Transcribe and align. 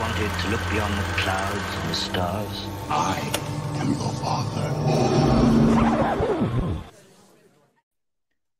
Wanted 0.00 0.30
to 0.42 0.48
look 0.50 0.60
beyond 0.70 0.94
the 0.94 1.04
clouds 1.22 1.74
and 1.80 1.88
the 1.88 1.94
stars. 1.94 2.66
I 2.88 3.18
am 3.80 3.92
your 3.92 4.12
father. 4.22 4.70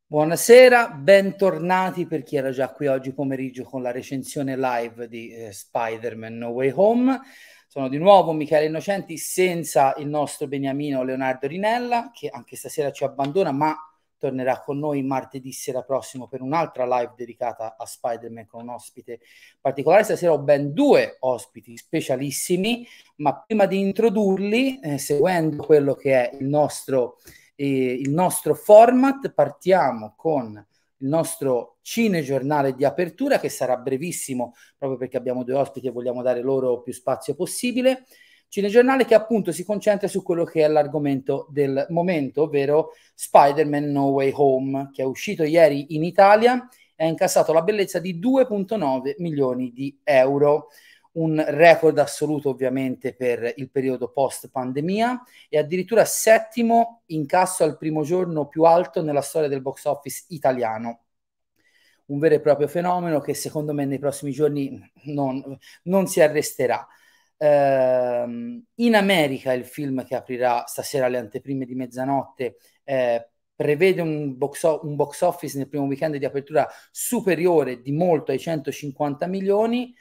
Buonasera, 0.07 0.89
bentornati 0.91 2.07
per 2.07 2.23
chi 2.23 2.37
era 2.37 2.51
già 2.51 2.71
qui 2.71 2.87
oggi 2.87 3.15
pomeriggio 3.15 3.65
con 3.65 3.81
la 3.81 3.91
recensione 3.91 4.59
live 4.59 5.09
di 5.09 5.33
eh, 5.33 5.53
Spider-Man 5.53 6.37
No 6.37 6.49
Way 6.49 6.73
Home. 6.75 7.21
Sono 7.67 7.89
di 7.89 7.97
nuovo 7.97 8.33
Michele 8.33 8.67
Innocenti 8.67 9.17
senza 9.17 9.95
il 9.97 10.07
nostro 10.07 10.47
beniamino 10.47 11.03
Leonardo 11.03 11.47
Rinella 11.47 12.11
che 12.13 12.29
anche 12.29 12.57
stasera 12.57 12.93
ci 12.93 13.05
abbandona 13.05 13.53
ma 13.53 13.75
tornerà 14.23 14.61
con 14.61 14.79
noi 14.79 15.03
martedì 15.03 15.51
sera 15.51 15.83
prossimo 15.83 16.29
per 16.29 16.43
un'altra 16.43 16.87
live 16.87 17.15
dedicata 17.17 17.75
a 17.77 17.85
Spider-Man 17.85 18.47
con 18.47 18.63
un 18.63 18.69
ospite 18.69 19.19
particolare. 19.61 20.05
Stasera 20.05 20.31
ho 20.31 20.39
ben 20.39 20.73
due 20.73 21.17
ospiti 21.19 21.77
specialissimi, 21.77 22.87
ma 23.17 23.43
prima 23.45 23.67
di 23.67 23.81
introdurli, 23.81 24.79
eh, 24.79 24.99
seguendo 24.99 25.65
quello 25.65 25.95
che 25.97 26.31
è 26.31 26.37
il 26.37 26.47
nostro, 26.47 27.17
eh, 27.57 27.67
il 27.95 28.11
nostro 28.11 28.55
format, 28.55 29.33
partiamo 29.33 30.15
con 30.17 30.53
il 30.99 31.09
nostro 31.09 31.79
cinegiornale 31.83 32.77
di 32.77 32.85
apertura 32.85 33.41
che 33.41 33.49
sarà 33.49 33.77
brevissimo 33.77 34.55
proprio 34.79 35.01
perché 35.01 35.17
abbiamo 35.17 35.43
due 35.43 35.55
ospiti 35.55 35.89
e 35.89 35.91
vogliamo 35.91 36.23
dare 36.23 36.43
loro 36.43 36.81
più 36.81 36.93
spazio 36.93 37.35
possibile. 37.35 38.05
Cinegiornale 38.53 39.07
che 39.07 39.15
appunto 39.15 39.51
si 39.51 39.65
concentra 39.65 40.09
su 40.09 40.23
quello 40.23 40.45
che 40.45 40.63
è 40.63 40.69
l'argomento 40.69 41.47
del 41.49 41.87
momento, 41.89 42.43
ovvero 42.43 42.91
Spider-Man 43.15 43.91
No 43.91 44.09
Way 44.09 44.31
Home, 44.35 44.91
che 44.93 45.01
è 45.01 45.07
uscito 45.07 45.43
ieri 45.43 45.95
in 45.95 46.05
Italia 46.05 46.69
e 46.95 47.07
ha 47.07 47.09
incassato 47.09 47.55
la 47.55 47.63
bellezza 47.63 47.99
di 47.99 48.19
2,9 48.19 49.15
milioni 49.21 49.73
di 49.73 49.99
euro 50.05 50.69
un 51.13 51.43
record 51.49 51.97
assoluto 51.97 52.51
ovviamente 52.51 53.15
per 53.15 53.55
il 53.57 53.71
periodo 53.71 54.11
post 54.11 54.51
pandemia 54.51 55.23
e 55.49 55.57
addirittura 55.57 56.05
settimo 56.05 57.05
incasso 57.07 57.65
al 57.65 57.79
primo 57.79 58.03
giorno 58.03 58.49
più 58.49 58.65
alto 58.65 59.01
nella 59.01 59.23
storia 59.23 59.49
del 59.49 59.63
box 59.63 59.87
office 59.87 60.27
italiano. 60.29 61.05
Un 62.09 62.19
vero 62.19 62.35
e 62.35 62.41
proprio 62.41 62.69
fenomeno 62.69 63.19
che 63.21 63.33
secondo 63.33 63.73
me 63.73 63.87
nei 63.87 63.99
prossimi 63.99 64.33
giorni 64.33 64.79
non, 65.05 65.59
non 65.85 66.07
si 66.07 66.21
arresterà. 66.21 66.87
Uh, 67.43 68.63
in 68.77 68.95
America 68.95 69.53
il 69.53 69.65
film 69.65 70.05
che 70.05 70.15
aprirà 70.15 70.63
stasera 70.67 71.07
alle 71.07 71.19
anteprime 71.19 71.65
di 71.65 71.75
mezzanotte 71.75 72.55
eh, 72.85 73.31
prevede 73.53 74.01
un 74.01 74.39
box, 74.39 74.63
o- 74.63 74.81
un 74.85 74.95
box, 74.95 75.23
office 75.23 75.59
nel 75.59 75.69
primo 75.69 75.87
weekend 75.87 76.17
di 76.19 76.25
apertura 76.25 76.69
superiore 76.93 77.81
di 77.81 77.91
molto 77.91 78.31
ai 78.31 78.39
150 78.39 79.27
milioni. 79.27 79.93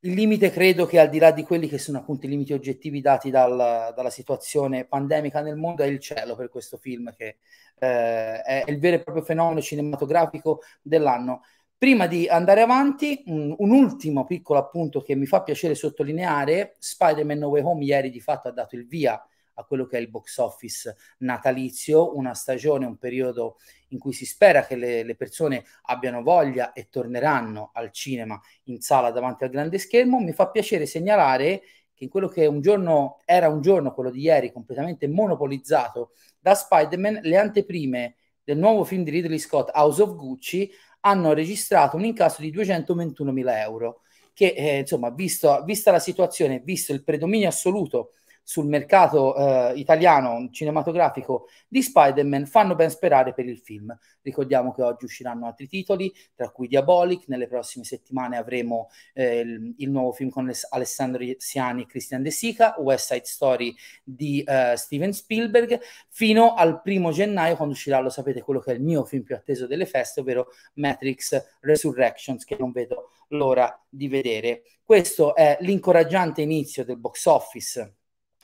Il 0.00 0.14
limite 0.14 0.50
credo 0.50 0.86
che 0.86 0.98
al 0.98 1.10
di 1.10 1.18
là 1.18 1.32
di 1.32 1.42
quelli 1.42 1.68
che 1.68 1.76
sono 1.76 1.98
appunto 1.98 2.24
i 2.24 2.30
limiti 2.30 2.54
oggettivi 2.54 3.02
dati 3.02 3.28
dal, 3.30 3.92
dalla 3.94 4.10
situazione 4.10 4.86
pandemica 4.86 5.42
nel 5.42 5.56
mondo 5.56 5.82
è 5.82 5.86
il 5.86 5.98
cielo 5.98 6.34
per 6.34 6.48
questo 6.48 6.78
film 6.78 7.12
che 7.14 7.38
eh, 7.78 8.40
è 8.42 8.64
il 8.68 8.78
vero 8.78 8.96
e 8.96 9.02
proprio 9.02 9.24
fenomeno 9.24 9.60
cinematografico 9.60 10.62
dell'anno. 10.82 11.42
Prima 11.84 12.06
di 12.06 12.26
andare 12.26 12.62
avanti, 12.62 13.24
un, 13.26 13.54
un, 13.58 13.70
ultimo 13.70 14.24
piccolo 14.24 14.58
appunto 14.58 15.02
che 15.02 15.14
mi 15.14 15.26
fa 15.26 15.42
piacere 15.42 15.74
sottolineare, 15.74 16.76
Spider-Man 16.78 17.36
No 17.36 17.48
Way 17.48 17.62
Home 17.62 17.84
ieri 17.84 18.08
di 18.08 18.22
fatto 18.22 18.48
ha 18.48 18.52
dato 18.52 18.74
il 18.74 18.86
via 18.86 19.22
a 19.52 19.64
quello 19.64 19.84
che 19.84 19.98
è 19.98 20.00
il 20.00 20.08
box 20.08 20.38
office 20.38 20.96
natalizio, 21.18 22.16
una 22.16 22.32
stagione, 22.32 22.86
un 22.86 22.96
periodo 22.96 23.58
in 23.88 23.98
cui 23.98 24.14
si 24.14 24.24
spera 24.24 24.64
che 24.64 24.76
le, 24.76 25.02
le 25.02 25.14
persone 25.14 25.62
abbiano 25.82 26.22
voglia 26.22 26.72
e 26.72 26.88
torneranno 26.88 27.70
al 27.74 27.92
cinema 27.92 28.40
in 28.62 28.80
sala 28.80 29.10
davanti 29.10 29.44
al 29.44 29.50
grande 29.50 29.76
schermo. 29.76 30.18
Mi 30.20 30.32
fa 30.32 30.48
piacere 30.48 30.86
segnalare 30.86 31.60
che 31.92 32.04
in 32.04 32.08
quello 32.08 32.28
che 32.28 32.46
un 32.46 32.62
giorno 32.62 33.18
era 33.26 33.50
un 33.50 33.60
giorno, 33.60 33.92
quello 33.92 34.10
di 34.10 34.22
ieri, 34.22 34.52
completamente 34.52 35.06
monopolizzato 35.06 36.12
da 36.40 36.54
Spider-Man, 36.54 37.20
le 37.24 37.36
anteprime 37.36 38.16
del 38.42 38.56
nuovo 38.56 38.84
film 38.84 39.02
di 39.02 39.10
Ridley 39.10 39.38
Scott, 39.38 39.70
House 39.74 40.00
of 40.00 40.14
Gucci, 40.16 40.70
hanno 41.06 41.32
registrato 41.32 41.96
un 41.96 42.04
incasso 42.04 42.40
di 42.40 42.50
221 42.50 43.32
mila 43.32 43.60
euro, 43.60 44.00
che 44.32 44.54
eh, 44.56 44.78
insomma, 44.78 45.10
visto, 45.10 45.62
vista 45.64 45.90
la 45.90 45.98
situazione, 45.98 46.60
visto 46.64 46.92
il 46.92 47.04
predominio 47.04 47.48
assoluto 47.48 48.12
sul 48.44 48.66
mercato 48.66 49.34
eh, 49.34 49.72
italiano 49.76 50.50
cinematografico 50.52 51.48
di 51.66 51.82
Spider-Man 51.82 52.44
fanno 52.46 52.74
ben 52.74 52.90
sperare 52.90 53.32
per 53.32 53.46
il 53.46 53.58
film. 53.58 53.96
Ricordiamo 54.20 54.72
che 54.72 54.82
oggi 54.82 55.06
usciranno 55.06 55.46
altri 55.46 55.66
titoli, 55.66 56.12
tra 56.34 56.50
cui 56.50 56.68
Diabolic, 56.68 57.26
nelle 57.28 57.48
prossime 57.48 57.84
settimane 57.84 58.36
avremo 58.36 58.90
eh, 59.14 59.40
il, 59.40 59.74
il, 59.78 59.90
nuovo 59.90 60.12
film 60.12 60.28
con 60.28 60.50
Alessandro 60.70 61.24
Siani 61.38 61.82
e 61.82 61.86
Christian 61.86 62.22
De 62.22 62.30
Sica, 62.30 62.74
West 62.78 63.12
Side 63.12 63.24
Story 63.24 63.74
di 64.02 64.44
uh, 64.46 64.76
Steven 64.76 65.12
Spielberg, 65.12 65.80
fino 66.10 66.54
al 66.54 66.82
primo 66.82 67.12
gennaio 67.12 67.56
quando 67.56 67.74
uscirà, 67.74 67.98
lo 68.00 68.10
sapete, 68.10 68.42
quello 68.42 68.60
che 68.60 68.72
è 68.72 68.74
il 68.74 68.82
mio 68.82 69.04
film 69.04 69.22
più 69.22 69.34
atteso 69.34 69.66
delle 69.66 69.86
feste, 69.86 70.20
ovvero 70.20 70.48
Matrix 70.74 71.58
Resurrections, 71.60 72.44
che 72.44 72.56
non 72.58 72.72
vedo 72.72 73.10
l'ora 73.28 73.82
di 73.88 74.08
vedere. 74.08 74.62
Questo 74.82 75.34
è 75.34 75.56
l'incoraggiante 75.60 76.42
inizio 76.42 76.84
del 76.84 76.98
box 76.98 77.24
office 77.24 77.94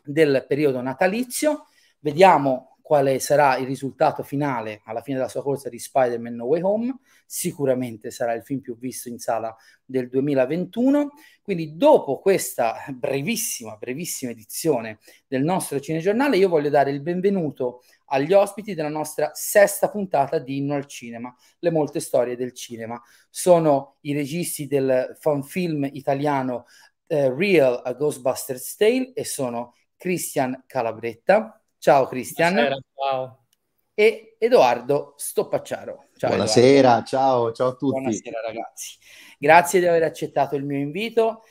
del 0.05 0.45
periodo 0.49 0.81
natalizio. 0.81 1.67
Vediamo 1.99 2.71
quale 2.91 3.21
sarà 3.21 3.57
il 3.57 3.67
risultato 3.67 4.25
finale 4.25 4.81
alla 4.85 5.01
fine 5.01 5.19
della 5.19 5.29
sua 5.29 5.45
corsa 5.45 5.69
di 5.69 5.79
Spider-Man 5.79 6.35
No 6.35 6.47
Way 6.47 6.61
Home. 6.63 6.99
Sicuramente 7.25 8.11
sarà 8.11 8.33
il 8.33 8.43
film 8.43 8.59
più 8.59 8.77
visto 8.77 9.09
in 9.09 9.21
sala 9.21 9.55
del 9.85 10.09
2021. 10.09 11.11
Quindi 11.41 11.77
dopo 11.77 12.19
questa 12.19 12.85
brevissima, 12.93 13.77
brevissima 13.77 14.33
edizione 14.33 14.99
del 15.29 15.45
nostro 15.45 15.79
cinegiornale, 15.79 16.37
io 16.37 16.49
voglio 16.49 16.69
dare 16.69 16.91
il 16.91 17.01
benvenuto 17.01 17.83
agli 18.07 18.33
ospiti 18.33 18.75
della 18.75 18.89
nostra 18.89 19.31
sesta 19.35 19.89
puntata 19.89 20.41
di 20.41 20.57
Inno 20.57 20.75
al 20.75 20.87
Cinema, 20.87 21.33
le 21.61 21.71
molte 21.71 22.01
storie 22.01 22.35
del 22.35 22.53
cinema. 22.53 23.01
Sono 23.29 23.99
i 24.01 24.13
registi 24.15 24.67
del 24.67 25.17
fanfilm 25.17 25.89
italiano 25.93 26.65
eh, 27.07 27.33
Real 27.33 27.83
a 27.85 27.93
Ghostbusters 27.93 28.75
Tale 28.75 29.13
e 29.13 29.25
sono 29.25 29.75
Cristian 30.01 30.65
Calabretta. 30.67 31.63
Ciao 31.77 32.07
Cristian. 32.07 32.55
Buonasera, 32.55 32.81
ciao. 32.95 33.45
E 33.93 34.37
Edoardo 34.39 35.13
Stoppacciaro. 35.19 36.07
Ciao, 36.17 36.31
Buonasera, 36.31 37.03
ciao, 37.05 37.53
ciao 37.53 37.69
a 37.69 37.75
tutti. 37.75 38.01
Buonasera 38.01 38.41
ragazzi. 38.41 38.97
Grazie 39.39 39.81
di 39.81 39.87
aver 39.87 40.05
accettato 40.05 40.57
il 40.57 40.65
mio 40.65 40.79
invito. 40.79 41.43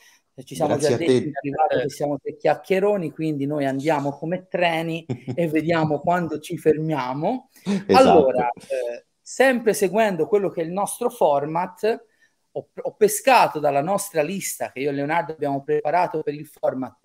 Ci 0.43 0.55
siamo 0.55 0.77
Grazie 0.77 0.89
già 0.89 0.97
detti 0.97 1.27
in 1.27 1.31
privato 1.31 1.77
che 1.77 1.89
siamo 1.89 2.17
tre 2.17 2.37
chiacchieroni, 2.37 3.11
quindi 3.11 3.45
noi 3.45 3.67
andiamo 3.67 4.17
come 4.17 4.47
treni 4.47 5.05
e 5.05 5.45
vediamo 5.47 5.99
quando 5.99 6.39
ci 6.39 6.57
fermiamo. 6.57 7.51
Esatto. 7.63 7.95
Allora, 7.95 8.49
eh, 8.49 9.05
sempre 9.21 9.75
seguendo 9.75 10.25
quello 10.25 10.49
che 10.49 10.61
è 10.61 10.65
il 10.65 10.71
nostro 10.71 11.11
format, 11.11 12.03
ho, 12.51 12.69
ho, 12.81 12.95
pescato 12.95 13.59
dalla 13.59 13.83
nostra 13.83 14.23
lista 14.23 14.71
che 14.71 14.79
io 14.79 14.89
e 14.89 14.93
Leonardo 14.93 15.33
abbiamo 15.33 15.61
preparato 15.63 16.23
per 16.23 16.33
il 16.33 16.47
format 16.47 16.97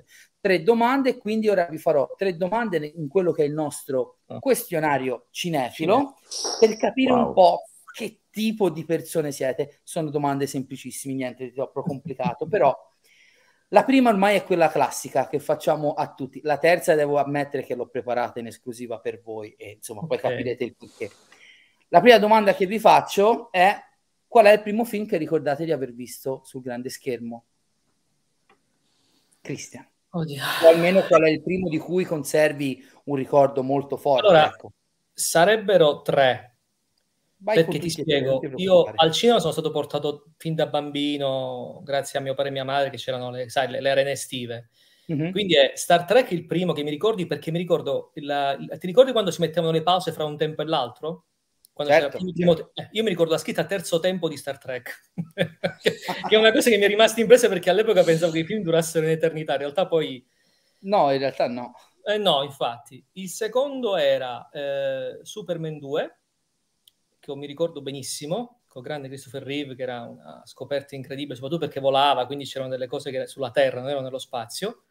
tre 0.45 0.63
domande, 0.63 1.17
quindi 1.17 1.49
ora 1.49 1.65
vi 1.71 1.79
farò 1.79 2.07
tre 2.19 2.37
domande 2.37 2.77
in 2.97 3.09
quello 3.09 3.33
che 3.33 3.45
è 3.45 3.47
il 3.47 3.55
nostro 3.55 4.19
ah. 4.27 4.41
questionario 4.41 5.29
cinefilo 5.31 6.17
per 6.61 6.77
capire 6.77 7.13
wow. 7.13 7.29
un 7.29 7.33
po' 7.33 7.63
che 7.91 8.25
tipo 8.29 8.69
di 8.69 8.85
persone 8.85 9.33
siete. 9.33 9.81
Sono 9.85 10.11
domande 10.11 10.47
semplicissime, 10.47 11.15
niente 11.15 11.45
di 11.45 11.53
troppo 11.55 11.81
complicato, 11.81 12.47
però 12.47 12.77
la 13.69 13.85
prima 13.85 14.11
ormai 14.11 14.37
è 14.37 14.45
quella 14.45 14.69
classica 14.69 15.29
che 15.29 15.41
facciamo 15.41 15.95
a 15.95 16.13
tutti. 16.13 16.41
La 16.43 16.59
terza 16.59 16.95
devo 16.95 17.17
ammettere 17.17 17.65
che 17.65 17.75
l'ho 17.75 17.89
preparata 17.89 18.39
in 18.39 18.49
esclusiva 18.49 19.01
per 19.01 19.23
voi 19.23 19.55
e 19.57 19.71
insomma 19.77 20.03
okay. 20.03 20.21
poi 20.21 20.31
capirete 20.31 20.65
il 20.65 20.77
perché. 20.77 21.11
La 21.89 22.03
prima 22.03 22.19
domanda 22.19 22.55
che 22.55 22.67
vi 22.67 22.79
faccio 22.79 23.51
è 23.51 23.75
qual 24.29 24.45
è 24.45 24.53
il 24.53 24.61
primo 24.61 24.85
film 24.85 25.07
che 25.07 25.17
ricordate 25.17 25.65
di 25.65 25.73
aver 25.73 25.95
visto 25.95 26.43
sul 26.45 26.61
grande 26.61 26.91
schermo? 26.91 27.47
Cristian. 29.41 29.93
Oddio. 30.15 30.43
O 30.63 30.69
almeno 30.69 31.03
qual 31.03 31.23
è 31.23 31.31
il 31.31 31.43
primo 31.43 31.69
di 31.69 31.79
cui 31.79 32.05
conservi 32.05 32.85
un 33.05 33.17
ricordo 33.17 33.63
molto 33.63 33.97
forte. 33.97 34.27
Allora, 34.27 34.47
ecco. 34.47 34.73
sarebbero 35.13 36.03
tre. 36.03 36.51
Vai 37.37 37.57
perché 37.57 37.79
ti 37.79 37.91
spiego, 37.91 38.41
io 38.57 38.85
al 38.95 39.13
cinema 39.13 39.39
sono 39.39 39.53
stato 39.53 39.71
portato 39.71 40.31
fin 40.39 40.55
da 40.55 40.67
bambino, 40.67 41.83
grazie 41.85 42.19
a 42.19 42.23
mio 42.23 42.33
padre 42.33 42.51
e 42.51 42.53
mia 42.55 42.65
madre, 42.65 42.89
che 42.89 42.97
c'erano 42.97 43.31
le, 43.31 43.51
sai, 43.51 43.69
le, 43.69 43.81
le 43.81 43.91
arene 43.91 44.13
estive. 44.13 44.71
Mm-hmm. 45.13 45.31
Quindi 45.33 45.55
è 45.55 45.73
Star 45.75 46.07
Trek 46.07 46.31
il 46.31 46.47
primo 46.47 46.73
che 46.73 46.83
mi 46.83 46.89
ricordi 46.89 47.27
perché 47.27 47.51
mi 47.51 47.59
ricordo, 47.59 48.13
il, 48.15 48.77
ti 48.79 48.87
ricordi 48.87 49.13
quando 49.13 49.31
si 49.31 49.43
mettevano 49.43 49.73
le 49.73 49.83
pause 49.83 50.13
fra 50.13 50.25
un 50.25 50.39
tempo 50.39 50.63
e 50.63 50.65
l'altro? 50.65 51.25
Certo, 51.77 52.19
certo. 52.19 52.71
eh, 52.75 52.89
io 52.93 53.03
mi 53.03 53.09
ricordo 53.09 53.33
la 53.33 53.39
scritta 53.39 53.65
terzo 53.65 53.99
tempo 53.99 54.29
di 54.29 54.37
Star 54.37 54.59
Trek, 54.59 55.11
che 55.83 55.99
è 56.29 56.37
una 56.37 56.53
cosa 56.53 56.71
che 56.71 56.77
mi 56.79 56.85
è 56.85 56.89
rimasta 56.89 57.21
impressa 57.21 57.49
perché 57.49 57.69
all'epoca 57.69 58.05
pensavo 58.05 58.31
che 58.31 58.39
i 58.41 58.45
film 58.45 58.63
durassero 58.63 59.05
in 59.07 59.13
eternità, 59.13 59.55
in 59.55 59.59
realtà 59.59 59.87
poi... 59.87 60.25
No, 60.81 61.11
in 61.11 61.19
realtà 61.19 61.49
no. 61.49 61.75
Eh, 62.05 62.19
no, 62.19 62.43
infatti. 62.45 63.05
Il 63.13 63.29
secondo 63.29 63.97
era 63.97 64.49
eh, 64.51 65.19
Superman 65.23 65.79
2, 65.79 66.19
che 67.19 67.35
mi 67.35 67.47
ricordo 67.47 67.81
benissimo, 67.83 68.61
con 68.69 68.83
grande 68.83 69.09
Christopher 69.09 69.43
Reeve, 69.43 69.75
che 69.75 69.83
era 69.83 70.03
una 70.03 70.43
scoperta 70.45 70.95
incredibile, 70.95 71.35
soprattutto 71.35 71.65
perché 71.65 71.81
volava, 71.81 72.27
quindi 72.27 72.45
c'erano 72.45 72.71
delle 72.71 72.87
cose 72.87 73.11
che 73.11 73.27
sulla 73.27 73.51
Terra, 73.51 73.81
non 73.81 73.89
erano 73.89 74.05
nello 74.05 74.19
spazio. 74.19 74.85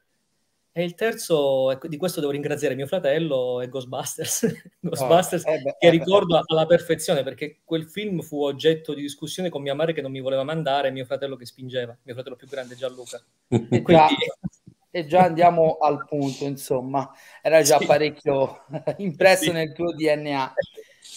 E 0.75 0.83
il 0.83 0.95
terzo, 0.95 1.69
ecco, 1.69 1.87
di 1.87 1.97
questo 1.97 2.19
devo 2.19 2.31
ringraziare 2.31 2.73
mio 2.73 2.87
fratello, 2.87 3.61
è 3.61 3.69
Ghostbusters. 3.69 4.71
Ghostbusters, 4.81 5.43
oh, 5.45 5.51
eh 5.51 5.59
beh, 5.59 5.75
che 5.77 5.85
eh 5.85 5.89
ricordo 5.91 6.35
beh. 6.39 6.41
alla 6.47 6.65
perfezione, 6.65 7.21
perché 7.21 7.59
quel 7.63 7.87
film 7.87 8.21
fu 8.21 8.43
oggetto 8.43 8.95
di 8.95 9.03
discussione 9.03 9.49
con 9.49 9.61
mia 9.61 9.75
madre 9.75 9.93
che 9.93 10.01
non 10.01 10.09
mi 10.09 10.19
voleva 10.19 10.43
mandare 10.43 10.87
e 10.87 10.91
mio 10.91 11.05
fratello 11.05 11.35
che 11.35 11.45
spingeva, 11.45 11.95
mio 12.01 12.13
fratello 12.15 12.35
più 12.35 12.47
grande 12.47 12.75
Gianluca. 12.75 13.23
E, 13.69 13.81
quindi... 13.83 14.15
e 14.89 15.05
già 15.05 15.25
andiamo 15.25 15.77
al 15.77 16.05
punto, 16.07 16.45
insomma, 16.45 17.07
era 17.43 17.61
già 17.61 17.77
sì. 17.77 17.85
parecchio 17.85 18.65
impresso 18.97 19.43
sì. 19.43 19.51
nel 19.51 19.73
tuo 19.73 19.93
DNA. 19.93 20.53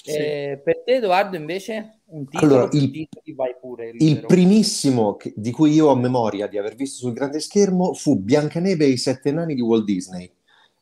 Eh, 0.04 0.60
per 0.62 0.82
te, 0.84 0.96
Edoardo, 0.96 1.36
invece, 1.36 2.00
un 2.06 2.26
titolo, 2.26 2.54
allora, 2.54 2.68
il, 2.72 2.90
titoli, 2.90 3.34
vai 3.34 3.54
pure. 3.60 3.92
Il 3.98 4.24
primissimo 4.26 5.16
che, 5.16 5.32
di 5.36 5.50
cui 5.50 5.72
io 5.72 5.88
ho 5.88 5.96
memoria 5.96 6.46
di 6.46 6.58
aver 6.58 6.74
visto 6.74 6.98
sul 6.98 7.12
grande 7.12 7.40
schermo 7.40 7.92
fu 7.94 8.16
Biancaneve 8.16 8.84
e 8.84 8.88
i 8.88 8.96
sette 8.96 9.32
nani 9.32 9.54
di 9.54 9.60
Walt 9.60 9.84
Disney, 9.84 10.30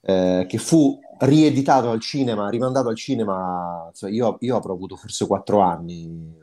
eh, 0.02 0.46
che 0.48 0.58
fu 0.58 0.98
rieditato 1.20 1.90
al 1.90 2.00
cinema, 2.00 2.48
rimandato 2.48 2.88
al 2.88 2.96
cinema. 2.96 3.90
Cioè 3.94 4.10
io, 4.10 4.36
io, 4.40 4.56
avrò 4.56 4.72
avuto 4.72 4.96
forse 4.96 5.26
quattro 5.26 5.60
anni. 5.60 6.42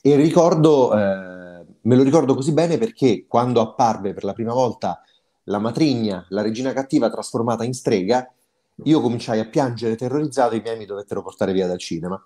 E 0.00 0.16
ricordo, 0.16 0.94
eh, 0.94 1.64
me 1.82 1.96
lo 1.96 2.02
ricordo 2.02 2.34
così 2.34 2.52
bene 2.52 2.78
perché 2.78 3.26
quando 3.26 3.60
apparve 3.60 4.14
per 4.14 4.24
la 4.24 4.32
prima 4.32 4.52
volta 4.52 5.02
la 5.44 5.58
matrigna, 5.58 6.24
la 6.30 6.42
regina 6.42 6.72
cattiva 6.72 7.10
trasformata 7.10 7.64
in 7.64 7.74
strega, 7.74 8.30
io 8.84 9.00
cominciai 9.00 9.40
a 9.40 9.48
piangere 9.48 9.96
terrorizzato 9.96 10.54
e 10.54 10.58
i 10.58 10.60
miei 10.60 10.76
mi 10.76 10.84
dovettero 10.84 11.22
portare 11.22 11.52
via 11.52 11.66
dal 11.66 11.78
cinema. 11.78 12.22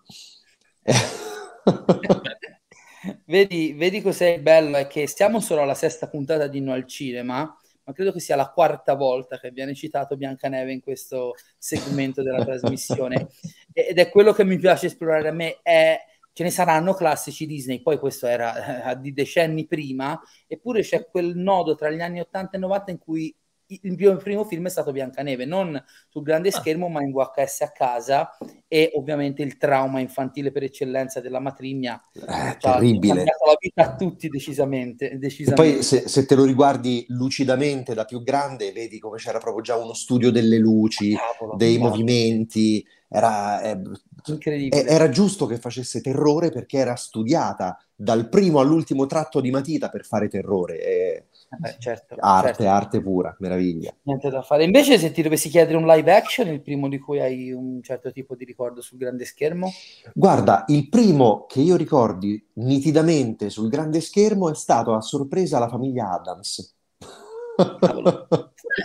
vedi, 3.27 3.73
vedi 3.75 4.03
cos'è 4.03 4.41
bello? 4.41 4.77
È 4.77 4.87
che 4.87 5.07
siamo 5.07 5.41
solo 5.41 5.63
alla 5.63 5.75
sesta 5.75 6.09
puntata 6.09 6.47
di 6.49 6.61
No 6.61 6.73
al 6.73 6.87
Cinema, 6.87 7.57
ma 7.85 7.93
credo 7.93 8.13
che 8.13 8.21
sia 8.21 8.37
la 8.37 8.51
quarta 8.51 8.95
volta 8.95 9.39
che 9.39 9.51
viene 9.51 9.75
citato 9.75 10.17
Biancaneve 10.17 10.73
in 10.73 10.81
questo 10.81 11.35
segmento 11.57 12.23
della 12.23 12.45
trasmissione. 12.45 13.29
Ed 13.73 13.99
è 13.99 14.11
quello 14.11 14.33
che 14.33 14.45
mi 14.45 14.59
piace 14.59 14.87
esplorare 14.87 15.29
a 15.29 15.33
me, 15.33 15.61
è 15.63 15.99
ce 16.33 16.43
ne 16.43 16.51
saranno 16.51 16.95
classici 16.95 17.47
Disney, 17.47 17.83
poi 17.83 17.99
questo 17.99 18.27
era 18.27 18.93
eh, 18.93 19.01
di 19.01 19.13
decenni 19.13 19.67
prima, 19.67 20.21
eppure 20.47 20.83
c'è 20.83 21.09
quel 21.09 21.37
nodo 21.37 21.75
tra 21.75 21.91
gli 21.91 22.01
anni 22.01 22.21
80 22.21 22.57
e 22.57 22.61
90 22.61 22.91
in 22.93 22.99
cui 22.99 23.35
il 23.83 23.95
mio 23.97 24.17
primo 24.17 24.45
film 24.45 24.67
è 24.67 24.71
stato 24.71 24.93
Biancaneve, 24.93 25.45
non 25.45 25.83
sul 26.09 26.23
grande 26.23 26.49
ah. 26.49 26.53
schermo, 26.53 26.89
ma 26.89 27.03
in 27.03 27.13
VHS 27.13 27.61
a 27.61 27.71
casa 27.71 28.37
e 28.67 28.91
ovviamente 28.95 29.43
il 29.43 29.57
trauma 29.57 30.01
infantile 30.01 30.51
per 30.51 30.65
eccellenza 30.65 31.21
della 31.21 31.41
matrigna. 31.41 32.03
Eh, 32.13 32.57
terribile. 32.59 33.25
La 33.25 33.57
vita 33.59 33.83
a 33.83 33.97
tutti 33.97 34.29
decisamente. 34.29 35.19
decisamente. 35.19 35.73
poi 35.73 35.83
se, 35.83 36.09
se, 36.09 36.27
te 36.27 36.35
lo 36.35 36.45
riguardi 36.45 37.05
lucidamente 37.09 37.95
da 37.95 38.05
più 38.05 38.23
grande, 38.23 38.73
vedi 38.73 38.99
come 38.99 39.19
c'era 39.19 39.39
proprio 39.39 39.63
già 39.63 39.77
uno 39.77 39.95
studio 39.95 40.31
delle 40.31 40.59
luci, 40.59 41.15
Cavolo, 41.15 41.57
dei 41.57 41.79
no. 41.79 41.89
movimenti, 41.89 42.85
era, 43.09 43.61
eh, 43.63 43.81
Incredibile. 44.27 44.87
era 44.87 45.09
giusto 45.09 45.47
che 45.47 45.59
facesse 45.59 46.01
terrore 46.01 46.51
perché 46.51 46.79
era 46.79 46.95
studiata 46.95 47.77
dal 47.95 48.29
primo 48.29 48.61
all'ultimo 48.61 49.07
tratto 49.07 49.41
di 49.41 49.51
matita 49.51 49.89
per 49.89 50.05
fare 50.05 50.29
terrore. 50.29 50.81
E 50.81 51.25
eh, 51.63 51.77
certo, 51.81 52.15
arte, 52.21 52.47
certo. 52.49 52.69
arte 52.69 53.03
pura, 53.03 53.35
meraviglia. 53.41 53.93
Niente 54.03 54.31
da 54.31 54.41
fare. 54.41 54.63
Invece, 54.63 54.99
se 54.99 55.11
ti 55.11 55.21
dovessi 55.21 55.49
chiedere 55.49 55.77
un 55.77 55.85
live 55.85 56.15
action, 56.15 56.47
il 56.47 56.63
primo 56.63 56.89
di 56.89 56.99
cui 57.01 57.21
hai 57.21 57.51
un 57.51 57.83
certo 57.83 58.13
tipo 58.13 58.37
di 58.37 58.45
ricordo 58.45 58.81
sul 58.81 58.99
grande 58.99 59.25
schermo? 59.25 59.69
Guarda, 60.15 60.65
il 60.69 60.89
primo 60.89 61.47
che 61.49 61.61
io 61.61 61.75
ricordi 61.75 62.41
nitidamente 62.55 63.51
sul 63.51 63.69
grande 63.69 64.01
schermo 64.01 64.49
è 64.49 64.55
stato 64.55 64.95
a 64.95 65.01
sorpresa 65.01 65.59
la 65.59 65.69
famiglia 65.69 66.13
Adams. 66.13 66.77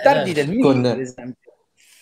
Tardi 0.04 0.34
del 0.34 0.50
mio, 0.50 0.62
con, 0.62 0.82
per 0.82 1.00
esempio. 1.00 1.54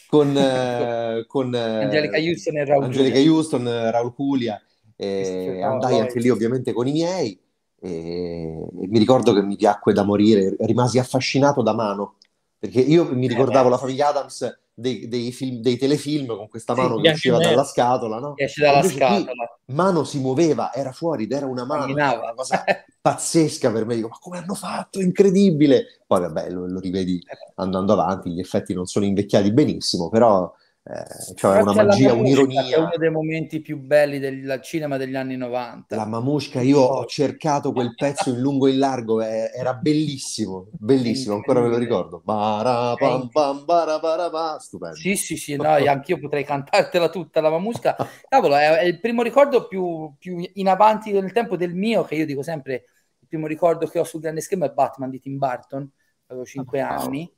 Con, 0.08 0.38
eh, 0.38 1.26
con 1.28 1.54
Angelica 1.54 2.18
Houston 2.18 2.58
e 2.58 2.66
Raul 2.66 2.84
Angelica 2.86 3.20
Houston, 3.20 3.92
Raul 3.92 4.14
Julia. 4.16 4.62
E 4.96 5.62
andai 5.62 6.00
anche 6.00 6.20
lì 6.20 6.30
ovviamente 6.30 6.72
con 6.72 6.88
i 6.88 6.92
miei 6.94 7.43
e, 7.84 8.66
e 8.80 8.88
mi 8.88 8.98
ricordo 8.98 9.34
che 9.34 9.42
mi 9.42 9.58
piacque 9.58 9.92
da 9.92 10.04
morire, 10.04 10.56
rimasi 10.60 11.00
affascinato 11.00 11.62
da 11.62 11.74
mano, 11.74 12.16
perché 12.58 12.80
io 12.80 13.14
mi 13.14 13.28
ricordavo 13.28 13.68
eh, 13.68 13.72
la 13.72 13.78
famiglia 13.78 14.08
Adams 14.08 14.60
dei, 14.74 15.10
dei, 15.10 15.34
film, 15.34 15.60
dei 15.60 15.78
telefilm 15.78 16.28
con 16.28 16.48
questa 16.48 16.74
mano 16.76 16.96
sì, 16.96 17.02
che 17.02 17.10
usciva 17.10 17.40
dalla 17.40 17.66
scatola, 17.66 18.20
no? 18.20 18.38
Esce 18.38 18.62
dalla 18.62 18.78
Invece 18.78 18.96
scatola. 18.96 19.60
Mano 19.66 20.06
si 20.06 20.20
muoveva, 20.20 20.74
era 20.74 20.94
fuori 20.94 21.26
ed 21.26 21.34
era 21.34 21.46
una 21.46 21.66
mano, 21.66 21.92
una 21.92 22.34
cosa 22.34 22.64
pazzesca 23.02 23.70
per 23.70 23.86
me. 23.86 23.96
Dico, 23.96 24.08
ma 24.08 24.18
come 24.18 24.38
hanno 24.38 24.56
fatto? 24.56 25.02
Incredibile! 25.02 26.04
Poi 26.08 26.22
vabbè, 26.22 26.52
lo, 26.52 26.66
lo 26.66 26.80
rivedi 26.80 27.22
andando 27.56 27.92
avanti, 27.92 28.32
gli 28.32 28.40
effetti 28.40 28.74
non 28.74 28.86
sono 28.86 29.04
invecchiati 29.04 29.52
benissimo, 29.52 30.08
però 30.08 30.50
eh, 30.86 31.36
cioè 31.36 31.62
una 31.62 31.74
magia, 31.74 32.12
un'ironia. 32.12 32.66
È 32.66 32.78
uno 32.78 32.98
dei 32.98 33.10
momenti 33.10 33.62
più 33.62 33.80
belli 33.80 34.20
del 34.20 34.60
cinema 34.62 34.98
degli 34.98 35.16
anni 35.16 35.38
90. 35.38 35.96
La 35.96 36.06
mamusca, 36.06 36.60
io 36.60 36.80
ho 36.80 37.06
cercato 37.06 37.72
quel 37.72 37.96
pezzo 37.96 38.32
in 38.32 38.40
lungo 38.42 38.68
e 38.68 38.72
in 38.72 38.80
largo, 38.80 39.22
eh, 39.22 39.50
era 39.56 39.76
bellissimo, 39.76 40.68
bellissimo, 40.74 41.36
ancora 41.36 41.62
me 41.62 41.70
lo 41.70 41.78
ricordo. 41.78 42.22
Barapam, 42.22 43.30
pam, 43.30 43.64
barapam, 43.64 44.58
stupendo. 44.58 44.98
Sì, 44.98 45.16
sì, 45.16 45.38
sì, 45.38 45.56
no, 45.56 45.70
anch'io 45.70 46.20
potrei 46.20 46.44
cantartela 46.44 47.08
tutta 47.08 47.40
la 47.40 47.50
mamusca. 47.50 47.96
Cavolo, 48.28 48.56
è, 48.58 48.80
è 48.80 48.84
il 48.84 49.00
primo 49.00 49.22
ricordo 49.22 49.68
più, 49.68 50.14
più, 50.20 50.46
in 50.56 50.68
avanti 50.68 51.14
nel 51.14 51.32
tempo 51.32 51.56
del 51.56 51.74
mio, 51.74 52.04
che 52.04 52.16
io 52.16 52.26
dico 52.26 52.44
sempre, 52.44 52.74
il 53.20 53.28
primo 53.30 53.48
ricordo 53.48 53.88
che 53.88 54.00
ho 54.00 54.04
sul 54.04 54.20
grande 54.20 54.42
schermo 54.42 54.66
è 54.66 54.72
Batman 54.72 55.10
di 55.10 55.22
Tim 55.22 55.38
Burton, 55.38 55.90
avevo 56.28 56.46
5 56.46 56.82
anni 56.82 57.34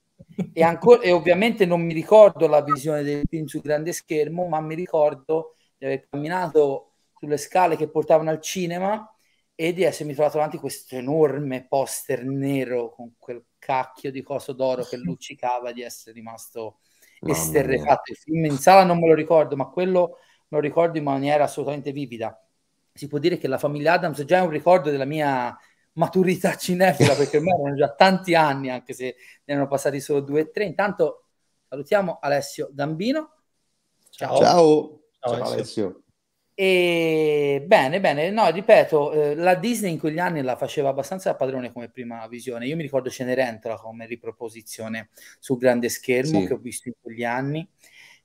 e, 0.54 0.64
ancora, 0.64 1.02
e 1.02 1.12
ovviamente 1.12 1.66
non 1.66 1.82
mi 1.82 1.94
ricordo 1.94 2.48
la 2.48 2.62
visione 2.62 3.04
del 3.04 3.24
film 3.28 3.46
sul 3.46 3.62
grande 3.62 3.92
schermo, 3.92 4.48
ma 4.48 4.60
mi 4.62 4.76
ricordo 4.76 5.56
di 5.78 5.86
aver 5.86 6.08
camminato 6.10 6.92
sulle 7.18 7.38
scale 7.38 7.76
che 7.76 7.90
portavano 7.90 8.30
al 8.30 8.42
cinema 8.42 9.10
e 9.54 9.74
di 9.74 9.84
essermi 9.84 10.14
trovato 10.14 10.36
davanti 10.36 10.58
questo 10.58 10.96
enorme 10.96 11.66
poster 11.68 12.26
nero 12.26 12.90
con 12.90 13.14
quel 13.18 13.44
cacchio 13.58 14.12
di 14.12 14.22
coso 14.22 14.52
d'oro 14.52 14.84
che 14.84 14.98
luccicava 14.98 15.72
di 15.72 15.82
essere 15.82 16.14
rimasto 16.14 16.80
esterrefatto. 17.22 18.12
Il 18.12 18.18
film 18.18 18.46
in 18.46 18.58
sala 18.58 18.84
non 18.84 19.00
me 19.00 19.08
lo 19.08 19.14
ricordo, 19.14 19.56
ma 19.56 19.68
quello 19.68 20.18
lo 20.50 20.60
ricordo 20.60 20.98
in 20.98 21.06
maniera 21.06 21.46
assolutamente 21.46 21.92
vivida. 21.92 22.38
Si 22.94 23.08
può 23.08 23.18
dire 23.18 23.38
che 23.38 23.48
la 23.48 23.58
famiglia 23.58 23.94
Adams 23.94 24.24
già 24.24 24.40
è 24.40 24.42
un 24.42 24.50
ricordo 24.50 24.92
della 24.92 25.06
mia 25.06 25.58
maturità 25.96 26.56
cinefila, 26.56 27.14
perché 27.16 27.38
ormai 27.38 27.60
erano 27.60 27.76
già 27.76 27.94
tanti 27.94 28.36
anni, 28.36 28.70
anche 28.70 28.94
se 28.94 29.16
ne 29.44 29.54
erano 29.54 29.68
passati 29.68 30.00
solo 30.00 30.22
due 30.22 30.42
o 30.42 30.50
tre. 30.52 30.66
Intanto 30.66 31.26
salutiamo 31.68 32.20
Alessio 32.22 32.70
Gambino. 32.72 33.32
Ciao. 34.10 34.38
Ciao, 34.38 35.02
Ciao 35.20 35.34
Alessio. 35.34 35.54
Alessio. 35.54 36.00
E 36.58 37.66
bene, 37.68 38.00
bene, 38.00 38.30
no, 38.30 38.50
ripeto, 38.50 39.12
eh, 39.12 39.36
la 39.36 39.56
Disney 39.56 39.92
in 39.92 40.00
quegli 40.00 40.20
anni 40.20 40.42
la 40.42 40.56
faceva 40.56 40.88
abbastanza 40.88 41.32
da 41.32 41.36
padrone 41.36 41.74
come 41.74 41.90
prima 41.90 42.26
visione. 42.28 42.66
Io 42.66 42.78
mi 42.78 42.84
ricordo 42.84 43.10
Cenerentola 43.10 43.76
come 43.76 44.06
riproposizione 44.06 45.10
sul 45.40 45.58
grande 45.58 45.90
schermo 45.90 46.40
sì. 46.40 46.48
che 46.48 46.54
ho 46.54 46.58
visto 46.58 46.88
in 46.88 46.94
quegli 47.02 47.26
anni 47.26 47.68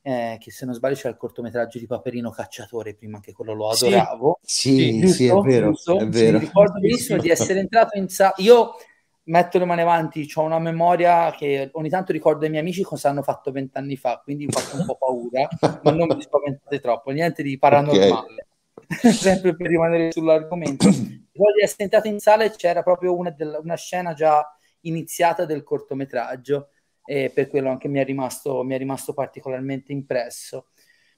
eh, 0.02 0.37
che 0.40 0.50
se 0.50 0.64
non 0.64 0.75
sbaglio 0.75 0.95
c'è 0.95 1.09
il 1.09 1.16
cortometraggio 1.16 1.78
di 1.78 1.87
Paperino 1.87 2.30
Cacciatore, 2.30 2.95
prima 2.95 3.21
che 3.21 3.33
quello 3.33 3.52
lo 3.52 3.69
adoravo. 3.69 4.40
Sì, 4.42 5.00
sì, 5.02 5.09
sì 5.09 5.26
è 5.26 5.35
vero, 5.35 5.73
è 5.73 6.07
vero. 6.07 6.38
mi 6.38 6.45
ricordo 6.45 6.80
benissimo 6.80 7.19
di 7.19 7.28
essere 7.28 7.61
entrato 7.61 7.99
in 7.99 8.09
sala. 8.09 8.35
Io 8.38 8.76
metto 9.25 9.59
le 9.59 9.64
mani 9.64 9.83
avanti, 9.83 10.28
ho 10.35 10.42
una 10.42 10.59
memoria 10.59 11.30
che 11.33 11.71
ogni 11.73 11.88
tanto 11.88 12.12
ricordo 12.12 12.45
ai 12.45 12.50
miei 12.50 12.62
amici 12.62 12.83
cosa 12.83 13.11
hanno 13.11 13.23
fatto 13.23 13.52
vent'anni 13.52 13.97
fa, 13.97 14.21
quindi 14.23 14.47
mi 14.47 14.52
faccio 14.52 14.76
un 14.76 14.87
po' 14.87 14.97
paura, 14.97 15.49
ma 15.83 15.90
non 15.92 16.09
mi 16.09 16.23
spaventate 16.23 16.80
troppo, 16.80 17.11
niente 17.11 17.42
di 17.42 17.59
paranormale. 17.59 18.47
Okay. 18.75 19.12
Sempre 19.12 19.54
per 19.54 19.69
rimanere 19.69 20.11
sull'argomento. 20.11 20.87
Ricordo 20.88 21.57
di 21.57 21.62
essere 21.62 21.85
entrato 21.85 22.09
in 22.09 22.19
sala 22.19 22.45
e 22.45 22.50
c'era 22.50 22.83
proprio 22.83 23.14
una, 23.14 23.35
una 23.62 23.76
scena 23.76 24.14
già 24.14 24.45
iniziata 24.83 25.45
del 25.45 25.62
cortometraggio 25.62 26.69
e 27.10 27.32
per 27.34 27.48
quello 27.48 27.70
anche 27.70 27.88
mi 27.88 27.98
è 27.98 28.04
rimasto, 28.04 28.62
mi 28.62 28.72
è 28.72 28.78
rimasto 28.78 29.12
particolarmente 29.12 29.90
impresso. 29.90 30.68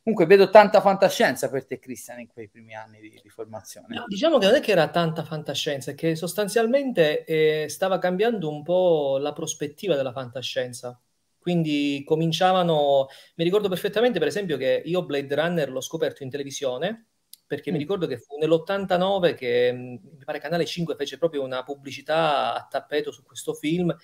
Comunque 0.03 0.25
vedo 0.25 0.49
tanta 0.49 0.81
fantascienza 0.81 1.51
per 1.51 1.67
te, 1.67 1.79
Cristian, 1.79 2.19
in 2.19 2.29
quei 2.29 2.49
primi 2.49 2.75
anni 2.75 2.99
di, 2.99 3.21
di 3.23 3.29
formazione. 3.29 3.95
No, 3.95 4.05
diciamo 4.07 4.39
che 4.39 4.47
non 4.47 4.55
è 4.55 4.61
che 4.61 4.71
era 4.71 4.89
tanta 4.89 5.23
fantascienza, 5.23 5.91
è 5.91 5.95
che 5.95 6.17
sostanzialmente 6.17 7.25
eh, 7.25 7.69
stava 7.69 7.99
cambiando 7.99 8.49
un 8.49 8.63
po' 8.63 9.19
la 9.19 9.35
prospettiva 9.35 9.95
della 9.95 10.13
fantascienza. 10.13 10.99
Quindi 11.39 12.03
cominciavano, 12.07 13.09
mi 13.35 13.45
ricordo 13.45 13.69
perfettamente 13.69 14.19
per 14.19 14.29
esempio 14.29 14.57
che 14.57 14.81
io 14.83 15.05
Blade 15.05 15.35
Runner 15.35 15.71
l'ho 15.71 15.83
scoperto 15.83 16.23
in 16.23 16.31
televisione, 16.31 17.09
perché 17.47 17.71
mm. 17.71 17.75
mi 17.75 17.81
ricordo 17.81 18.07
che 18.07 18.17
fu 18.17 18.39
nell'89 18.39 19.35
che 19.35 19.73
mi 19.75 20.01
pare 20.25 20.39
Canale 20.39 20.65
5 20.65 20.95
fece 20.95 21.19
proprio 21.19 21.43
una 21.43 21.63
pubblicità 21.63 22.55
a 22.55 22.67
tappeto 22.67 23.13
su 23.13 23.23
questo 23.23 23.53
film 23.53 23.95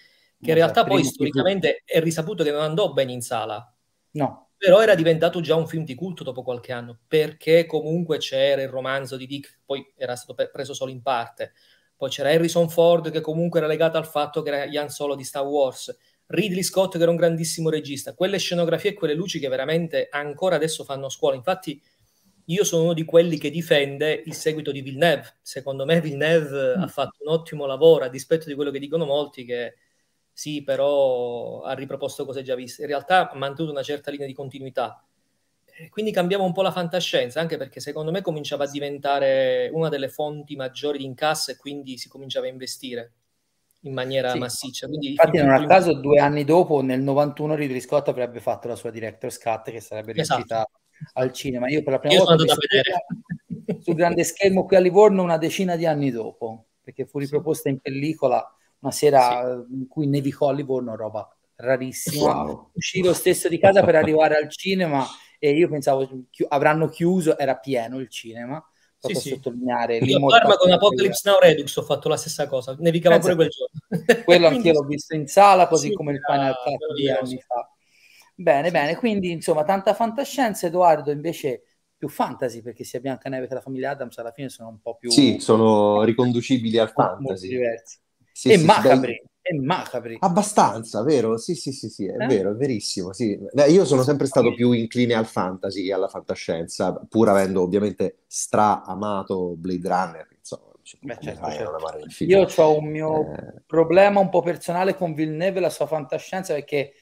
che 0.41 0.51
in 0.51 0.55
realtà 0.55 0.85
poi 0.85 1.05
storicamente 1.05 1.83
è 1.85 2.01
risaputo 2.01 2.45
che 2.45 2.51
non 2.51 2.63
andò 2.63 2.93
bene 2.93 3.13
in 3.13 3.21
sala. 3.21 3.75
No. 4.13 4.51
Però 4.57 4.81
era 4.81 4.95
diventato 4.95 5.41
già 5.41 5.55
un 5.55 5.69
film 5.69 5.85
di 5.85 5.95
culto 5.95 6.25
dopo 6.25 6.43
qualche 6.43 6.73
anno, 6.73 6.99
perché 7.07 7.67
comunque 7.67 8.19
c'era 8.19 8.63
il 8.63 8.69
romanzo 8.69 9.17
di 9.17 9.27
Dick, 9.27 9.61
poi 9.65 9.93
era 9.97 10.17
stato 10.17 10.35
pe- 10.35 10.51
preso 10.51 10.75
solo 10.75 10.91
in 10.91 11.03
parte. 11.03 11.53
Poi 11.97 12.11
c'era 12.11 12.31
Harrison 12.31 12.69
Ford 12.69 13.11
che 13.11 13.21
comunque 13.21 13.59
era 13.59 13.69
legato 13.69 13.99
al 13.99 14.07
fatto 14.07 14.43
che 14.43 14.51
era 14.51 14.65
Ian 14.65 14.89
Solo 14.89 15.17
di 15.17 15.25
Star 15.25 15.45
Wars. 15.45 15.97
Ridley 16.27 16.63
Scott 16.63 16.97
che 16.97 17.03
era 17.03 17.11
un 17.11 17.17
grandissimo 17.17 17.71
regista. 17.71 18.15
Quelle 18.15 18.39
scenografie 18.39 18.91
e 18.91 18.95
quelle 18.95 19.15
luci 19.15 19.41
che 19.41 19.49
veramente 19.49 20.09
ancora 20.11 20.57
adesso 20.57 20.85
fanno 20.85 21.09
scuola. 21.09 21.35
Infatti 21.35 21.81
io 22.45 22.65
sono 22.65 22.85
uno 22.85 22.93
di 22.93 23.05
quelli 23.05 23.37
che 23.39 23.51
difende 23.51 24.23
il 24.25 24.35
seguito 24.35 24.71
di 24.71 24.81
Villeneuve. 24.81 25.39
Secondo 25.43 25.85
me 25.85 26.01
Villeneuve 26.01 26.77
mm. 26.77 26.83
ha 26.83 26.87
fatto 26.87 27.19
un 27.25 27.33
ottimo 27.33 27.67
lavoro, 27.67 28.05
a 28.05 28.09
dispetto 28.09 28.47
di 28.47 28.55
quello 28.55 28.71
che 28.71 28.79
dicono 28.79 29.05
molti, 29.05 29.45
che 29.45 29.75
sì, 30.39 30.63
però 30.63 31.63
ha 31.63 31.73
riproposto 31.73 32.25
cose 32.25 32.43
già 32.43 32.55
viste. 32.55 32.83
In 32.83 32.87
realtà 32.87 33.29
ha 33.29 33.37
mantenuto 33.37 33.73
una 33.73 33.83
certa 33.83 34.13
linea 34.13 34.25
di 34.25 34.35
continuità. 34.35 35.05
Quindi 35.91 36.13
cambiamo 36.13 36.45
un 36.45 36.53
po' 36.53 36.63
la 36.63 36.71
fantascienza, 36.71 37.41
anche 37.41 37.57
perché 37.57 37.81
secondo 37.81 38.13
me 38.13 38.23
cominciava 38.23 38.63
a 38.63 38.71
diventare 38.71 39.69
una 39.73 39.89
delle 39.89 40.09
fonti 40.09 40.55
maggiori 40.55 40.99
di 40.99 41.05
incasso 41.05 41.51
e 41.51 41.57
quindi 41.57 41.99
si 41.99 42.09
cominciava 42.09 42.47
a 42.47 42.51
investire 42.51 43.13
in 43.81 43.93
maniera 43.93 44.31
sì. 44.31 44.39
massiccia. 44.39 44.87
Quindi 44.87 45.09
Infatti, 45.09 45.39
non 45.39 45.51
a 45.51 45.67
caso, 45.67 45.95
due 45.95 46.21
anni 46.21 46.45
dopo, 46.45 46.83
nel 46.83 47.01
91, 47.01 47.57
Ridley 47.57 47.81
Scott 47.81 48.07
avrebbe 48.07 48.39
fatto 48.39 48.69
la 48.69 48.77
sua 48.77 48.93
director's 48.93 49.41
cut 49.41 49.73
che 49.73 49.81
sarebbe 49.81 50.13
riuscita 50.13 50.37
esatto 50.45 50.71
al 51.15 51.33
cinema. 51.33 51.69
Io 51.69 51.83
per 51.83 51.95
la 51.95 51.99
prima 51.99 52.15
Io 52.15 52.23
volta 52.23 52.45
sul 53.81 53.95
grande 53.95 54.23
schermo 54.23 54.65
qui 54.67 54.77
a 54.77 54.81
Livorno 54.81 55.21
una 55.25 55.37
decina 55.37 55.75
di 55.75 55.85
anni 55.85 56.13
dopo, 56.13 56.67
perché 56.81 57.07
fu 57.07 57.19
riproposta 57.19 57.69
in 57.69 57.81
pellicola 57.81 58.53
una 58.81 58.93
sera 58.93 59.65
sì. 59.67 59.75
in 59.75 59.87
cui 59.89 60.07
nevicò 60.07 60.49
a 60.49 60.53
Livorno, 60.53 60.97
roba 60.97 61.29
rarissima. 61.57 62.45
Wow. 62.45 62.71
Uscì 62.75 63.03
lo 63.03 63.13
stesso 63.13 63.49
di 63.49 63.59
casa 63.59 63.83
per 63.83 63.97
arrivare 63.97 64.37
al 64.37 64.49
cinema 64.51 65.05
e 65.39 65.53
io 65.53 65.69
pensavo 65.69 66.07
chi- 66.31 66.47
avranno 66.49 66.89
chiuso, 66.89 67.39
era 67.39 67.57
pieno 67.57 67.99
il 67.99 68.09
cinema. 68.09 68.63
Sì, 69.01 69.15
sì. 69.15 69.29
sottolineare 69.29 69.99
io 69.99 70.27
a 70.27 70.27
Parma 70.27 70.57
con 70.57 70.73
Apocalypse 70.73 71.31
Now 71.31 71.39
Redux 71.39 71.77
ho 71.77 71.83
fatto 71.83 72.09
la 72.09 72.17
stessa 72.17 72.49
cosa, 72.49 72.75
nevicava 72.81 73.21
pure 73.21 73.37
quel 73.37 73.49
giorno. 73.49 74.25
Quello 74.25 74.47
anch'io 74.49 74.73
l'ho 74.73 74.83
visto 74.83 75.15
in 75.15 75.29
sala, 75.29 75.69
così 75.69 75.89
sì, 75.89 75.95
come 75.95 76.13
il 76.15 76.21
Final 76.21 76.55
Cut 76.65 76.95
di 76.97 77.09
anni 77.09 77.41
fa. 77.41 77.73
Bene, 78.35 78.73
bene, 78.73 78.97
quindi 78.97 79.31
insomma 79.31 79.63
tanta 79.63 79.95
fantascienza, 79.95 80.67
Edoardo 80.67 81.13
invece 81.13 81.63
più 81.97 82.09
fantasy 82.09 82.61
perché 82.61 82.83
sia 82.83 83.01
Biancaneve 83.01 83.47
che 83.47 83.55
la 83.55 83.61
famiglia 83.61 83.91
Adams 83.91 84.19
alla 84.19 84.33
fine 84.33 84.49
sono 84.49 84.69
un 84.69 84.81
po' 84.81 84.97
più... 84.97 85.11
Sì, 85.11 85.39
sono 85.39 86.03
riconducibili 86.03 86.79
al 86.79 86.91
fantasy. 86.91 87.49
diversi. 87.49 87.99
Sì, 88.39 88.53
e 88.53 88.59
sì, 88.59 88.65
macabri. 88.67 89.21
E 89.43 89.55
macabri. 89.59 90.17
Abbastanza, 90.21 91.03
vero? 91.03 91.39
Sì, 91.39 91.57
sì, 91.57 91.73
sì, 91.73 91.89
sì, 91.89 92.07
è 92.07 92.15
eh? 92.23 92.27
vero, 92.27 92.53
è 92.53 92.55
verissimo. 92.55 93.13
Sì. 93.13 93.37
Io 93.69 93.85
sono 93.85 94.05
sempre 94.05 94.29
stato 94.29 94.55
più 94.55 94.71
incline 94.71 95.15
al 95.15 95.27
fantasy 95.27 95.87
che 95.87 95.93
alla 95.93 96.07
fantascienza, 96.07 97.05
pur 97.09 97.31
avendo 97.31 97.63
ovviamente 97.63 98.19
stra-amato 98.29 99.57
Blade 99.57 99.89
Runner. 99.89 100.29
Insomma, 100.39 100.71
Beh, 101.01 101.19
certo, 101.21 101.51
certo. 101.51 102.25
Io 102.25 102.47
ho 102.55 102.79
un 102.79 102.87
mio 102.87 103.35
eh... 103.35 103.63
problema 103.67 104.21
un 104.21 104.29
po' 104.29 104.43
personale 104.43 104.95
con 104.95 105.15
Villeneuve 105.15 105.59
e 105.59 105.63
la 105.63 105.71
sua 105.71 105.87
fantascienza 105.87 106.55
perché 106.55 106.93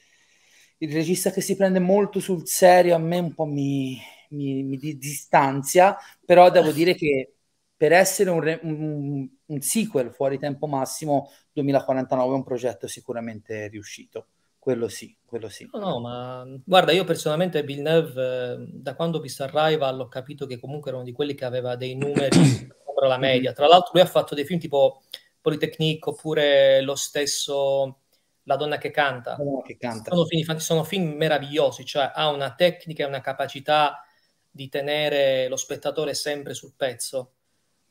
il 0.79 0.91
regista 0.91 1.29
che 1.29 1.41
si 1.41 1.55
prende 1.55 1.77
molto 1.77 2.19
sul 2.19 2.47
serio 2.47 2.95
a 2.95 2.97
me 2.97 3.19
un 3.19 3.35
po' 3.35 3.45
mi, 3.45 3.95
mi, 4.29 4.63
mi 4.63 4.77
distanzia, 4.77 5.95
però 6.25 6.49
devo 6.49 6.71
dire 6.71 6.95
che 6.95 7.36
per 7.77 7.93
essere 7.93 8.31
un, 8.31 8.41
re, 8.41 8.59
un, 8.63 9.29
un, 9.45 9.61
sequel 9.61 10.11
fuori 10.11 10.39
tempo 10.39 10.65
massimo 10.65 11.31
2049 11.53 12.33
è 12.33 12.35
un 12.35 12.43
progetto 12.43 12.87
sicuramente 12.87 13.67
riuscito. 13.67 14.25
Quello 14.57 14.89
sì, 14.89 15.15
quello 15.23 15.47
sì. 15.47 15.69
No, 15.71 15.79
no, 15.79 15.99
ma 15.99 16.45
guarda, 16.65 16.91
io 16.91 17.03
personalmente 17.03 17.61
Villeneuve, 17.61 18.53
eh, 18.53 18.65
da 18.73 18.95
quando 18.95 19.19
ho 19.19 19.21
visto 19.21 19.43
Arrival, 19.43 20.01
ho 20.01 20.07
capito 20.07 20.47
che 20.47 20.59
comunque 20.59 20.89
era 20.89 20.99
uno 20.99 21.07
di 21.07 21.13
quelli 21.13 21.35
che 21.35 21.45
aveva 21.45 21.75
dei 21.75 21.95
numeri 21.95 22.35
sopra 22.83 23.07
la 23.07 23.17
media. 23.17 23.53
Tra 23.53 23.67
l'altro 23.67 23.91
lui 23.93 24.01
ha 24.01 24.07
fatto 24.07 24.33
dei 24.33 24.43
film 24.43 24.59
tipo 24.59 25.03
Polytechnique 25.39 26.11
oppure 26.11 26.81
lo 26.81 26.95
stesso 26.95 27.99
la 28.43 28.55
donna 28.55 28.77
che 28.77 28.91
canta. 28.91 29.35
donna 29.35 29.61
che 29.61 29.77
canta. 29.77 30.11
Sono, 30.11 30.25
film, 30.25 30.57
sono 30.57 30.83
film 30.83 31.11
meravigliosi, 31.15 31.85
cioè 31.85 32.11
ha 32.13 32.29
una 32.29 32.55
tecnica 32.55 33.03
e 33.03 33.07
una 33.07 33.21
capacità 33.21 34.01
di 34.49 34.67
tenere 34.67 35.47
lo 35.47 35.55
spettatore 35.55 36.13
sempre 36.15 36.53
sul 36.53 36.73
pezzo. 36.75 37.33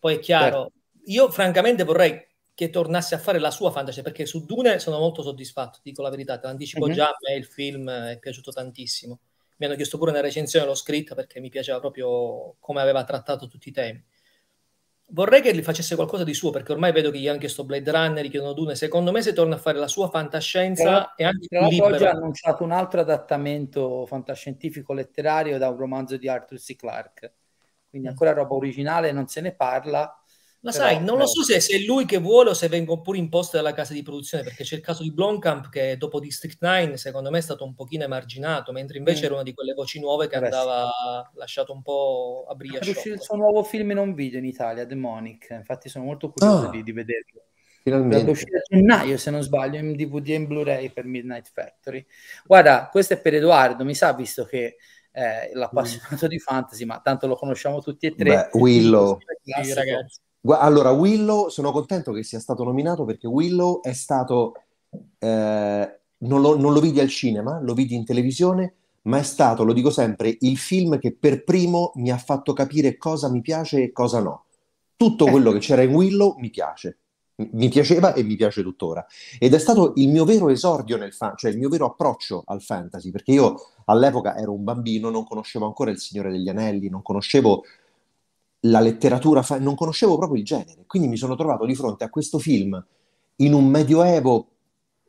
Poi 0.06 0.14
è 0.14 0.18
chiaro, 0.20 0.62
certo. 0.62 0.72
io 1.06 1.30
francamente 1.30 1.84
vorrei 1.84 2.24
che 2.54 2.70
tornasse 2.70 3.14
a 3.14 3.18
fare 3.18 3.38
la 3.38 3.50
sua 3.50 3.70
fantasy, 3.70 4.02
perché 4.02 4.24
su 4.24 4.44
Dune 4.44 4.78
sono 4.78 4.98
molto 4.98 5.22
soddisfatto, 5.22 5.80
dico 5.82 6.00
la 6.00 6.10
verità, 6.10 6.38
te 6.38 6.46
l'anticipo 6.46 6.86
mm-hmm. 6.86 6.94
già, 6.94 7.08
a 7.08 7.16
me 7.28 7.34
il 7.34 7.44
film 7.44 7.90
è 7.90 8.18
piaciuto 8.18 8.50
tantissimo. 8.52 9.20
Mi 9.56 9.66
hanno 9.66 9.74
chiesto 9.74 9.98
pure 9.98 10.10
una 10.10 10.20
recensione, 10.20 10.64
l'ho 10.64 10.74
scritta 10.74 11.14
perché 11.14 11.40
mi 11.40 11.48
piaceva 11.48 11.80
proprio 11.80 12.56
come 12.60 12.80
aveva 12.80 13.04
trattato 13.04 13.48
tutti 13.48 13.68
i 13.68 13.72
temi 13.72 14.04
vorrei 15.10 15.40
che 15.40 15.54
gli 15.54 15.62
facesse 15.62 15.94
qualcosa 15.94 16.24
di 16.24 16.34
suo, 16.34 16.50
perché 16.50 16.72
ormai 16.72 16.92
vedo 16.92 17.10
che 17.10 17.18
gli 17.18 17.28
hanno 17.28 17.38
chiesto 17.38 17.64
Blade 17.64 17.90
Runner, 17.90 18.24
gli 18.24 18.30
chiedono 18.30 18.52
Dune. 18.52 18.74
Secondo 18.74 19.12
me, 19.12 19.22
se 19.22 19.32
torna 19.32 19.54
a 19.56 19.58
fare 19.58 19.78
la 19.78 19.88
sua 19.88 20.08
fantascienza 20.08 21.14
e 21.14 21.24
anche 21.24 21.46
però 21.48 21.68
libero... 21.68 21.94
oggi 21.94 22.04
ha 22.04 22.10
annunciato 22.10 22.64
un 22.64 22.72
altro 22.72 23.00
adattamento 23.00 24.06
fantascientifico 24.06 24.92
letterario 24.92 25.58
da 25.58 25.68
un 25.68 25.76
romanzo 25.76 26.16
di 26.16 26.28
Arthur 26.28 26.58
C. 26.58 26.74
Clarke. 26.74 27.34
Quindi 27.96 28.08
mm. 28.08 28.10
ancora 28.10 28.32
roba 28.32 28.54
originale, 28.54 29.12
non 29.12 29.26
se 29.26 29.40
ne 29.40 29.54
parla. 29.54 30.00
Ma 30.60 30.72
Però, 30.72 30.84
sai, 30.84 31.02
non 31.02 31.18
lo 31.18 31.26
so 31.26 31.42
se, 31.42 31.60
se, 31.60 31.76
è 31.76 31.84
lui 31.84 32.06
che 32.06 32.18
vuole 32.18 32.50
o 32.50 32.54
se 32.54 32.68
vengono 32.68 33.00
pure 33.00 33.18
imposte 33.18 33.56
dalla 33.56 33.72
casa 33.72 33.92
di 33.92 34.02
produzione, 34.02 34.42
perché 34.42 34.64
c'è 34.64 34.74
il 34.74 34.80
caso 34.80 35.02
di 35.02 35.12
Blomkamp 35.12 35.68
che 35.68 35.96
dopo 35.96 36.18
District 36.18 36.56
9 36.60 36.96
secondo 36.96 37.30
me 37.30 37.38
è 37.38 37.42
stato 37.42 37.64
un 37.64 37.74
pochino 37.74 38.04
emarginato, 38.04 38.72
mentre 38.72 38.98
invece 38.98 39.22
mm. 39.22 39.24
era 39.24 39.34
una 39.34 39.42
di 39.44 39.54
quelle 39.54 39.74
voci 39.74 40.00
nuove 40.00 40.28
che 40.28 40.36
andava 40.36 40.90
lasciato 41.34 41.72
un 41.72 41.82
po' 41.82 42.46
a 42.48 42.54
briglia. 42.54 42.80
È 42.80 42.88
uscito 42.88 43.14
il 43.14 43.20
suo 43.20 43.36
nuovo 43.36 43.62
film 43.62 43.92
in 43.92 43.98
un 43.98 44.14
video 44.14 44.38
in 44.38 44.46
Italia, 44.46 44.84
Demonic, 44.84 45.50
infatti 45.50 45.88
sono 45.88 46.04
molto 46.04 46.30
curioso 46.30 46.66
oh. 46.66 46.70
di, 46.70 46.82
di 46.82 46.92
vederlo. 46.92 47.42
Finalmente. 47.86 48.28
uscire 48.28 48.58
a 48.58 48.62
gennaio, 48.68 49.16
se 49.16 49.30
non 49.30 49.42
sbaglio, 49.42 49.78
in 49.78 49.94
DVD 49.94 50.30
e 50.30 50.34
in 50.34 50.46
Blu-ray 50.48 50.90
per 50.90 51.04
Midnight 51.04 51.48
Factory. 51.52 52.04
Guarda, 52.44 52.88
questo 52.90 53.14
è 53.14 53.20
per 53.20 53.34
Edoardo, 53.34 53.84
mi 53.84 53.94
sa, 53.94 54.12
visto 54.12 54.44
che 54.44 54.78
è 55.16 55.50
l'appassionato 55.54 56.26
mm. 56.26 56.28
di 56.28 56.38
fantasy, 56.38 56.84
ma 56.84 57.00
tanto 57.02 57.26
lo 57.26 57.36
conosciamo 57.36 57.80
tutti 57.80 58.04
e 58.04 58.14
tre. 58.14 58.50
Beh, 58.52 58.58
Willow. 58.58 59.18
Sì, 59.62 59.72
ragazzi. 59.72 60.20
Allora, 60.48 60.90
Willow, 60.90 61.48
sono 61.48 61.72
contento 61.72 62.12
che 62.12 62.22
sia 62.22 62.38
stato 62.38 62.64
nominato 62.64 63.06
perché 63.06 63.26
Willow 63.26 63.80
è 63.80 63.94
stato, 63.94 64.52
eh, 65.18 66.00
non, 66.18 66.40
lo, 66.42 66.58
non 66.58 66.74
lo 66.74 66.80
vidi 66.80 67.00
al 67.00 67.08
cinema, 67.08 67.58
lo 67.62 67.72
vidi 67.72 67.94
in 67.94 68.04
televisione, 68.04 68.74
ma 69.02 69.16
è 69.16 69.22
stato, 69.22 69.64
lo 69.64 69.72
dico 69.72 69.88
sempre, 69.88 70.36
il 70.40 70.58
film 70.58 70.98
che 70.98 71.16
per 71.18 71.44
primo 71.44 71.92
mi 71.94 72.10
ha 72.10 72.18
fatto 72.18 72.52
capire 72.52 72.98
cosa 72.98 73.30
mi 73.30 73.40
piace 73.40 73.84
e 73.84 73.92
cosa 73.92 74.20
no. 74.20 74.44
Tutto 74.96 75.26
eh. 75.26 75.30
quello 75.30 75.50
che 75.50 75.60
c'era 75.60 75.80
in 75.80 75.94
Willow 75.94 76.36
mi 76.38 76.50
piace, 76.50 76.98
mi 77.36 77.68
piaceva 77.68 78.14
e 78.14 78.22
mi 78.22 78.36
piace 78.36 78.62
tuttora. 78.62 79.06
Ed 79.38 79.52
è 79.52 79.58
stato 79.58 79.92
il 79.96 80.08
mio 80.08 80.24
vero 80.24 80.48
esordio 80.48 80.96
nel 80.96 81.12
fan, 81.12 81.34
cioè 81.36 81.50
il 81.50 81.58
mio 81.58 81.68
vero 81.68 81.86
approccio 81.86 82.42
al 82.46 82.62
fantasy, 82.62 83.10
perché 83.10 83.32
io 83.32 83.54
all'epoca 83.86 84.36
ero 84.36 84.52
un 84.52 84.64
bambino, 84.64 85.10
non 85.10 85.24
conoscevo 85.24 85.66
ancora 85.66 85.90
Il 85.90 85.98
Signore 85.98 86.30
degli 86.30 86.48
Anelli, 86.48 86.88
non 86.88 87.02
conoscevo 87.02 87.64
la 88.60 88.80
letteratura, 88.80 89.42
fa- 89.42 89.58
non 89.58 89.74
conoscevo 89.74 90.16
proprio 90.16 90.38
il 90.38 90.44
genere, 90.44 90.84
quindi 90.86 91.08
mi 91.08 91.16
sono 91.16 91.36
trovato 91.36 91.66
di 91.66 91.74
fronte 91.74 92.04
a 92.04 92.10
questo 92.10 92.38
film 92.38 92.82
in 93.36 93.52
un 93.52 93.66
medioevo 93.66 94.48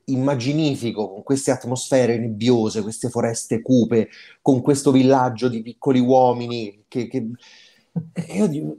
immaginifico, 0.05 1.09
con 1.09 1.23
queste 1.23 1.51
atmosfere 1.51 2.17
nebbiose, 2.17 2.81
queste 2.81 3.09
foreste 3.09 3.61
cupe, 3.61 4.09
con 4.41 4.61
questo 4.61 4.91
villaggio 4.91 5.47
di 5.47 5.61
piccoli 5.61 5.99
uomini 5.99 6.83
che... 6.87 7.07
che... 7.07 7.29
Io 8.29 8.77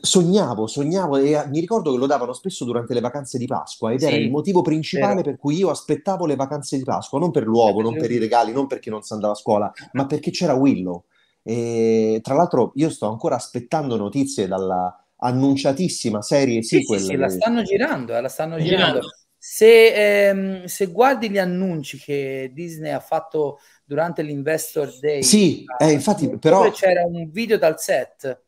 sognavo, 0.00 0.66
sognavo 0.66 1.16
e 1.16 1.46
mi 1.48 1.60
ricordo 1.60 1.92
che 1.92 1.98
lo 1.98 2.06
davano 2.06 2.32
spesso 2.32 2.64
durante 2.64 2.94
le 2.94 3.00
vacanze 3.00 3.38
di 3.38 3.46
Pasqua 3.46 3.92
ed 3.92 4.00
sì, 4.00 4.06
era 4.06 4.16
il 4.16 4.30
motivo 4.30 4.62
principale 4.62 5.16
vero. 5.16 5.30
per 5.30 5.38
cui 5.38 5.56
io 5.56 5.70
aspettavo 5.70 6.26
le 6.26 6.36
vacanze 6.36 6.76
di 6.76 6.84
Pasqua, 6.84 7.18
non 7.18 7.30
per 7.30 7.44
l'uovo, 7.44 7.82
non 7.82 7.96
per 7.96 8.10
i 8.10 8.18
regali, 8.18 8.52
non 8.52 8.66
perché 8.66 8.90
non 8.90 9.02
si 9.02 9.12
andava 9.12 9.32
a 9.34 9.36
scuola, 9.36 9.72
ma 9.92 10.06
perché 10.06 10.30
c'era 10.30 10.54
Willow. 10.54 11.04
E, 11.42 12.20
tra 12.22 12.34
l'altro 12.34 12.72
io 12.76 12.88
sto 12.88 13.08
ancora 13.08 13.34
aspettando 13.34 13.96
notizie 13.96 14.46
dalla 14.46 14.96
annunciatissima 15.18 16.22
serie 16.22 16.62
sequel. 16.62 16.98
Sì, 16.98 17.04
sì, 17.06 17.10
sì 17.12 17.16
la 17.16 17.28
stanno 17.28 17.62
girando, 17.62 18.16
eh, 18.16 18.20
la 18.20 18.28
stanno 18.28 18.58
girando. 18.58 19.00
Se, 19.38 20.28
ehm, 20.28 20.64
se, 20.66 20.86
guardi 20.86 21.28
gli 21.28 21.38
annunci 21.38 21.98
che 21.98 22.50
Disney 22.54 22.92
ha 22.92 23.00
fatto 23.00 23.58
durante 23.84 24.22
l'Investor 24.22 24.98
Day, 25.00 25.22
sì, 25.22 25.64
eh, 25.78 25.90
infatti, 25.90 26.38
però 26.38 26.70
c'era 26.70 27.04
un 27.04 27.28
video 27.28 27.58
dal 27.58 27.80
set, 27.80 28.40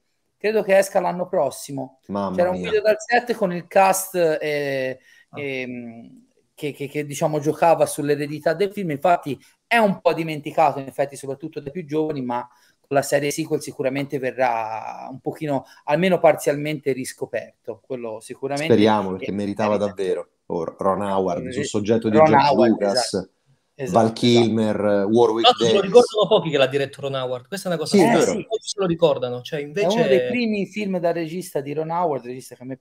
credo 0.44 0.62
che 0.62 0.76
esca 0.76 1.00
l'anno 1.00 1.26
prossimo. 1.26 2.00
Mamma 2.08 2.36
c'era 2.36 2.50
mia. 2.50 2.58
un 2.58 2.64
video 2.66 2.82
dal 2.82 2.96
set 2.98 3.32
con 3.32 3.50
il 3.50 3.66
cast 3.66 4.14
eh, 4.14 4.98
eh, 5.34 6.10
che, 6.54 6.72
che, 6.72 6.86
che, 6.86 7.06
diciamo 7.06 7.40
giocava 7.40 7.86
sull'eredità 7.86 8.52
del 8.52 8.70
film. 8.70 8.90
Infatti, 8.90 9.38
è 9.66 9.78
un 9.78 10.02
po' 10.02 10.12
dimenticato, 10.12 10.80
in 10.80 10.86
effetti, 10.86 11.16
soprattutto 11.16 11.60
dai 11.60 11.72
più 11.72 11.86
giovani, 11.86 12.20
ma 12.20 12.46
con 12.86 12.94
la 12.94 13.00
serie 13.00 13.30
sequel 13.30 13.62
sicuramente 13.62 14.18
verrà 14.18 15.08
un 15.10 15.20
pochino, 15.20 15.64
almeno 15.84 16.18
parzialmente 16.18 16.92
riscoperto. 16.92 17.80
Quello 17.82 18.20
sicuramente. 18.20 18.70
Speriamo 18.70 19.12
perché 19.12 19.32
meritava 19.32 19.78
merita. 19.78 19.86
davvero. 19.86 20.28
Oh, 20.48 20.76
Ron 20.76 21.00
Howard, 21.00 21.48
sul 21.48 21.64
soggetto 21.64 22.10
di 22.10 22.18
Ron 22.18 22.26
George 22.26 22.46
Howard, 22.48 22.70
Lucas. 22.70 23.14
Esatto. 23.14 23.30
Esatto, 23.74 23.98
Val 23.98 24.12
Kilmer, 24.12 24.76
esatto. 24.76 25.08
Warwick 25.08 25.58
Davis. 25.58 25.74
lo 25.74 25.80
ricordano 25.80 26.26
pochi 26.28 26.50
che 26.50 26.58
l'ha 26.58 26.66
diretto 26.66 27.00
Ron 27.00 27.14
Howard, 27.14 27.48
questa 27.48 27.68
è 27.68 27.72
una 27.72 27.80
cosa 27.80 27.96
sì, 27.96 28.02
che 28.02 28.12
eh, 28.12 28.20
sì. 28.20 28.46
se 28.60 28.80
lo 28.80 28.86
ricordano. 28.86 29.42
Cioè, 29.42 29.60
invece... 29.60 29.86
È 29.86 29.92
uno 29.92 30.06
dei 30.06 30.26
primi 30.28 30.66
film 30.66 30.98
da 30.98 31.12
regista 31.12 31.60
di 31.60 31.72
Ron 31.72 31.90
Howard, 31.90 32.24
regista 32.24 32.54
che 32.54 32.62
a 32.62 32.66
me 32.66 32.80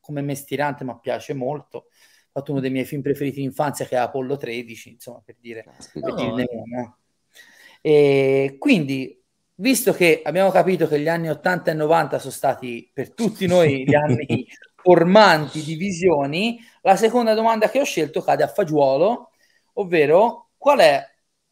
come 0.00 0.20
mestirante 0.20 0.84
mi 0.84 0.96
piace 1.00 1.32
molto. 1.32 1.78
Ho 1.78 2.38
fatto 2.38 2.52
uno 2.52 2.60
dei 2.60 2.70
miei 2.70 2.84
film 2.84 3.02
preferiti 3.02 3.38
in 3.38 3.46
infanzia 3.46 3.86
che 3.86 3.94
è 3.94 3.98
Apollo 3.98 4.36
13, 4.36 4.90
insomma, 4.90 5.22
per 5.24 5.36
dire, 5.38 5.64
per 5.92 6.14
dirne 6.14 6.46
uno. 6.50 6.96
E 7.80 8.56
quindi, 8.58 9.22
visto 9.56 9.92
che 9.92 10.22
abbiamo 10.24 10.50
capito 10.50 10.88
che 10.88 10.98
gli 10.98 11.08
anni 11.08 11.28
80 11.28 11.70
e 11.70 11.74
90 11.74 12.18
sono 12.18 12.32
stati 12.32 12.90
per 12.92 13.12
tutti 13.12 13.46
noi 13.46 13.84
gli 13.84 13.94
anni 13.94 14.46
formanti 14.82 15.62
di 15.62 15.74
visioni, 15.74 16.58
la 16.82 16.96
seconda 16.96 17.34
domanda 17.34 17.68
che 17.68 17.80
ho 17.80 17.84
scelto 17.84 18.22
cade 18.22 18.42
a 18.42 18.48
fagiolo, 18.48 19.31
ovvero 19.74 20.50
qual 20.56 20.78
è 20.78 21.04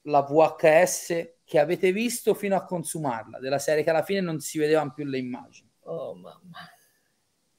la 0.03 0.23
VHS 0.23 1.35
che 1.45 1.59
avete 1.59 1.93
visto 1.93 2.35
fino 2.35 2.57
a 2.57 2.65
consumarla, 2.65 3.39
della 3.39 3.59
serie 3.59 3.83
che 3.83 3.91
alla 3.91 4.03
fine 4.03 4.21
non 4.21 4.39
si 4.41 4.59
vedevano 4.59 4.93
più 4.93 5.05
le 5.05 5.19
immagini? 5.19 5.69
Oh 5.85 6.15
mamma. 6.15 6.59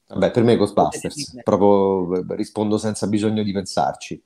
Vabbè, 0.06 0.30
per 0.30 0.42
me 0.42 0.56
Ghostbusters, 0.56 1.42
proprio 1.42 2.22
rispondo 2.34 2.76
senza 2.76 3.06
bisogno 3.06 3.42
di 3.42 3.52
pensarci. 3.52 4.22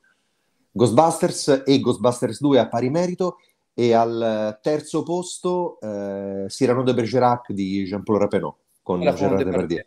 Ghostbusters 0.72 1.62
e 1.64 1.80
Ghostbusters 1.80 2.40
2 2.40 2.58
a 2.58 2.68
pari 2.68 2.90
merito 2.90 3.38
e 3.72 3.92
al 3.92 4.58
terzo 4.62 5.02
posto 5.02 5.78
eh, 5.80 6.46
Cyrano 6.48 6.82
de 6.82 6.94
Bergerac 6.94 7.52
di 7.52 7.84
Jean-Paul 7.84 8.18
Rappeneau 8.18 8.56
con 8.82 9.00
Gerard 9.00 9.42
Depardieu. 9.42 9.84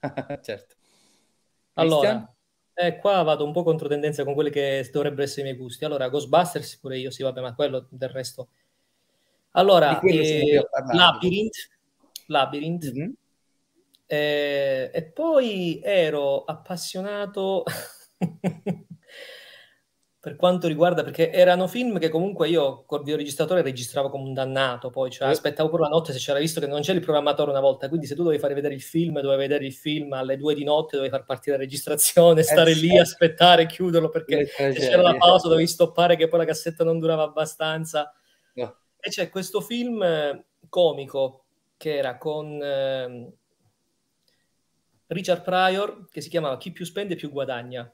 certo. 0.42 0.74
Allora, 1.74 2.33
eh, 2.74 2.98
qua 2.98 3.22
vado 3.22 3.44
un 3.44 3.52
po' 3.52 3.62
contro 3.62 3.88
tendenza 3.88 4.24
con 4.24 4.34
quelli 4.34 4.50
che 4.50 4.88
dovrebbero 4.92 5.22
essere 5.22 5.42
i 5.42 5.44
miei 5.44 5.56
gusti. 5.56 5.84
Allora, 5.84 6.08
Ghostbusters 6.08 6.78
pure 6.78 6.98
io, 6.98 7.10
sì, 7.10 7.22
vabbè, 7.22 7.40
ma 7.40 7.54
quello 7.54 7.86
del 7.88 8.08
resto. 8.08 8.48
Allora, 9.52 10.00
eh, 10.00 10.66
Labyrinth, 10.92 11.68
Labyrinth. 12.26 12.92
Mm-hmm. 12.92 13.10
Eh, 14.06 14.90
e 14.92 15.04
poi 15.04 15.80
ero 15.82 16.44
appassionato 16.44 17.64
per 20.24 20.36
quanto 20.36 20.68
riguarda, 20.68 21.04
perché 21.04 21.30
erano 21.30 21.68
film 21.68 21.98
che 21.98 22.08
comunque 22.08 22.48
io 22.48 22.84
col 22.86 23.02
videoregistratore 23.02 23.60
registravo 23.60 24.08
come 24.08 24.24
un 24.24 24.32
dannato, 24.32 24.88
poi 24.88 25.10
cioè, 25.10 25.28
aspettavo 25.28 25.68
pure 25.68 25.82
la 25.82 25.88
notte 25.88 26.14
se 26.14 26.18
c'era 26.18 26.38
visto 26.38 26.60
che 26.60 26.66
non 26.66 26.80
c'era 26.80 26.96
il 26.96 27.04
programmatore 27.04 27.50
una 27.50 27.60
volta, 27.60 27.88
quindi 27.88 28.06
se 28.06 28.14
tu 28.14 28.22
dovevi 28.22 28.40
fare 28.40 28.54
vedere 28.54 28.72
il 28.72 28.80
film, 28.80 29.20
dovevi 29.20 29.42
vedere 29.42 29.66
il 29.66 29.74
film 29.74 30.14
alle 30.14 30.38
due 30.38 30.54
di 30.54 30.64
notte, 30.64 30.96
dovevi 30.96 31.14
far 31.14 31.26
partire 31.26 31.58
la 31.58 31.62
registrazione, 31.62 32.40
eh, 32.40 32.42
stare 32.42 32.70
eh, 32.70 32.74
lì, 32.74 32.88
sì. 32.88 32.96
aspettare, 32.96 33.66
chiuderlo, 33.66 34.08
perché 34.08 34.46
se 34.46 34.72
c'era 34.72 35.02
la 35.02 35.14
pausa 35.14 35.48
dovevi 35.48 35.66
stoppare 35.66 36.16
che 36.16 36.26
poi 36.26 36.38
la 36.38 36.46
cassetta 36.46 36.84
non 36.84 36.98
durava 36.98 37.24
abbastanza. 37.24 38.10
No. 38.54 38.76
E 38.98 39.10
c'è 39.10 39.28
questo 39.28 39.60
film 39.60 40.02
eh, 40.02 40.46
comico 40.70 41.44
che 41.76 41.98
era 41.98 42.16
con... 42.16 42.62
Eh, 42.62 43.32
Richard 45.08 45.42
Pryor 45.42 46.08
che 46.10 46.22
si 46.22 46.30
chiamava 46.30 46.56
Chi 46.56 46.72
più 46.72 46.86
spende 46.86 47.14
più 47.14 47.30
guadagna 47.30 47.93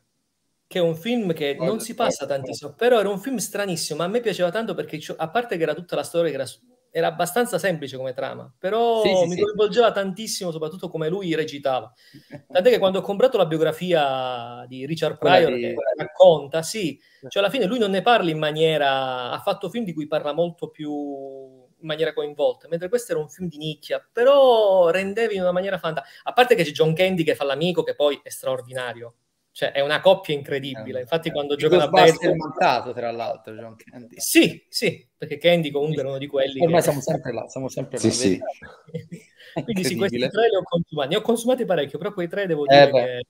che 0.71 0.79
è 0.79 0.83
un 0.83 0.95
film 0.95 1.33
che 1.33 1.57
non 1.59 1.81
si 1.81 1.97
passa 1.97 2.27
tantissimo, 2.27 2.75
però 2.75 3.01
era 3.01 3.09
un 3.09 3.19
film 3.19 3.39
stranissimo, 3.39 3.99
ma 3.99 4.05
a 4.05 4.07
me 4.07 4.21
piaceva 4.21 4.53
tanto 4.53 4.73
perché 4.73 5.01
a 5.17 5.29
parte 5.29 5.57
che 5.57 5.65
era 5.65 5.75
tutta 5.75 5.97
la 5.97 6.05
storia 6.05 6.31
che 6.31 6.37
era, 6.37 6.49
era 6.93 7.09
abbastanza 7.09 7.59
semplice 7.59 7.97
come 7.97 8.13
trama, 8.13 8.55
però 8.57 9.03
sì, 9.03 9.09
sì, 9.09 9.27
mi 9.27 9.41
coinvolgeva 9.41 9.89
sì. 9.89 9.95
tantissimo, 9.95 10.53
soprattutto 10.53 10.89
come 10.89 11.09
lui 11.09 11.35
recitava. 11.35 11.93
Tant'è 12.47 12.71
che 12.71 12.79
quando 12.79 13.01
ho 13.01 13.03
comprato 13.03 13.37
la 13.37 13.47
biografia 13.47 14.65
di 14.69 14.87
Richard 14.87 15.19
Pryor 15.19 15.53
di... 15.53 15.61
che 15.61 15.75
racconta, 15.97 16.63
sì, 16.63 16.97
cioè 17.27 17.43
alla 17.43 17.51
fine 17.51 17.67
lui 17.67 17.81
non 17.81 17.91
ne 17.91 18.03
parla 18.03 18.31
in 18.31 18.39
maniera 18.39 19.33
ha 19.33 19.41
fatto 19.41 19.71
film 19.71 19.85
di 19.85 19.93
cui 19.93 20.07
parla 20.07 20.33
molto 20.33 20.71
più 20.71 20.93
in 20.93 21.87
maniera 21.89 22.13
coinvolta, 22.13 22.69
mentre 22.69 22.89
questo 22.89 23.11
era 23.11 23.21
un 23.21 23.29
film 23.29 23.49
di 23.49 23.57
nicchia, 23.57 24.09
però 24.13 24.89
rendevi 24.91 25.35
in 25.35 25.41
una 25.41 25.51
maniera 25.51 25.79
fantastica. 25.79 26.29
A 26.29 26.33
parte 26.33 26.55
che 26.55 26.63
c'è 26.63 26.71
John 26.71 26.95
Candy 26.95 27.25
che 27.25 27.35
fa 27.35 27.43
l'amico, 27.43 27.83
che 27.83 27.97
poi 27.97 28.21
è 28.23 28.29
straordinario. 28.29 29.15
Cioè, 29.61 29.73
è 29.73 29.83
una 29.83 30.01
coppia 30.01 30.35
incredibile. 30.35 31.01
Eh, 31.01 31.03
Infatti, 31.03 31.29
eh, 31.29 31.33
quando 31.33 31.55
giocano 31.55 31.83
a 31.83 31.89
baseball... 31.89 32.33
è 32.33 32.35
mancato, 32.35 32.95
tra 32.95 33.11
l'altro, 33.11 33.53
John 33.53 33.77
Candy. 33.77 34.19
Sì, 34.19 34.65
sì, 34.71 35.07
perché 35.15 35.37
Candy 35.37 35.71
comunque 35.71 36.01
era 36.01 36.09
uno 36.09 36.17
di 36.17 36.29
quelli 36.29 36.63
Ormai 36.63 36.79
che... 36.79 36.85
siamo 36.85 37.03
sempre 37.03 37.31
là, 37.35 37.47
siamo 37.47 37.69
sempre 37.69 37.99
sì, 37.99 38.39
là. 38.39 38.47
Sì. 38.47 39.23
Quindi 39.63 39.85
sì, 39.85 39.97
questi 39.97 40.17
tre 40.17 40.49
li 40.49 40.57
ho 40.57 40.63
consumati. 40.63 41.09
Ne 41.11 41.17
ho 41.17 41.21
consumati 41.21 41.67
parecchio, 41.67 41.99
però 41.99 42.15
quei 42.15 42.27
tre 42.27 42.47
devo 42.47 42.65
dire 42.65 42.89
eh, 42.89 42.91
che... 42.91 43.25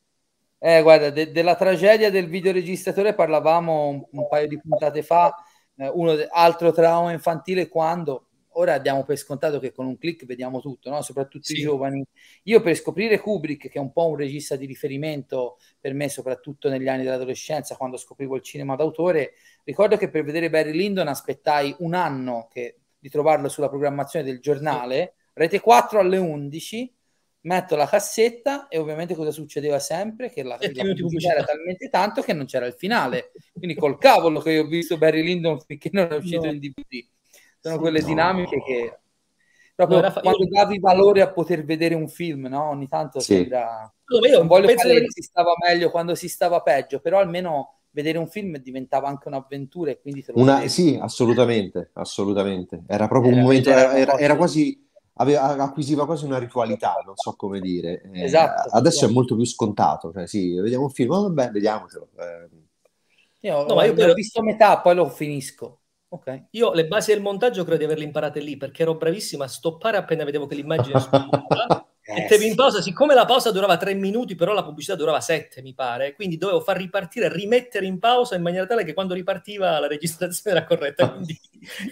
Eh, 0.61 0.83
guarda, 0.83 1.11
de- 1.11 1.33
della 1.33 1.57
tragedia 1.57 2.11
del 2.11 2.29
videoregistratore 2.29 3.13
parlavamo 3.13 3.89
un, 3.89 4.05
un 4.09 4.29
paio 4.29 4.47
di 4.47 4.61
puntate 4.61 5.03
fa, 5.03 5.35
eh, 5.79 5.89
uno 5.89 6.15
de- 6.15 6.29
altro 6.31 6.71
trauma 6.71 7.11
infantile 7.11 7.67
quando 7.67 8.27
ora 8.61 8.79
diamo 8.79 9.05
per 9.05 9.17
scontato 9.17 9.59
che 9.59 9.73
con 9.73 9.87
un 9.87 9.97
click 9.97 10.27
vediamo 10.27 10.61
tutto, 10.61 10.91
no? 10.91 11.01
soprattutto 11.03 11.47
sì. 11.47 11.59
i 11.59 11.63
giovani. 11.63 12.05
Io 12.45 12.61
per 12.61 12.77
scoprire 12.77 13.19
Kubrick, 13.19 13.69
che 13.69 13.79
è 13.79 13.81
un 13.81 13.93
po' 13.93 14.09
un 14.09 14.17
regista 14.17 14.57
di 14.57 14.67
riferimento 14.67 15.59
per 15.81 15.95
me, 15.95 16.09
soprattutto 16.09 16.69
negli 16.69 16.89
anni 16.89 17.03
dell'adolescenza, 17.03 17.77
quando 17.77 17.97
scoprivo 17.97 18.37
il 18.37 18.43
cinema 18.43 18.77
d'autore, 18.77 19.33
ricordo 19.65 19.97
che 19.97 20.11
per 20.11 20.25
vedere 20.25 20.51
Barry 20.51 20.73
Lyndon 20.73 21.09
aspettai 21.09 21.75
un 21.79 21.95
anno 21.95 22.49
che, 22.53 22.77
di 22.99 23.09
trovarlo 23.09 23.49
sulla 23.49 23.69
programmazione 23.69 24.25
del 24.25 24.41
giornale, 24.41 25.15
rete 25.33 25.59
4 25.61 25.99
alle 25.99 26.19
11, 26.19 26.95
metto 27.43 27.75
la 27.75 27.87
cassetta 27.87 28.69
e 28.69 28.77
ovviamente 28.77 29.15
cosa 29.15 29.31
succedeva 29.31 29.79
sempre? 29.79 30.31
Che 30.31 30.43
la, 30.43 30.59
la 30.61 30.69
pubblicità 30.69 31.33
era 31.33 31.45
talmente 31.45 31.89
tanto 31.89 32.21
che 32.21 32.35
non 32.35 32.45
c'era 32.45 32.67
il 32.67 32.75
finale. 32.75 33.33
Quindi 33.53 33.75
col 33.75 33.97
cavolo 33.97 34.41
che 34.41 34.53
io 34.53 34.65
ho 34.65 34.67
visto 34.67 34.99
Barry 34.99 35.23
Lyndon 35.23 35.59
finché 35.61 35.89
non 35.93 36.13
è 36.13 36.17
uscito 36.17 36.45
no. 36.45 36.53
in 36.53 36.59
DVD 36.59 37.09
sono 37.61 37.79
quelle 37.79 38.03
dinamiche 38.03 38.63
che 38.63 38.99
proprio 39.75 40.01
no, 40.01 40.13
quando 40.13 40.45
io... 40.45 40.49
davi 40.51 40.79
valore 40.79 41.23
a 41.23 41.31
poter 41.31 41.65
vedere 41.65 41.95
un 41.95 42.09
film, 42.09 42.47
no? 42.47 42.69
Ogni 42.69 42.89
tanto 42.89 43.21
sì. 43.21 43.35
sembra... 43.35 43.93
No, 44.05 44.27
io 44.27 44.39
non 44.39 44.47
voglio 44.47 44.69
fare 44.69 45.01
che 45.01 45.11
si 45.11 45.23
stava 45.23 45.53
meglio 45.67 45.91
quando 45.91 46.15
si 46.15 46.29
stava 46.29 46.61
peggio, 46.61 47.01
però 47.01 47.19
almeno 47.19 47.77
vedere 47.91 48.19
un 48.19 48.29
film 48.29 48.57
diventava 48.59 49.09
anche 49.09 49.29
un'avventura 49.29 49.91
e 49.91 50.01
quindi 50.01 50.25
Una... 50.35 50.67
Sì, 50.69 50.99
assolutamente, 51.01 51.91
assolutamente. 51.95 52.83
Era 52.87 53.09
proprio 53.09 53.33
era, 53.33 53.41
un 53.41 53.47
momento, 53.47 53.71
era, 53.71 53.97
era, 53.97 54.19
era 54.19 54.37
quasi... 54.37 54.87
Aveva, 55.15 55.49
acquisiva 55.49 56.07
quasi 56.07 56.25
una 56.25 56.39
ritualità, 56.39 57.03
non 57.05 57.15
so 57.15 57.35
come 57.37 57.61
dire. 57.61 58.03
Eh, 58.11 58.25
esatto. 58.25 58.71
Adesso 58.71 59.05
è 59.05 59.11
molto 59.11 59.35
più 59.35 59.45
scontato, 59.45 60.13
cioè 60.13 60.27
sì, 60.27 60.55
vediamo 60.55 60.85
un 60.85 60.91
film, 60.91 61.11
oh, 61.11 61.23
vabbè, 61.25 61.51
vediamocelo. 61.51 62.09
Eh. 62.17 62.49
Io, 63.41 63.67
no, 63.67 63.75
ma 63.75 63.85
io 63.85 63.95
l'ho 63.95 64.15
visto 64.15 64.41
a 64.41 64.43
metà, 64.43 64.81
poi 64.81 64.95
lo 64.95 65.09
finisco. 65.11 65.80
Okay. 66.13 66.47
Io 66.51 66.73
le 66.73 66.89
basi 66.89 67.13
del 67.13 67.23
montaggio 67.23 67.63
credo 67.63 67.79
di 67.79 67.85
averle 67.85 68.03
imparate 68.03 68.41
lì 68.41 68.57
perché 68.57 68.83
ero 68.83 68.97
bravissima 68.97 69.45
a 69.45 69.49
stoppare 69.49 69.97
appena 69.97 70.25
vedevo 70.25 70.47
che 70.47 70.57
l'immagine 70.57 70.99
sfumava 70.99 71.89
mettevi 72.07 72.47
in 72.47 72.55
pausa, 72.55 72.81
siccome 72.81 73.15
la 73.15 73.25
pausa 73.25 73.51
durava 73.51 73.77
tre 73.77 73.95
minuti, 73.95 74.35
però 74.35 74.53
la 74.53 74.65
pubblicità 74.65 74.95
durava 74.95 75.21
sette, 75.21 75.63
mi 75.63 75.75
pare, 75.75 76.15
quindi 76.15 76.37
dovevo 76.37 76.61
far 76.61 76.77
ripartire, 76.77 77.33
rimettere 77.33 77.87
in 77.87 77.99
pausa 77.99 78.35
in 78.35 78.43
maniera 78.43 78.67
tale 78.67 78.85
che 78.85 78.95
quando 78.95 79.15
ripartiva 79.15 79.79
la 79.79 79.87
registrazione 79.87 80.57
era 80.57 80.67
corretta. 80.67 81.11
Quindi... 81.11 81.39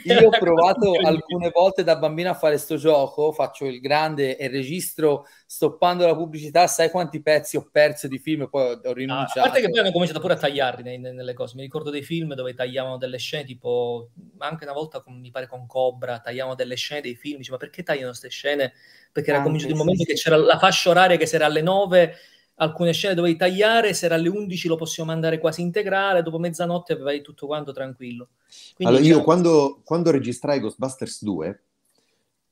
Io 0.04 0.26
ho 0.26 0.30
provato 0.38 0.92
alcune 0.94 1.50
volte 1.50 1.84
da 1.84 1.96
bambino 1.96 2.30
a 2.30 2.34
fare 2.34 2.56
sto 2.56 2.76
gioco, 2.76 3.32
faccio 3.32 3.66
il 3.66 3.80
grande 3.80 4.36
e 4.36 4.48
registro 4.48 5.26
stoppando 5.44 6.06
la 6.06 6.16
pubblicità, 6.16 6.66
sai 6.66 6.90
quanti 6.90 7.20
pezzi 7.20 7.56
ho 7.56 7.68
perso 7.70 8.08
di 8.08 8.18
film 8.18 8.42
e 8.42 8.48
poi 8.48 8.78
ho 8.82 8.92
rinunciato. 8.92 9.40
Ah, 9.40 9.42
a 9.42 9.44
parte 9.44 9.60
che 9.60 9.70
poi 9.70 9.80
hanno 9.80 9.92
cominciato 9.92 10.20
pure 10.20 10.34
a 10.34 10.38
tagliarli 10.38 10.82
nei, 10.82 10.98
nelle 10.98 11.34
cose, 11.34 11.54
mi 11.56 11.62
ricordo 11.62 11.90
dei 11.90 12.02
film 12.02 12.34
dove 12.34 12.54
tagliavano 12.54 12.96
delle 12.96 13.18
scene, 13.18 13.44
tipo 13.44 14.10
anche 14.38 14.64
una 14.64 14.72
volta 14.72 15.00
con, 15.00 15.18
mi 15.18 15.30
pare 15.30 15.46
con 15.46 15.66
Cobra, 15.66 16.18
tagliavano 16.18 16.54
delle 16.54 16.76
scene 16.76 17.00
dei 17.00 17.14
film, 17.14 17.38
dice, 17.38 17.50
ma 17.50 17.56
perché 17.58 17.82
tagliano 17.82 18.08
queste 18.08 18.28
scene? 18.28 18.72
Perché 19.12 19.30
era 19.30 19.42
cominciato 19.42 19.72
il 19.72 19.78
momento 19.78 20.02
sì, 20.02 20.08
che 20.08 20.14
c'era 20.14 20.36
la 20.36 20.58
fascia 20.58 20.90
oraria 20.90 21.16
che 21.16 21.26
se 21.26 21.36
era 21.36 21.46
alle 21.46 21.62
9 21.62 22.14
alcune 22.60 22.92
scene 22.92 23.14
dovevi 23.14 23.36
tagliare, 23.36 23.94
se 23.94 24.06
era 24.06 24.14
alle 24.14 24.28
11 24.28 24.68
lo 24.68 24.76
possiamo 24.76 25.10
mandare 25.10 25.38
quasi 25.38 25.60
integrale, 25.60 26.22
dopo 26.22 26.38
mezzanotte 26.38 26.94
avevi 26.94 27.22
tutto 27.22 27.46
quanto 27.46 27.72
tranquillo. 27.72 28.28
Quindi, 28.74 28.94
allora, 28.94 29.08
io 29.08 29.22
quando, 29.22 29.80
quando 29.84 30.10
registrai 30.10 30.60
Ghostbusters 30.60 31.22
2 31.22 31.62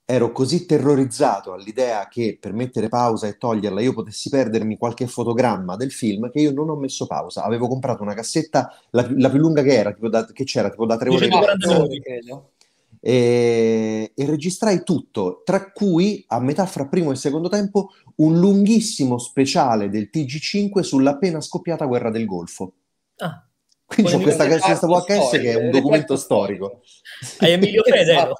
ero 0.08 0.30
così 0.30 0.66
terrorizzato 0.66 1.52
all'idea 1.52 2.06
che 2.06 2.38
per 2.40 2.52
mettere 2.52 2.88
pausa 2.88 3.26
e 3.26 3.36
toglierla 3.38 3.80
io 3.80 3.92
potessi 3.92 4.30
perdermi 4.30 4.78
qualche 4.78 5.08
fotogramma 5.08 5.74
del 5.74 5.90
film 5.90 6.30
che 6.30 6.38
io 6.40 6.52
non 6.52 6.68
ho 6.68 6.76
messo 6.76 7.06
pausa. 7.06 7.42
Avevo 7.42 7.66
comprato 7.66 8.02
una 8.02 8.14
cassetta, 8.14 8.72
la, 8.90 9.04
la 9.16 9.28
più 9.28 9.40
lunga 9.40 9.62
che 9.62 9.74
era, 9.74 9.92
tipo 9.92 10.08
da, 10.08 10.24
che 10.24 10.44
c'era, 10.44 10.70
tipo 10.70 10.86
da 10.86 10.96
tre 10.96 11.10
ore. 11.10 11.28
Credo 12.00 12.50
e, 13.08 14.10
e, 14.16 14.26
registrai 14.26 14.82
tutto, 14.82 15.42
tra 15.44 15.70
cui 15.70 16.24
a 16.26 16.40
metà 16.40 16.66
fra 16.66 16.88
primo 16.88 17.12
e 17.12 17.14
secondo 17.14 17.48
tempo 17.48 17.90
un 18.16 18.40
lunghissimo 18.40 19.16
speciale 19.18 19.88
del 19.88 20.10
TG5 20.12 20.80
sull'appena 20.80 21.40
scoppiata 21.40 21.84
guerra 21.84 22.10
del 22.10 22.24
Golfo. 22.24 22.72
Ah. 23.18 23.46
Quindi 23.84 24.10
c'è 24.10 24.20
questa, 24.20 24.48
questa 24.48 24.88
VHS 24.88 25.30
che 25.30 25.52
è 25.52 25.54
un 25.54 25.70
documento 25.70 26.16
storico. 26.16 26.80
Hai 27.38 27.52
Emilio 27.52 27.84
Fede? 27.84 28.32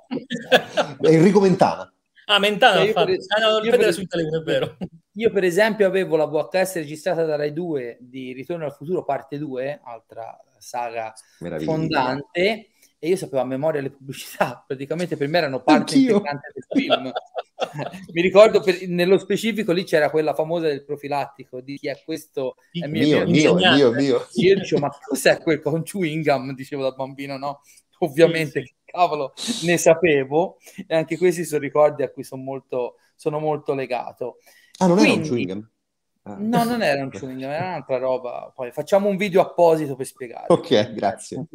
Enrico 1.12 1.38
Mentana. 1.38 1.88
Ah, 2.24 2.40
Mentana, 2.40 2.81
cioè, 2.81 2.92
per, 2.92 3.09
ah, 3.09 3.61
no, 3.61 3.76
per, 3.76 3.92
su 3.92 4.00
Italia, 4.00 4.37
è 4.37 4.42
vero. 4.42 4.76
Io 5.12 5.31
per 5.31 5.44
esempio 5.44 5.87
avevo 5.87 6.16
la 6.16 6.26
VHS 6.26 6.74
registrata 6.74 7.24
da 7.24 7.37
Rai 7.37 7.52
2 7.52 7.98
di 8.00 8.33
Ritorno 8.33 8.64
al 8.64 8.74
futuro 8.74 9.05
parte 9.05 9.38
2, 9.38 9.81
altra 9.85 10.37
saga 10.59 11.14
fondante 11.62 12.70
e 13.07 13.11
io 13.11 13.16
sapevo 13.16 13.40
a 13.40 13.45
memoria 13.45 13.81
le 13.81 13.90
pubblicità, 13.90 14.62
praticamente 14.66 15.16
per 15.16 15.29
me 15.29 15.38
erano 15.38 15.62
parte 15.62 15.95
Anch'io. 15.95 16.16
integrante 16.16 16.53
del 16.53 16.66
film. 16.69 17.12
Mi 18.12 18.21
ricordo 18.21 18.61
per, 18.61 18.87
nello 18.88 19.16
specifico 19.16 19.73
lì 19.73 19.85
c'era 19.85 20.11
quella 20.11 20.35
famosa 20.35 20.66
del 20.66 20.85
profilattico 20.85 21.61
di 21.61 21.79
chi 21.79 21.87
è 21.87 22.03
questo 22.05 22.57
è 22.73 22.87
mio, 22.87 23.25
mio, 23.25 23.55
mio, 23.55 23.55
mio, 23.55 23.92
mio. 23.92 24.27
Io 24.35 24.57
dicevo, 24.57 24.81
ma 24.81 24.90
cos'è 25.01 25.40
quel 25.40 25.62
con 25.62 25.85
chewing 25.85 26.25
gum? 26.25 26.53
Dicevo 26.57 26.83
da 26.83 26.90
bambino, 26.90 27.38
no? 27.38 27.61
Ovviamente, 28.01 28.61
sì, 28.61 28.66
sì. 28.66 28.75
cavolo, 28.85 29.33
ne 29.62 29.79
sapevo 29.79 30.59
e 30.87 30.95
anche 30.97 31.16
questi 31.16 31.45
sono 31.45 31.61
ricordi 31.61 32.03
a 32.03 32.11
cui 32.11 32.25
sono 32.25 32.42
molto, 32.42 32.97
sono 33.14 33.38
molto 33.38 33.73
legato. 33.73 34.38
Ah, 34.79 34.87
non 34.87 34.97
Quindi, 34.97 35.12
era 35.12 35.23
un 35.23 35.29
chewing 35.29 35.53
gum? 35.53 35.71
Ah. 36.27 36.35
No, 36.39 36.65
non 36.65 36.83
era 36.83 37.05
un 37.05 37.11
chewing 37.11 37.39
gum, 37.41 37.51
era 37.51 37.69
un'altra 37.69 37.99
roba. 37.99 38.51
Poi 38.53 38.73
facciamo 38.73 39.09
un 39.09 39.17
video 39.17 39.41
apposito 39.41 39.95
per 39.95 40.07
spiegare. 40.07 40.47
Ok, 40.49 40.93
grazie. 40.93 41.47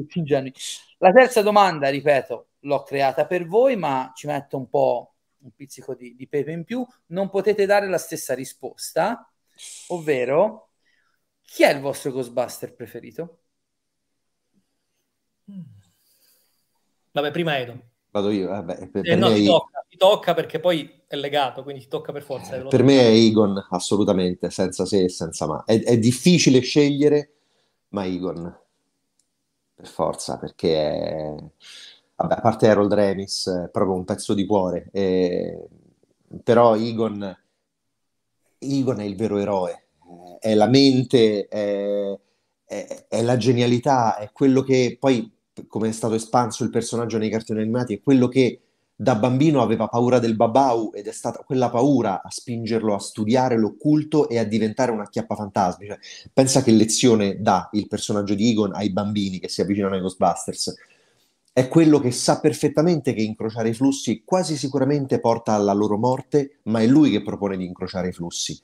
La 1.00 1.12
terza 1.12 1.42
domanda, 1.42 1.90
ripeto, 1.90 2.48
l'ho 2.60 2.84
creata 2.84 3.26
per 3.26 3.46
voi, 3.46 3.76
ma 3.76 4.12
ci 4.16 4.28
metto 4.28 4.58
un 4.58 4.70
po' 4.70 5.16
un 5.40 5.52
pizzico 5.54 5.94
di, 5.94 6.16
di 6.16 6.26
pepe 6.28 6.52
in 6.52 6.64
più. 6.64 6.86
Non 7.08 7.30
potete 7.30 7.66
dare 7.66 7.88
la 7.90 7.98
stessa 7.98 8.34
risposta, 8.34 9.30
ovvero 9.88 10.70
chi 11.42 11.64
è 11.64 11.74
il 11.74 11.82
vostro 11.82 12.12
Ghostbuster 12.12 12.74
preferito? 12.74 13.40
Vabbè, 17.12 17.32
prima 17.32 17.60
Edo. 17.60 17.91
Vado 18.12 18.30
io, 18.30 18.50
vabbè. 18.50 18.90
Per, 18.90 19.06
eh, 19.06 19.10
per 19.10 19.18
no, 19.18 19.34
ti, 19.34 19.46
tocca, 19.46 19.86
ti, 19.88 19.98
tocca, 19.98 20.34
perché 20.34 20.60
poi 20.60 21.04
è 21.08 21.16
legato, 21.16 21.64
quindi 21.64 21.82
ti 21.82 21.88
tocca 21.88 22.12
per 22.12 22.24
forza. 22.24 22.52
Per 22.52 22.64
tocca. 22.64 22.84
me 22.84 23.00
è 23.00 23.12
Egon, 23.12 23.68
assolutamente, 23.70 24.50
senza 24.50 24.86
se 24.86 25.04
e 25.04 25.10
senza 25.10 25.48
ma. 25.48 25.64
È, 25.66 25.82
è 25.82 25.98
difficile 25.98 26.60
scegliere, 26.60 27.34
ma 27.90 28.06
Egon 28.06 28.60
per 29.82 29.88
forza, 29.88 30.38
perché 30.38 30.76
è... 30.76 31.36
Vabbè, 32.16 32.36
a 32.36 32.42
parte 32.42 32.70
Harold 32.70 32.94
Remis, 32.94 33.48
è 33.48 33.70
proprio 33.70 33.96
un 33.96 34.06
pezzo 34.06 34.36
di 34.36 34.46
cuore, 34.46 34.90
e... 34.92 35.68
però 36.44 36.76
Egon, 36.76 37.36
Egon 38.60 39.00
è 39.00 39.04
il 39.04 39.16
vero 39.16 39.38
eroe, 39.38 39.88
è 40.40 40.54
la 40.54 40.68
mente, 40.68 41.48
è... 41.48 42.20
È... 42.64 43.06
è 43.08 43.22
la 43.24 43.38
genialità, 43.38 44.18
è 44.18 44.32
quello 44.32 44.62
che 44.62 44.98
poi, 45.00 45.30
come 45.68 45.90
è 45.90 45.92
stato 45.92 46.16
espanso 46.16 46.64
il 46.64 46.70
personaggio 46.70 47.18
nei 47.18 47.30
cartoni 47.30 47.62
animati, 47.62 47.96
è 47.96 48.02
quello 48.02 48.28
che 48.28 48.62
da 49.02 49.16
bambino 49.16 49.64
aveva 49.64 49.88
paura 49.88 50.20
del 50.20 50.36
babau 50.36 50.92
ed 50.94 51.08
è 51.08 51.12
stata 51.12 51.40
quella 51.44 51.72
paura 51.72 52.22
a 52.22 52.30
spingerlo 52.30 52.94
a 52.94 53.00
studiare 53.00 53.58
l'occulto 53.58 54.30
e 54.30 54.38
a 54.38 54.44
diventare 54.44 54.92
una 54.92 55.10
chiappa 55.10 55.36
fantasmi. 55.36 55.88
Cioè, 55.88 55.98
pensa 56.32 56.62
che 56.62 56.70
lezione 56.70 57.42
dà 57.42 57.68
il 57.72 57.88
personaggio 57.88 58.36
di 58.36 58.52
Egon 58.52 58.76
ai 58.76 58.92
bambini 58.92 59.40
che 59.40 59.50
si 59.50 59.62
avvicinano 59.62 59.96
ai 59.96 60.02
Ghostbusters. 60.02 60.76
È 61.52 61.68
quello 61.68 62.00
che 62.00 62.12
sa 62.12 62.40
perfettamente 62.40 63.14
che 63.14 63.22
incrociare 63.22 63.70
i 63.70 63.74
flussi 63.74 64.22
quasi 64.24 64.56
sicuramente 64.56 65.20
porta 65.20 65.54
alla 65.54 65.74
loro 65.74 65.98
morte, 65.98 66.60
ma 66.64 66.80
è 66.80 66.86
lui 66.86 67.10
che 67.10 67.24
propone 67.24 67.58
di 67.58 67.66
incrociare 67.66 68.10
i 68.10 68.14
flussi. 68.14 68.56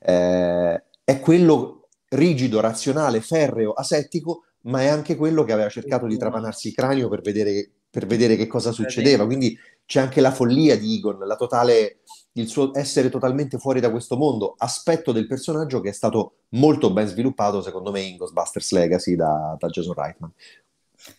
Eh, 0.00 0.82
è 1.04 1.20
quello 1.20 1.86
rigido, 2.08 2.58
razionale, 2.58 3.20
ferreo, 3.20 3.72
asettico, 3.72 4.42
ma 4.66 4.82
è 4.82 4.86
anche 4.86 5.16
quello 5.16 5.44
che 5.44 5.52
aveva 5.52 5.68
cercato 5.68 6.06
di 6.06 6.16
trapanarsi 6.16 6.68
il 6.68 6.74
cranio 6.74 7.08
per 7.08 7.20
vedere, 7.20 7.70
per 7.88 8.06
vedere 8.06 8.36
che 8.36 8.46
cosa 8.46 8.72
succedeva. 8.72 9.24
Quindi 9.24 9.58
c'è 9.84 10.00
anche 10.00 10.20
la 10.20 10.32
follia 10.32 10.76
di 10.76 10.96
Egon, 10.96 11.18
la 11.18 11.36
totale, 11.36 12.00
il 12.32 12.48
suo 12.48 12.76
essere 12.76 13.08
totalmente 13.08 13.58
fuori 13.58 13.80
da 13.80 13.90
questo 13.90 14.16
mondo, 14.16 14.54
aspetto 14.58 15.12
del 15.12 15.26
personaggio 15.26 15.80
che 15.80 15.90
è 15.90 15.92
stato 15.92 16.38
molto 16.50 16.92
ben 16.92 17.06
sviluppato, 17.06 17.62
secondo 17.62 17.92
me, 17.92 18.00
in 18.00 18.16
Ghostbusters 18.16 18.72
Legacy 18.72 19.14
da, 19.14 19.56
da 19.58 19.68
Jason 19.68 19.94
Reitman. 19.94 20.32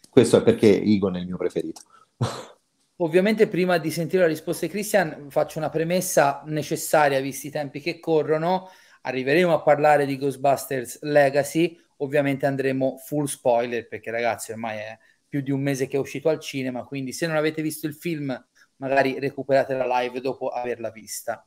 Questo 0.09 0.37
è 0.37 0.43
perché 0.43 0.81
Egon 0.81 1.15
è 1.15 1.19
il 1.19 1.27
mio 1.27 1.37
preferito. 1.37 1.81
Ovviamente 2.99 3.47
prima 3.47 3.77
di 3.77 3.91
sentire 3.91 4.23
la 4.23 4.27
risposta 4.27 4.65
di 4.65 4.71
Christian 4.71 5.27
faccio 5.29 5.59
una 5.59 5.69
premessa 5.69 6.41
necessaria 6.47 7.21
visti 7.21 7.47
i 7.47 7.51
tempi 7.51 7.79
che 7.79 7.99
corrono. 7.99 8.69
Arriveremo 9.03 9.53
a 9.53 9.61
parlare 9.61 10.05
di 10.07 10.17
Ghostbusters 10.17 11.03
Legacy, 11.03 11.79
ovviamente 11.97 12.45
andremo 12.45 12.97
full 12.97 13.25
spoiler 13.25 13.87
perché 13.87 14.11
ragazzi 14.11 14.51
ormai 14.51 14.77
è 14.77 14.97
più 15.27 15.41
di 15.41 15.51
un 15.51 15.61
mese 15.61 15.87
che 15.87 15.97
è 15.97 15.99
uscito 15.99 16.29
al 16.29 16.39
cinema, 16.39 16.83
quindi 16.83 17.11
se 17.11 17.27
non 17.27 17.35
avete 17.35 17.61
visto 17.61 17.87
il 17.87 17.93
film 17.93 18.45
magari 18.77 19.19
recuperate 19.19 19.73
la 19.75 19.99
live 19.99 20.21
dopo 20.21 20.49
averla 20.49 20.89
vista. 20.91 21.45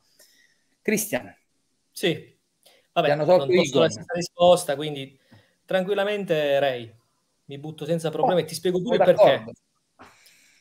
Cristian. 0.81 1.33
Sì, 1.91 2.37
vabbè, 2.93 3.15
non 3.15 3.25
posso 3.25 3.79
la 3.79 3.89
stessa 3.89 4.13
risposta, 4.13 4.75
quindi 4.75 5.17
tranquillamente 5.65 6.59
Ray, 6.59 6.93
mi 7.45 7.57
butto 7.57 7.85
senza 7.85 8.09
problemi 8.09 8.41
oh, 8.41 8.43
e 8.43 8.47
ti 8.47 8.55
spiego 8.55 8.81
pure 8.81 8.97
perché. 8.97 9.45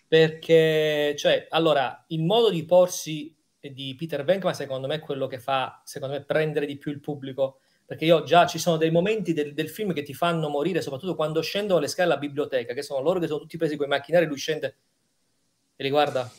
Perché, 0.07 1.15
cioè, 1.17 1.47
allora, 1.51 2.05
il 2.09 2.23
modo 2.23 2.51
di 2.51 2.65
porsi 2.65 3.37
di 3.61 3.95
Peter 3.97 4.25
Venkman 4.25 4.55
secondo 4.55 4.87
me 4.89 4.97
è 4.97 5.01
quello 5.01 5.27
che 5.27 5.39
fa, 5.39 5.83
secondo 5.85 6.15
me, 6.15 6.25
prendere 6.25 6.67
di 6.67 6.79
più 6.79 6.91
il 6.91 7.01
pubblico 7.01 7.61
perché 7.91 8.05
io 8.05 8.23
già 8.23 8.47
ci 8.47 8.61
sono 8.61 8.77
dei 8.77 8.93
momenti 8.93 9.33
del, 9.33 9.53
del, 9.53 9.69
film 9.69 9.93
che 9.93 10.05
ti 10.05 10.15
fanno 10.15 10.49
morire, 10.49 10.81
soprattutto 10.81 11.17
quando 11.17 11.43
scendono 11.43 11.81
le 11.81 11.89
scale 11.89 12.13
alla 12.13 12.21
biblioteca, 12.21 12.73
che 12.73 12.83
sono 12.83 13.01
loro 13.01 13.19
che 13.19 13.27
sono 13.27 13.41
tutti 13.41 13.57
presi 13.57 13.75
con 13.75 13.87
i 13.87 13.89
macchinari, 13.89 14.27
lui 14.27 14.39
scende 14.39 14.77
e 15.75 15.83
li 15.83 15.91
guarda 15.91 16.31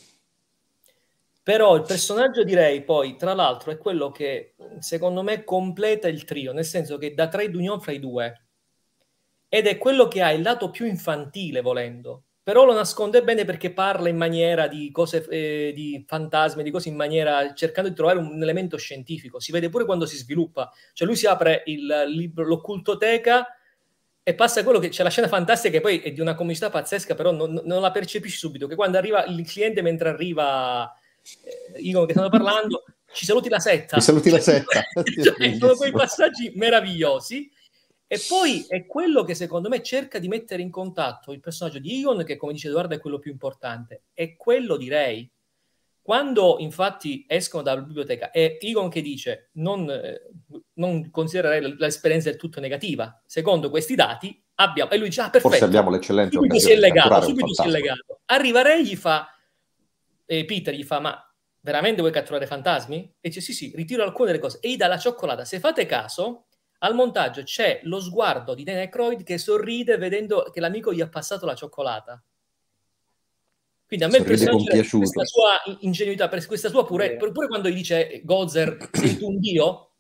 però 1.44 1.76
il 1.76 1.82
personaggio 1.82 2.46
direi 2.46 2.84
poi, 2.86 3.18
tra 3.18 3.34
l'altro, 3.34 3.72
è 3.72 3.78
quello 3.78 4.12
che 4.12 4.54
secondo 4.80 5.24
me 5.24 5.44
completa 5.44 6.08
il 6.08 6.24
trio, 6.24 6.54
nel 6.54 6.64
senso 6.64 6.98
che 6.98 7.14
da 7.14 7.28
trade 7.28 7.58
union 7.58 7.82
fra 7.82 7.92
i 7.92 8.00
due. 8.00 8.46
Ed 9.50 9.68
è 9.68 9.78
quello 9.78 10.08
che 10.08 10.22
ha 10.22 10.32
il 10.32 10.44
lato 10.44 10.70
più 10.70 10.86
infantile, 10.86 11.60
volendo. 11.60 12.24
Però 12.44 12.66
lo 12.66 12.74
nasconde 12.74 13.24
bene 13.24 13.46
perché 13.46 13.72
parla 13.72 14.10
in 14.10 14.18
maniera 14.18 14.68
di 14.68 14.90
cose, 14.92 15.26
eh, 15.30 15.72
di 15.76 16.04
fantasmi, 16.08 16.64
di 16.64 16.72
cose 16.72 16.90
in 16.90 16.96
maniera, 16.96 17.54
cercando 17.54 17.90
di 17.90 17.96
trovare 17.96 18.18
un 18.18 18.42
elemento 18.42 18.78
scientifico. 18.78 19.40
Si 19.40 19.52
vede 19.52 19.70
pure 19.70 19.86
quando 19.86 20.06
si 20.08 20.18
sviluppa. 20.18 20.72
Cioè 20.94 21.06
lui 21.06 21.16
si 21.16 21.28
apre 21.28 21.62
il 21.68 22.04
libro, 22.08 22.44
l'occultoteca 22.44 23.46
e 24.24 24.36
passa 24.36 24.64
quello 24.64 24.80
che 24.80 24.90
c'è 24.90 25.04
la 25.04 25.10
scena 25.10 25.28
fantastica 25.28 25.74
che 25.74 25.82
poi 25.82 26.00
è 26.00 26.12
di 26.12 26.20
una 26.20 26.36
comicità 26.36 26.70
pazzesca, 26.70 27.16
però 27.16 27.32
non, 27.32 27.62
non 27.64 27.82
la 27.82 27.92
percepisci 27.92 28.38
subito, 28.38 28.68
che 28.68 28.76
quando 28.76 28.98
arriva 28.98 29.24
il 29.26 29.46
cliente 29.48 29.82
mentre 29.82 30.10
arriva 30.10 30.92
eh, 31.44 31.80
Igor 31.80 32.06
che 32.06 32.14
stanno 32.14 32.30
parlando, 32.30 32.84
ci 33.14 33.26
saluti 33.26 33.50
la 33.50 33.60
setta. 33.60 33.98
Ci 33.98 34.04
saluti 34.04 34.30
la 34.30 34.40
setta. 34.40 34.82
cioè, 35.24 35.58
sono 35.58 35.76
quei 35.76 35.92
passaggi 35.92 36.52
meravigliosi. 36.56 37.52
E 38.12 38.20
poi 38.28 38.66
è 38.68 38.86
quello 38.86 39.24
che 39.24 39.34
secondo 39.34 39.70
me 39.70 39.82
cerca 39.82 40.20
di 40.20 40.28
mettere 40.28 40.62
in 40.62 40.70
contatto 40.70 41.32
il 41.32 41.40
personaggio 41.40 41.80
di 41.80 41.98
Egon, 42.00 42.26
che 42.26 42.36
come 42.36 42.52
dice 42.52 42.68
Edoardo 42.68 42.94
è 42.94 43.00
quello 43.00 43.20
più 43.20 43.32
importante, 43.32 44.02
è 44.12 44.36
quello 44.36 44.76
di 44.76 44.90
Ray. 44.90 45.32
Quando 46.02 46.58
infatti 46.60 47.24
escono 47.26 47.64
dalla 47.64 47.80
biblioteca 47.80 48.30
è 48.32 48.58
Egon 48.60 48.90
che 48.90 49.02
dice 49.02 49.52
non, 49.54 49.90
eh, 49.90 50.30
non 50.74 51.10
considererei 51.10 51.74
l'esperienza 51.78 52.30
del 52.30 52.38
tutto 52.38 52.60
negativa, 52.60 53.18
secondo 53.26 53.70
questi 53.70 53.96
dati 53.96 54.44
abbiamo, 54.56 54.92
e 54.92 54.98
lui 54.98 55.08
dice 55.08 55.22
ah 55.22 55.30
perfetto, 55.30 55.48
Forse 55.48 55.64
abbiamo 55.64 55.90
l'eccellenza 55.90 56.34
subito 56.34 56.60
si 56.60 56.72
è 56.74 56.76
legato, 56.76 57.22
subito 57.22 57.54
si 57.54 57.62
è 57.62 57.70
legato. 57.70 58.20
Arriva 58.26 58.62
Ray 58.62 58.84
gli 58.84 58.98
fa 58.98 59.34
e 60.26 60.44
Peter 60.44 60.74
gli 60.74 60.84
fa, 60.84 61.00
ma 61.00 61.34
veramente 61.62 62.02
vuoi 62.02 62.12
catturare 62.12 62.46
fantasmi? 62.46 63.16
E 63.22 63.30
dice, 63.30 63.40
sì, 63.40 63.54
sì, 63.54 63.72
ritiro 63.74 64.04
alcune 64.04 64.32
delle 64.32 64.42
cose. 64.42 64.60
E 64.60 64.70
gli 64.70 64.76
dà 64.76 64.88
la 64.88 64.98
cioccolata. 64.98 65.46
Se 65.46 65.60
fate 65.60 65.86
caso, 65.86 66.48
al 66.84 66.96
montaggio 66.96 67.44
c'è 67.44 67.82
lo 67.84 68.00
sguardo 68.00 68.54
di 68.54 68.64
Dan 68.64 68.78
Aykroyd 68.78 69.24
che 69.24 69.38
sorride 69.38 69.98
vedendo 69.98 70.50
che 70.52 70.60
l'amico 70.60 70.94
gli 70.94 71.02
ha 71.02 71.10
passato 71.10 71.46
la 71.46 71.56
cioccolata. 71.56 72.22
Quindi 73.86 74.06
a 74.06 74.10
me 74.10 74.24
Sorride 74.26 74.74
per 74.74 74.88
questa 74.90 75.26
sua 75.26 75.78
ingenuità, 75.82 76.30
questa 76.30 76.70
sua 76.70 76.86
pure, 76.86 77.18
pure 77.18 77.48
quando 77.48 77.70
gli 77.70 77.76
dice 77.76 78.22
Gozer, 78.24 78.90
sei 78.92 79.18
tu 79.18 79.28
un 79.28 79.40
dio? 79.40 79.91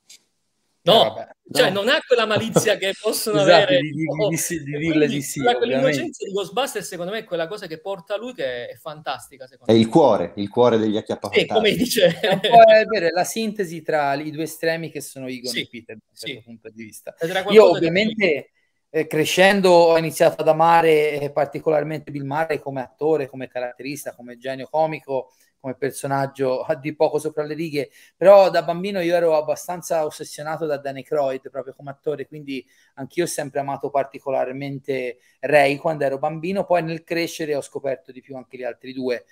No, 0.84 1.20
eh, 1.20 1.28
cioè 1.52 1.70
no. 1.70 1.82
non 1.82 1.90
ha 1.90 2.00
quella 2.06 2.26
malizia 2.26 2.76
che 2.76 2.94
possono 3.00 3.42
esatto, 3.42 3.64
avere 3.64 3.82
di, 3.82 3.92
di, 3.92 4.06
oh, 4.08 4.30
di, 4.30 4.64
di 4.64 4.78
dirle 4.78 5.08
di 5.08 5.22
sì. 5.22 5.42
La, 5.42 5.58
l'innocenza 5.60 6.26
di 6.26 6.32
Ghostbusters 6.32 6.88
secondo 6.88 7.12
me 7.12 7.20
è 7.20 7.24
quella 7.24 7.48
cosa 7.48 7.68
che 7.68 7.80
porta 7.80 8.16
a 8.16 8.18
lui 8.18 8.34
che 8.34 8.68
è 8.68 8.76
fantastica. 8.76 9.48
È 9.66 9.74
il 9.74 9.88
cuore, 9.88 10.34
il 10.38 10.50
cuore 10.50 10.78
degli 10.78 10.98
acchiappafantasmi. 10.98 11.50
E 11.50 11.54
come 11.54 11.76
dice... 11.76 12.20
È, 12.20 12.40
è 12.40 12.86
vero, 12.86 13.10
la 13.14 13.24
sintesi 13.24 13.82
tra 13.84 14.16
i 14.16 14.32
due 14.32 14.44
estremi 14.44 14.90
che 14.90 15.02
sono 15.02 15.28
Egon 15.28 15.52
sì, 15.52 15.62
e 15.62 15.68
Peter 15.70 15.96
da 15.96 16.02
questo 16.08 16.28
sì. 16.28 16.42
punto 16.44 16.70
di 16.70 16.84
vista. 16.84 17.16
Io 17.50 17.70
ovviamente 17.70 18.52
eh, 18.90 19.08
crescendo 19.08 19.70
ho 19.70 19.98
iniziato 19.98 20.42
ad 20.42 20.48
amare 20.48 21.20
eh, 21.20 21.32
particolarmente 21.32 22.12
Bill 22.12 22.26
Murray 22.26 22.60
come 22.60 22.82
attore, 22.82 23.28
come 23.28 23.48
caratterista, 23.48 24.16
come 24.16 24.38
genio 24.38 24.68
comico 24.70 25.32
come 25.62 25.76
personaggio 25.76 26.66
di 26.82 26.94
poco 26.96 27.20
sopra 27.20 27.44
le 27.44 27.54
righe, 27.54 27.92
però 28.18 28.50
da 28.50 28.64
bambino 28.64 29.00
io 29.00 29.16
ero 29.16 29.38
abbastanza 29.38 30.04
ossessionato 30.06 30.66
da 30.66 30.78
Danny 30.78 31.04
Croyd 31.04 31.50
proprio 31.50 31.74
come 31.74 31.92
attore, 31.92 32.28
quindi 32.28 32.66
anch'io 32.96 33.24
ho 33.24 33.28
sempre 33.28 33.62
amato 33.62 33.90
particolarmente 33.90 35.20
Ray 35.40 35.78
quando 35.78 36.04
ero 36.04 36.18
bambino, 36.18 36.66
poi 36.66 36.84
nel 36.84 37.04
crescere 37.04 37.56
ho 37.56 37.62
scoperto 37.62 38.12
di 38.12 38.22
più 38.22 38.36
anche 38.36 38.58
gli 38.58 38.64
altri 38.64 38.92
due, 38.94 39.26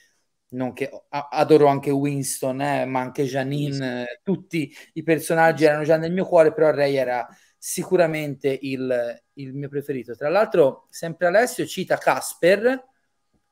non 0.51 0.73
che 0.73 0.89
adoro 1.09 1.67
anche 1.67 1.91
Winston, 1.91 2.61
eh, 2.61 2.85
ma 2.85 3.01
anche 3.01 3.23
Janine, 3.23 4.21
tutti 4.23 4.73
i 4.93 5.03
personaggi 5.03 5.65
erano 5.65 5.83
già 5.83 5.97
nel 5.97 6.11
mio 6.11 6.25
cuore, 6.25 6.53
però 6.53 6.71
Ray 6.71 6.95
era 6.95 7.27
sicuramente 7.57 8.57
il, 8.61 9.21
il 9.33 9.53
mio 9.53 9.69
preferito. 9.69 10.15
Tra 10.15 10.29
l'altro, 10.29 10.87
sempre 10.89 11.27
Alessio 11.27 11.65
cita 11.65 11.97
Casper, 11.97 12.83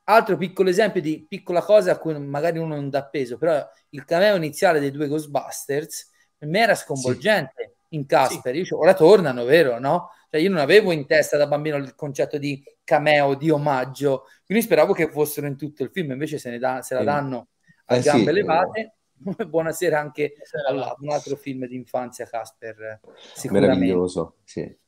altro 0.10 0.38
piccolo 0.38 0.70
esempio 0.70 1.02
di 1.02 1.26
piccola 1.28 1.62
cosa 1.62 1.91
a 1.91 1.98
cui 1.98 2.17
magari 2.20 2.58
uno 2.58 2.76
non 2.76 2.89
dà 2.89 3.06
peso, 3.06 3.38
però 3.38 3.65
il 3.89 4.06
cameo 4.06 4.36
iniziale 4.36 4.80
dei 4.80 4.91
due 4.91 5.08
Ghostbusters 5.08 6.12
per 6.38 6.48
me 6.48 6.60
era 6.60 6.76
sconvolgente 6.76 7.76
sì. 7.89 7.96
in 7.96 8.06
Casper. 8.06 8.54
Sì. 8.54 8.62
Io, 8.62 8.80
ora 8.80 8.93
tornano, 8.93 9.43
vero? 9.43 9.80
No? 9.80 10.12
Cioè, 10.30 10.39
io 10.39 10.50
non 10.50 10.60
avevo 10.60 10.91
in 10.91 11.06
testa 11.06 11.38
da 11.38 11.48
bambino 11.48 11.78
il 11.78 11.96
concetto 11.96 12.38
di 12.38 12.63
cameo, 12.84 13.36
di 13.36 13.50
omaggio, 13.50 14.26
quindi 14.46 14.63
speravo 14.63 14.93
che 14.93 15.10
fossero 15.10 15.48
in 15.48 15.58
tutto 15.58 15.84
il 15.84 15.89
film, 15.91 16.12
invece 16.12 16.38
se, 16.38 16.50
ne 16.50 16.58
da, 16.58 16.82
se 16.82 16.96
la 16.96 17.04
danno 17.04 17.50
a 17.86 17.96
eh, 17.96 18.02
gambe 18.02 18.32
sì, 18.32 18.32
levate. 18.32 18.93
Buonasera 19.48 20.00
anche 20.00 20.34
a 20.67 20.96
un 21.00 21.10
altro 21.10 21.36
film 21.36 21.65
di 21.65 21.76
infanzia, 21.76 22.28
Casper. 22.28 23.02
Meraviglioso, 23.50 24.36
sì. 24.43 24.86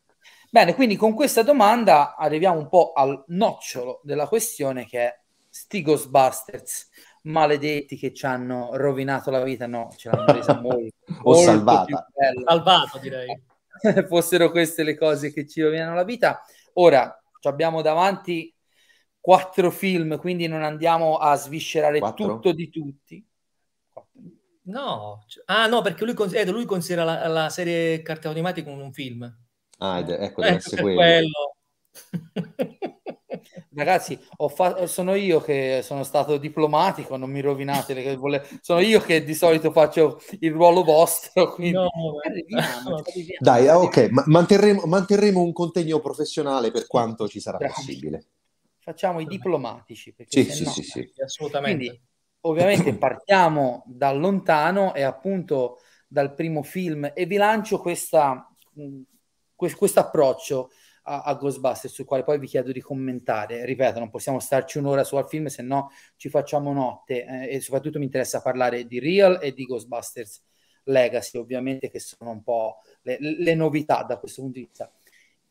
Bene, 0.51 0.73
quindi 0.73 0.95
con 0.95 1.13
questa 1.13 1.43
domanda 1.43 2.15
arriviamo 2.15 2.57
un 2.57 2.69
po' 2.69 2.91
al 2.93 3.23
nocciolo 3.27 4.01
della 4.03 4.27
questione 4.27 4.85
che 4.85 4.99
è 4.99 5.19
sti 5.47 5.81
Ghostbusters 5.81 6.89
maledetti 7.23 7.97
che 7.97 8.13
ci 8.13 8.25
hanno 8.25 8.69
rovinato 8.73 9.29
la 9.29 9.43
vita, 9.43 9.67
no, 9.67 9.93
ce 9.95 10.09
l'hanno 10.09 10.31
resa 10.31 10.53
molto, 10.59 10.95
o 11.05 11.33
molto 11.33 11.41
salvata. 11.41 12.07
Salvato 12.45 12.97
direi. 12.99 13.41
Fossero 14.07 14.51
queste 14.51 14.83
le 14.83 14.97
cose 14.97 15.31
che 15.31 15.47
ci 15.47 15.61
rovinano 15.61 15.93
la 15.93 16.03
vita. 16.03 16.41
Ora, 16.73 17.21
abbiamo 17.43 17.81
davanti 17.81 18.53
quattro 19.19 19.69
film, 19.69 20.17
quindi 20.17 20.47
non 20.47 20.63
andiamo 20.63 21.17
a 21.17 21.35
sviscerare 21.35 21.99
quattro? 21.99 22.35
tutto 22.35 22.51
di 22.53 22.69
tutti. 22.69 23.23
No, 24.63 25.25
ah 25.45 25.67
no, 25.67 25.81
perché 25.81 26.05
lui, 26.05 26.13
cons- 26.13 26.33
eh, 26.33 26.45
lui 26.45 26.65
considera 26.65 27.03
la, 27.03 27.27
la 27.27 27.49
serie 27.49 28.01
cartone 28.01 28.33
animati 28.33 28.63
come 28.63 28.81
un 28.81 28.93
film. 28.93 29.31
Ah, 29.79 29.99
ed, 29.99 30.09
ecco, 30.09 30.41
deve 30.41 30.55
essere 30.57 30.81
quello. 30.81 30.95
quello. 30.95 31.55
Ragazzi, 33.73 34.19
fa- 34.53 34.87
sono 34.87 35.13
io 35.15 35.39
che 35.39 35.81
sono 35.83 36.03
stato 36.03 36.37
diplomatico, 36.37 37.15
non 37.15 37.29
mi 37.29 37.39
rovinate 37.41 37.93
le 37.93 38.15
vole- 38.15 38.43
sono 38.61 38.79
io 38.79 38.99
che 38.99 39.23
di 39.23 39.33
solito 39.33 39.71
faccio 39.71 40.19
il 40.39 40.51
ruolo 40.51 40.83
vostro. 40.83 41.53
Quindi... 41.53 41.77
No, 41.77 41.89
arriviamo, 42.27 42.95
arriviamo. 42.95 43.37
Dai, 43.39 43.67
ok, 43.67 44.09
ma- 44.11 44.23
manterremo, 44.25 44.81
manterremo, 44.85 45.41
un 45.41 45.53
contegno 45.53 45.99
professionale 45.99 46.71
per 46.71 46.87
quanto 46.87 47.27
ci 47.27 47.39
sarà 47.39 47.57
Grazie. 47.57 47.83
possibile. 47.83 48.25
Facciamo 48.79 49.19
i 49.19 49.25
diplomatici. 49.25 50.13
Sì, 50.27 50.43
sì, 50.43 50.63
no, 50.63 50.71
sì, 50.71 50.83
sì, 50.83 51.09
assolutamente. 51.23 51.85
Quindi, 51.85 52.01
ovviamente 52.41 52.93
partiamo 52.97 53.83
da 53.87 54.11
lontano 54.11 54.93
e 54.93 55.03
appunto 55.03 55.79
dal 56.07 56.33
primo 56.33 56.63
film 56.63 57.11
e 57.13 57.25
vi 57.25 57.35
lancio 57.35 57.79
questa, 57.79 58.49
questo 59.75 59.99
approccio 59.99 60.71
a, 61.03 61.21
a 61.21 61.33
Ghostbusters, 61.35 61.93
sul 61.93 62.05
quale 62.05 62.23
poi 62.23 62.39
vi 62.39 62.47
chiedo 62.47 62.71
di 62.71 62.81
commentare. 62.81 63.65
Ripeto, 63.65 63.99
non 63.99 64.09
possiamo 64.09 64.39
starci 64.39 64.77
un'ora 64.77 65.03
su 65.03 65.15
al 65.15 65.27
film, 65.27 65.47
se 65.47 65.61
no 65.61 65.91
ci 66.15 66.29
facciamo 66.29 66.71
notte. 66.73 67.25
Eh, 67.25 67.55
e 67.55 67.59
soprattutto 67.61 67.97
mi 67.97 68.05
interessa 68.05 68.41
parlare 68.41 68.85
di 68.85 68.99
Real 68.99 69.39
e 69.41 69.53
di 69.53 69.65
Ghostbusters 69.65 70.43
Legacy, 70.83 71.37
ovviamente, 71.37 71.89
che 71.89 71.99
sono 71.99 72.31
un 72.31 72.43
po' 72.43 72.77
le, 73.01 73.17
le 73.19 73.55
novità 73.55 74.03
da 74.03 74.17
questo 74.17 74.41
punto 74.41 74.59
di 74.59 74.65
vista. 74.65 74.91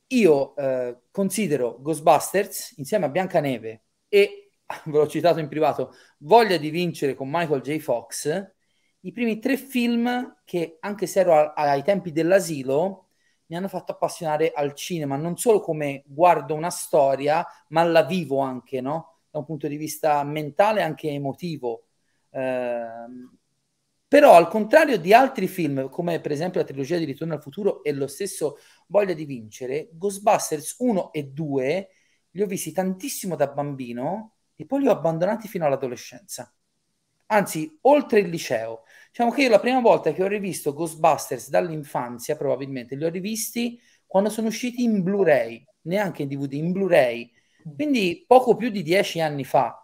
Io 0.08 0.56
eh, 0.56 0.96
considero 1.10 1.80
Ghostbusters 1.80 2.74
insieme 2.78 3.06
a 3.06 3.08
Biancaneve 3.10 3.82
e 4.08 4.52
ve 4.86 4.98
l'ho 4.98 5.06
citato 5.08 5.38
in 5.38 5.48
privato, 5.48 5.94
Voglia 6.18 6.56
di 6.56 6.70
vincere 6.70 7.14
con 7.14 7.28
Michael 7.30 7.60
J. 7.60 7.78
Fox, 7.78 8.52
i 9.00 9.12
primi 9.12 9.38
tre 9.38 9.56
film 9.56 10.40
che, 10.44 10.78
anche 10.80 11.06
se 11.06 11.20
ero 11.20 11.34
a, 11.34 11.52
ai 11.54 11.82
tempi 11.82 12.10
dell'asilo, 12.12 13.07
mi 13.48 13.56
hanno 13.56 13.68
fatto 13.68 13.92
appassionare 13.92 14.52
al 14.54 14.74
cinema, 14.74 15.16
non 15.16 15.36
solo 15.36 15.60
come 15.60 16.04
guardo 16.06 16.54
una 16.54 16.70
storia, 16.70 17.46
ma 17.68 17.82
la 17.84 18.04
vivo 18.04 18.40
anche, 18.40 18.80
no? 18.80 19.20
Da 19.30 19.38
un 19.38 19.44
punto 19.44 19.68
di 19.68 19.76
vista 19.76 20.22
mentale 20.24 20.80
e 20.80 20.82
anche 20.82 21.08
emotivo. 21.10 21.84
Eh, 22.30 22.86
però 24.06 24.34
al 24.36 24.48
contrario 24.48 24.98
di 24.98 25.12
altri 25.12 25.46
film, 25.46 25.90
come 25.90 26.20
per 26.20 26.32
esempio 26.32 26.60
la 26.60 26.66
trilogia 26.66 26.96
di 26.96 27.04
Ritorno 27.04 27.34
al 27.34 27.42
futuro 27.42 27.82
e 27.82 27.92
lo 27.92 28.06
stesso 28.06 28.56
Voglia 28.86 29.12
di 29.12 29.26
vincere, 29.26 29.90
Ghostbusters 29.92 30.76
1 30.78 31.12
e 31.12 31.24
2 31.24 31.88
li 32.30 32.42
ho 32.42 32.46
visti 32.46 32.72
tantissimo 32.72 33.36
da 33.36 33.48
bambino 33.48 34.36
e 34.56 34.64
poi 34.64 34.80
li 34.80 34.88
ho 34.88 34.92
abbandonati 34.92 35.46
fino 35.46 35.66
all'adolescenza. 35.66 36.50
Anzi, 37.30 37.78
oltre 37.82 38.20
il 38.20 38.28
liceo. 38.28 38.84
Diciamo 39.10 39.30
che 39.30 39.42
io 39.42 39.48
la 39.50 39.60
prima 39.60 39.80
volta 39.80 40.12
che 40.12 40.22
ho 40.22 40.26
rivisto 40.26 40.72
Ghostbusters 40.72 41.48
dall'infanzia, 41.50 42.36
probabilmente, 42.36 42.96
li 42.96 43.04
ho 43.04 43.08
rivisti 43.10 43.78
quando 44.06 44.30
sono 44.30 44.48
usciti 44.48 44.82
in 44.82 45.02
Blu-ray, 45.02 45.64
neanche 45.82 46.22
in 46.22 46.28
DVD, 46.28 46.52
in 46.54 46.72
Blu-ray, 46.72 47.30
quindi 47.74 48.24
poco 48.26 48.56
più 48.56 48.70
di 48.70 48.82
dieci 48.82 49.20
anni 49.20 49.44
fa. 49.44 49.82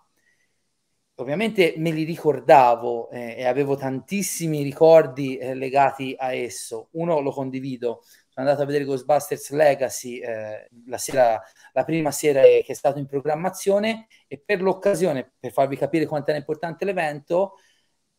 Ovviamente 1.16 1.74
me 1.76 1.92
li 1.92 2.02
ricordavo 2.02 3.09
eh, 3.11 3.37
e 3.38 3.44
avevo 3.46 3.76
tantissimi 3.76 4.62
ricordi 4.64 5.37
eh, 5.37 5.54
legati 5.54 6.14
a 6.18 6.33
esso. 6.33 6.88
Uno 6.92 7.20
lo 7.20 7.30
condivido, 7.30 8.02
sono 8.35 8.49
andato 8.49 8.62
a 8.62 8.66
vedere 8.66 8.85
Ghostbusters 8.85 9.51
Legacy 9.51 10.18
eh, 10.18 10.68
la, 10.87 10.99
sera, 10.99 11.40
la 11.73 11.85
prima 11.85 12.11
sera 12.11 12.42
che 12.42 12.64
è 12.66 12.75
stato 12.75 12.99
in 12.99 13.07
programmazione 13.07 14.09
e 14.27 14.42
per 14.44 14.61
l'occasione, 14.61 15.35
per 15.38 15.53
farvi 15.53 15.77
capire 15.77 16.05
quanto 16.07 16.31
era 16.31 16.38
importante 16.38 16.85
l'evento, 16.85 17.53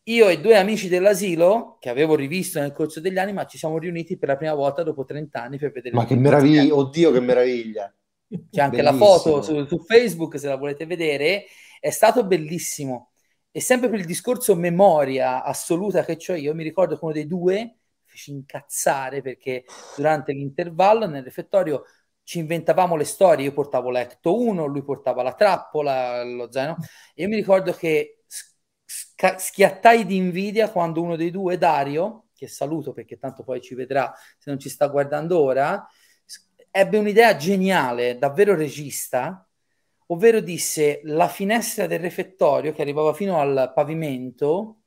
io 0.04 0.28
e 0.28 0.40
due 0.40 0.56
amici 0.56 0.88
dell'asilo, 0.88 1.76
che 1.78 1.90
avevo 1.90 2.14
rivisto 2.14 2.58
nel 2.60 2.72
corso 2.72 2.98
degli 3.00 3.18
anni, 3.18 3.34
ma 3.34 3.44
ci 3.44 3.58
siamo 3.58 3.76
riuniti 3.76 4.16
per 4.16 4.28
la 4.30 4.36
prima 4.38 4.54
volta 4.54 4.82
dopo 4.82 5.04
30 5.04 5.42
anni 5.42 5.58
per 5.58 5.70
vedere. 5.70 5.94
Ma 5.94 6.06
che 6.06 6.16
meraviglia, 6.16 6.74
oddio 6.74 7.12
che 7.12 7.20
meraviglia. 7.20 7.94
C'è 8.26 8.62
anche 8.62 8.76
bellissimo. 8.76 9.04
la 9.04 9.18
foto 9.18 9.42
su, 9.42 9.66
su, 9.66 9.84
Facebook 9.84 10.38
se 10.38 10.48
la 10.48 10.56
volete 10.56 10.86
vedere, 10.86 11.44
è 11.78 11.90
stato 11.90 12.24
bellissimo. 12.24 13.10
E 13.50 13.60
sempre 13.60 13.90
per 13.90 13.98
il 13.98 14.06
discorso 14.06 14.54
memoria 14.54 15.42
assoluta 15.42 16.04
che 16.04 16.16
ho 16.26 16.34
io, 16.34 16.54
mi 16.54 16.62
ricordo 16.62 16.96
che 16.96 17.04
uno 17.04 17.12
dei 17.12 17.26
due 17.26 17.75
feci 18.16 18.30
incazzare 18.32 19.20
perché 19.20 19.64
durante 19.94 20.32
l'intervallo 20.32 21.06
nel 21.06 21.22
refettorio 21.22 21.84
ci 22.22 22.38
inventavamo 22.40 22.96
le 22.96 23.04
storie, 23.04 23.44
io 23.44 23.52
portavo 23.52 23.90
l'Ecto 23.90 24.40
1, 24.40 24.64
lui 24.66 24.82
portava 24.82 25.22
la 25.22 25.34
trappola, 25.34 26.24
lo 26.24 26.50
zaino, 26.50 26.76
io 27.14 27.28
mi 27.28 27.36
ricordo 27.36 27.72
che 27.72 28.24
sca- 28.84 29.38
schiattai 29.38 30.04
di 30.04 30.16
invidia 30.16 30.70
quando 30.70 31.02
uno 31.02 31.14
dei 31.16 31.30
due, 31.30 31.56
Dario, 31.56 32.28
che 32.34 32.48
saluto 32.48 32.92
perché 32.92 33.18
tanto 33.18 33.44
poi 33.44 33.60
ci 33.60 33.74
vedrà 33.76 34.12
se 34.38 34.50
non 34.50 34.58
ci 34.58 34.68
sta 34.68 34.88
guardando 34.88 35.40
ora, 35.40 35.86
ebbe 36.70 36.98
un'idea 36.98 37.36
geniale, 37.36 38.18
davvero 38.18 38.54
regista, 38.56 39.46
ovvero 40.08 40.40
disse 40.40 41.00
la 41.04 41.28
finestra 41.28 41.86
del 41.86 42.00
refettorio 42.00 42.72
che 42.72 42.82
arrivava 42.82 43.12
fino 43.14 43.38
al 43.40 43.72
pavimento 43.74 44.82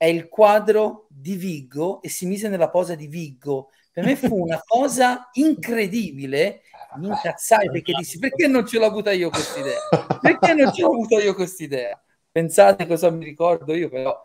è 0.00 0.06
il 0.06 0.30
quadro 0.30 1.08
di 1.10 1.34
Viggo 1.34 2.00
e 2.00 2.08
si 2.08 2.24
mise 2.24 2.48
nella 2.48 2.70
posa 2.70 2.94
di 2.94 3.06
Viggo. 3.06 3.68
Per 3.92 4.02
me 4.02 4.16
fu 4.16 4.34
una 4.34 4.58
cosa 4.64 5.28
incredibile. 5.34 6.62
Mi 6.96 7.08
incazzai 7.08 7.70
perché 7.70 7.92
dissi 7.92 8.18
perché 8.18 8.46
non 8.46 8.66
ce 8.66 8.78
l'ho 8.78 8.86
avuta 8.86 9.12
io 9.12 9.28
quest'idea? 9.28 9.78
Perché 10.18 10.54
non 10.54 10.72
ce 10.72 10.80
l'ho 10.80 10.92
avuta 10.92 11.20
io 11.20 11.34
quest'idea? 11.34 12.02
Pensate 12.32 12.86
cosa 12.86 13.10
mi 13.10 13.26
ricordo 13.26 13.74
io, 13.74 13.90
però 13.90 14.18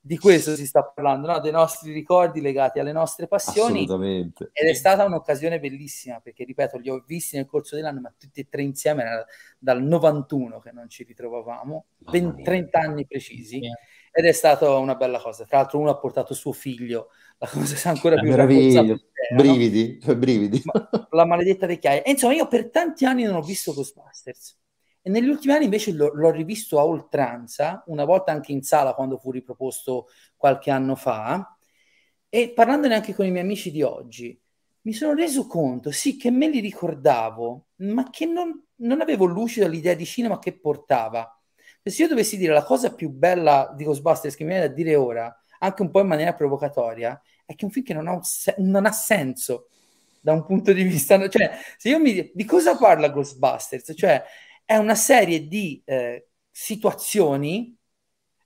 di 0.00 0.16
questo 0.16 0.56
si 0.56 0.66
sta 0.66 0.82
parlando, 0.82 1.26
no? 1.26 1.40
dei 1.40 1.52
nostri 1.52 1.92
ricordi 1.92 2.40
legati 2.40 2.78
alle 2.78 2.92
nostre 2.92 3.28
passioni. 3.28 3.82
Assolutamente. 3.82 4.48
Ed 4.54 4.66
è 4.66 4.72
stata 4.72 5.04
un'occasione 5.04 5.60
bellissima 5.60 6.20
perché, 6.20 6.44
ripeto, 6.44 6.78
li 6.78 6.88
ho 6.88 7.04
visti 7.06 7.36
nel 7.36 7.44
corso 7.44 7.76
dell'anno, 7.76 8.00
ma 8.00 8.14
tutti 8.18 8.40
e 8.40 8.46
tre 8.48 8.62
insieme 8.62 9.02
era 9.02 9.26
dal 9.58 9.82
91 9.82 10.58
che 10.60 10.72
non 10.72 10.88
ci 10.88 11.04
ritrovavamo, 11.04 11.84
20, 11.98 12.42
30 12.42 12.78
anni 12.78 13.06
precisi. 13.06 13.60
Ed 14.18 14.24
è 14.24 14.32
stata 14.32 14.74
una 14.76 14.94
bella 14.94 15.20
cosa. 15.20 15.44
Tra 15.44 15.58
l'altro, 15.58 15.78
uno 15.78 15.90
ha 15.90 15.98
portato 15.98 16.34
suo 16.34 16.52
figlio, 16.52 17.10
la 17.38 17.46
cosa 17.46 17.76
è 17.76 17.92
ancora 17.92 18.16
più 18.16 18.30
meraviglia. 18.30 18.96
Brividi, 19.34 20.00
no? 20.04 20.14
brividi. 20.16 20.62
Ma, 20.64 20.88
la 21.10 21.26
maledetta 21.26 21.66
vecchiaia. 21.66 22.02
E 22.02 22.10
insomma, 22.10 22.34
io 22.34 22.48
per 22.48 22.70
tanti 22.70 23.04
anni 23.04 23.24
non 23.24 23.36
ho 23.36 23.42
visto 23.42 23.72
Ghostbusters 23.72 24.58
e 25.08 25.10
negli 25.10 25.28
ultimi 25.28 25.54
anni 25.54 25.64
invece 25.64 25.92
l'ho, 25.92 26.10
l'ho 26.12 26.30
rivisto 26.30 26.78
a 26.78 26.84
oltranza, 26.84 27.82
una 27.86 28.04
volta 28.04 28.32
anche 28.32 28.52
in 28.52 28.62
sala 28.62 28.94
quando 28.94 29.16
fu 29.16 29.30
riproposto 29.30 30.08
qualche 30.36 30.70
anno 30.70 30.96
fa, 30.96 31.56
e 32.28 32.52
parlandone 32.54 32.94
anche 32.94 33.14
con 33.14 33.24
i 33.24 33.30
miei 33.30 33.44
amici 33.44 33.70
di 33.70 33.82
oggi, 33.82 34.38
mi 34.82 34.92
sono 34.92 35.14
reso 35.14 35.46
conto, 35.46 35.90
sì, 35.90 36.16
che 36.16 36.30
me 36.30 36.48
li 36.48 36.60
ricordavo, 36.60 37.68
ma 37.76 38.10
che 38.10 38.26
non, 38.26 38.62
non 38.76 39.00
avevo 39.00 39.24
lucido 39.24 39.66
l'idea 39.66 39.94
di 39.94 40.04
cinema 40.04 40.38
che 40.38 40.58
portava. 40.58 41.37
Se 41.82 42.02
io 42.02 42.08
dovessi 42.08 42.36
dire 42.36 42.52
la 42.52 42.64
cosa 42.64 42.94
più 42.94 43.10
bella 43.10 43.72
di 43.76 43.84
Ghostbusters 43.84 44.34
che 44.34 44.44
mi 44.44 44.50
viene 44.50 44.68
da 44.68 44.74
dire 44.74 44.94
ora, 44.94 45.34
anche 45.60 45.82
un 45.82 45.90
po' 45.90 46.00
in 46.00 46.06
maniera 46.06 46.34
provocatoria, 46.34 47.20
è 47.46 47.54
che 47.54 47.62
è 47.62 47.64
un 47.64 47.70
film 47.70 47.84
che 47.84 47.94
non 47.94 48.08
ha, 48.08 48.22
se- 48.22 48.54
non 48.58 48.86
ha 48.86 48.92
senso 48.92 49.68
da 50.20 50.32
un 50.32 50.44
punto 50.44 50.72
di 50.72 50.82
vista... 50.82 51.28
Cioè, 51.28 51.58
se 51.76 51.88
io 51.88 51.98
mi... 51.98 52.30
Di 52.34 52.44
cosa 52.44 52.76
parla 52.76 53.08
Ghostbusters? 53.08 53.92
Cioè, 53.96 54.22
è 54.64 54.76
una 54.76 54.94
serie 54.94 55.46
di 55.46 55.82
eh, 55.84 56.28
situazioni 56.50 57.76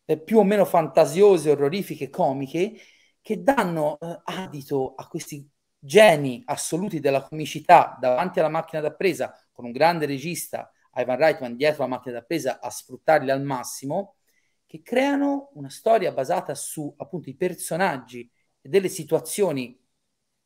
eh, 0.04 0.20
più 0.20 0.38
o 0.38 0.44
meno 0.44 0.64
fantasiose, 0.64 1.50
orrorifiche, 1.50 2.10
comiche, 2.10 2.74
che 3.20 3.42
danno 3.42 3.98
eh, 4.00 4.20
adito 4.24 4.94
a 4.96 5.06
questi 5.08 5.48
geni 5.78 6.42
assoluti 6.46 7.00
della 7.00 7.22
comicità 7.22 7.96
davanti 8.00 8.38
alla 8.38 8.48
macchina 8.48 8.80
da 8.80 8.92
presa, 8.92 9.34
con 9.50 9.64
un 9.64 9.72
grande 9.72 10.06
regista, 10.06 10.70
Ivan 10.94 11.16
Reitman, 11.16 11.56
dietro 11.56 11.82
la 11.82 11.88
macchina 11.88 12.18
da 12.18 12.24
presa 12.24 12.60
a 12.60 12.70
sfruttarli 12.70 13.30
al 13.30 13.42
massimo, 13.42 14.16
che 14.66 14.82
creano 14.82 15.50
una 15.54 15.70
storia 15.70 16.12
basata 16.12 16.54
su 16.54 16.92
appunto 16.96 17.28
i 17.28 17.34
personaggi 17.34 18.30
e 18.60 18.68
delle 18.68 18.88
situazioni 18.88 19.78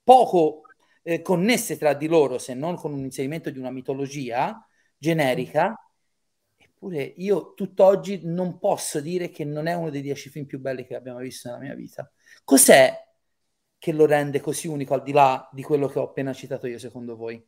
poco 0.02 0.62
eh, 1.02 1.22
connesse 1.22 1.76
tra 1.76 1.94
di 1.94 2.08
loro, 2.08 2.38
se 2.38 2.54
non 2.54 2.76
con 2.76 2.92
un 2.92 3.04
inserimento 3.04 3.50
di 3.50 3.58
una 3.58 3.70
mitologia 3.70 4.66
generica. 4.96 5.74
Eppure 6.56 7.02
io 7.02 7.54
tutt'oggi 7.54 8.20
non 8.24 8.58
posso 8.58 9.00
dire 9.00 9.30
che 9.30 9.44
non 9.44 9.66
è 9.66 9.74
uno 9.74 9.90
dei 9.90 10.02
dieci 10.02 10.28
film 10.28 10.46
più 10.46 10.58
belli 10.60 10.84
che 10.84 10.94
abbiamo 10.94 11.18
visto 11.20 11.48
nella 11.48 11.60
mia 11.60 11.74
vita. 11.74 12.10
Cos'è 12.44 12.92
che 13.78 13.92
lo 13.92 14.06
rende 14.06 14.40
così 14.40 14.66
unico 14.68 14.94
al 14.94 15.02
di 15.02 15.12
là 15.12 15.48
di 15.52 15.62
quello 15.62 15.86
che 15.86 15.98
ho 15.98 16.04
appena 16.04 16.32
citato 16.32 16.66
io, 16.66 16.78
secondo 16.78 17.16
voi? 17.16 17.44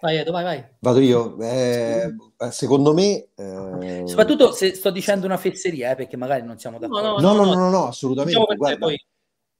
Vai 0.00 0.16
Edo, 0.16 0.32
vai, 0.32 0.44
vai. 0.44 0.64
Vado 0.78 1.00
io. 1.00 1.38
Eh, 1.40 2.14
secondo 2.50 2.94
me... 2.94 3.28
Eh... 3.34 4.02
Soprattutto 4.06 4.52
se 4.52 4.74
sto 4.74 4.90
dicendo 4.90 5.26
una 5.26 5.36
fesseria, 5.36 5.90
eh, 5.90 5.94
perché 5.94 6.16
magari 6.16 6.42
non 6.42 6.58
siamo 6.58 6.78
d'accordo. 6.78 7.20
No, 7.20 7.34
no, 7.34 7.44
no, 7.44 7.54
no, 7.54 7.54
no, 7.54 7.70
no 7.70 7.86
assolutamente. 7.86 8.38
Diciamo 8.38 8.56
Guarda, 8.56 8.78
poi... 8.78 9.04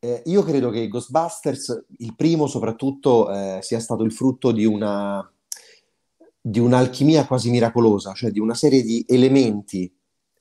eh, 0.01 0.23
io 0.25 0.43
credo 0.43 0.71
che 0.71 0.89
Ghostbusters, 0.89 1.85
il 1.99 2.15
primo 2.17 2.47
soprattutto, 2.47 3.31
eh, 3.31 3.59
sia 3.61 3.81
stato 3.81 4.03
il 4.03 4.13
frutto 4.13 4.51
di 4.51 4.65
una 4.65 5.31
di 6.43 6.59
un'alchimia 6.59 7.27
quasi 7.27 7.51
miracolosa, 7.51 8.15
cioè 8.15 8.31
di 8.31 8.41
una 8.41 8.55
serie 8.55 8.83
di 8.83 9.05
elementi 9.07 9.93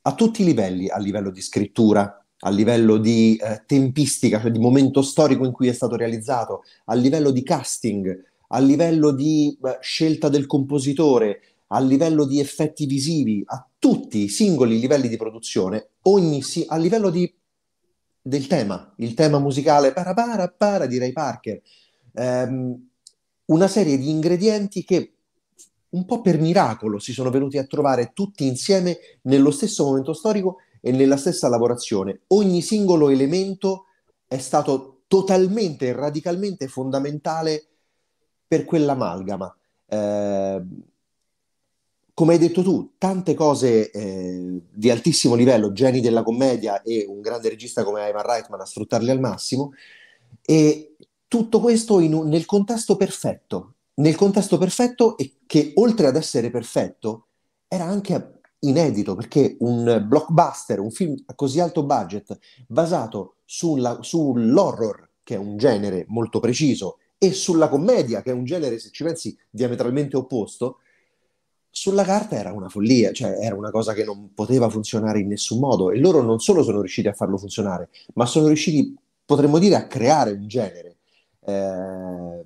a 0.04 0.14
tutti 0.16 0.44
i 0.44 0.46
livelli, 0.46 0.88
a 0.88 0.98
livello 0.98 1.30
di 1.30 1.42
scrittura, 1.42 2.26
a 2.40 2.50
livello 2.50 2.96
di 2.96 3.36
eh, 3.36 3.64
tempistica, 3.66 4.40
cioè 4.40 4.50
di 4.50 4.60
momento 4.60 5.02
storico 5.02 5.44
in 5.44 5.52
cui 5.52 5.68
è 5.68 5.74
stato 5.74 5.98
realizzato, 5.98 6.64
a 6.86 6.94
livello 6.94 7.32
di 7.32 7.44
casting, 7.44 8.28
a 8.52 8.60
livello 8.60 9.12
di 9.12 9.58
scelta 9.82 10.30
del 10.30 10.46
compositore, 10.46 11.42
a 11.68 11.80
livello 11.80 12.26
di 12.26 12.40
effetti 12.40 12.86
visivi, 12.86 13.44
a 13.46 13.68
tutti 13.78 14.24
i 14.24 14.30
singoli 14.30 14.80
livelli 14.80 15.08
di 15.08 15.18
produzione, 15.18 15.90
ogni, 16.04 16.42
si- 16.42 16.66
a 16.68 16.78
livello 16.78 17.10
di, 17.10 17.32
del 18.22 18.48
tema, 18.48 18.94
il 18.98 19.14
tema 19.14 19.40
musicale 19.40 19.94
para 19.94 20.14
para 20.14 20.48
para 20.48 20.86
di 20.86 20.98
Ray 20.98 21.12
Parker, 21.12 21.62
ehm, 22.14 22.88
una 23.46 23.68
serie 23.68 23.98
di 23.98 24.10
ingredienti 24.10 24.84
che 24.84 25.14
un 25.90 26.06
po' 26.06 26.22
per 26.22 26.40
miracolo 26.40 27.00
si 27.00 27.14
sono 27.14 27.32
venuti 27.32 27.58
a 27.58 27.66
trovare 27.66 28.12
tutti 28.14 28.46
insieme 28.46 28.98
nello 29.24 29.50
stesso 29.50 29.86
momento 29.86 30.14
storico 30.14 30.58
e 30.82 30.92
nella 30.92 31.18
stessa 31.18 31.48
lavorazione. 31.50 32.22
Ogni 32.28 32.62
singolo 32.62 33.10
elemento 33.10 33.86
è 34.28 34.38
stato 34.38 35.02
totalmente 35.08 35.88
e 35.88 35.94
radicalmente 35.94 36.68
fondamentale 36.68 37.69
per 38.50 38.66
quell'amalgama. 38.66 39.56
Eh, 39.86 40.64
come 42.14 42.34
hai 42.34 42.40
detto 42.40 42.64
tu, 42.64 42.96
tante 42.98 43.34
cose 43.36 43.92
eh, 43.92 44.62
di 44.70 44.90
altissimo 44.90 45.36
livello, 45.36 45.72
geni 45.72 46.02
della 46.02 46.24
commedia 46.24 46.82
e 46.82 47.06
un 47.08 47.22
grande 47.22 47.48
regista 47.48 47.86
come 47.86 48.10
Ivan 48.10 48.26
Reitman 48.26 48.60
a 48.60 48.66
sfruttarli 48.66 49.10
al 49.10 49.20
massimo, 49.20 49.72
e 50.42 50.96
tutto 51.30 51.62
questo 51.62 52.00
in, 52.00 52.28
nel 52.28 52.46
contesto 52.46 52.98
perfetto, 52.98 53.76
nel 53.96 54.16
contesto 54.16 54.58
perfetto 54.58 55.16
e 55.16 55.36
che 55.46 55.72
oltre 55.76 56.08
ad 56.08 56.16
essere 56.18 56.50
perfetto 56.50 57.28
era 57.68 57.86
anche 57.86 58.40
inedito 58.60 59.16
perché 59.16 59.56
un 59.60 60.04
blockbuster, 60.06 60.80
un 60.80 60.92
film 60.92 61.16
a 61.28 61.36
così 61.36 61.60
alto 61.60 61.84
budget 61.84 62.38
basato 62.68 63.36
sulla, 63.46 64.00
sull'horror, 64.02 65.10
che 65.24 65.36
è 65.36 65.38
un 65.38 65.56
genere 65.56 66.06
molto 66.10 66.40
preciso, 66.40 66.98
e 67.22 67.34
sulla 67.34 67.68
commedia, 67.68 68.22
che 68.22 68.32
è 68.32 68.34
un 68.34 68.46
genere, 68.46 68.80
se 68.80 68.90
ci 68.92 69.04
pensi, 69.04 69.38
diametralmente 69.50 70.16
opposto, 70.16 70.80
sulla 71.70 72.04
carta 72.04 72.38
era 72.38 72.54
una 72.54 72.70
follia, 72.70 73.12
cioè 73.12 73.38
era 73.42 73.56
una 73.56 73.72
cosa 73.72 73.94
che 73.94 74.06
non 74.06 74.34
poteva 74.34 74.70
funzionare 74.70 75.20
in 75.20 75.28
nessun 75.28 75.60
modo 75.60 75.92
e 75.92 76.00
loro 76.00 76.22
non 76.22 76.40
solo 76.40 76.64
sono 76.64 76.80
riusciti 76.80 77.10
a 77.10 77.14
farlo 77.14 77.38
funzionare, 77.38 77.90
ma 78.14 78.26
sono 78.26 78.48
riusciti, 78.48 78.96
potremmo 79.26 79.60
dire, 79.60 79.76
a 79.76 79.86
creare 79.86 80.32
un 80.32 80.48
genere. 80.48 80.96
Eh, 81.46 82.46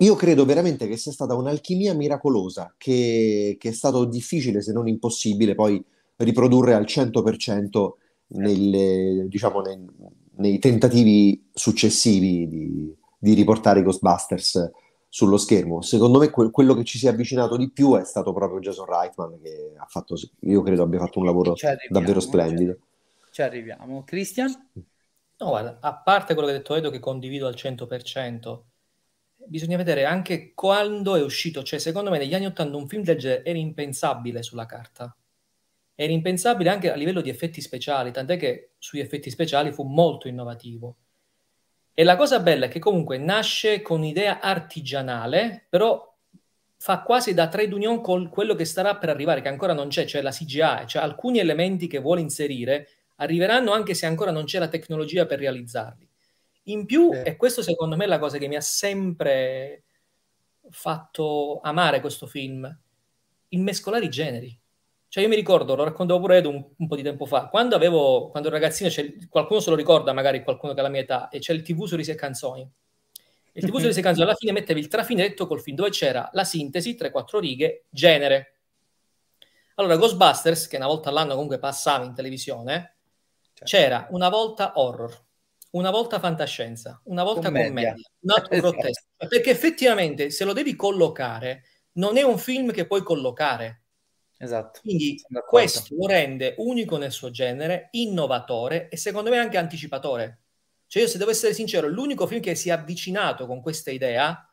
io 0.00 0.14
credo 0.16 0.44
veramente 0.44 0.88
che 0.88 0.96
sia 0.96 1.12
stata 1.12 1.34
un'alchimia 1.34 1.94
miracolosa, 1.94 2.74
che, 2.76 3.56
che, 3.58 3.68
è 3.68 3.72
stato 3.72 4.04
difficile, 4.04 4.62
se 4.62 4.72
non 4.72 4.88
impossibile, 4.88 5.54
poi 5.54 5.82
riprodurre 6.16 6.74
al 6.74 6.84
100% 6.84 7.90
nelle, 8.28 9.26
diciamo, 9.28 9.60
nei, 9.60 9.78
nei 10.36 10.58
tentativi 10.58 11.48
successivi 11.52 12.48
di, 12.48 12.96
di 13.18 13.34
riportare 13.34 13.80
i 13.80 13.82
Ghostbusters 13.82 14.70
sullo 15.08 15.36
schermo. 15.36 15.80
Secondo 15.80 16.18
me 16.18 16.30
que- 16.30 16.50
quello 16.50 16.74
che 16.74 16.84
ci 16.84 16.98
si 16.98 17.06
è 17.06 17.10
avvicinato 17.10 17.56
di 17.56 17.70
più 17.70 17.96
è 17.96 18.04
stato 18.04 18.32
proprio 18.32 18.60
Jason 18.60 18.86
Reitman 18.86 19.40
che 19.42 19.72
ha 19.76 19.86
fatto, 19.86 20.16
io 20.40 20.62
credo 20.62 20.82
abbia 20.82 21.00
fatto 21.00 21.18
un 21.18 21.24
lavoro 21.24 21.54
davvero 21.88 22.20
splendido. 22.20 22.76
Ci 23.30 23.42
arriviamo. 23.42 24.04
Christian? 24.04 24.50
No, 25.40 25.48
guarda, 25.48 25.78
a 25.80 25.94
parte 25.94 26.34
quello 26.34 26.48
che 26.48 26.54
ha 26.54 26.58
detto 26.58 26.74
Edo 26.74 26.90
che 26.90 26.98
condivido 26.98 27.46
al 27.46 27.54
100%, 27.54 28.60
bisogna 29.46 29.76
vedere 29.76 30.04
anche 30.04 30.52
quando 30.52 31.14
è 31.14 31.22
uscito, 31.22 31.62
cioè 31.62 31.78
secondo 31.78 32.10
me 32.10 32.18
negli 32.18 32.34
anni 32.34 32.46
80 32.46 32.76
un 32.76 32.88
film 32.88 33.02
del 33.02 33.18
genere 33.18 33.44
era 33.44 33.58
impensabile 33.58 34.42
sulla 34.42 34.66
carta. 34.66 35.16
Era 35.94 36.12
impensabile 36.12 36.70
anche 36.70 36.92
a 36.92 36.96
livello 36.96 37.20
di 37.20 37.28
effetti 37.28 37.60
speciali, 37.60 38.12
tant'è 38.12 38.36
che 38.36 38.72
sugli 38.78 39.00
effetti 39.00 39.30
speciali 39.30 39.72
fu 39.72 39.84
molto 39.84 40.28
innovativo 40.28 40.96
e 41.98 42.04
la 42.04 42.14
cosa 42.14 42.38
bella 42.38 42.66
è 42.66 42.68
che 42.68 42.78
comunque 42.78 43.18
nasce 43.18 43.82
con 43.82 43.98
un'idea 43.98 44.38
artigianale, 44.38 45.66
però 45.68 46.14
fa 46.76 47.02
quasi 47.02 47.34
da 47.34 47.48
trade 47.48 47.74
union 47.74 48.00
con 48.00 48.28
quello 48.28 48.54
che 48.54 48.64
starà 48.64 48.96
per 48.96 49.08
arrivare, 49.08 49.40
che 49.40 49.48
ancora 49.48 49.72
non 49.72 49.88
c'è, 49.88 50.04
cioè 50.04 50.22
la 50.22 50.30
CGI, 50.30 50.86
cioè 50.86 51.02
alcuni 51.02 51.40
elementi 51.40 51.88
che 51.88 51.98
vuole 51.98 52.20
inserire 52.20 52.88
arriveranno 53.16 53.72
anche 53.72 53.94
se 53.94 54.06
ancora 54.06 54.30
non 54.30 54.44
c'è 54.44 54.60
la 54.60 54.68
tecnologia 54.68 55.26
per 55.26 55.40
realizzarli. 55.40 56.08
In 56.66 56.86
più, 56.86 57.10
eh. 57.12 57.30
e 57.30 57.36
questo 57.36 57.62
secondo 57.62 57.96
me 57.96 58.04
è 58.04 58.06
la 58.06 58.20
cosa 58.20 58.38
che 58.38 58.46
mi 58.46 58.54
ha 58.54 58.60
sempre 58.60 59.82
fatto 60.70 61.58
amare 61.64 62.00
questo 62.00 62.28
film, 62.28 62.78
il 63.48 63.60
mescolare 63.60 64.04
i 64.04 64.08
generi. 64.08 64.57
Cioè 65.10 65.22
io 65.22 65.28
mi 65.30 65.36
ricordo, 65.36 65.74
lo 65.74 65.84
raccontavo 65.84 66.20
pure 66.20 66.36
Edu 66.36 66.50
un, 66.50 66.64
un 66.76 66.86
po' 66.86 66.94
di 66.94 67.02
tempo 67.02 67.24
fa, 67.24 67.48
quando 67.48 67.74
avevo, 67.74 68.28
quando 68.28 68.48
ero 68.48 68.58
ragazzino, 68.58 68.90
qualcuno 69.30 69.60
se 69.60 69.70
lo 69.70 69.76
ricorda, 69.76 70.12
magari 70.12 70.42
qualcuno 70.42 70.74
che 70.74 70.80
ha 70.80 70.82
la 70.82 70.90
mia 70.90 71.00
età, 71.00 71.28
e 71.28 71.38
c'è 71.38 71.54
il 71.54 71.62
TV 71.62 71.86
su 71.86 71.96
Risi 71.96 72.10
e 72.10 72.14
Canzoni. 72.14 72.70
Il 73.52 73.64
TV 73.64 73.78
su 73.78 73.86
Risi 73.86 74.00
e 74.00 74.02
Canzoni 74.02 74.26
alla 74.26 74.36
fine 74.36 74.52
metteva 74.52 74.78
il 74.78 74.88
trafinetto 74.88 75.46
col 75.46 75.62
film 75.62 75.76
dove 75.76 75.88
c'era 75.88 76.28
la 76.32 76.44
sintesi, 76.44 76.94
3-4 76.94 77.38
righe, 77.38 77.86
genere. 77.88 78.56
Allora 79.76 79.96
Ghostbusters, 79.96 80.66
che 80.66 80.76
una 80.76 80.86
volta 80.86 81.08
all'anno 81.08 81.32
comunque 81.32 81.58
passava 81.58 82.04
in 82.04 82.12
televisione, 82.12 82.96
certo. 83.54 83.64
c'era 83.64 84.08
una 84.10 84.28
volta 84.28 84.72
horror, 84.74 85.24
una 85.70 85.90
volta 85.90 86.18
fantascienza, 86.18 87.00
una 87.04 87.22
volta 87.22 87.46
commedia, 87.46 87.68
commedia 87.68 87.94
un 88.20 88.30
altro 88.30 88.52
esatto. 88.52 88.70
grottesco. 88.72 89.06
Perché 89.16 89.50
effettivamente 89.50 90.28
se 90.28 90.44
lo 90.44 90.52
devi 90.52 90.76
collocare, 90.76 91.62
non 91.92 92.18
è 92.18 92.22
un 92.22 92.36
film 92.36 92.72
che 92.72 92.86
puoi 92.86 93.02
collocare 93.02 93.84
Esatto. 94.40 94.80
Quindi 94.82 95.20
questo 95.46 95.96
lo 95.96 96.06
rende 96.06 96.54
unico 96.58 96.96
nel 96.96 97.10
suo 97.10 97.30
genere, 97.30 97.88
innovatore 97.92 98.88
e 98.88 98.96
secondo 98.96 99.30
me 99.30 99.38
anche 99.38 99.58
anticipatore. 99.58 100.42
Cioè 100.86 101.02
io 101.02 101.08
se 101.08 101.18
devo 101.18 101.30
essere 101.30 101.52
sincero, 101.52 101.88
l'unico 101.88 102.26
film 102.26 102.40
che 102.40 102.54
si 102.54 102.68
è 102.68 102.72
avvicinato 102.72 103.46
con 103.46 103.60
questa 103.60 103.90
idea, 103.90 104.48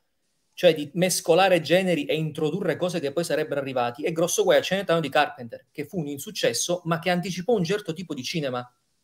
cioè 0.53 0.73
di 0.73 0.89
mescolare 0.95 1.61
generi 1.61 2.05
e 2.05 2.15
introdurre 2.15 2.77
cose 2.77 2.99
che 2.99 3.13
poi 3.13 3.23
sarebbero 3.23 3.61
arrivati, 3.61 4.03
è 4.03 4.11
Grosso 4.11 4.43
Guai 4.43 4.57
a 4.57 4.61
Cenetano 4.61 4.99
di 4.99 5.09
Carpenter, 5.09 5.67
che 5.71 5.85
fu 5.85 5.99
un 5.99 6.07
insuccesso, 6.07 6.81
ma 6.85 6.97
che 6.97 7.11
anticipò 7.11 7.53
un 7.53 7.63
certo 7.63 7.93
tipo 7.93 8.13
di 8.15 8.23
cinema 8.23 8.59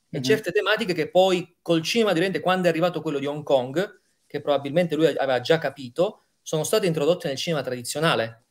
e 0.10 0.18
mm-hmm. 0.18 0.24
certe 0.24 0.52
tematiche 0.52 0.94
che 0.94 1.10
poi 1.10 1.58
col 1.62 1.84
cinema 1.84 2.12
di 2.12 2.40
quando 2.40 2.66
è 2.66 2.70
arrivato 2.70 3.02
quello 3.02 3.20
di 3.20 3.28
Hong 3.28 3.44
Kong, 3.44 4.00
che 4.26 4.42
probabilmente 4.42 4.96
lui 4.96 5.06
aveva 5.06 5.42
già 5.42 5.60
capito, 5.60 6.24
sono 6.42 6.64
state 6.64 6.88
introdotte 6.88 7.28
nel 7.28 7.38
cinema 7.38 7.62
tradizionale 7.62 8.46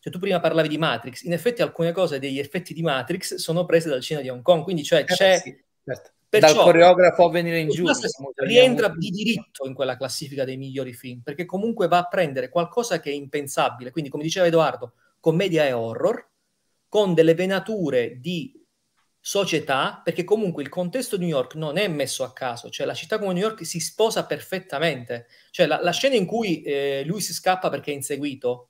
cioè, 0.00 0.12
tu 0.12 0.18
prima 0.18 0.40
parlavi 0.40 0.68
di 0.68 0.78
Matrix, 0.78 1.22
in 1.22 1.32
effetti 1.32 1.62
alcune 1.62 1.92
cose 1.92 2.18
degli 2.18 2.38
effetti 2.38 2.72
di 2.72 2.82
Matrix 2.82 3.34
sono 3.34 3.64
prese 3.64 3.88
dal 3.88 4.00
cinema 4.00 4.24
di 4.24 4.30
Hong 4.30 4.42
Kong, 4.42 4.62
quindi 4.62 4.84
cioè, 4.84 5.00
eh, 5.00 5.04
c'è... 5.04 5.38
Sì, 5.38 5.64
certo. 5.84 6.12
Perciò, 6.30 6.56
dal 6.56 6.64
coreografo 6.64 7.24
a 7.24 7.30
venire 7.30 7.58
in 7.58 7.70
giù. 7.70 7.86
Rientra 8.34 8.88
di 8.90 9.08
diritto 9.08 9.66
in 9.66 9.72
quella 9.72 9.96
classifica 9.96 10.44
dei 10.44 10.58
migliori 10.58 10.92
film, 10.92 11.20
perché 11.22 11.46
comunque 11.46 11.88
va 11.88 11.98
a 11.98 12.04
prendere 12.06 12.50
qualcosa 12.50 13.00
che 13.00 13.08
è 13.08 13.14
impensabile, 13.14 13.90
quindi 13.90 14.10
come 14.10 14.24
diceva 14.24 14.46
Edoardo, 14.46 14.92
commedia 15.20 15.64
e 15.64 15.72
horror, 15.72 16.28
con 16.86 17.14
delle 17.14 17.34
venature 17.34 18.20
di 18.20 18.62
società, 19.18 20.00
perché 20.04 20.24
comunque 20.24 20.62
il 20.62 20.68
contesto 20.68 21.16
di 21.16 21.24
New 21.24 21.34
York 21.34 21.54
non 21.54 21.78
è 21.78 21.88
messo 21.88 22.24
a 22.24 22.32
caso, 22.32 22.68
cioè 22.70 22.86
la 22.86 22.94
città 22.94 23.18
come 23.18 23.32
New 23.32 23.42
York 23.42 23.64
si 23.64 23.80
sposa 23.80 24.26
perfettamente, 24.26 25.26
cioè 25.50 25.66
la, 25.66 25.80
la 25.82 25.92
scena 25.92 26.14
in 26.14 26.26
cui 26.26 26.62
eh, 26.62 27.04
lui 27.06 27.20
si 27.20 27.32
scappa 27.32 27.70
perché 27.70 27.90
è 27.90 27.94
inseguito, 27.94 28.68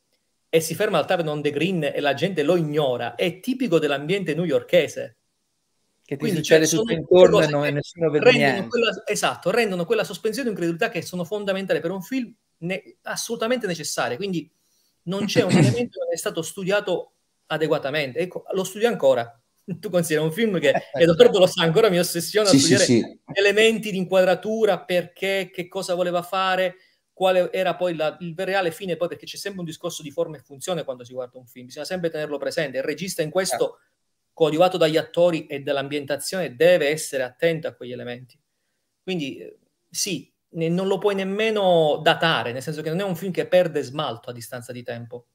e 0.51 0.61
si 0.61 0.75
ferma 0.75 0.99
al 0.99 1.07
Tavern 1.07 1.29
on 1.29 1.43
the 1.43 1.51
Green 1.51 1.83
e 1.83 2.01
la 2.01 2.15
gente 2.15 2.43
lo 2.43 2.57
ignora, 2.57 3.15
è 3.15 3.41
tipico 3.41 3.79
dell'ambiente 3.79 4.35
newyorkese. 4.35 5.17
Che 6.09 6.15
ti 6.15 6.21
Quindi 6.21 6.39
succede 6.39 6.67
tutto 6.67 6.93
intorno 6.93 7.43
e, 7.43 7.49
non, 7.49 7.67
e 7.67 7.71
nessuno 7.71 8.09
vede 8.09 8.33
niente. 8.33 8.69
Quella, 8.69 9.03
esatto, 9.05 9.51
rendono 9.51 9.85
quella 9.85 10.05
sospensione 10.05 10.49
di 10.49 10.55
incredulità 10.55 10.89
che 10.89 11.03
sono 11.03 11.23
fondamentali 11.25 11.81
per 11.81 11.91
un 11.91 12.01
film 12.01 12.35
ne, 12.59 12.97
assolutamente 13.03 13.67
necessarie. 13.67 14.17
Quindi 14.17 14.51
non 15.03 15.27
c'è 15.27 15.43
un 15.43 15.51
elemento 15.53 15.99
che 16.09 16.15
è 16.15 16.17
stato 16.17 16.41
studiato 16.41 17.13
adeguatamente. 17.49 18.21
Ecco, 18.21 18.45
lo 18.53 18.65
studio 18.65 18.89
ancora. 18.89 19.31
Tu 19.69 19.91
consideri 19.91 20.25
un 20.25 20.33
film 20.33 20.59
che, 20.59 20.71
e 20.71 21.03
Edoardo 21.03 21.41
lo 21.41 21.47
sa 21.47 21.63
ancora, 21.63 21.91
mi 21.91 21.99
ossessiona 21.99 22.49
sì, 22.49 22.57
a 22.57 22.59
studiare 22.59 22.85
sì, 22.85 23.01
sì. 23.01 23.21
elementi 23.35 23.91
di 23.91 23.99
inquadratura, 23.99 24.81
perché, 24.81 25.51
che 25.53 25.69
cosa 25.69 25.95
voleva 25.95 26.23
fare, 26.23 26.77
quale 27.19 27.51
era 27.53 27.75
poi 27.75 27.97
la, 27.97 28.17
il 28.21 28.33
reale 28.37 28.71
fine, 28.71 28.97
poi 28.97 29.09
perché 29.09 29.27
c'è 29.27 29.37
sempre 29.37 29.59
un 29.59 29.67
discorso 29.67 30.05
di 30.05 30.13
forma 30.13 30.37
e 30.37 30.41
funzione 30.41 30.85
quando 30.85 31.03
si 31.03 31.13
guarda 31.13 31.37
un 31.37 31.49
film, 31.49 31.67
bisogna 31.67 31.85
sempre 31.85 32.11
tenerlo 32.11 32.39
presente. 32.39 32.77
Il 32.77 32.85
regista 32.85 33.23
in 33.23 33.31
questo, 33.31 33.81
coadiuvato 34.33 34.77
dagli 34.77 34.97
attori 34.97 35.47
e 35.47 35.59
dall'ambientazione, 35.59 36.55
deve 36.55 36.91
essere 36.91 37.25
attento 37.25 37.67
a 37.67 37.73
quegli 37.73 37.91
elementi. 37.91 38.41
Quindi 39.03 39.39
eh, 39.39 39.59
sì, 39.91 40.33
ne, 40.51 40.69
non 40.69 40.87
lo 40.87 40.99
puoi 40.99 41.17
nemmeno 41.17 41.99
datare, 42.05 42.53
nel 42.53 42.63
senso 42.63 42.83
che 42.83 42.91
non 42.91 43.01
è 43.01 43.03
un 43.03 43.17
film 43.17 43.33
che 43.33 43.49
perde 43.49 43.83
smalto 43.83 44.31
a 44.31 44.33
distanza 44.33 44.71
di 44.71 44.85
tempo. 44.85 45.27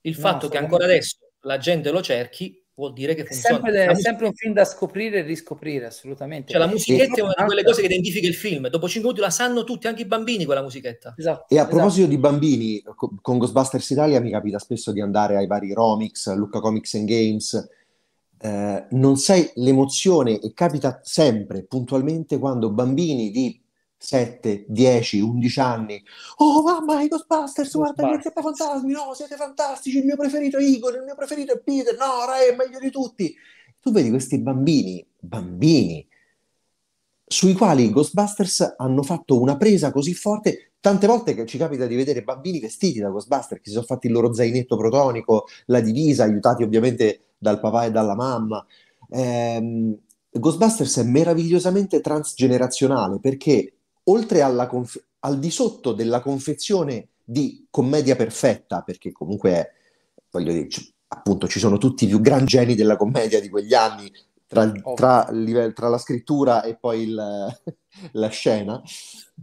Il 0.00 0.14
no, 0.14 0.20
fatto 0.20 0.48
che 0.48 0.56
ancora 0.56 0.84
adesso 0.84 1.32
la 1.40 1.58
gente 1.58 1.90
lo 1.90 2.00
cerchi 2.00 2.58
vuol 2.78 2.92
dire 2.92 3.14
che 3.14 3.24
funziona. 3.24 3.60
Sempre, 3.60 3.86
è 3.86 3.94
sempre 3.96 4.26
un 4.26 4.34
film 4.34 4.54
da 4.54 4.64
scoprire 4.64 5.18
e 5.18 5.22
riscoprire, 5.22 5.86
assolutamente. 5.86 6.52
Cioè, 6.52 6.60
la 6.60 6.68
musichetta 6.68 7.16
è 7.16 7.22
una 7.22 7.34
di 7.36 7.44
quelle 7.44 7.64
cose 7.64 7.80
che 7.80 7.86
identifica 7.88 8.28
il 8.28 8.34
film. 8.34 8.68
Dopo 8.68 8.86
5 8.86 9.02
minuti 9.02 9.20
la 9.20 9.30
sanno 9.30 9.64
tutti, 9.64 9.88
anche 9.88 10.02
i 10.02 10.06
bambini, 10.06 10.44
quella 10.44 10.62
musichetta. 10.62 11.14
Esatto. 11.18 11.52
E 11.52 11.58
a 11.58 11.66
proposito 11.66 12.06
esatto. 12.06 12.14
di 12.14 12.18
bambini, 12.18 12.82
con 13.20 13.38
Ghostbusters 13.38 13.90
Italia 13.90 14.20
mi 14.20 14.30
capita 14.30 14.60
spesso 14.60 14.92
di 14.92 15.00
andare 15.00 15.36
ai 15.36 15.48
vari 15.48 15.72
Romix, 15.72 16.32
Lucca 16.34 16.60
Comics 16.60 16.94
and 16.94 17.08
Games. 17.08 17.68
Eh, 18.40 18.86
non 18.90 19.16
sai 19.16 19.50
l'emozione 19.56 20.38
e 20.38 20.52
capita 20.54 21.00
sempre 21.02 21.64
puntualmente 21.64 22.38
quando 22.38 22.70
bambini 22.70 23.32
di 23.32 23.60
7, 23.98 24.64
10, 24.68 25.20
11 25.20 25.60
anni. 25.60 26.02
Oh 26.36 26.62
mamma, 26.62 27.02
i 27.02 27.08
Ghostbusters, 27.08 27.76
guarda 27.76 28.08
che 28.08 28.22
siete 28.22 28.40
fantasmi, 28.40 28.92
no, 28.92 29.12
siete 29.14 29.36
fantastici, 29.36 29.98
il 29.98 30.04
mio 30.04 30.16
preferito 30.16 30.56
è 30.56 30.62
Igor, 30.62 30.94
il 30.94 31.02
mio 31.02 31.16
preferito 31.16 31.52
è 31.52 31.58
Peter, 31.58 31.96
no, 31.96 32.24
Ray 32.26 32.52
è 32.52 32.56
meglio 32.56 32.78
di 32.78 32.90
tutti. 32.90 33.34
Tu 33.80 33.90
vedi 33.90 34.10
questi 34.10 34.38
bambini, 34.38 35.04
bambini, 35.18 36.06
sui 37.30 37.52
quali 37.52 37.84
i 37.84 37.90
Ghostbusters 37.90 38.74
hanno 38.78 39.02
fatto 39.02 39.38
una 39.38 39.56
presa 39.56 39.92
così 39.92 40.14
forte, 40.14 40.72
tante 40.80 41.06
volte 41.06 41.34
che 41.34 41.44
ci 41.44 41.58
capita 41.58 41.86
di 41.86 41.94
vedere 41.94 42.22
bambini 42.22 42.58
vestiti 42.58 43.00
da 43.00 43.10
Ghostbusters, 43.10 43.60
che 43.60 43.68
si 43.68 43.74
sono 43.74 43.84
fatti 43.84 44.06
il 44.06 44.12
loro 44.14 44.32
zainetto 44.32 44.76
protonico, 44.76 45.46
la 45.66 45.80
divisa, 45.80 46.24
aiutati 46.24 46.62
ovviamente 46.62 47.32
dal 47.36 47.60
papà 47.60 47.84
e 47.84 47.90
dalla 47.90 48.14
mamma. 48.14 48.64
Ehm, 49.10 49.98
Ghostbusters 50.30 50.98
è 50.98 51.02
meravigliosamente 51.02 52.00
transgenerazionale 52.00 53.18
perché 53.20 53.77
oltre 54.10 54.42
conf- 54.68 55.02
al 55.20 55.38
di 55.38 55.50
sotto 55.50 55.92
della 55.92 56.20
confezione 56.20 57.08
di 57.24 57.66
commedia 57.70 58.16
perfetta, 58.16 58.82
perché 58.82 59.12
comunque 59.12 59.50
è, 59.50 59.70
voglio 60.30 60.52
dire, 60.52 60.66
c- 60.66 60.92
appunto 61.08 61.48
ci 61.48 61.58
sono 61.58 61.78
tutti 61.78 62.04
i 62.04 62.08
più 62.08 62.20
gran 62.20 62.44
geni 62.44 62.74
della 62.74 62.96
commedia 62.96 63.40
di 63.40 63.48
quegli 63.48 63.74
anni, 63.74 64.10
tra, 64.46 64.70
tra, 64.94 65.30
tra 65.74 65.88
la 65.88 65.98
scrittura 65.98 66.62
e 66.62 66.74
poi 66.74 67.02
il, 67.02 67.14
la 68.12 68.28
scena, 68.28 68.82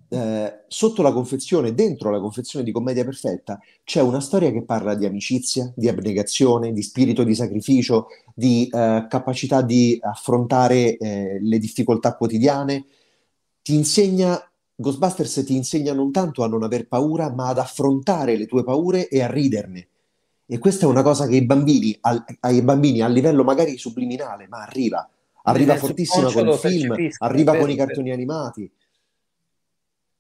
eh, 0.10 0.64
sotto 0.68 1.04
la 1.04 1.14
confezione, 1.14 1.76
dentro 1.76 2.10
la 2.10 2.20
confezione 2.20 2.66
di 2.66 2.72
commedia 2.72 3.06
perfetta, 3.06 3.60
c'è 3.84 4.02
una 4.02 4.20
storia 4.20 4.52
che 4.52 4.64
parla 4.64 4.96
di 4.96 5.06
amicizia, 5.06 5.72
di 5.76 5.88
abnegazione, 5.88 6.74
di 6.74 6.82
spirito 6.82 7.24
di 7.24 7.36
sacrificio, 7.36 8.08
di 8.34 8.68
eh, 8.68 9.06
capacità 9.08 9.62
di 9.62 10.00
affrontare 10.02 10.98
eh, 10.98 11.38
le 11.40 11.60
difficoltà 11.60 12.16
quotidiane, 12.16 12.86
ti 13.62 13.76
insegna 13.76 14.40
Ghostbusters 14.76 15.44
ti 15.46 15.56
insegna 15.56 15.94
non 15.94 16.12
tanto 16.12 16.44
a 16.44 16.48
non 16.48 16.64
aver 16.64 16.88
paura, 16.88 17.32
ma 17.32 17.48
ad 17.48 17.60
affrontare 17.60 18.36
le 18.36 18.46
tue 18.46 18.64
paure 18.64 19.08
e 19.08 19.22
a 19.22 19.28
riderne. 19.32 19.88
E 20.46 20.60
questa 20.60 20.86
è 20.86 20.90
una 20.90 21.02
cosa 21.02 21.28
che 21.28 21.38
i 21.38 21.46
bambini, 21.46 21.98
al, 22.02 22.24
ai 22.42 22.62
bambini 22.62 23.02
a 23.02 23.08
livello 23.08 23.44
magari 23.44 23.78
subliminale, 23.78 24.48
ma 24.48 24.62
arriva. 24.62 25.10
Arriva 25.44 25.76
fortissima 25.76 26.32
con 26.32 26.48
il 26.48 26.54
film, 26.56 26.96
arriva 27.20 27.56
con 27.56 27.70
i 27.70 27.76
cartoni 27.76 28.12
animati. 28.12 28.70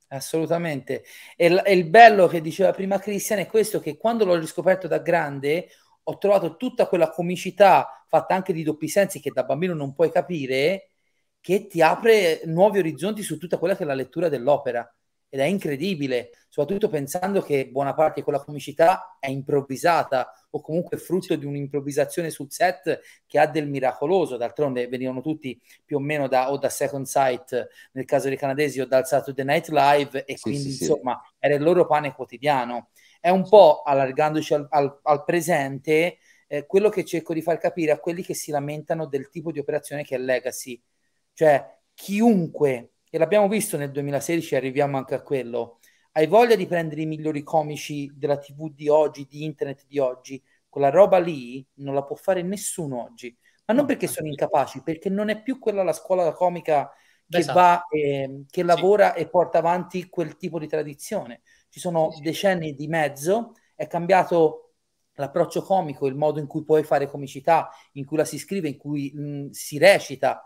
Assolutamente. 0.10 1.04
E, 1.36 1.50
l- 1.50 1.62
e 1.66 1.74
il 1.74 1.90
bello 1.90 2.28
che 2.28 2.42
diceva 2.42 2.72
prima 2.72 3.00
Cristian 3.00 3.40
è 3.40 3.48
questo, 3.48 3.80
che 3.80 3.98
quando 3.98 4.24
l'ho 4.24 4.38
riscoperto 4.38 4.88
da 4.88 5.00
grande 5.00 5.68
ho 6.04 6.18
trovato 6.18 6.56
tutta 6.58 6.88
quella 6.88 7.10
comicità 7.10 8.06
fatta 8.08 8.36
anche 8.36 8.54
di 8.54 8.64
doppi 8.64 8.88
sensi 8.88 9.20
che 9.20 9.32
da 9.32 9.44
bambino 9.44 9.74
non 9.74 9.94
puoi 9.94 10.12
capire 10.12 10.92
che 11.46 11.68
ti 11.68 11.80
apre 11.80 12.42
nuovi 12.46 12.80
orizzonti 12.80 13.22
su 13.22 13.38
tutta 13.38 13.60
quella 13.60 13.76
che 13.76 13.84
è 13.84 13.86
la 13.86 13.94
lettura 13.94 14.30
dell'opera 14.30 14.92
ed 15.30 15.40
è 15.40 15.44
incredibile, 15.44 16.32
soprattutto 16.50 16.90
pensando 16.90 17.40
che 17.40 17.68
buona 17.68 17.94
parte 17.94 18.16
di 18.16 18.22
quella 18.24 18.44
comicità 18.44 19.16
è 19.20 19.30
improvvisata 19.30 20.34
o 20.50 20.60
comunque 20.60 20.98
frutto 20.98 21.36
di 21.36 21.46
un'improvvisazione 21.46 22.32
sul 22.32 22.48
set 22.50 23.00
che 23.28 23.38
ha 23.38 23.46
del 23.46 23.70
miracoloso, 23.70 24.38
d'altronde 24.38 24.88
venivano 24.88 25.22
tutti 25.22 25.62
più 25.86 25.98
o 25.98 26.00
meno 26.00 26.28
da, 26.28 26.52
o 26.52 26.58
da 26.58 26.70
Second 26.70 27.06
Sight 27.06 27.68
nel 27.92 28.06
caso 28.06 28.28
dei 28.28 28.38
canadesi 28.38 28.82
o 28.82 28.88
dal 28.88 29.06
Saturday 29.06 29.46
Night 29.46 29.68
Live 29.68 30.26
e 30.26 30.38
sì, 30.38 30.42
quindi 30.42 30.72
sì, 30.72 30.84
insomma 30.86 31.22
sì. 31.24 31.36
era 31.38 31.54
il 31.54 31.62
loro 31.62 31.86
pane 31.86 32.16
quotidiano. 32.16 32.90
È 33.20 33.30
un 33.30 33.48
po' 33.48 33.84
allargandoci 33.84 34.56
al, 34.56 34.66
al, 34.72 35.00
al 35.04 35.24
presente 35.24 36.18
eh, 36.48 36.66
quello 36.66 36.90
che 36.90 37.06
cerco 37.06 37.36
di 37.36 37.44
far 37.44 37.60
capire 37.60 37.92
a 37.92 38.00
quelli 38.00 38.24
che 38.24 38.34
si 38.34 38.50
lamentano 38.50 39.06
del 39.06 39.30
tipo 39.30 39.52
di 39.52 39.60
operazione 39.60 40.04
che 40.04 40.16
è 40.16 40.18
Legacy 40.18 40.82
cioè, 41.36 41.80
chiunque, 41.94 42.94
e 43.10 43.18
l'abbiamo 43.18 43.50
visto 43.50 43.76
nel 43.76 43.92
2016, 43.92 44.56
arriviamo 44.56 44.96
anche 44.98 45.16
a 45.16 45.22
quello, 45.22 45.80
hai 46.14 46.28
voglia 46.28 46.56
di 46.56 46.66
prendere 46.66 47.02
i 47.02 47.06
migliori 47.06 47.44
comici 47.44 48.10
della 48.16 48.38
TV 48.38 48.74
di 48.74 48.88
oggi, 48.88 49.28
di 49.30 49.44
internet 49.44 49.86
di 49.86 50.00
oggi, 50.00 50.42
quella 50.70 50.90
roba 50.90 51.20
lì 51.20 51.66
non 51.76 51.94
la 51.94 52.04
può 52.04 52.16
fare 52.16 52.42
nessuno 52.42 53.04
oggi. 53.04 53.38
Ma 53.66 53.74
non 53.74 53.86
perché 53.86 54.08
sono 54.08 54.28
incapaci, 54.28 54.82
perché 54.82 55.10
non 55.10 55.28
è 55.28 55.42
più 55.42 55.60
quella 55.60 55.84
la 55.84 55.92
scuola 55.92 56.32
comica 56.32 56.90
che 57.28 57.40
esatto. 57.40 57.60
va, 57.60 57.86
eh, 57.90 58.46
che 58.50 58.64
lavora 58.64 59.14
sì. 59.14 59.20
e 59.20 59.28
porta 59.28 59.58
avanti 59.58 60.08
quel 60.08 60.38
tipo 60.38 60.58
di 60.58 60.68
tradizione. 60.68 61.42
Ci 61.68 61.82
sono 61.82 62.12
sì, 62.12 62.22
decenni 62.22 62.74
di 62.76 62.88
mezzo, 62.88 63.54
è 63.76 63.88
cambiato 63.88 64.76
l'approccio 65.16 65.64
comico, 65.64 66.08
il 66.08 66.16
modo 66.16 66.40
in 66.40 66.48
cui 66.48 66.64
puoi 66.64 66.84
fare 66.84 67.08
comicità, 67.08 67.70
in 67.94 68.06
cui 68.06 68.16
la 68.16 68.26
si 68.26 68.38
scrive, 68.38 68.70
in 68.70 68.78
cui 68.78 69.12
mh, 69.14 69.50
si 69.50 69.78
recita, 69.78 70.46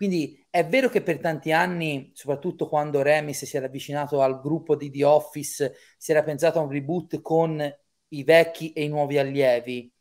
quindi 0.00 0.42
è 0.48 0.64
vero 0.64 0.88
che 0.88 1.02
per 1.02 1.18
tanti 1.18 1.52
anni, 1.52 2.10
soprattutto 2.14 2.66
quando 2.70 3.02
Remis 3.02 3.44
si 3.44 3.54
era 3.58 3.66
avvicinato 3.66 4.22
al 4.22 4.40
gruppo 4.40 4.74
di 4.74 4.90
The 4.90 5.04
Office, 5.04 5.74
si 5.98 6.10
era 6.10 6.22
pensato 6.22 6.58
a 6.58 6.62
un 6.62 6.70
reboot 6.70 7.20
con 7.20 7.60
i 8.08 8.24
vecchi 8.24 8.72
e 8.72 8.84
i 8.84 8.88
nuovi 8.88 9.18
allievi. 9.18 9.92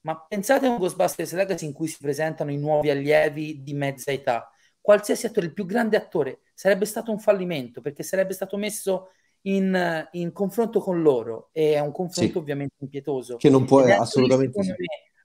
Ma 0.00 0.18
pensate 0.26 0.66
a 0.66 0.70
un 0.70 0.78
Ghostbusters 0.78 1.34
Legacy 1.34 1.66
in 1.66 1.72
cui 1.72 1.86
si 1.86 1.98
presentano 2.00 2.50
i 2.50 2.56
nuovi 2.56 2.90
allievi 2.90 3.62
di 3.62 3.74
mezza 3.74 4.10
età. 4.10 4.50
Qualsiasi 4.80 5.26
attore, 5.26 5.46
il 5.46 5.52
più 5.52 5.66
grande 5.66 5.96
attore, 5.96 6.40
sarebbe 6.52 6.84
stato 6.84 7.12
un 7.12 7.20
fallimento 7.20 7.80
perché 7.80 8.02
sarebbe 8.02 8.32
stato 8.32 8.56
messo 8.56 9.10
in, 9.42 10.08
in 10.10 10.32
confronto 10.32 10.80
con 10.80 11.00
loro 11.00 11.50
e 11.52 11.74
è 11.74 11.78
un 11.78 11.92
confronto 11.92 12.32
sì. 12.32 12.38
ovviamente 12.38 12.74
impietoso. 12.80 13.36
Che 13.36 13.50
non 13.50 13.64
può 13.66 13.84
assolutamente... 13.84 14.64
Sì. 14.64 14.72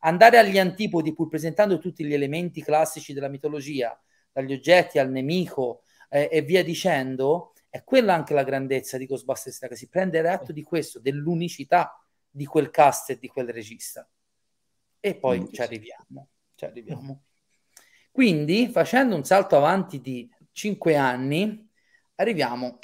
Andare 0.02 0.38
agli 0.38 0.60
antipodi 0.60 1.16
pur 1.16 1.30
presentando 1.30 1.80
tutti 1.80 2.06
gli 2.06 2.14
elementi 2.14 2.62
classici 2.62 3.12
della 3.12 3.28
mitologia 3.28 4.00
dagli 4.40 4.54
oggetti 4.54 5.00
al 5.00 5.12
nemico 5.12 5.84
eh, 6.10 6.30
e 6.32 6.42
via 6.42 6.64
dicendo, 6.64 7.54
è 7.70 7.84
quella 7.84 8.14
anche 8.14 8.34
la 8.34 8.44
grandezza 8.44 8.98
di 8.98 9.06
Ghostbusters 9.06 9.60
che 9.60 9.76
si 9.76 9.90
prende 9.90 10.20
atto 10.28 10.54
di 10.54 10.64
questo, 10.64 11.00
dell'unicità 11.00 12.02
di 12.30 12.46
quel 12.46 12.70
cast 12.70 13.12
e 13.12 13.20
di 13.20 13.28
quel 13.28 13.50
regista. 13.50 14.08
E 15.00 15.16
poi 15.16 15.42
mm. 15.42 15.46
ci 15.52 15.62
arriviamo, 15.62 16.28
ci 16.56 16.66
arriviamo. 16.66 17.24
Quindi, 18.12 18.70
facendo 18.70 19.16
un 19.16 19.24
salto 19.24 19.58
avanti 19.58 20.00
di 20.02 20.30
5 20.52 20.96
anni, 20.96 21.70
arriviamo 22.16 22.80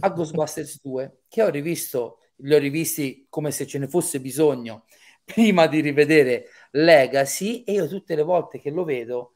a 0.00 0.08
Ghostbusters 0.08 0.80
2, 0.82 1.22
che 1.28 1.42
ho 1.42 1.48
rivisto, 1.48 2.18
li 2.36 2.54
ho 2.54 2.58
rivisti 2.58 3.26
come 3.28 3.50
se 3.50 3.66
ce 3.66 3.78
ne 3.78 3.88
fosse 3.88 4.20
bisogno 4.20 4.84
prima 5.24 5.66
di 5.66 5.80
rivedere 5.80 6.48
Legacy 6.72 7.62
e 7.62 7.72
io 7.72 7.88
tutte 7.88 8.14
le 8.14 8.22
volte 8.22 8.60
che 8.60 8.70
lo 8.70 8.84
vedo 8.84 9.33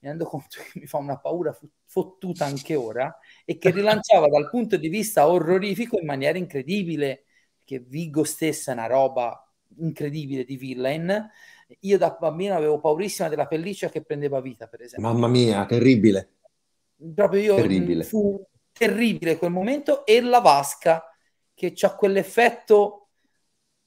mi 0.00 0.08
rendo 0.08 0.24
conto 0.24 0.60
che 0.62 0.78
mi 0.78 0.86
fa 0.86 0.96
una 0.98 1.18
paura 1.18 1.56
fottuta 1.84 2.46
anche 2.46 2.74
ora 2.74 3.18
e 3.44 3.58
che 3.58 3.70
rilanciava 3.70 4.28
dal 4.28 4.48
punto 4.48 4.76
di 4.76 4.88
vista 4.88 5.28
orrorifico 5.28 5.98
in 5.98 6.06
maniera 6.06 6.38
incredibile, 6.38 7.24
che 7.64 7.80
Vigo 7.80 8.24
stessa 8.24 8.70
è 8.70 8.74
una 8.74 8.86
roba 8.86 9.46
incredibile 9.76 10.44
di 10.44 10.56
villain. 10.56 11.28
Io 11.80 11.98
da 11.98 12.16
bambino 12.18 12.54
avevo 12.56 12.80
paurissima 12.80 13.28
della 13.28 13.46
pelliccia 13.46 13.88
che 13.90 14.02
prendeva 14.02 14.40
vita, 14.40 14.66
per 14.66 14.82
esempio. 14.82 15.08
Mamma 15.08 15.28
mia, 15.28 15.64
terribile. 15.66 16.30
Proprio 17.14 17.40
io 17.40 17.54
terribile. 17.56 18.04
fu 18.04 18.44
terribile 18.72 19.36
quel 19.36 19.50
momento 19.50 20.04
e 20.04 20.20
la 20.20 20.40
vasca 20.40 21.04
che 21.54 21.74
ha 21.80 21.94
quell'effetto 21.94 23.08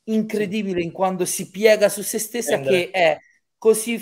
incredibile 0.03 0.81
in 0.81 0.91
quando 0.91 1.25
si 1.25 1.49
piega 1.49 1.89
su 1.89 2.01
se 2.01 2.19
stessa 2.19 2.59
Prendere. 2.59 2.85
che 2.85 2.91
è 2.91 3.17
così 3.57 3.99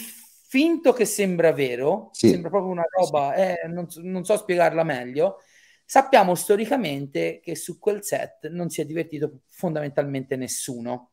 finto 0.52 0.92
che 0.92 1.06
sembra 1.06 1.54
vero, 1.54 2.10
sì. 2.12 2.28
sembra 2.28 2.50
proprio 2.50 2.74
una 2.74 2.84
roba, 2.94 3.34
eh, 3.36 3.66
non, 3.70 3.88
non, 4.02 4.26
so 4.26 4.36
spiegarla 4.36 4.84
meglio, 4.84 5.38
sappiamo 5.86 6.36
storicamente 6.36 7.40
che 7.42 7.56
su 7.56 7.80
quel 7.80 8.04
set 8.04 8.50
non 8.50 8.70
si 8.70 8.82
è 8.82 8.86
divertito 8.86 9.44
fondamentalmente 9.48 10.36
nessuno. 10.36 11.12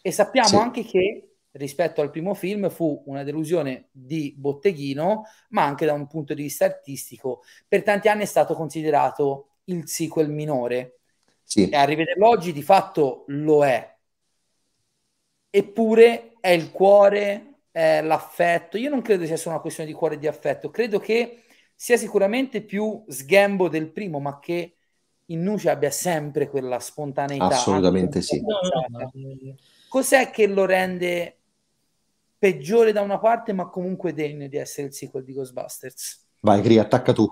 E 0.00 0.10
sappiamo 0.10 0.48
sì. 0.48 0.56
anche 0.56 0.84
che 0.86 1.34
rispetto 1.50 2.00
al 2.00 2.08
primo 2.08 2.32
film 2.32 2.70
fu 2.70 3.02
una 3.04 3.22
delusione 3.22 3.88
di 3.90 4.34
botteghino, 4.34 5.24
ma 5.50 5.62
anche 5.62 5.84
da 5.84 5.92
un 5.92 6.06
punto 6.06 6.32
di 6.32 6.44
vista 6.44 6.64
artistico. 6.64 7.42
Per 7.68 7.82
tanti 7.82 8.08
anni 8.08 8.22
è 8.22 8.26
stato 8.26 8.54
considerato 8.54 9.56
il 9.64 9.86
sequel 9.88 10.30
minore. 10.30 11.00
Sì. 11.42 11.68
E 11.68 11.76
a 11.76 11.84
rivederlo 11.84 12.26
oggi 12.26 12.54
di 12.54 12.62
fatto 12.62 13.24
lo 13.26 13.62
è. 13.62 13.94
Eppure 15.50 16.32
è 16.40 16.48
il 16.48 16.70
cuore 16.70 17.49
eh, 17.72 18.02
l'affetto. 18.02 18.76
Io 18.76 18.90
non 18.90 19.02
credo 19.02 19.24
sia 19.24 19.36
solo 19.36 19.54
una 19.54 19.62
questione 19.62 19.88
di 19.88 19.96
cuore 19.96 20.14
e 20.14 20.18
di 20.18 20.26
affetto, 20.26 20.70
credo 20.70 20.98
che 20.98 21.42
sia 21.74 21.96
sicuramente 21.96 22.62
più 22.62 23.04
sgambo 23.08 23.68
del 23.68 23.90
primo, 23.90 24.20
ma 24.20 24.38
che 24.38 24.74
in 25.26 25.42
Nuce 25.42 25.70
abbia 25.70 25.90
sempre 25.90 26.48
quella 26.48 26.78
spontaneità. 26.80 27.46
Assolutamente 27.46 28.20
sì. 28.20 28.42
Cos'è 29.88 30.30
che 30.30 30.46
lo 30.46 30.66
rende 30.66 31.38
peggiore 32.38 32.92
da 32.92 33.00
una 33.02 33.18
parte, 33.18 33.52
ma 33.52 33.68
comunque 33.68 34.12
degno 34.12 34.46
di 34.48 34.56
essere 34.56 34.88
il 34.88 34.94
sequel 34.94 35.24
di 35.24 35.32
Ghostbusters? 35.32 36.28
Vai, 36.40 36.60
Gri, 36.60 36.78
attacca 36.78 37.12
tu. 37.12 37.26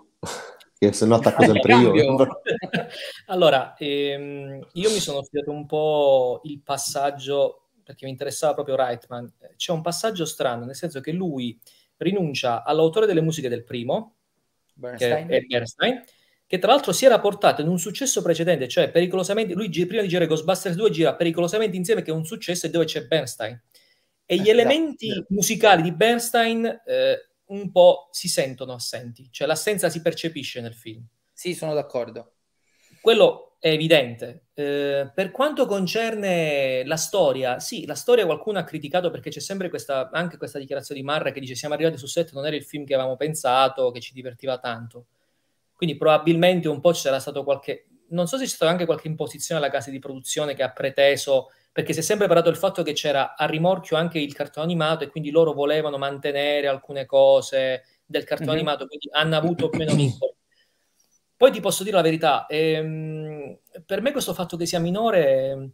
Che 0.78 0.92
se 0.92 1.06
no 1.06 1.16
attacco 1.16 1.42
sempre 1.42 1.74
io. 1.74 1.92
allora, 3.26 3.74
ehm, 3.76 4.66
io 4.72 4.90
mi 4.90 5.00
sono 5.00 5.22
studiato 5.22 5.50
un 5.50 5.66
po' 5.66 6.40
il 6.44 6.60
passaggio 6.62 7.67
perché 7.88 8.04
mi 8.04 8.10
interessava 8.10 8.52
proprio 8.52 8.76
Reitman, 8.76 9.32
c'è 9.56 9.72
un 9.72 9.80
passaggio 9.80 10.26
strano, 10.26 10.66
nel 10.66 10.74
senso 10.74 11.00
che 11.00 11.10
lui 11.10 11.58
rinuncia 11.96 12.62
all'autore 12.62 13.06
delle 13.06 13.22
musiche 13.22 13.48
del 13.48 13.64
primo, 13.64 14.16
Bernstein. 14.74 15.26
che 15.26 15.36
è 15.38 15.40
Bernstein, 15.40 16.04
che 16.46 16.58
tra 16.58 16.70
l'altro 16.70 16.92
si 16.92 17.06
era 17.06 17.18
portato 17.18 17.62
in 17.62 17.68
un 17.68 17.78
successo 17.78 18.20
precedente, 18.20 18.68
cioè 18.68 18.90
pericolosamente, 18.90 19.54
lui 19.54 19.70
prima 19.70 20.02
di 20.02 20.08
girare 20.08 20.26
Ghostbusters 20.26 20.76
2 20.76 20.90
gira 20.90 21.14
pericolosamente 21.14 21.78
insieme 21.78 22.02
che 22.02 22.10
è 22.10 22.14
un 22.14 22.26
successo 22.26 22.66
e 22.66 22.70
dove 22.70 22.84
c'è 22.84 23.06
Bernstein. 23.06 23.58
E 24.26 24.36
gli 24.36 24.48
eh, 24.48 24.50
elementi 24.50 25.24
musicali 25.28 25.80
di 25.80 25.92
Bernstein 25.92 26.66
eh, 26.84 27.30
un 27.46 27.72
po' 27.72 28.10
si 28.12 28.28
sentono 28.28 28.74
assenti, 28.74 29.28
cioè 29.30 29.46
l'assenza 29.46 29.88
si 29.88 30.02
percepisce 30.02 30.60
nel 30.60 30.74
film. 30.74 31.02
Sì, 31.32 31.54
sono 31.54 31.72
d'accordo. 31.72 32.34
Quello 33.00 33.56
è 33.58 33.70
evidente. 33.70 34.47
Eh, 34.58 35.08
per 35.14 35.30
quanto 35.30 35.66
concerne 35.66 36.84
la 36.84 36.96
storia, 36.96 37.60
sì, 37.60 37.86
la 37.86 37.94
storia 37.94 38.24
qualcuno 38.24 38.58
ha 38.58 38.64
criticato 38.64 39.08
perché 39.08 39.30
c'è 39.30 39.38
sempre 39.38 39.68
questa, 39.68 40.10
anche 40.10 40.36
questa 40.36 40.58
dichiarazione 40.58 41.00
di 41.00 41.06
Marra 41.06 41.30
che 41.30 41.38
dice 41.38 41.54
siamo 41.54 41.74
arrivati 41.74 41.96
su 41.96 42.08
set, 42.08 42.32
non 42.32 42.44
era 42.44 42.56
il 42.56 42.64
film 42.64 42.84
che 42.84 42.94
avevamo 42.94 43.16
pensato, 43.16 43.92
che 43.92 44.00
ci 44.00 44.12
divertiva 44.12 44.58
tanto. 44.58 45.06
Quindi 45.74 45.96
probabilmente 45.96 46.66
un 46.66 46.80
po' 46.80 46.92
sarà 46.92 47.20
stato 47.20 47.44
qualche... 47.44 47.86
Non 48.08 48.26
so 48.26 48.36
se 48.36 48.46
c'è 48.46 48.50
stata 48.50 48.72
anche 48.72 48.84
qualche 48.84 49.06
imposizione 49.06 49.60
alla 49.60 49.70
casa 49.70 49.92
di 49.92 50.00
produzione 50.00 50.54
che 50.54 50.64
ha 50.64 50.72
preteso, 50.72 51.52
perché 51.70 51.92
si 51.92 52.00
è 52.00 52.02
sempre 52.02 52.26
parlato 52.26 52.48
del 52.48 52.58
fatto 52.58 52.82
che 52.82 52.94
c'era 52.94 53.36
a 53.36 53.46
rimorchio 53.46 53.96
anche 53.96 54.18
il 54.18 54.34
cartone 54.34 54.66
animato 54.66 55.04
e 55.04 55.08
quindi 55.08 55.30
loro 55.30 55.52
volevano 55.52 55.98
mantenere 55.98 56.66
alcune 56.66 57.06
cose 57.06 57.84
del 58.04 58.24
cartone 58.24 58.50
mm-hmm. 58.50 58.58
animato, 58.58 58.88
quindi 58.88 59.08
hanno 59.12 59.36
avuto 59.36 59.70
meno 59.74 59.94
vincoli. 59.94 60.32
Poi 61.38 61.52
ti 61.52 61.60
posso 61.60 61.84
dire 61.84 61.94
la 61.94 62.02
verità, 62.02 62.46
ehm, 62.46 63.56
per 63.84 64.00
me 64.00 64.12
questo 64.12 64.34
fatto 64.34 64.56
che 64.56 64.66
sia 64.66 64.78
minore 64.78 65.72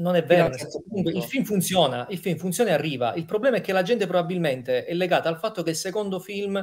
non 0.00 0.16
è 0.16 0.24
vero. 0.24 0.50
il 0.94 1.22
film 1.22 1.44
funziona, 1.44 2.06
il 2.10 2.18
film 2.18 2.38
funziona 2.38 2.70
e 2.70 2.72
arriva. 2.72 3.14
Il 3.14 3.26
problema 3.26 3.58
è 3.58 3.60
che 3.60 3.72
la 3.72 3.82
gente 3.82 4.06
probabilmente 4.06 4.84
è 4.84 4.94
legata 4.94 5.28
al 5.28 5.38
fatto 5.38 5.62
che 5.62 5.70
il 5.70 5.76
secondo 5.76 6.20
film, 6.20 6.56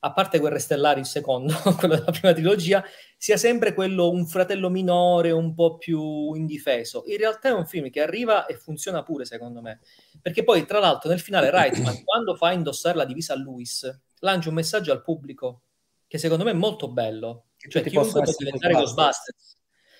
a 0.00 0.12
parte 0.12 0.38
Guerre 0.38 0.58
Stellari, 0.58 1.00
il 1.00 1.06
secondo, 1.06 1.54
quello 1.78 1.94
della 1.94 2.10
prima 2.10 2.32
trilogia, 2.32 2.84
sia 3.16 3.36
sempre 3.36 3.72
quello 3.72 4.10
un 4.10 4.26
fratello 4.26 4.68
minore, 4.68 5.30
un 5.30 5.54
po' 5.54 5.78
più 5.78 6.34
indifeso. 6.34 7.04
In 7.06 7.18
realtà 7.18 7.50
è 7.50 7.52
un 7.52 7.66
film 7.66 7.88
che 7.88 8.00
arriva 8.00 8.46
e 8.46 8.56
funziona 8.56 9.02
pure, 9.02 9.24
secondo 9.24 9.60
me. 9.60 9.80
Perché 10.20 10.42
poi, 10.42 10.66
tra 10.66 10.80
l'altro, 10.80 11.08
nel 11.08 11.20
finale 11.20 11.50
Reitman, 11.50 12.02
quando 12.04 12.34
fa 12.34 12.52
indossare 12.52 12.96
la 12.96 13.04
divisa 13.04 13.34
a 13.34 13.36
Luis, 13.36 13.88
lancia 14.20 14.48
un 14.48 14.54
messaggio 14.56 14.92
al 14.92 15.02
pubblico 15.02 15.62
che 16.08 16.18
secondo 16.18 16.44
me 16.44 16.50
è 16.50 16.54
molto 16.54 16.90
bello. 16.90 17.46
Che 17.66 17.80
cioè, 17.80 17.82
chiunque 17.90 18.22
può 18.22 18.32
diventare 18.36 18.74
Ghostbusters. 18.74 19.56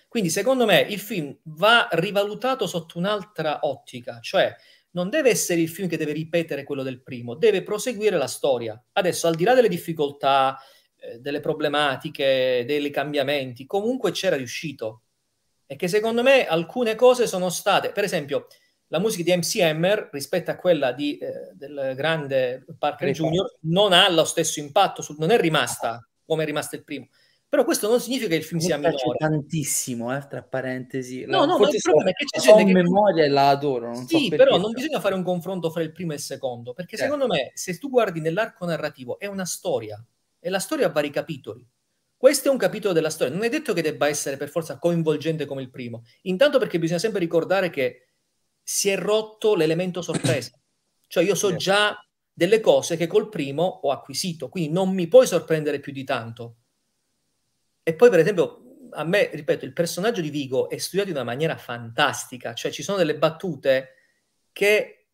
Quindi, 0.09 0.31
secondo 0.31 0.65
me, 0.65 0.81
il 0.81 0.99
film 0.99 1.37
va 1.45 1.89
rivalutato 1.93 2.67
sotto 2.67 2.99
un'altra 2.99 3.61
ottica, 3.63 4.21
cioè 4.21 4.55
non 4.93 5.11
deve 5.11 5.29
essere 5.29 5.61
il 5.61 5.69
film 5.69 5.89
che 5.89 5.99
deve 5.99 6.13
ripetere 6.13 6.65
quello 6.65 6.83
del 6.83 7.03
primo, 7.03 7.35
deve 7.35 7.63
proseguire 7.63 8.17
la 8.17 8.29
storia. 8.29 8.83
Adesso, 8.93 9.27
al 9.27 9.35
di 9.35 9.45
là 9.45 9.53
delle 9.53 9.69
difficoltà, 9.69 10.59
eh, 10.97 11.19
delle 11.19 11.41
problematiche, 11.41 12.65
dei 12.67 12.91
cambiamenti, 12.91 13.67
comunque 13.67 14.13
c'era 14.13 14.37
riuscito. 14.37 15.03
E 15.67 15.77
che 15.77 15.89
secondo 15.89 16.23
me 16.23 16.47
alcune 16.47 16.95
cose 16.95 17.27
sono 17.27 17.51
state, 17.51 17.91
per 17.91 18.05
esempio, 18.05 18.47
la 18.89 19.01
musica 19.01 19.25
di 19.25 19.37
MC 19.37 19.61
Hammer 19.61 20.09
rispetto 20.13 20.51
a 20.51 20.57
quella 20.57 20.93
di, 20.93 21.19
eh, 21.19 21.51
del 21.55 21.93
grande 21.97 22.65
Parker 22.79 23.11
Jr. 23.11 23.57
non 23.63 23.93
ha 23.93 24.09
lo 24.09 24.25
stesso 24.25 24.61
impatto, 24.61 25.03
su, 25.03 25.17
non 25.19 25.31
è 25.31 25.39
rimasta 25.39 26.09
come 26.25 26.43
è 26.43 26.47
rimasto 26.47 26.77
il 26.77 26.85
primo. 26.85 27.09
Però 27.49 27.65
questo 27.65 27.89
non 27.89 28.01
significa 28.01 28.29
che 28.29 28.37
il 28.37 28.45
film 28.45 28.61
sia 28.61 28.77
minore. 28.77 28.97
tantissimo, 29.19 30.15
eh, 30.17 30.27
tra 30.29 30.43
parentesi. 30.43 31.25
No, 31.27 31.45
no, 31.45 31.59
no 31.59 31.69
il 31.69 31.81
problema 31.81 32.11
è 32.11 32.13
che 32.13 32.25
c'è 32.25 32.41
gente 32.41 32.65
che... 32.65 32.73
memoria 32.73 33.25
e 33.25 33.29
la 33.29 33.51
adoro. 33.51 33.95
sì, 34.07 34.29
so 34.29 34.37
però 34.37 34.59
non 34.59 34.73
bisogna 34.73 35.01
fare 35.01 35.15
un 35.15 35.23
confronto 35.23 35.71
fra 35.71 35.83
il 35.83 35.93
primo 35.93 36.13
e 36.13 36.17
il 36.17 36.21
secondo, 36.21 36.73
perché 36.73 36.97
certo. 36.97 37.13
secondo 37.13 37.33
me, 37.33 37.53
se 37.55 37.79
tu 37.79 37.89
guardi 37.89 38.21
nell'arco 38.21 38.67
narrativo, 38.67 39.19
è 39.19 39.27
una 39.27 39.45
storia, 39.45 40.05
e 40.41 40.51
la 40.51 40.59
storia 40.59 40.87
ha 40.87 40.91
vari 40.91 41.11
capitoli. 41.11 41.65
Questo 42.17 42.49
è 42.49 42.51
un 42.51 42.57
capitolo 42.57 42.93
della 42.93 43.11
storia, 43.11 43.33
non 43.33 43.45
è 43.45 43.49
detto 43.49 43.73
che 43.73 43.83
debba 43.83 44.09
essere 44.09 44.37
per 44.37 44.49
forza 44.49 44.79
coinvolgente 44.79 45.45
come 45.45 45.63
il 45.63 45.71
primo. 45.71 46.03
Intanto 46.23 46.59
perché 46.59 46.79
bisogna 46.79 46.99
sempre 46.99 47.21
ricordare 47.21 47.71
che 47.71 48.09
si 48.63 48.89
è 48.89 48.97
rotto 48.97 49.55
l'elemento 49.55 50.03
sorpresa. 50.03 50.51
Cioè 51.09 51.23
io 51.23 51.37
so 51.37 51.55
già 51.55 51.97
delle 52.33 52.59
cose 52.59 52.97
che 52.97 53.07
col 53.07 53.29
primo 53.29 53.63
ho 53.63 53.93
acquisito, 53.93 54.49
quindi 54.49 54.73
non 54.73 54.93
mi 54.93 55.07
puoi 55.07 55.25
sorprendere 55.25 55.79
più 55.79 55.93
di 55.93 56.03
tanto. 56.03 56.57
E 57.89 57.95
poi, 57.95 58.11
per 58.11 58.19
esempio, 58.19 58.63
a 58.91 59.05
me, 59.05 59.31
ripeto, 59.33 59.65
il 59.65 59.73
personaggio 59.73 60.21
di 60.21 60.31
Vigo 60.31 60.69
è 60.69 60.77
studiato 60.77 61.11
in 61.11 61.15
una 61.15 61.25
maniera 61.25 61.57
fantastica, 61.57 62.53
cioè 62.53 62.73
ci 62.73 62.83
sono 62.83 62.99
delle 62.99 63.17
battute 63.17 63.91
che 64.51 65.07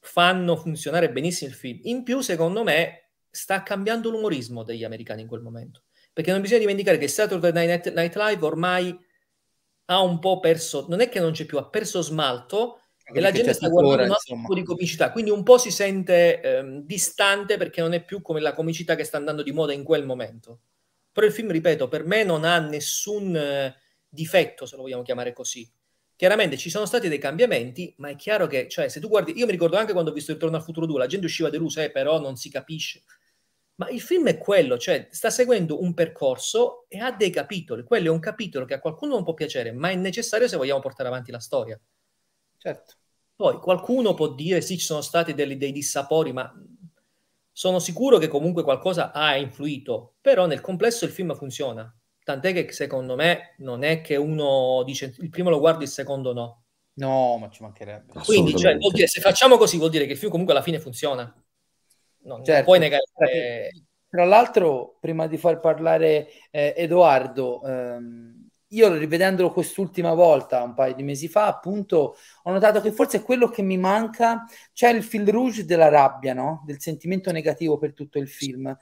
fanno 0.00 0.56
funzionare 0.56 1.12
benissimo 1.12 1.50
il 1.50 1.56
film. 1.56 1.80
In 1.82 2.04
più, 2.04 2.22
secondo 2.22 2.62
me, 2.62 3.10
sta 3.30 3.62
cambiando 3.62 4.08
l'umorismo 4.08 4.62
degli 4.62 4.82
americani 4.82 5.20
in 5.20 5.28
quel 5.28 5.42
momento. 5.42 5.82
Perché 6.10 6.32
non 6.32 6.40
bisogna 6.40 6.60
dimenticare 6.60 6.96
che 6.96 7.06
Saturday 7.06 7.52
Night, 7.52 7.92
Night 7.92 8.16
Live 8.16 8.46
ormai 8.46 8.98
ha 9.84 10.00
un 10.00 10.18
po' 10.18 10.40
perso, 10.40 10.86
non 10.88 11.00
è 11.00 11.10
che 11.10 11.20
non 11.20 11.32
c'è 11.32 11.44
più, 11.44 11.58
ha 11.58 11.68
perso 11.68 12.00
smalto, 12.00 12.80
e 13.12 13.20
la 13.20 13.30
gente 13.30 13.52
sta 13.52 13.68
guardando 13.68 14.04
un 14.04 14.10
altro 14.10 14.36
tipo 14.36 14.54
di 14.54 14.64
comicità, 14.64 15.12
quindi 15.12 15.30
un 15.30 15.42
po' 15.42 15.58
si 15.58 15.70
sente 15.70 16.40
ehm, 16.40 16.80
distante 16.80 17.58
perché 17.58 17.82
non 17.82 17.92
è 17.92 18.02
più 18.02 18.22
come 18.22 18.40
la 18.40 18.54
comicità 18.54 18.94
che 18.94 19.04
sta 19.04 19.18
andando 19.18 19.42
di 19.42 19.52
moda 19.52 19.74
in 19.74 19.84
quel 19.84 20.06
momento. 20.06 20.60
Però 21.16 21.26
il 21.26 21.32
film, 21.32 21.50
ripeto, 21.50 21.88
per 21.88 22.04
me 22.04 22.24
non 22.24 22.44
ha 22.44 22.58
nessun 22.58 23.34
eh, 23.34 23.74
difetto, 24.06 24.66
se 24.66 24.76
lo 24.76 24.82
vogliamo 24.82 25.00
chiamare 25.00 25.32
così. 25.32 25.66
Chiaramente 26.14 26.58
ci 26.58 26.68
sono 26.68 26.84
stati 26.84 27.08
dei 27.08 27.16
cambiamenti, 27.16 27.94
ma 27.96 28.10
è 28.10 28.16
chiaro 28.16 28.46
che, 28.46 28.68
cioè, 28.68 28.88
se 28.88 29.00
tu 29.00 29.08
guardi, 29.08 29.32
io 29.34 29.46
mi 29.46 29.52
ricordo 29.52 29.78
anche 29.78 29.92
quando 29.92 30.10
ho 30.10 30.12
visto 30.12 30.34
Ritorno 30.34 30.58
al 30.58 30.62
futuro 30.62 30.84
2, 30.84 30.98
la 30.98 31.06
gente 31.06 31.24
usciva 31.24 31.48
delusa, 31.48 31.82
eh, 31.82 31.90
però 31.90 32.20
non 32.20 32.36
si 32.36 32.50
capisce. 32.50 33.02
Ma 33.76 33.88
il 33.88 34.02
film 34.02 34.28
è 34.28 34.36
quello, 34.36 34.76
cioè 34.76 35.08
sta 35.10 35.30
seguendo 35.30 35.80
un 35.80 35.94
percorso 35.94 36.84
e 36.86 36.98
ha 36.98 37.10
dei 37.12 37.30
capitoli. 37.30 37.82
Quello 37.82 38.08
è 38.08 38.10
un 38.10 38.20
capitolo 38.20 38.66
che 38.66 38.74
a 38.74 38.80
qualcuno 38.80 39.14
non 39.14 39.24
può 39.24 39.32
piacere, 39.32 39.72
ma 39.72 39.88
è 39.88 39.94
necessario 39.94 40.46
se 40.48 40.58
vogliamo 40.58 40.80
portare 40.80 41.08
avanti 41.08 41.30
la 41.30 41.40
storia. 41.40 41.80
Certo. 42.58 42.94
Poi 43.34 43.56
qualcuno 43.56 44.12
può 44.12 44.34
dire 44.34 44.60
sì, 44.60 44.76
ci 44.76 44.84
sono 44.84 45.00
stati 45.00 45.32
dei, 45.32 45.56
dei 45.56 45.72
dissapori, 45.72 46.34
ma 46.34 46.52
sono 47.58 47.78
sicuro 47.78 48.18
che 48.18 48.28
comunque 48.28 48.62
qualcosa 48.62 49.12
ha 49.12 49.34
influito, 49.38 50.16
però 50.20 50.44
nel 50.44 50.60
complesso 50.60 51.06
il 51.06 51.10
film 51.10 51.34
funziona. 51.34 51.90
Tant'è 52.22 52.52
che 52.52 52.70
secondo 52.70 53.14
me 53.14 53.54
non 53.60 53.82
è 53.82 54.02
che 54.02 54.16
uno 54.16 54.82
dice 54.84 55.14
il 55.20 55.30
primo 55.30 55.48
lo 55.48 55.58
guardo, 55.58 55.82
il 55.82 55.88
secondo 55.88 56.34
no. 56.34 56.64
No, 56.96 57.38
ma 57.38 57.48
ci 57.48 57.62
mancherebbe. 57.62 58.12
Quindi, 58.26 58.54
cioè, 58.54 58.76
dire, 58.76 59.06
se 59.06 59.22
facciamo 59.22 59.56
così, 59.56 59.78
vuol 59.78 59.88
dire 59.88 60.04
che 60.04 60.12
il 60.12 60.18
film 60.18 60.30
comunque 60.30 60.54
alla 60.54 60.62
fine 60.62 60.78
funziona. 60.78 61.22
Non, 62.24 62.44
certo. 62.44 62.52
non 62.52 62.64
puoi 62.64 62.78
negare. 62.78 63.04
Tra 64.06 64.24
l'altro, 64.26 64.98
prima 65.00 65.26
di 65.26 65.38
far 65.38 65.58
parlare 65.58 66.28
eh, 66.50 66.74
Edoardo, 66.76 67.62
ehm, 67.62 68.35
io 68.76 68.92
rivedendolo 68.94 69.50
quest'ultima 69.52 70.12
volta, 70.14 70.62
un 70.62 70.74
paio 70.74 70.94
di 70.94 71.02
mesi 71.02 71.28
fa, 71.28 71.46
appunto, 71.46 72.16
ho 72.42 72.50
notato 72.52 72.80
che 72.80 72.92
forse 72.92 73.18
è 73.18 73.22
quello 73.22 73.48
che 73.48 73.62
mi 73.62 73.78
manca, 73.78 74.44
c'è 74.72 74.90
il 74.90 75.02
fil 75.02 75.26
rouge 75.28 75.64
della 75.64 75.88
rabbia, 75.88 76.34
no? 76.34 76.62
Del 76.66 76.80
sentimento 76.80 77.32
negativo 77.32 77.78
per 77.78 77.94
tutto 77.94 78.18
il 78.18 78.28
film, 78.28 78.76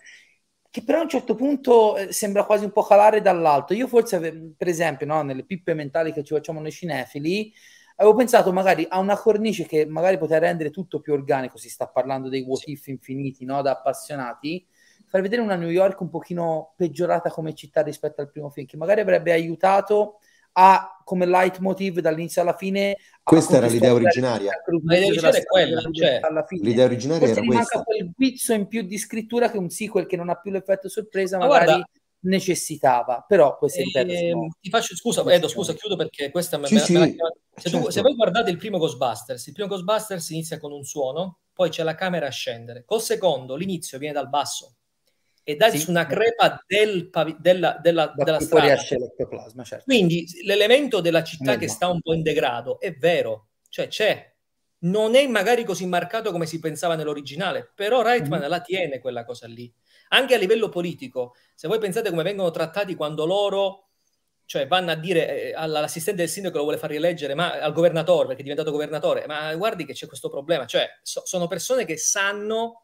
che 0.70 0.82
però 0.82 0.98
a 0.98 1.02
un 1.02 1.08
certo 1.08 1.34
punto 1.36 1.96
eh, 1.96 2.12
sembra 2.12 2.44
quasi 2.44 2.64
un 2.64 2.72
po' 2.72 2.82
calare 2.82 3.20
dall'alto. 3.20 3.74
Io 3.74 3.86
forse, 3.86 4.54
per 4.56 4.66
esempio, 4.68 5.06
no, 5.06 5.22
nelle 5.22 5.44
pippe 5.44 5.74
mentali 5.74 6.12
che 6.12 6.24
ci 6.24 6.34
facciamo 6.34 6.60
noi 6.60 6.72
cinefili, 6.72 7.52
avevo 7.96 8.16
pensato 8.16 8.52
magari 8.52 8.84
a 8.88 8.98
una 8.98 9.16
cornice 9.16 9.66
che 9.66 9.86
magari 9.86 10.18
poteva 10.18 10.40
rendere 10.40 10.70
tutto 10.70 11.00
più 11.00 11.12
organico, 11.12 11.58
si 11.58 11.68
sta 11.68 11.86
parlando 11.86 12.28
dei 12.28 12.42
what 12.42 12.66
if 12.66 12.86
infiniti, 12.88 13.44
no? 13.44 13.62
da 13.62 13.72
appassionati, 13.72 14.66
far 15.14 15.22
vedere 15.22 15.42
una 15.42 15.54
New 15.54 15.68
York 15.68 16.00
un 16.00 16.10
pochino 16.10 16.72
peggiorata 16.76 17.30
come 17.30 17.54
città 17.54 17.82
rispetto 17.82 18.20
al 18.20 18.28
primo 18.28 18.50
film, 18.50 18.66
che 18.66 18.76
magari 18.76 19.00
avrebbe 19.00 19.30
aiutato 19.30 20.18
a 20.54 21.00
come 21.04 21.24
leitmotiv 21.24 22.00
dall'inizio 22.00 22.42
alla 22.42 22.56
fine. 22.56 22.96
Questa 23.22 23.58
era 23.58 23.68
l'idea 23.68 23.92
originaria. 23.92 24.50
L'idea 24.66 25.06
originaria 25.06 25.38
è 25.38 25.44
quella, 25.44 25.80
cioè. 25.92 26.18
alla 26.20 26.44
fine. 26.44 26.68
L'idea 26.68 26.86
originaria 26.86 27.26
Forse 27.28 27.40
era 27.42 27.46
questa. 27.46 27.76
manca 27.76 27.84
quel 27.84 28.10
guizzo 28.16 28.52
in 28.54 28.66
più 28.66 28.82
di 28.82 28.98
scrittura 28.98 29.48
che 29.52 29.56
un 29.56 29.70
sequel 29.70 30.06
che 30.06 30.16
non 30.16 30.30
ha 30.30 30.34
più 30.34 30.50
l'effetto 30.50 30.88
sorpresa, 30.88 31.38
Ma 31.38 31.46
magari 31.46 31.64
guarda, 31.66 31.88
necessitava. 32.22 33.24
Però 33.28 33.56
queste 33.56 33.82
eh, 33.82 34.30
sono... 34.32 34.48
Ti 34.60 34.68
faccio 34.68 34.96
scusa, 34.96 35.22
Edo, 35.32 35.46
scusa, 35.46 35.74
chiudo 35.74 35.94
perché 35.94 36.32
questa 36.32 36.60
sì, 36.64 36.74
me, 36.74 36.80
sì, 36.80 36.92
me 36.94 36.98
la... 36.98 37.06
se, 37.54 37.70
certo. 37.70 37.84
tu, 37.84 37.90
se 37.92 38.00
voi 38.00 38.16
guardate 38.16 38.50
il 38.50 38.56
primo 38.56 38.78
Ghostbusters, 38.78 39.46
il 39.46 39.52
primo 39.52 39.68
Ghostbusters 39.68 40.28
inizia 40.30 40.58
con 40.58 40.72
un 40.72 40.82
suono, 40.82 41.38
poi 41.52 41.70
c'è 41.70 41.84
la 41.84 41.94
camera 41.94 42.26
a 42.26 42.30
scendere. 42.30 42.82
Col 42.84 43.00
secondo 43.00 43.54
l'inizio 43.54 43.98
viene 43.98 44.14
dal 44.14 44.28
basso 44.28 44.74
e 45.44 45.56
dai 45.56 45.72
sì. 45.72 45.78
su 45.78 45.90
una 45.90 46.06
crepa 46.06 46.64
del 46.66 47.10
pavi- 47.10 47.36
della, 47.38 47.78
della, 47.80 48.12
della 48.16 48.40
strada. 48.40 48.66
Certo. 49.62 49.84
Quindi 49.84 50.26
l'elemento 50.42 51.00
della 51.00 51.22
città 51.22 51.52
Meglio. 51.52 51.58
che 51.60 51.68
sta 51.68 51.88
un 51.88 52.00
po' 52.00 52.14
in 52.14 52.22
degrado 52.22 52.80
è 52.80 52.92
vero, 52.94 53.48
cioè 53.68 53.88
c'è. 53.88 54.32
Non 54.84 55.14
è 55.14 55.26
magari 55.26 55.64
così 55.64 55.86
marcato 55.86 56.30
come 56.30 56.46
si 56.46 56.58
pensava 56.58 56.94
nell'originale, 56.94 57.70
però 57.74 58.02
Reitman 58.02 58.40
mm-hmm. 58.40 58.48
la 58.48 58.60
tiene 58.60 58.98
quella 58.98 59.24
cosa 59.24 59.46
lì. 59.46 59.72
Anche 60.08 60.34
a 60.34 60.38
livello 60.38 60.68
politico, 60.68 61.34
se 61.54 61.68
voi 61.68 61.78
pensate 61.78 62.10
come 62.10 62.22
vengono 62.22 62.50
trattati 62.50 62.94
quando 62.94 63.24
loro 63.24 63.84
cioè 64.46 64.66
vanno 64.66 64.90
a 64.90 64.94
dire 64.94 65.50
eh, 65.50 65.54
all'assistente 65.54 66.20
del 66.20 66.30
sindaco 66.30 66.54
che 66.54 66.58
lo 66.58 66.64
vuole 66.64 66.78
far 66.78 66.90
rieleggere, 66.90 67.34
ma 67.34 67.52
al 67.60 67.72
governatore, 67.72 68.26
perché 68.26 68.40
è 68.40 68.42
diventato 68.42 68.70
governatore, 68.70 69.26
ma 69.26 69.54
guardi 69.54 69.86
che 69.86 69.94
c'è 69.94 70.06
questo 70.06 70.28
problema, 70.28 70.66
cioè 70.66 70.86
so, 71.02 71.22
sono 71.24 71.46
persone 71.46 71.84
che 71.84 71.96
sanno 71.96 72.83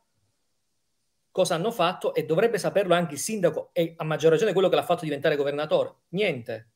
cosa 1.31 1.55
hanno 1.55 1.70
fatto 1.70 2.14
e 2.14 2.24
dovrebbe 2.24 2.59
saperlo 2.59 2.95
anche 2.95 3.14
il 3.14 3.20
sindaco 3.20 3.70
e 3.72 3.95
a 3.97 4.05
maggior 4.05 4.33
ragione 4.33 4.53
quello 4.53 4.68
che 4.68 4.76
l'ha 4.76 4.85
fatto 4.85 5.05
diventare 5.05 5.37
governatore. 5.37 5.95
Niente. 6.11 6.70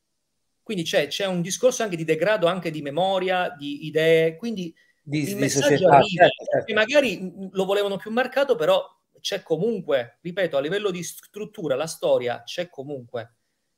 Quindi 0.63 0.83
c'è, 0.83 1.07
c'è 1.07 1.25
un 1.25 1.41
discorso 1.41 1.83
anche 1.83 1.95
di 1.95 2.03
degrado, 2.03 2.47
anche 2.47 2.71
di 2.71 2.81
memoria, 2.81 3.53
di 3.55 3.85
idee, 3.85 4.35
quindi 4.35 4.73
di, 5.03 5.29
il 5.29 5.37
messaggio 5.37 5.87
arriva, 5.87 6.23
certo, 6.23 6.45
certo. 6.51 6.73
magari 6.73 7.31
lo 7.51 7.65
volevano 7.65 7.97
più 7.97 8.09
marcato, 8.09 8.55
però 8.55 8.83
c'è 9.19 9.43
comunque, 9.43 10.17
ripeto, 10.21 10.57
a 10.57 10.61
livello 10.61 10.89
di 10.89 11.03
struttura, 11.03 11.75
la 11.75 11.85
storia 11.85 12.41
c'è 12.43 12.69
comunque. 12.69 13.35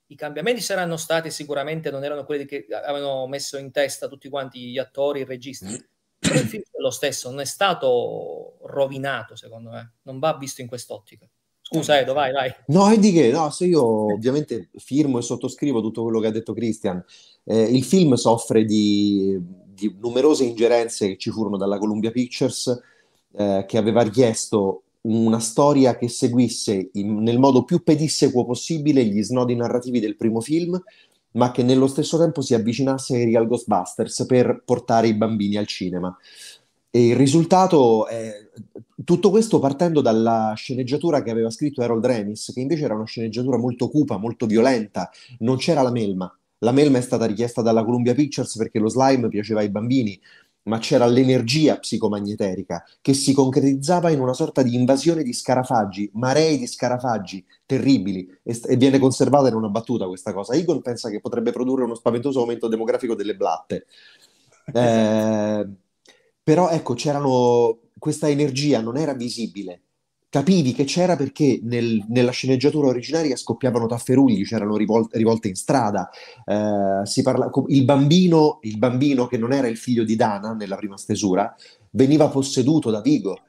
I 0.08 0.16
cambiamenti 0.16 0.62
saranno 0.62 0.96
stati 0.96 1.30
sicuramente, 1.30 1.92
non 1.92 2.06
erano 2.06 2.24
quelli 2.24 2.46
che 2.46 2.66
avevano 2.70 3.28
messo 3.28 3.58
in 3.58 3.72
testa 3.72 4.08
tutti 4.08 4.30
quanti 4.30 4.72
gli 4.72 4.78
attori, 4.78 5.20
i 5.20 5.26
registi, 5.26 5.74
mm. 5.74 5.97
Il 6.34 6.48
film 6.48 6.64
è 6.64 6.82
lo 6.82 6.90
stesso, 6.90 7.30
non 7.30 7.40
è 7.40 7.46
stato 7.46 8.58
rovinato, 8.64 9.36
secondo 9.36 9.70
me. 9.70 9.94
Non 10.04 10.20
va 10.20 10.36
visto 10.38 10.62
in 10.62 10.68
quest'ottica. 10.68 11.28
Scusa, 11.62 12.00
Edo, 12.00 12.14
vai, 12.14 12.32
vai. 12.32 12.54
No, 12.68 12.90
e 12.90 12.98
di 12.98 13.12
che? 13.12 13.30
No, 13.30 13.50
se 13.50 13.66
io 13.66 14.14
ovviamente 14.14 14.70
firmo 14.78 15.18
e 15.18 15.22
sottoscrivo 15.22 15.82
tutto 15.82 16.04
quello 16.04 16.22
che 16.22 16.28
ha 16.28 16.32
detto 16.32 16.54
Christian. 16.54 17.04
Eh, 17.44 17.62
il 17.62 17.84
film 17.84 18.14
soffre 18.14 18.64
di, 18.64 19.38
di, 19.66 19.94
numerose 20.00 20.46
ingerenze 20.46 21.10
che 21.10 21.18
ci 21.18 21.30
furono 21.30 21.58
dalla 21.58 21.78
Columbia 21.78 22.12
Pictures, 22.12 22.82
eh, 23.34 23.66
che 23.68 23.78
aveva 23.78 24.02
richiesto 24.02 24.84
una 25.02 25.40
storia 25.40 25.98
che 25.98 26.08
seguisse 26.08 26.90
in, 26.94 27.22
nel 27.22 27.38
modo 27.38 27.64
più 27.64 27.84
pedissequo 27.84 28.46
possibile 28.46 29.04
gli 29.04 29.22
snodi 29.22 29.56
narrativi 29.56 30.00
del 30.00 30.16
primo 30.16 30.40
film, 30.40 30.82
ma 31.38 31.52
che 31.52 31.64
nello 31.64 31.88
stesso 31.88 32.18
tempo 32.18 32.42
si 32.42 32.54
avvicinasse 32.54 33.16
ai 33.16 33.26
Real 33.26 33.48
Ghostbusters 33.48 34.26
per 34.26 34.64
portare 34.66 35.08
i 35.08 35.14
bambini 35.14 35.56
al 35.56 35.68
cinema. 35.68 36.16
E 36.90 37.08
il 37.08 37.16
risultato 37.16 38.08
è 38.08 38.50
tutto 39.04 39.30
questo 39.30 39.60
partendo 39.60 40.02
dalla 40.02 40.54
sceneggiatura 40.56 41.22
che 41.22 41.30
aveva 41.30 41.52
scritto 41.52 41.82
Harold 41.82 42.06
Remis, 42.06 42.52
che 42.54 42.60
invece 42.60 42.86
era 42.86 42.96
una 42.96 43.06
sceneggiatura 43.06 43.58
molto 43.58 43.88
cupa, 43.88 44.18
molto 44.18 44.48
violenta, 44.48 45.10
non 45.40 45.58
c'era 45.58 45.84
la 45.84 45.92
melma. 45.92 46.32
La 46.62 46.72
melma 46.72 46.98
è 46.98 47.02
stata 47.02 47.26
richiesta 47.26 47.62
dalla 47.62 47.84
Columbia 47.84 48.16
Pictures 48.16 48.58
perché 48.58 48.80
lo 48.80 48.90
slime 48.90 49.28
piaceva 49.28 49.60
ai 49.60 49.70
bambini, 49.70 50.20
ma 50.68 50.80
c'era 50.80 51.06
l'energia 51.06 51.78
psicomagneterica 51.78 52.84
che 53.02 53.14
si 53.14 53.34
concretizzava 53.34 54.10
in 54.10 54.20
una 54.20 54.34
sorta 54.34 54.62
di 54.62 54.76
invasione 54.76 55.24
di 55.24 55.34
scarafaggi, 55.34 56.10
marei 56.14 56.58
di 56.58 56.68
scarafaggi 56.68 57.44
terribili, 57.66 58.28
e, 58.44 58.60
e 58.66 58.76
viene 58.76 59.00
conservata 59.00 59.48
in 59.48 59.56
una 59.56 59.70
battuta 59.70 60.08
questa 60.08 60.34
cosa. 60.34 60.54
Egon 60.54 60.82
pensa 60.82 61.10
che 61.10 61.20
potrebbe 61.20 61.52
produrre 61.52 61.84
uno 61.84 61.96
spaventoso 61.96 62.42
aumento 62.42 62.68
demografico 62.68 63.16
delle 63.16 63.36
blatte. 63.36 63.88
Eh, 64.74 65.68
però 66.44 66.70
ecco, 66.70 66.94
c'erano, 66.94 67.80
questa 67.98 68.30
energia 68.30 68.82
non 68.82 68.98
era 68.98 69.14
visibile, 69.14 69.82
capivi 70.30 70.74
che 70.74 70.84
c'era 70.84 71.16
perché 71.16 71.60
nel, 71.64 72.04
nella 72.10 72.32
sceneggiatura 72.32 72.88
originaria 72.88 73.36
scoppiavano 73.36 73.88
tafferugli, 73.88 74.46
c'erano 74.46 74.76
rivolte, 74.76 75.18
rivolte 75.18 75.48
in 75.48 75.56
strada, 75.56 76.10
eh, 76.46 77.22
parla, 77.24 77.50
il, 77.68 77.86
bambino, 77.86 78.60
il 78.62 78.78
bambino 78.78 79.28
che 79.28 79.38
non 79.38 79.54
era 79.54 79.68
il 79.68 79.78
figlio 79.78 80.04
di 80.04 80.16
Dana 80.16 80.54
nella 80.54 80.76
prima 80.76 80.98
stesura 80.98 81.56
veniva 81.92 82.28
posseduto 82.28 82.92
da 82.92 83.02
Vigo. 83.02 83.40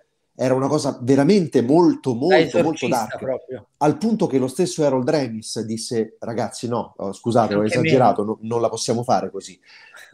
Era 0.40 0.54
una 0.54 0.68
cosa 0.68 0.96
veramente 1.02 1.62
molto, 1.62 2.14
molto, 2.14 2.62
molto 2.62 2.86
dark. 2.86 3.18
Proprio. 3.18 3.66
Al 3.78 3.98
punto 3.98 4.28
che 4.28 4.38
lo 4.38 4.46
stesso 4.46 4.84
Harold 4.84 5.10
Remis 5.10 5.60
disse: 5.62 6.16
Ragazzi, 6.20 6.68
no, 6.68 6.94
oh, 6.96 7.12
scusate, 7.12 7.56
ho 7.56 7.64
esagerato, 7.64 8.22
no, 8.22 8.38
non 8.42 8.60
la 8.60 8.68
possiamo 8.68 9.02
fare 9.02 9.32
così. 9.32 9.58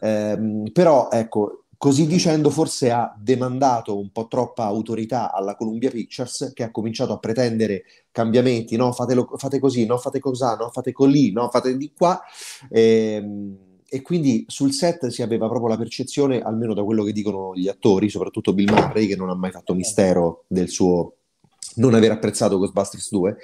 Eh, 0.01 0.69
però, 0.73 1.09
ecco, 1.11 1.64
Così 1.77 2.07
dicendo, 2.07 2.49
forse 2.49 2.91
ha 2.91 3.13
demandato 3.17 3.97
un 3.97 4.11
po' 4.11 4.27
troppa 4.27 4.63
autorità 4.65 5.31
alla 5.31 5.55
Columbia 5.55 5.89
Pictures, 5.89 6.51
che 6.53 6.63
ha 6.63 6.71
cominciato 6.71 7.13
a 7.13 7.19
pretendere 7.19 7.83
cambiamenti, 8.11 8.75
no, 8.75 8.91
fatelo, 8.91 9.29
fate 9.35 9.59
così, 9.59 9.85
no, 9.85 9.97
fate 9.97 10.19
così, 10.19 10.43
no, 10.57 10.69
fate 10.71 10.91
colì, 10.91 11.31
no, 11.31 11.49
fate 11.49 11.75
di 11.77 11.91
qua. 11.95 12.21
E, 12.69 12.81
ehm, 13.15 13.57
e 13.87 14.01
quindi 14.01 14.43
sul 14.47 14.73
set 14.73 15.07
si 15.07 15.21
aveva 15.21 15.47
proprio 15.47 15.69
la 15.69 15.77
percezione, 15.77 16.41
almeno 16.41 16.73
da 16.73 16.83
quello 16.83 17.03
che 17.03 17.13
dicono 17.13 17.53
gli 17.55 17.67
attori, 17.67 18.09
soprattutto 18.09 18.53
Bill 18.53 18.69
Murray, 18.71 19.07
che 19.07 19.15
non 19.15 19.29
ha 19.29 19.35
mai 19.35 19.51
fatto 19.51 19.73
mistero 19.73 20.43
del 20.47 20.69
suo 20.69 21.13
non 21.75 21.93
aver 21.93 22.11
apprezzato 22.11 22.57
Ghostbusters 22.57 23.09
2, 23.11 23.37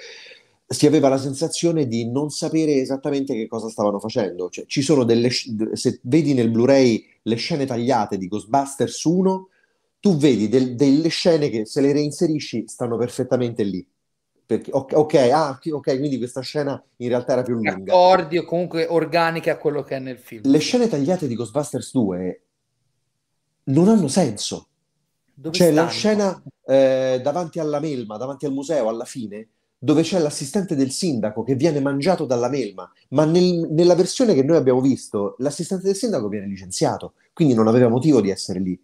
si 0.72 0.86
aveva 0.86 1.08
la 1.08 1.18
sensazione 1.18 1.86
di 1.86 2.10
non 2.10 2.30
sapere 2.30 2.74
esattamente 2.74 3.34
che 3.34 3.46
cosa 3.46 3.68
stavano 3.68 3.98
facendo. 3.98 4.48
Cioè, 4.48 4.64
ci 4.66 4.82
sono 4.82 5.04
delle, 5.04 5.30
se 5.30 6.00
vedi 6.02 6.34
nel 6.34 6.50
Blu-ray 6.50 7.04
le 7.22 7.36
scene 7.36 7.66
tagliate 7.66 8.16
di 8.18 8.28
Ghostbusters 8.28 9.04
1, 9.04 9.48
tu 10.00 10.16
vedi 10.16 10.48
del, 10.48 10.74
delle 10.74 11.08
scene 11.08 11.48
che 11.48 11.64
se 11.64 11.80
le 11.80 11.92
reinserisci 11.92 12.64
stanno 12.66 12.96
perfettamente 12.96 13.62
lì. 13.62 13.86
Perché, 14.44 14.70
ok, 14.72 15.14
ah, 15.32 15.58
ok, 15.62 15.98
quindi 15.98 16.18
questa 16.18 16.40
scena 16.40 16.82
in 16.96 17.08
realtà 17.08 17.32
era 17.32 17.42
più 17.42 17.54
lunga. 17.54 17.72
Accordi 17.72 18.38
o 18.38 18.44
comunque 18.44 18.86
organiche 18.86 19.50
a 19.50 19.56
quello 19.56 19.82
che 19.82 19.96
è 19.96 19.98
nel 19.98 20.18
film. 20.18 20.42
Le 20.44 20.58
scene 20.58 20.88
tagliate 20.88 21.26
di 21.26 21.34
Ghostbusters 21.34 21.92
2 21.92 22.42
non 23.64 23.88
hanno 23.88 24.08
senso. 24.08 24.66
Dove 25.34 25.56
cioè, 25.56 25.70
stanno? 25.70 25.86
la 25.86 25.90
scena 25.90 26.42
eh, 26.66 27.20
davanti 27.22 27.58
alla 27.58 27.80
melma, 27.80 28.16
davanti 28.16 28.44
al 28.44 28.52
museo, 28.52 28.88
alla 28.88 29.04
fine, 29.04 29.48
dove 29.84 30.02
c'è 30.02 30.20
l'assistente 30.20 30.76
del 30.76 30.92
sindaco 30.92 31.42
che 31.42 31.56
viene 31.56 31.80
mangiato 31.80 32.24
dalla 32.24 32.48
melma, 32.48 32.88
ma 33.08 33.24
nel, 33.24 33.66
nella 33.68 33.96
versione 33.96 34.32
che 34.32 34.44
noi 34.44 34.56
abbiamo 34.56 34.80
visto 34.80 35.34
l'assistente 35.38 35.86
del 35.86 35.96
sindaco 35.96 36.28
viene 36.28 36.46
licenziato, 36.46 37.14
quindi 37.32 37.52
non 37.52 37.66
aveva 37.66 37.88
motivo 37.88 38.20
di 38.20 38.30
essere 38.30 38.60
lì. 38.60 38.80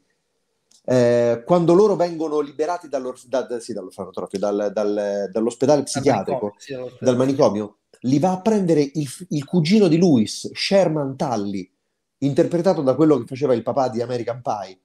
Eh, 0.84 1.44
quando 1.46 1.74
loro 1.74 1.94
vengono 1.94 2.40
liberati 2.40 2.88
dall'orf- 2.88 3.28
da, 3.28 3.61
sì, 3.61 3.72
dal, 3.72 4.72
dal, 4.72 5.28
dall'ospedale 5.30 5.84
psichiatrico, 5.84 6.57
manicomio, 6.57 6.88
sì, 6.90 7.05
dal 7.05 7.16
manicomio, 7.16 7.76
li 8.01 8.18
va 8.18 8.32
a 8.32 8.40
prendere 8.40 8.80
il, 8.80 9.09
il, 9.28 9.44
cugino 9.44 9.86
di 9.86 9.99
Louis, 9.99 10.51
Sherman 10.53 11.14
Tully, 11.14 11.70
interpretato 12.18 12.82
da 12.82 12.96
quello 12.96 13.18
che 13.18 13.26
faceva 13.26 13.55
il 13.55 13.62
papà 13.62 13.88
di 13.88 14.03
American 14.03 14.42
Pie, 14.42 14.80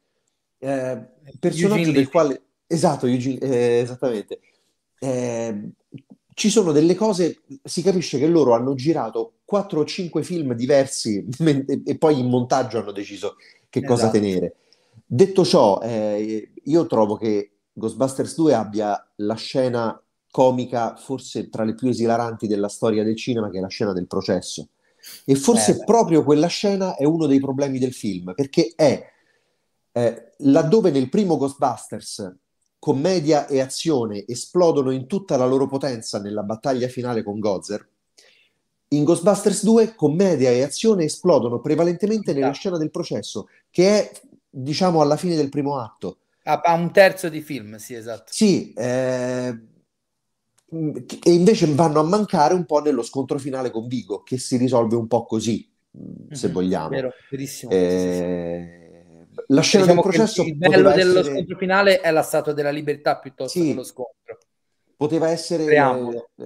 eh, 0.59 1.07
personaggio 1.39 1.78
Eugene 1.78 1.91
del 1.91 2.09
quale... 2.09 2.41
Esatto, 2.68 3.07
Eugene, 3.07 3.39
eh, 3.39 3.80
esattamente 3.80 4.39
eh, 5.04 5.70
ci 6.34 6.49
sono 6.49 6.72
delle 6.72 6.95
cose, 6.95 7.41
si 7.64 7.82
capisce 7.82 8.18
che 8.18 8.28
loro 8.28 8.54
hanno 8.54 8.74
girato 8.74 9.39
4 9.45 9.82
o 9.82 9.86
5 9.86 10.24
film 10.24 10.54
diversi 10.54 11.28
e 11.86 11.97
poi 11.97 12.20
in 12.20 12.28
montaggio 12.28 12.80
hanno 12.80 12.91
deciso 12.91 13.36
che 13.70 13.80
esatto. 13.80 13.93
cosa 13.93 14.10
tenere. 14.10 14.56
Detto 15.06 15.43
ciò, 15.43 15.80
eh, 15.82 16.54
io 16.64 16.88
trovo 16.88 17.18
che 17.18 17.51
Ghostbusters 17.74 18.36
2 18.36 18.54
abbia 18.54 19.12
la 19.18 19.36
scena 19.36 20.01
comica 20.32 20.95
forse 20.95 21.49
tra 21.49 21.64
le 21.64 21.76
più 21.76 21.89
esilaranti 21.89 22.47
della 22.47 22.70
storia 22.70 23.04
del 23.04 23.18
cinema, 23.18 23.49
che 23.49 23.58
è 23.58 23.62
la 23.62 23.68
scena 23.68 23.93
del 23.93 24.08
processo. 24.08 24.70
E 25.26 25.36
forse 25.36 25.72
eh, 25.72 25.84
proprio 25.84 26.24
quella 26.24 26.47
scena 26.47 26.95
è 26.95 27.04
uno 27.04 27.28
dei 27.28 27.39
problemi 27.39 27.78
del 27.78 27.93
film, 27.93 28.34
perché 28.34 28.72
è 28.76 29.06
eh, 29.91 30.34
laddove 30.38 30.89
nel 30.89 31.10
primo 31.10 31.38
Ghostbusters 31.38 32.36
commedia 32.84 33.48
e 33.48 33.62
azione 33.62 34.26
esplodono 34.28 34.92
in 34.92 35.08
tutta 35.08 35.38
la 35.38 35.46
loro 35.46 35.68
potenza 35.68 36.20
nella 36.20 36.44
battaglia 36.44 36.90
finale 36.90 37.24
con 37.24 37.40
Gozer, 37.40 37.88
In 38.90 39.06
Ghostbusters 39.06 39.64
2 39.64 39.96
commedia 39.96 40.50
e 40.50 40.64
azione 40.64 41.06
esplodono 41.06 41.62
prevalentemente 41.62 42.34
nella 42.34 42.48
esatto. 42.48 42.60
scena 42.60 42.78
del 42.78 42.92
processo, 42.92 43.48
che 43.72 43.88
è 43.88 44.12
diciamo 44.50 45.00
alla 45.00 45.16
fine 45.16 45.38
del 45.38 45.48
primo 45.48 45.80
atto. 45.80 46.18
A, 46.44 46.74
un 46.74 46.92
terzo 46.92 47.30
di 47.30 47.40
film, 47.40 47.78
sì, 47.78 47.94
esatto. 47.94 48.34
Sì, 48.34 48.74
eh, 48.74 49.58
e 50.68 51.32
invece 51.32 51.68
vanno 51.68 52.02
a 52.02 52.04
mancare 52.04 52.54
un 52.54 52.66
po' 52.66 52.82
nello 52.82 53.02
scontro 53.02 53.40
finale 53.40 53.72
con 53.72 53.88
Vigo, 53.88 54.24
che 54.24 54.38
si 54.38 54.58
risolve 54.58 54.98
un 54.98 55.08
po' 55.08 55.26
così, 55.26 55.72
se 56.32 56.48
mm-hmm, 56.48 56.54
vogliamo. 56.54 56.90
Vero, 56.90 57.14
verissimo. 57.30 57.72
Eh, 57.72 58.83
la 59.54 59.62
scena 59.62 59.84
diciamo 59.84 60.01
del 60.01 60.12
processo... 60.12 60.43
Il 60.43 60.56
bello 60.56 60.91
dello 60.91 61.20
essere... 61.20 61.36
scontro 61.36 61.58
finale 61.58 62.01
è 62.01 62.12
la 62.12 62.22
statua 62.22 62.54
della 62.54 62.72
libertà 62.72 63.18
piuttosto 63.18 63.60
sì, 63.60 63.68
che 63.68 63.74
lo 63.74 63.84
scontro. 63.84 64.38
Poteva 64.95 65.30
essere 65.30 65.66
la, 65.66 65.97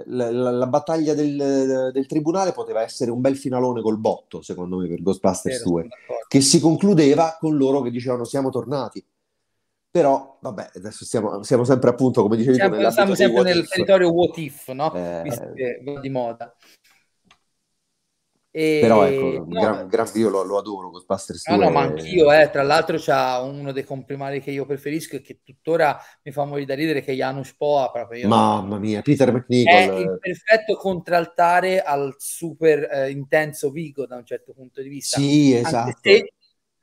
la, 0.05 0.51
la, 0.51 0.67
battaglia 0.67 1.13
del, 1.13 1.91
del, 1.93 2.05
tribunale 2.07 2.53
poteva 2.53 2.81
essere 2.81 3.11
un 3.11 3.21
bel 3.21 3.37
finalone 3.37 3.81
col 3.81 3.99
botto 3.99 4.41
secondo 4.41 4.77
me 4.77 4.87
per 4.87 5.01
Ghostbusters 5.01 5.63
2 5.63 5.87
che 6.27 6.41
si 6.41 6.59
concludeva 6.59 7.37
con 7.39 7.55
loro 7.55 7.81
che 7.81 7.91
dicevano 7.91 8.23
siamo 8.23 8.49
tornati 8.49 9.05
però 9.91 10.37
vabbè 10.39 10.71
adesso 10.75 11.05
siamo, 11.05 11.43
siamo 11.43 11.65
sempre 11.65 11.89
appunto 11.91 12.23
come 12.23 12.35
dicevi 12.35 12.55
siamo, 12.55 12.77
tu 12.77 12.89
siamo 12.89 13.15
sempre 13.15 13.43
nel 13.43 13.67
territorio 13.67 14.11
what 14.11 14.37
if 14.37 14.67
no? 14.69 14.93
Eh, 14.93 15.21
Visto 15.23 15.51
che 15.53 15.83
di 16.01 16.09
moda 16.09 16.55
e... 18.57 18.79
Però 18.81 19.05
ecco, 19.05 19.45
no, 19.45 19.45
gran, 19.45 19.87
gran, 19.87 20.09
io 20.15 20.29
lo, 20.29 20.41
lo, 20.41 20.57
adoro 20.57 20.89
Ghostbusters 20.89 21.47
2. 21.47 21.57
No, 21.57 21.63
no, 21.65 21.69
ma 21.69 21.81
anch'io, 21.81 22.31
eh. 22.31 22.49
Tra 22.49 22.63
l'altro 22.63 22.97
c'ha 22.99 23.39
uno 23.41 23.71
dei 23.71 23.83
comprimari 23.83 24.41
che 24.41 24.49
io 24.49 24.65
preferisco 24.65 25.17
e 25.17 25.21
che 25.21 25.41
tuttora 25.43 25.95
mi 26.23 26.31
fa 26.31 26.43
morire 26.43 26.65
da 26.65 26.73
ridere 26.73 27.03
che 27.03 27.11
è 27.11 27.15
Janusz 27.15 27.53
Poa 27.55 27.91
proprio. 27.91 28.21
Io 28.21 28.27
Mamma 28.27 28.79
mia, 28.79 29.03
Peter 29.03 29.31
McNichol. 29.31 29.73
È 29.73 29.99
il 29.99 30.17
perfetto 30.19 30.75
contraltare 30.75 31.83
al 31.83 32.15
super 32.17 32.89
eh, 32.91 33.11
intenso 33.11 33.69
Vigo 33.69 34.07
da 34.07 34.15
un 34.15 34.25
certo 34.25 34.53
punto 34.53 34.81
di 34.81 34.89
vista. 34.89 35.19
Sì, 35.19 35.53
esatto. 35.53 35.77
Anche 35.77 35.99
se, 36.01 36.33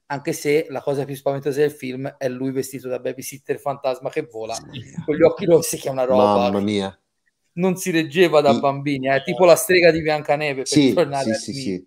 anche 0.06 0.32
se, 0.32 0.66
la 0.68 0.80
cosa 0.80 1.04
più 1.04 1.16
spaventosa 1.16 1.58
del 1.58 1.72
film 1.72 2.06
è 2.16 2.28
lui 2.28 2.52
vestito 2.52 2.86
da 2.86 3.00
babysitter 3.00 3.58
fantasma 3.58 4.10
che 4.10 4.28
vola 4.30 4.54
sì. 4.54 4.94
con 5.04 5.16
gli 5.16 5.22
occhi 5.22 5.44
rossi 5.44 5.76
che 5.76 5.88
è 5.88 5.90
una 5.90 6.04
roba. 6.04 6.36
Mamma 6.36 6.60
mia 6.60 6.96
non 7.54 7.76
si 7.76 7.90
reggeva 7.90 8.40
da 8.40 8.54
bambini, 8.58 9.06
è 9.06 9.16
eh? 9.16 9.22
tipo 9.22 9.44
la 9.44 9.56
strega 9.56 9.90
di 9.90 10.02
Biancaneve 10.02 10.62
per 10.62 10.66
sì, 10.66 10.92
tornare 10.92 11.34
sì, 11.34 11.52
sì, 11.52 11.86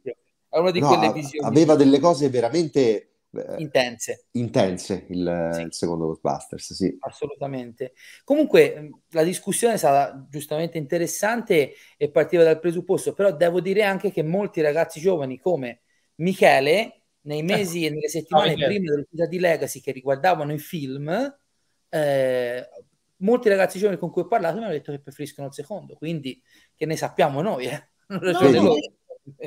È 0.49 0.57
una 0.57 0.71
di 0.71 0.79
no, 0.79 0.87
quelle 0.87 1.11
visioni. 1.11 1.45
Aveva 1.45 1.75
delle 1.75 1.99
cose 1.99 2.29
veramente 2.29 3.07
eh, 3.31 3.55
intense. 3.57 4.27
Intense 4.31 5.05
il, 5.09 5.49
sì. 5.53 5.61
il, 5.61 5.73
secondo 5.73 6.05
Ghostbusters, 6.05 6.73
sì. 6.73 6.97
Assolutamente. 7.01 7.93
Comunque 8.23 8.89
la 9.09 9.23
discussione 9.23 9.75
è 9.75 9.77
stata 9.77 10.25
giustamente 10.29 10.77
interessante 10.77 11.73
e 11.97 12.09
partiva 12.09 12.43
dal 12.43 12.59
presupposto, 12.59 13.13
però 13.13 13.35
devo 13.35 13.59
dire 13.59 13.83
anche 13.83 14.11
che 14.11 14.23
molti 14.23 14.61
ragazzi 14.61 14.99
giovani 14.99 15.39
come 15.39 15.81
Michele, 16.15 17.01
nei 17.21 17.39
ecco. 17.39 17.53
mesi 17.53 17.79
ecco. 17.79 17.87
e 17.87 17.95
nelle 17.95 18.09
settimane 18.09 18.53
oh, 18.53 18.55
prima 18.55 18.91
dell'uscita 18.91 19.25
di 19.25 19.39
Legacy 19.39 19.81
che 19.81 19.91
riguardavano 19.91 20.53
i 20.53 20.59
film, 20.59 21.37
eh, 21.89 22.69
molti 23.17 23.49
ragazzi 23.49 23.79
giovani 23.79 23.99
con 23.99 24.11
cui 24.11 24.23
ho 24.23 24.27
parlato 24.27 24.57
mi 24.57 24.63
hanno 24.63 24.73
detto 24.73 24.91
che 24.91 24.99
preferiscono 24.99 25.47
il 25.47 25.53
secondo, 25.53 25.95
quindi 25.95 26.41
che 26.75 26.85
ne 26.85 26.95
sappiamo 26.95 27.41
noi. 27.41 27.65
Eh? 27.65 27.87
No, 28.09 28.31
no, 28.31 28.75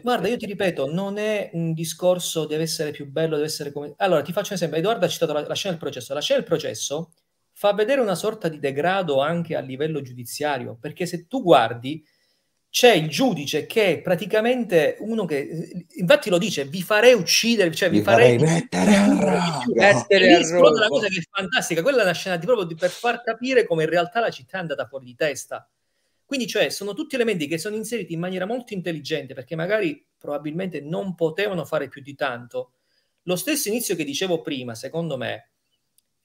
guarda, 0.03 0.29
io 0.29 0.37
ti 0.37 0.45
ripeto, 0.45 0.93
non 0.93 1.17
è 1.17 1.51
un 1.55 1.73
discorso 1.73 2.45
deve 2.45 2.65
essere 2.65 2.91
più 2.91 3.11
bello, 3.11 3.37
deve 3.37 3.47
essere 3.47 3.73
come... 3.73 3.95
Allora, 3.97 4.23
ti 4.23 4.33
faccio 4.33 4.49
un 4.51 4.57
esempio. 4.57 4.79
Edoardo 4.79 5.07
ha 5.07 5.09
citato 5.09 5.33
la, 5.33 5.47
la 5.47 5.55
scena 5.55 5.75
del 5.75 5.83
processo. 5.83 6.13
La 6.13 6.21
scena 6.21 6.41
del 6.41 6.49
processo 6.49 7.13
fa 7.53 7.73
vedere 7.73 8.01
una 8.01 8.15
sorta 8.15 8.49
di 8.49 8.59
degrado 8.59 9.21
anche 9.21 9.57
a 9.57 9.61
livello 9.61 10.03
giudiziario, 10.03 10.77
perché 10.79 11.07
se 11.07 11.27
tu 11.27 11.43
guardi 11.43 12.05
c'è 12.71 12.93
il 12.93 13.09
giudice 13.09 13.67
che 13.67 13.95
è 13.95 14.01
praticamente 14.01 14.97
uno 15.01 15.25
che 15.25 15.87
infatti 15.97 16.31
lo 16.31 16.39
dice 16.39 16.65
vi 16.65 16.83
farei 16.83 17.15
uccidere 17.15 17.75
cioè 17.75 17.91
vi, 17.91 17.99
vi 17.99 18.05
farei, 18.05 18.39
farei 18.39 18.55
mettere 18.55 18.95
a 18.95 19.09
mettere 19.09 20.35
a 20.35 20.39
una 20.39 20.87
cosa 20.87 21.09
che 21.09 21.19
è 21.19 21.29
fantastica 21.29 21.83
quella 21.83 22.01
è 22.01 22.05
una 22.05 22.13
scena 22.13 22.37
di 22.37 22.47
proprio 22.47 22.67
di, 22.67 22.77
per 22.77 22.91
far 22.91 23.23
capire 23.23 23.67
come 23.67 23.83
in 23.85 23.91
realtà 23.91 24.21
la 24.21 24.31
città 24.31 24.59
è 24.59 24.61
andata 24.61 24.87
fuori 24.87 25.05
di 25.05 25.15
testa. 25.15 25.69
Quindi 26.25 26.47
cioè 26.47 26.71
sono 26.71 26.95
tutti 26.95 27.17
elementi 27.17 27.49
che 27.49 27.59
sono 27.59 27.75
inseriti 27.75 28.13
in 28.13 28.21
maniera 28.21 28.47
molto 28.47 28.73
intelligente 28.73 29.35
perché 29.35 29.57
magari 29.57 30.07
probabilmente 30.17 30.81
non 30.81 31.17
potevano 31.17 31.65
fare 31.65 31.89
più 31.89 32.03
di 32.03 32.15
tanto. 32.15 32.75
Lo 33.25 33.35
stesso 33.35 33.69
inizio 33.69 33.97
che 33.97 34.05
dicevo 34.05 34.41
prima 34.41 34.77
secondo 34.77 35.17
me 35.17 35.51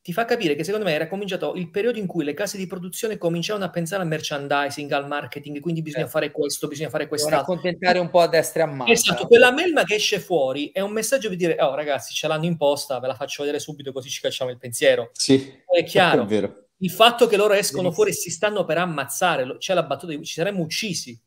ti 0.06 0.14
fa 0.14 0.24
capire 0.26 0.53
che 0.53 0.64
secondo 0.64 0.86
me 0.86 0.93
era 0.93 1.08
cominciato 1.08 1.56
il 1.56 1.72
periodo 1.72 1.97
in 1.97 2.06
cui 2.06 2.24
le 2.24 2.36
case 2.36 2.58
di 2.58 2.68
produzione 2.68 3.18
cominciavano 3.18 3.66
a 3.66 3.72
pensare 3.72 4.03
al 4.03 4.08
merchandising, 4.08 4.91
al 4.91 5.08
marketing, 5.08 5.60
quindi 5.60 5.82
bisogna 5.82 6.06
eh. 6.06 6.10
fare 6.10 6.30
questo, 6.30 6.68
bisogna 6.68 6.89
fare 6.89 7.08
quest'altro. 7.08 7.39
accontentare 7.39 7.97
un 7.97 8.12
po' 8.12 8.20
a 8.20 8.28
destra 8.28 8.62
e 8.62 8.66
a 8.68 8.70
mano. 8.70 8.91
Esatto, 8.91 9.26
quella 9.26 9.51
melma 9.51 9.84
che 9.84 9.95
esce 9.95 10.20
fuori 10.20 10.70
è 10.70 10.80
un 10.80 10.91
messaggio 10.91 11.30
per 11.30 11.38
dire, 11.38 11.58
oh 11.60 11.74
ragazzi, 11.74 12.14
ce 12.14 12.28
l'hanno 12.28 12.45
imposta, 12.45 12.99
ve 12.99 13.08
la 13.08 13.16
faccio 13.16 13.41
vedere 13.41 13.60
subito 13.60 13.91
così 13.91 14.10
ci 14.10 14.20
facciamo 14.20 14.51
il 14.51 14.60
pensiero. 14.60 15.10
Sì, 15.14 15.51
è 15.66 15.84
chiaro. 15.84 16.22
È 16.22 16.26
vero. 16.28 16.68
Il 16.78 16.91
fatto 16.91 17.26
che 17.26 17.36
loro 17.36 17.56
escono 17.56 17.89
Benissimo. 17.89 17.91
fuori 17.91 18.12
e 18.12 18.14
si 18.14 18.30
stanno 18.30 18.64
per 18.64 18.78
ammazzare, 18.78 19.58
c'è 19.58 19.74
la 19.74 19.82
battuta 19.82 20.14
di 20.14 20.24
ci 20.24 20.34
saremmo 20.34 20.62
uccisi. 20.62 21.20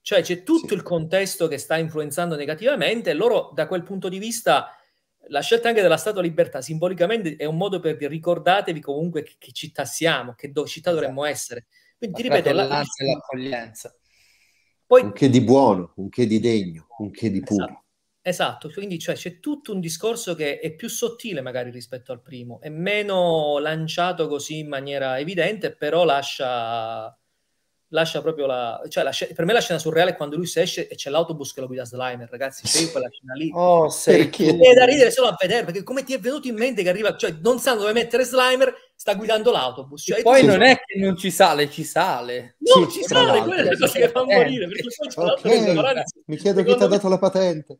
Cioè 0.00 0.22
c'è 0.22 0.42
tutto 0.42 0.68
sì. 0.68 0.74
il 0.74 0.82
contesto 0.82 1.46
che 1.46 1.58
sta 1.58 1.76
influenzando 1.76 2.36
negativamente 2.36 3.12
loro 3.12 3.50
da 3.52 3.66
quel 3.66 3.82
punto 3.82 4.08
di 4.08 4.18
vista 4.18 4.78
la 5.28 5.40
scelta 5.40 5.68
anche 5.68 5.82
della 5.82 5.96
Statua 5.96 6.22
Libertà 6.22 6.60
simbolicamente 6.60 7.36
è 7.36 7.44
un 7.44 7.56
modo 7.56 7.80
per 7.80 7.96
dire 7.96 8.10
ricordatevi 8.10 8.80
comunque 8.80 9.22
che, 9.22 9.34
che 9.38 9.52
città 9.52 9.84
siamo, 9.84 10.34
che 10.34 10.50
do, 10.50 10.66
città 10.66 10.90
esatto. 10.90 11.06
dovremmo 11.06 11.24
essere. 11.24 11.66
Quindi 11.96 12.16
ti 12.16 12.22
ripeto, 12.22 12.52
la, 12.52 12.64
la, 12.64 12.82
l'accoglienza. 12.98 13.94
Poi, 14.86 15.02
un 15.02 15.12
che 15.12 15.30
di 15.30 15.40
buono, 15.40 15.92
un 15.96 16.08
che 16.08 16.26
di 16.26 16.40
degno, 16.40 16.88
un 16.98 17.10
che 17.10 17.30
di 17.30 17.40
puro. 17.40 17.84
Esatto, 18.20 18.66
esatto. 18.66 18.70
quindi 18.70 18.98
cioè, 18.98 19.14
c'è 19.14 19.38
tutto 19.38 19.72
un 19.72 19.80
discorso 19.80 20.34
che 20.34 20.58
è 20.58 20.74
più 20.74 20.88
sottile 20.88 21.40
magari 21.40 21.70
rispetto 21.70 22.12
al 22.12 22.20
primo, 22.20 22.60
è 22.60 22.68
meno 22.68 23.58
lanciato 23.58 24.28
così 24.28 24.58
in 24.58 24.68
maniera 24.68 25.18
evidente, 25.18 25.74
però 25.74 26.04
lascia 26.04 27.16
lascia 27.92 28.20
proprio 28.20 28.46
la... 28.46 28.82
Cioè, 28.88 29.04
la 29.04 29.12
per 29.34 29.44
me 29.44 29.52
la 29.52 29.60
scena 29.60 29.78
surreale 29.78 30.10
è 30.10 30.16
quando 30.16 30.36
lui 30.36 30.46
si 30.46 30.60
esce 30.60 30.88
e 30.88 30.94
c'è 30.94 31.10
l'autobus 31.10 31.52
che 31.52 31.60
lo 31.60 31.66
guida 31.66 31.84
Slimer, 31.84 32.28
ragazzi, 32.28 32.64
c'è 32.64 32.90
quella 32.90 33.08
scena 33.10 33.34
lì. 33.34 33.50
Oh, 33.54 33.88
sei 33.88 34.28
che... 34.30 34.48
È 34.48 34.74
da 34.74 34.84
ridere 34.84 35.10
solo 35.10 35.28
a 35.28 35.36
vedere, 35.38 35.64
perché 35.64 35.82
come 35.82 36.02
ti 36.02 36.14
è 36.14 36.18
venuto 36.18 36.48
in 36.48 36.56
mente 36.56 36.82
che 36.82 36.88
arriva... 36.88 37.16
Cioè, 37.16 37.36
non 37.42 37.58
sanno 37.58 37.80
dove 37.80 37.92
mettere 37.92 38.24
Slimer, 38.24 38.74
sta 38.94 39.14
guidando 39.14 39.50
l'autobus. 39.50 40.02
Cioè, 40.04 40.22
poi 40.22 40.44
non 40.44 40.62
è 40.62 40.80
che 40.84 40.98
non 40.98 41.16
ci 41.16 41.30
sale, 41.30 41.70
ci 41.70 41.84
sale. 41.84 42.56
No, 42.58 42.88
sì, 42.88 43.00
ci 43.00 43.04
sale, 43.04 43.40
quella 43.42 43.62
è 43.62 43.64
la 43.64 43.76
cosa 43.76 43.98
che 43.98 44.08
fa 44.08 44.24
morire, 44.24 44.66
perché 44.66 44.82
poi 45.14 45.26
okay. 45.30 46.02
Mi 46.26 46.36
chiedo 46.36 46.62
chi 46.62 46.76
ti 46.76 46.82
ha 46.82 46.86
dato 46.86 47.08
la 47.08 47.18
patente. 47.18 47.78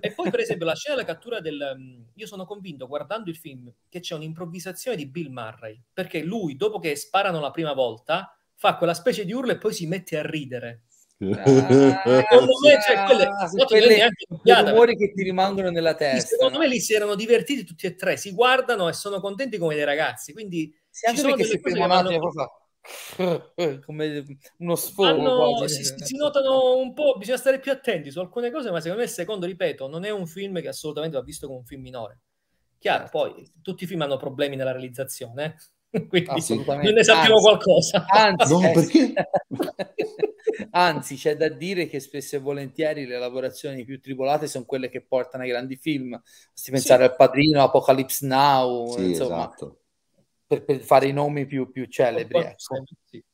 E 0.00 0.12
poi, 0.12 0.30
per 0.30 0.40
esempio, 0.40 0.66
la 0.66 0.74
scena 0.74 0.96
della 0.96 1.06
cattura 1.06 1.40
del... 1.40 1.74
Mm, 1.76 2.02
io 2.14 2.26
sono 2.26 2.44
convinto, 2.44 2.86
guardando 2.86 3.30
il 3.30 3.36
film, 3.36 3.72
che 3.88 4.00
c'è 4.00 4.14
un'improvvisazione 4.14 4.96
di 4.96 5.06
Bill 5.06 5.32
Murray, 5.32 5.80
perché 5.92 6.22
lui, 6.22 6.56
dopo 6.56 6.78
che 6.78 6.94
sparano 6.96 7.40
la 7.40 7.50
prima 7.50 7.72
volta 7.72 8.34
fa 8.60 8.76
quella 8.76 8.92
specie 8.92 9.24
di 9.24 9.32
urlo 9.32 9.52
e 9.52 9.56
poi 9.56 9.72
si 9.72 9.86
mette 9.86 10.18
a 10.18 10.22
ridere. 10.22 10.82
Ah, 11.20 11.44
secondo 11.46 12.52
me, 12.62 12.78
cioè, 12.86 13.04
quelle, 13.06 14.02
ah, 14.02 14.12
quelle 14.34 14.70
rumori 14.70 14.96
che 14.98 15.14
ti 15.14 15.22
rimangono 15.22 15.70
nella 15.70 15.94
testa. 15.94 16.28
Secondo 16.28 16.58
no? 16.58 16.60
me 16.60 16.68
li 16.68 16.78
si 16.78 16.92
erano 16.92 17.14
divertiti 17.14 17.64
tutti 17.64 17.86
e 17.86 17.94
tre, 17.94 18.18
si 18.18 18.32
guardano 18.32 18.90
e 18.90 18.92
sono 18.92 19.18
contenti 19.18 19.56
come 19.56 19.76
dei 19.76 19.84
ragazzi. 19.84 20.34
Quindi 20.34 20.74
sì, 20.90 21.10
ci 21.10 21.16
sono 21.16 21.36
delle 21.36 21.58
cose 21.58 21.74
che 21.74 21.86
vanno... 21.86 22.10
come 23.84 24.24
uno 24.58 24.74
sfogo 24.74 25.08
Hanno, 25.54 25.68
si, 25.68 25.84
si, 25.84 26.16
notano 26.16 26.76
un 26.76 26.94
po' 26.94 27.16
bisogna 27.18 27.36
stare 27.36 27.60
più 27.60 27.70
attenti 27.70 28.10
su 28.10 28.20
alcune 28.20 28.50
cose 28.50 28.70
ma 28.70 28.78
secondo 28.78 29.02
me 29.02 29.04
il 29.04 29.12
secondo 29.12 29.44
ripeto 29.44 29.86
non 29.86 30.04
è 30.06 30.10
un 30.10 30.26
film 30.26 30.62
che 30.62 30.68
assolutamente 30.68 31.18
va 31.18 31.22
visto 31.22 31.46
come 31.46 31.58
un 31.58 31.66
film 31.66 31.82
minore 31.82 32.20
chiaro 32.78 33.02
certo. 33.02 33.18
poi 33.18 33.52
tutti 33.60 33.84
i 33.84 33.86
film 33.86 34.00
hanno 34.00 34.16
problemi 34.16 34.56
nella 34.56 34.72
realizzazione 34.72 35.56
quindi 36.08 36.30
ne 36.92 37.02
sappiamo 37.02 37.36
anzi, 37.36 37.42
qualcosa. 37.42 38.06
Anzi, 38.06 38.52
no, 38.52 38.60
perché? 38.60 39.12
anzi, 40.70 41.16
c'è 41.16 41.36
da 41.36 41.48
dire 41.48 41.88
che 41.88 41.98
spesso 41.98 42.36
e 42.36 42.38
volentieri 42.38 43.06
le 43.06 43.18
lavorazioni 43.18 43.84
più 43.84 44.00
tribolate 44.00 44.46
sono 44.46 44.64
quelle 44.64 44.88
che 44.88 45.02
portano 45.02 45.42
ai 45.42 45.48
grandi 45.48 45.76
film. 45.76 46.10
Basti 46.10 46.70
pensare 46.70 47.04
sì. 47.04 47.10
al 47.10 47.16
Padrino, 47.16 47.62
Apocalypse 47.62 48.24
Now, 48.26 48.92
sì, 48.92 49.08
insomma, 49.08 49.48
esatto. 49.48 49.80
per, 50.46 50.64
per, 50.64 50.80
fare 50.80 51.08
i 51.08 51.12
nomi 51.12 51.44
più, 51.44 51.70
più 51.72 51.86
celebri. 51.86 52.38
Ecco. 52.38 52.84
Sì. 53.04 53.24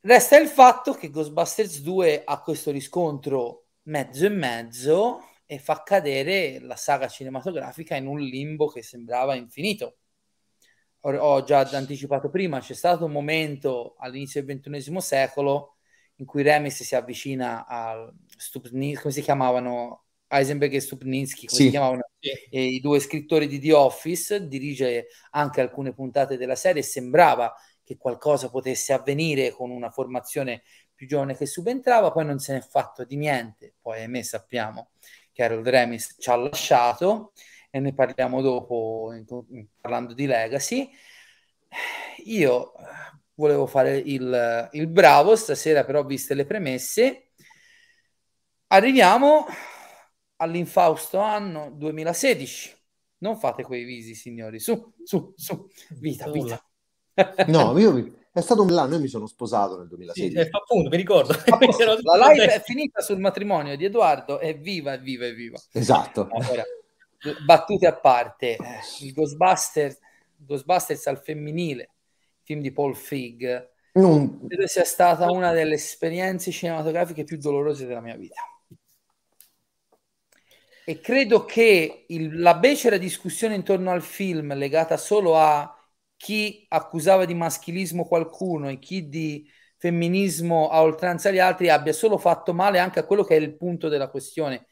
Resta 0.00 0.38
il 0.38 0.46
fatto 0.46 0.92
che 0.92 1.10
Ghostbusters 1.10 1.80
2 1.80 2.22
ha 2.24 2.40
questo 2.40 2.70
riscontro 2.70 3.64
mezzo 3.84 4.26
e 4.26 4.28
mezzo 4.28 5.24
e 5.44 5.58
fa 5.58 5.82
cadere 5.82 6.60
la 6.60 6.76
saga 6.76 7.08
cinematografica 7.08 7.96
in 7.96 8.06
un 8.06 8.20
limbo 8.20 8.68
che 8.68 8.84
sembrava 8.84 9.34
infinito 9.34 9.96
ho 11.14 11.42
già 11.44 11.60
anticipato 11.72 12.28
prima, 12.30 12.60
c'è 12.60 12.74
stato 12.74 13.04
un 13.04 13.12
momento 13.12 13.94
all'inizio 13.98 14.40
del 14.40 14.48
ventunesimo 14.48 15.00
secolo 15.00 15.76
in 16.16 16.26
cui 16.26 16.42
Remis 16.42 16.82
si 16.82 16.94
avvicina 16.94 17.66
al 17.66 18.12
Stupnitsky, 18.36 19.02
come 19.02 19.12
si 19.12 19.22
chiamavano? 19.22 20.02
Eisenberg 20.28 20.72
e 20.72 20.80
Stupnitsky, 20.80 21.46
come 21.46 21.58
sì. 21.58 21.64
si 21.66 21.70
chiamavano? 21.70 22.08
Sì. 22.18 22.58
i 22.74 22.80
due 22.80 22.98
scrittori 22.98 23.46
di 23.46 23.60
The 23.60 23.72
Office, 23.74 24.48
dirige 24.48 25.06
anche 25.30 25.60
alcune 25.60 25.92
puntate 25.92 26.36
della 26.36 26.56
serie, 26.56 26.82
sembrava 26.82 27.54
che 27.84 27.96
qualcosa 27.96 28.50
potesse 28.50 28.92
avvenire 28.92 29.50
con 29.50 29.70
una 29.70 29.90
formazione 29.90 30.62
più 30.92 31.06
giovane 31.06 31.36
che 31.36 31.46
subentrava, 31.46 32.10
poi 32.10 32.24
non 32.24 32.38
se 32.40 32.52
ne 32.52 32.58
è 32.58 32.62
fatto 32.62 33.04
di 33.04 33.16
niente, 33.16 33.74
poi 33.80 34.00
ahimè 34.00 34.22
sappiamo 34.22 34.90
che 35.30 35.44
Harold 35.44 35.68
Remis 35.68 36.16
ci 36.18 36.30
ha 36.30 36.36
lasciato 36.36 37.32
e 37.76 37.80
ne 37.80 37.92
parliamo 37.92 38.40
dopo 38.40 39.12
in, 39.12 39.24
in, 39.50 39.66
parlando 39.78 40.14
di 40.14 40.24
Legacy. 40.24 40.90
Io 42.24 42.72
volevo 43.34 43.66
fare 43.66 43.98
il, 43.98 44.68
il 44.72 44.86
bravo 44.86 45.36
stasera, 45.36 45.84
però 45.84 46.02
viste 46.02 46.32
le 46.32 46.46
premesse, 46.46 47.32
arriviamo 48.68 49.46
all'infausto 50.36 51.18
anno 51.18 51.70
2016. 51.72 52.74
Non 53.18 53.38
fate 53.38 53.62
quei 53.62 53.84
visi, 53.84 54.14
signori, 54.14 54.58
su, 54.58 54.94
su, 55.04 55.34
su, 55.36 55.68
vita, 55.98 56.30
vita. 56.30 56.60
No, 57.46 57.78
io 57.78 58.12
è 58.30 58.40
stato 58.40 58.62
un 58.62 58.70
anno, 58.72 58.94
io 58.94 59.00
mi 59.00 59.08
sono 59.08 59.26
sposato 59.26 59.78
nel 59.78 59.88
2016. 59.88 60.42
Sì, 60.44 60.48
appunto, 60.50 60.88
mi 60.88 60.96
ricordo. 60.96 61.34
La 62.04 62.28
live 62.28 62.44
è 62.56 62.60
finita 62.60 63.02
sul 63.02 63.18
matrimonio 63.18 63.76
di 63.76 63.84
Edoardo, 63.84 64.40
evviva, 64.40 64.94
evviva, 64.94 65.26
evviva. 65.26 65.58
Esatto. 65.72 66.28
Allora, 66.30 66.62
battute 67.44 67.86
a 67.86 67.94
parte, 67.94 68.56
il 69.00 69.12
Ghostbusters, 69.12 69.98
Ghostbusters 70.36 71.06
al 71.06 71.22
femminile, 71.22 71.90
film 72.42 72.60
di 72.60 72.72
Paul 72.72 72.96
Fig, 72.96 73.70
non... 73.92 74.46
credo 74.46 74.66
sia 74.66 74.84
stata 74.84 75.30
una 75.30 75.52
delle 75.52 75.74
esperienze 75.74 76.50
cinematografiche 76.50 77.24
più 77.24 77.38
dolorose 77.38 77.86
della 77.86 78.00
mia 78.00 78.16
vita. 78.16 78.42
E 80.88 81.00
credo 81.00 81.44
che 81.44 82.04
il, 82.08 82.38
la 82.38 82.54
becera 82.54 82.96
discussione 82.96 83.56
intorno 83.56 83.90
al 83.90 84.02
film 84.02 84.54
legata 84.54 84.96
solo 84.96 85.36
a 85.36 85.76
chi 86.16 86.64
accusava 86.68 87.24
di 87.24 87.34
maschilismo 87.34 88.06
qualcuno 88.06 88.68
e 88.68 88.78
chi 88.78 89.08
di 89.08 89.50
femminismo 89.78 90.68
a 90.68 90.82
oltranza 90.82 91.30
gli 91.30 91.38
altri 91.38 91.68
abbia 91.68 91.92
solo 91.92 92.18
fatto 92.18 92.54
male 92.54 92.78
anche 92.78 93.00
a 93.00 93.04
quello 93.04 93.24
che 93.24 93.36
è 93.36 93.40
il 93.40 93.56
punto 93.56 93.88
della 93.88 94.08
questione. 94.08 94.66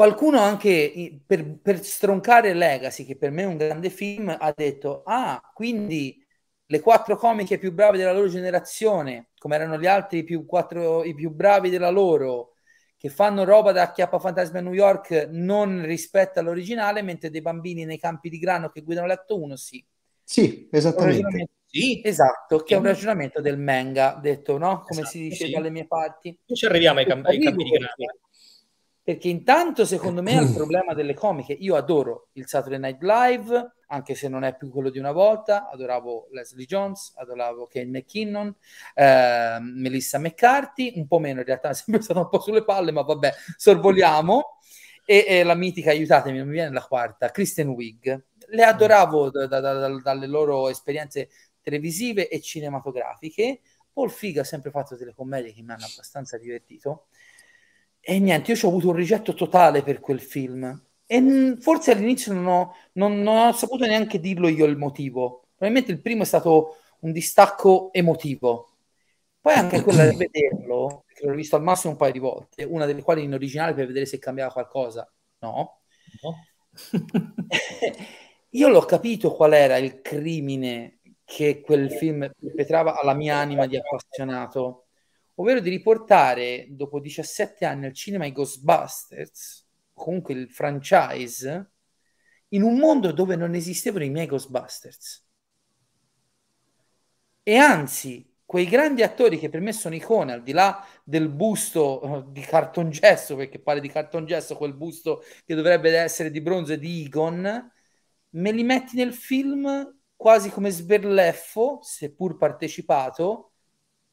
Qualcuno 0.00 0.38
anche 0.38 1.20
per, 1.26 1.58
per 1.60 1.84
stroncare 1.84 2.54
Legacy, 2.54 3.04
che 3.04 3.18
per 3.18 3.30
me 3.30 3.42
è 3.42 3.44
un 3.44 3.58
grande 3.58 3.90
film, 3.90 4.34
ha 4.34 4.50
detto, 4.56 5.02
ah, 5.04 5.38
quindi 5.52 6.26
le 6.64 6.80
quattro 6.80 7.18
comiche 7.18 7.58
più 7.58 7.70
brave 7.70 7.98
della 7.98 8.14
loro 8.14 8.28
generazione, 8.28 9.28
come 9.36 9.56
erano 9.56 9.78
gli 9.78 9.84
altri 9.84 10.24
più 10.24 10.46
quattro, 10.46 11.04
i 11.04 11.14
più 11.14 11.28
bravi 11.28 11.68
della 11.68 11.90
loro, 11.90 12.54
che 12.96 13.10
fanno 13.10 13.44
roba 13.44 13.72
da 13.72 13.92
Chiappa 13.92 14.18
Fantasma 14.18 14.60
a 14.60 14.62
New 14.62 14.72
York 14.72 15.28
non 15.32 15.84
rispetta 15.84 16.40
l'originale, 16.40 17.02
mentre 17.02 17.28
dei 17.28 17.42
bambini 17.42 17.84
nei 17.84 17.98
campi 17.98 18.30
di 18.30 18.38
grano 18.38 18.70
che 18.70 18.80
guidano 18.80 19.06
l'atto 19.06 19.38
1 19.38 19.54
sì. 19.56 19.84
Sì, 20.24 20.66
esattamente. 20.72 21.48
Sì, 21.66 22.00
esatto, 22.02 22.60
che 22.60 22.74
è 22.74 22.78
un 22.78 22.84
ragionamento 22.84 23.42
del 23.42 23.58
manga, 23.58 24.18
detto, 24.18 24.56
no? 24.56 24.80
Come 24.80 25.02
esatto, 25.02 25.08
si 25.08 25.18
dice 25.28 25.44
sì. 25.44 25.50
dalle 25.50 25.68
mie 25.68 25.86
parti. 25.86 26.38
Noi 26.46 26.56
ci 26.56 26.64
arriviamo 26.64 27.00
ai, 27.00 27.04
cam- 27.04 27.26
ai 27.26 27.38
campi 27.38 27.64
di 27.64 27.70
grano. 27.70 27.92
Perché 29.10 29.26
intanto, 29.26 29.84
secondo 29.84 30.22
me, 30.22 30.38
è 30.38 30.40
il 30.40 30.52
problema 30.54 30.94
delle 30.94 31.14
comiche. 31.14 31.52
Io 31.52 31.74
adoro 31.74 32.28
il 32.34 32.46
Saturday 32.46 32.78
Night 32.78 33.02
Live, 33.02 33.72
anche 33.88 34.14
se 34.14 34.28
non 34.28 34.44
è 34.44 34.56
più 34.56 34.70
quello 34.70 34.88
di 34.88 35.00
una 35.00 35.10
volta. 35.10 35.68
Adoravo 35.68 36.28
Leslie 36.30 36.64
Jones, 36.64 37.14
adoravo 37.16 37.66
Kane 37.66 37.86
McKinnon, 37.86 38.54
eh, 38.94 39.58
Melissa 39.60 40.20
McCarthy, 40.20 40.92
un 40.94 41.08
po' 41.08 41.18
meno 41.18 41.40
in 41.40 41.46
realtà, 41.46 41.70
è 41.70 41.74
sempre 41.74 42.02
stato 42.02 42.20
un 42.20 42.28
po' 42.28 42.38
sulle 42.38 42.62
palle, 42.62 42.92
ma 42.92 43.02
vabbè, 43.02 43.32
sorvoliamo. 43.56 44.58
E, 45.04 45.24
e 45.26 45.42
la 45.42 45.54
mitica, 45.54 45.90
aiutatemi, 45.90 46.38
non 46.38 46.46
mi 46.46 46.52
viene 46.52 46.72
la 46.72 46.84
quarta, 46.84 47.32
Kristen 47.32 47.66
Wiig. 47.66 48.26
Le 48.46 48.62
adoravo 48.62 49.30
da, 49.30 49.48
da, 49.48 49.58
da, 49.58 49.88
dalle 50.00 50.26
loro 50.28 50.68
esperienze 50.68 51.30
televisive 51.60 52.28
e 52.28 52.40
cinematografiche. 52.40 53.60
Paul 53.92 54.10
Fig 54.10 54.38
ha 54.38 54.44
sempre 54.44 54.70
fatto 54.70 54.94
delle 54.94 55.14
commedie 55.14 55.52
che 55.52 55.62
mi 55.62 55.72
hanno 55.72 55.86
abbastanza 55.86 56.38
divertito. 56.38 57.06
E 58.00 58.18
niente, 58.18 58.52
io 58.52 58.58
ho 58.62 58.68
avuto 58.68 58.88
un 58.88 58.94
rigetto 58.94 59.34
totale 59.34 59.82
per 59.82 60.00
quel 60.00 60.20
film 60.20 60.82
e 61.12 61.56
forse 61.58 61.90
all'inizio 61.90 62.32
non 62.32 62.46
ho, 62.46 62.74
non, 62.92 63.20
non 63.20 63.48
ho, 63.48 63.52
saputo 63.52 63.84
neanche 63.84 64.20
dirlo 64.20 64.46
io 64.46 64.64
il 64.64 64.76
motivo. 64.76 65.48
Probabilmente 65.56 65.90
il 65.90 66.00
primo 66.00 66.22
è 66.22 66.24
stato 66.24 66.76
un 67.00 67.10
distacco 67.10 67.92
emotivo. 67.92 68.76
Poi 69.40 69.54
anche 69.54 69.82
quello 69.82 70.08
di 70.08 70.14
vederlo, 70.14 71.04
che 71.12 71.26
l'ho 71.26 71.34
visto 71.34 71.56
al 71.56 71.62
massimo 71.62 71.94
un 71.94 71.98
paio 71.98 72.12
di 72.12 72.20
volte, 72.20 72.62
una 72.62 72.86
delle 72.86 73.02
quali 73.02 73.24
in 73.24 73.34
originale 73.34 73.74
per 73.74 73.86
vedere 73.88 74.06
se 74.06 74.20
cambiava 74.20 74.52
qualcosa. 74.52 75.10
No. 75.40 75.80
no. 76.22 76.46
io 78.50 78.68
l'ho 78.68 78.82
capito 78.82 79.32
qual 79.34 79.52
era 79.52 79.78
il 79.78 80.00
crimine 80.02 81.00
che 81.24 81.60
quel 81.60 81.90
film 81.90 82.30
perpetrava 82.38 83.00
alla 83.00 83.14
mia 83.14 83.36
anima 83.36 83.66
di 83.66 83.76
appassionato, 83.76 84.89
ovvero 85.40 85.60
di 85.60 85.70
riportare 85.70 86.66
dopo 86.70 87.00
17 87.00 87.64
anni 87.64 87.86
al 87.86 87.94
cinema 87.94 88.26
i 88.26 88.32
Ghostbusters 88.32 89.68
comunque 90.00 90.34
il 90.34 90.50
franchise 90.50 91.70
in 92.48 92.62
un 92.62 92.78
mondo 92.78 93.12
dove 93.12 93.36
non 93.36 93.54
esistevano 93.54 94.04
i 94.04 94.10
miei 94.10 94.26
Ghostbusters. 94.26 95.24
E 97.42 97.56
anzi, 97.56 98.28
quei 98.44 98.66
grandi 98.66 99.02
attori 99.02 99.38
che 99.38 99.48
per 99.48 99.60
me 99.60 99.72
sono 99.72 99.94
icone, 99.94 100.32
al 100.32 100.42
di 100.42 100.52
là 100.52 100.84
del 101.04 101.28
busto 101.28 102.04
uh, 102.04 102.32
di 102.32 102.40
cartongesso, 102.40 103.36
perché 103.36 103.60
pare 103.60 103.80
di 103.80 103.88
cartongesso 103.88 104.56
quel 104.56 104.74
busto 104.74 105.22
che 105.44 105.54
dovrebbe 105.54 105.96
essere 105.96 106.30
di 106.30 106.40
bronzo 106.40 106.72
e 106.72 106.78
di 106.78 107.04
Egon, 107.04 107.72
me 108.30 108.52
li 108.52 108.64
metti 108.64 108.96
nel 108.96 109.14
film 109.14 109.98
quasi 110.16 110.50
come 110.50 110.70
sberleffo, 110.70 111.78
seppur 111.82 112.36
partecipato 112.36 113.49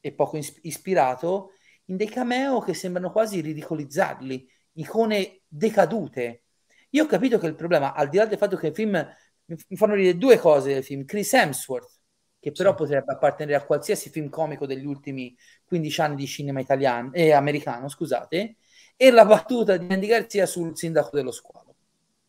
e 0.00 0.12
poco 0.12 0.36
is- 0.36 0.58
ispirato, 0.62 1.52
in 1.86 1.96
dei 1.96 2.08
cameo 2.08 2.60
che 2.60 2.74
sembrano 2.74 3.10
quasi 3.10 3.40
ridicolizzarli 3.40 4.48
icone 4.74 5.40
decadute. 5.46 6.44
Io 6.90 7.04
ho 7.04 7.06
capito 7.06 7.38
che 7.38 7.46
il 7.46 7.54
problema, 7.54 7.94
al 7.94 8.08
di 8.08 8.16
là 8.16 8.26
del 8.26 8.38
fatto 8.38 8.56
che 8.56 8.68
il 8.68 8.74
film 8.74 9.06
mi 9.46 9.76
fanno 9.76 9.94
dire 9.94 10.16
due 10.16 10.38
cose 10.38 10.74
del 10.74 10.84
film, 10.84 11.04
Chris 11.04 11.32
Hemsworth, 11.32 12.00
che 12.38 12.52
però 12.52 12.70
sì. 12.70 12.76
potrebbe 12.76 13.12
appartenere 13.12 13.56
a 13.56 13.64
qualsiasi 13.64 14.10
film 14.10 14.28
comico 14.28 14.66
degli 14.66 14.84
ultimi 14.86 15.36
15 15.64 16.00
anni 16.00 16.16
di 16.16 16.26
cinema 16.26 16.60
italiano 16.60 17.12
e 17.12 17.26
eh, 17.26 17.32
americano, 17.32 17.88
scusate, 17.88 18.56
e 18.96 19.10
la 19.10 19.24
battuta 19.24 19.76
di 19.76 19.92
Andy 19.92 20.06
Garcia 20.06 20.46
sul 20.46 20.76
sindaco 20.76 21.10
dello 21.16 21.30
squalo, 21.30 21.74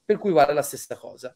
per 0.03 0.17
cui 0.17 0.32
vale 0.32 0.53
la 0.53 0.61
stessa 0.61 0.95
cosa, 0.95 1.36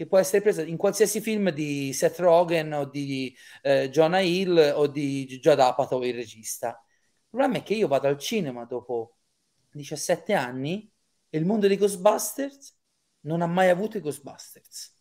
che 0.00 0.06
può 0.06 0.16
essere 0.16 0.40
presa 0.40 0.62
in 0.62 0.78
qualsiasi 0.78 1.20
film 1.20 1.50
di 1.50 1.92
Seth 1.92 2.20
Rogen 2.20 2.72
o 2.72 2.86
di 2.86 3.36
eh, 3.60 3.90
Jonah 3.90 4.20
Hill 4.20 4.72
o 4.74 4.86
di 4.86 5.26
Judd 5.26 5.58
Apatow, 5.58 6.02
il 6.04 6.14
regista. 6.14 6.68
Il 6.68 7.28
problema 7.28 7.58
è 7.58 7.62
che 7.62 7.74
io 7.74 7.86
vado 7.86 8.08
al 8.08 8.16
cinema 8.16 8.64
dopo 8.64 9.18
17 9.72 10.32
anni 10.32 10.90
e 11.28 11.36
il 11.36 11.44
mondo 11.44 11.66
dei 11.66 11.76
Ghostbusters 11.76 12.78
non 13.24 13.42
ha 13.42 13.46
mai 13.46 13.68
avuto 13.68 13.98
i 13.98 14.00
Ghostbusters. 14.00 14.96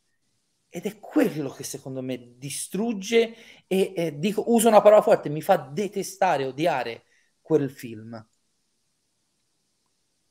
Ed 0.68 0.86
è 0.86 1.00
quello 1.00 1.50
che 1.50 1.64
secondo 1.64 2.02
me 2.02 2.34
distrugge 2.38 3.36
e, 3.68 3.94
e 3.96 4.20
dico, 4.20 4.52
uso 4.52 4.68
una 4.68 4.82
parola 4.82 5.02
forte, 5.02 5.30
mi 5.30 5.42
fa 5.42 5.56
detestare, 5.56 6.44
odiare 6.44 7.06
quel 7.40 7.72
film. 7.72 8.22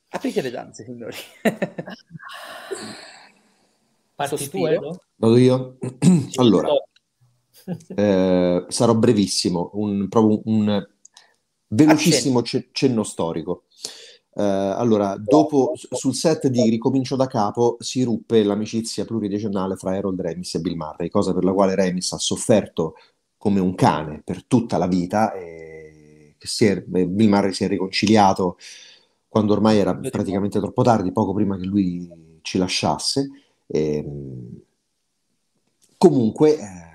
Aprite 0.09 0.41
le 0.41 0.51
danze, 0.51 0.83
signori. 0.83 1.17
Parti 4.19 4.49
tu, 4.49 4.59
Vado 5.15 5.37
io? 5.37 5.77
allora, 6.35 6.67
eh, 7.95 8.65
sarò 8.67 8.95
brevissimo, 8.95 9.69
un, 9.75 10.09
proprio 10.09 10.41
un 10.43 10.85
velocissimo 11.67 12.41
cenno 12.43 13.03
storico. 13.03 13.63
Uh, 14.31 14.75
allora, 14.75 15.15
dopo 15.17 15.71
sul 15.75 16.13
set 16.13 16.47
di 16.47 16.69
Ricomincio 16.69 17.15
da 17.15 17.27
capo 17.27 17.77
si 17.79 18.03
ruppe 18.03 18.43
l'amicizia 18.43 19.05
pluridecennale 19.05 19.77
fra 19.77 19.95
Harold 19.95 20.19
Remis 20.19 20.55
e 20.55 20.59
Bill 20.59 20.75
Murray, 20.75 21.07
cosa 21.07 21.33
per 21.33 21.45
la 21.45 21.53
quale 21.53 21.75
Remis 21.75 22.11
ha 22.11 22.17
sofferto 22.17 22.95
come 23.37 23.61
un 23.61 23.73
cane 23.73 24.21
per 24.25 24.43
tutta 24.45 24.77
la 24.77 24.87
vita 24.87 25.31
e 25.31 26.35
è, 26.37 26.81
Bill 26.81 27.29
Murray 27.29 27.53
si 27.53 27.63
è 27.63 27.69
riconciliato 27.69 28.57
quando 29.29 29.53
ormai 29.53 29.77
era 29.77 29.95
praticamente 29.95 30.59
troppo 30.59 30.83
tardi, 30.83 31.13
poco 31.13 31.33
prima 31.33 31.57
che 31.57 31.65
lui 31.65 32.39
ci 32.41 32.57
lasciasse. 32.57 33.29
Ehm, 33.71 34.61
comunque, 35.97 36.57
eh, 36.57 36.89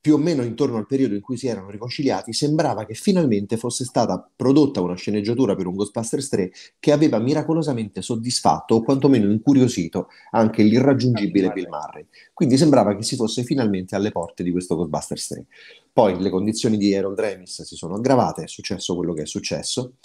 più 0.00 0.14
o 0.14 0.18
meno 0.18 0.42
intorno 0.42 0.78
al 0.78 0.86
periodo 0.86 1.14
in 1.14 1.20
cui 1.20 1.36
si 1.36 1.48
erano 1.48 1.70
riconciliati, 1.70 2.32
sembrava 2.32 2.86
che 2.86 2.94
finalmente 2.94 3.56
fosse 3.56 3.84
stata 3.84 4.26
prodotta 4.34 4.80
una 4.80 4.94
sceneggiatura 4.94 5.54
per 5.54 5.66
un 5.66 5.74
Ghostbusters 5.74 6.28
3 6.28 6.52
che 6.78 6.92
aveva 6.92 7.18
miracolosamente 7.18 8.00
soddisfatto 8.00 8.76
o 8.76 8.82
quantomeno 8.82 9.30
incuriosito 9.30 10.08
anche 10.30 10.62
l'irraggiungibile 10.62 11.50
Bill 11.50 11.68
Murray. 11.68 12.06
Quindi 12.32 12.56
sembrava 12.56 12.96
che 12.96 13.02
si 13.02 13.16
fosse 13.16 13.42
finalmente 13.42 13.96
alle 13.96 14.10
porte 14.10 14.42
di 14.42 14.50
questo 14.50 14.76
Ghostbusters 14.76 15.26
3. 15.26 15.46
Poi 15.92 16.18
le 16.18 16.30
condizioni 16.30 16.78
di 16.78 16.94
Harold 16.94 17.18
Remis 17.18 17.62
si 17.62 17.76
sono 17.76 17.96
aggravate, 17.96 18.44
è 18.44 18.48
successo 18.48 18.94
quello 18.96 19.12
che 19.12 19.22
è 19.22 19.26
successo. 19.26 19.96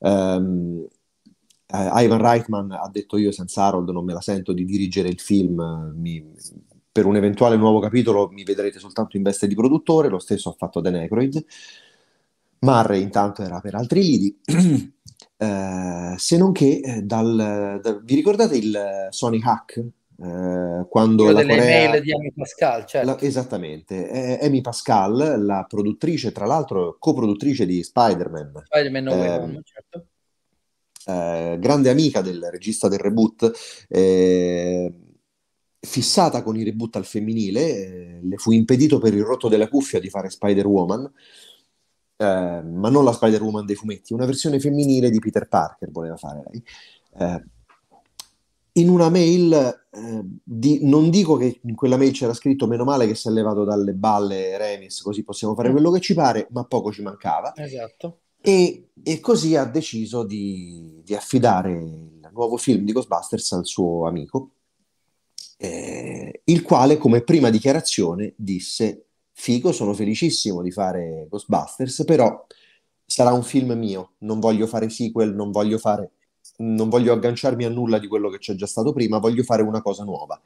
Um, 0.00 0.86
uh, 1.72 1.98
Ivan 1.98 2.20
Reitman 2.20 2.72
ha 2.72 2.88
detto 2.90 3.16
io 3.16 3.32
senza 3.32 3.64
Harold 3.64 3.90
non 3.90 4.04
me 4.04 4.12
la 4.12 4.20
sento 4.20 4.52
di 4.52 4.64
dirigere 4.64 5.08
il 5.08 5.20
film, 5.20 5.92
mi, 5.96 6.32
per 6.92 7.06
un 7.06 7.16
eventuale 7.16 7.56
nuovo 7.56 7.78
capitolo 7.78 8.28
mi 8.30 8.44
vedrete 8.44 8.78
soltanto 8.78 9.16
in 9.16 9.22
veste 9.22 9.46
di 9.46 9.54
produttore, 9.54 10.08
lo 10.08 10.18
stesso 10.18 10.50
ha 10.50 10.54
fatto 10.56 10.80
Dan 10.80 10.96
Aykroyd. 10.96 11.44
Marray 12.60 13.00
intanto 13.00 13.42
era 13.42 13.60
per 13.60 13.74
altri 13.74 14.02
lidi. 14.02 14.38
eh, 15.36 16.14
se 16.16 16.36
non 16.36 16.52
che 16.52 16.80
eh, 16.82 17.02
dal, 17.02 17.80
da, 17.82 18.00
vi 18.02 18.14
ricordate 18.14 18.56
il 18.56 19.08
Sony 19.10 19.40
Hack? 19.42 19.84
Eh, 20.22 20.86
quando 20.90 21.24
Quello 21.24 21.38
la 21.38 21.40
delle 21.40 21.56
Corea, 21.56 21.88
mail 21.88 22.02
di 22.02 22.12
Amy 22.12 22.32
Pascal, 22.34 22.84
certo. 22.84 23.06
la, 23.06 23.20
esattamente. 23.20 24.10
Eh, 24.10 24.46
Amy 24.46 24.60
Pascal, 24.60 25.42
la 25.42 25.64
produttrice, 25.66 26.32
tra 26.32 26.44
l'altro 26.44 26.96
coproduttrice 26.98 27.64
di 27.64 27.82
Spider-Man. 27.82 28.64
Spider-Man 28.66 29.04
No 29.04 29.12
Way 29.12 29.26
ehm, 29.26 29.42
Home, 29.42 29.60
certo. 29.64 30.06
Eh, 31.06 31.56
grande 31.58 31.88
amica 31.88 32.20
del 32.20 32.46
regista 32.50 32.88
del 32.88 32.98
reboot, 32.98 33.50
eh, 33.88 34.92
fissata 35.80 36.42
con 36.42 36.56
i 36.56 36.62
reboot 36.62 36.96
al 36.96 37.06
femminile, 37.06 37.60
eh, 37.60 38.20
le 38.22 38.36
fu 38.36 38.52
impedito 38.52 38.98
per 38.98 39.14
il 39.14 39.22
rotto 39.22 39.48
della 39.48 39.68
cuffia 39.68 39.98
di 39.98 40.10
fare 40.10 40.28
Spider-Woman, 40.28 41.12
eh, 42.16 42.62
ma 42.62 42.90
non 42.90 43.04
la 43.04 43.12
Spider-Woman 43.12 43.64
dei 43.64 43.76
fumetti, 43.76 44.12
una 44.12 44.26
versione 44.26 44.60
femminile 44.60 45.10
di 45.10 45.18
Peter 45.18 45.48
Parker 45.48 45.90
voleva 45.90 46.16
fare 46.16 46.42
lei. 46.50 46.62
Eh, 47.18 47.44
in 48.72 48.88
una 48.88 49.08
mail, 49.08 49.52
eh, 49.90 50.22
di, 50.44 50.86
non 50.86 51.10
dico 51.10 51.36
che 51.36 51.60
in 51.62 51.74
quella 51.74 51.96
mail 51.96 52.12
c'era 52.12 52.34
scritto 52.34 52.66
meno 52.66 52.84
male 52.84 53.06
che 53.06 53.14
si 53.14 53.28
è 53.28 53.30
levato 53.30 53.64
dalle 53.64 53.94
balle 53.94 54.56
Remis, 54.58 55.00
così 55.00 55.24
possiamo 55.24 55.54
fare 55.54 55.70
mm. 55.70 55.72
quello 55.72 55.90
che 55.90 56.00
ci 56.00 56.14
pare, 56.14 56.46
ma 56.50 56.64
poco 56.64 56.92
ci 56.92 57.02
mancava. 57.02 57.52
Esatto. 57.56 58.18
E, 58.40 58.90
e 59.02 59.20
così 59.20 59.56
ha 59.56 59.64
deciso 59.64 60.24
di, 60.24 61.00
di, 61.04 61.14
affidare 61.14 61.72
il 61.72 62.30
nuovo 62.32 62.56
film 62.56 62.84
di 62.84 62.92
Ghostbusters 62.92 63.52
al 63.52 63.66
suo 63.66 64.06
amico, 64.06 64.52
eh, 65.58 66.40
il 66.44 66.62
quale 66.62 66.96
come 66.96 67.22
prima 67.22 67.50
dichiarazione 67.50 68.32
disse 68.36 69.06
figo, 69.32 69.72
sono 69.72 69.92
felicissimo 69.94 70.62
di 70.62 70.70
fare 70.70 71.26
Ghostbusters, 71.28 72.04
però 72.04 72.46
sarà 73.04 73.32
un 73.32 73.42
film 73.42 73.72
mio, 73.72 74.12
non 74.18 74.40
voglio 74.40 74.66
fare 74.66 74.88
sequel, 74.88 75.34
non 75.34 75.50
voglio 75.50 75.78
fare 75.78 76.12
non 76.60 76.88
voglio 76.88 77.12
agganciarmi 77.12 77.64
a 77.64 77.68
nulla 77.68 77.98
di 77.98 78.06
quello 78.06 78.28
che 78.28 78.38
c'è 78.38 78.54
già 78.54 78.66
stato 78.66 78.92
prima, 78.92 79.18
voglio 79.18 79.42
fare 79.42 79.62
una 79.62 79.82
cosa 79.82 80.04
nuova. 80.04 80.40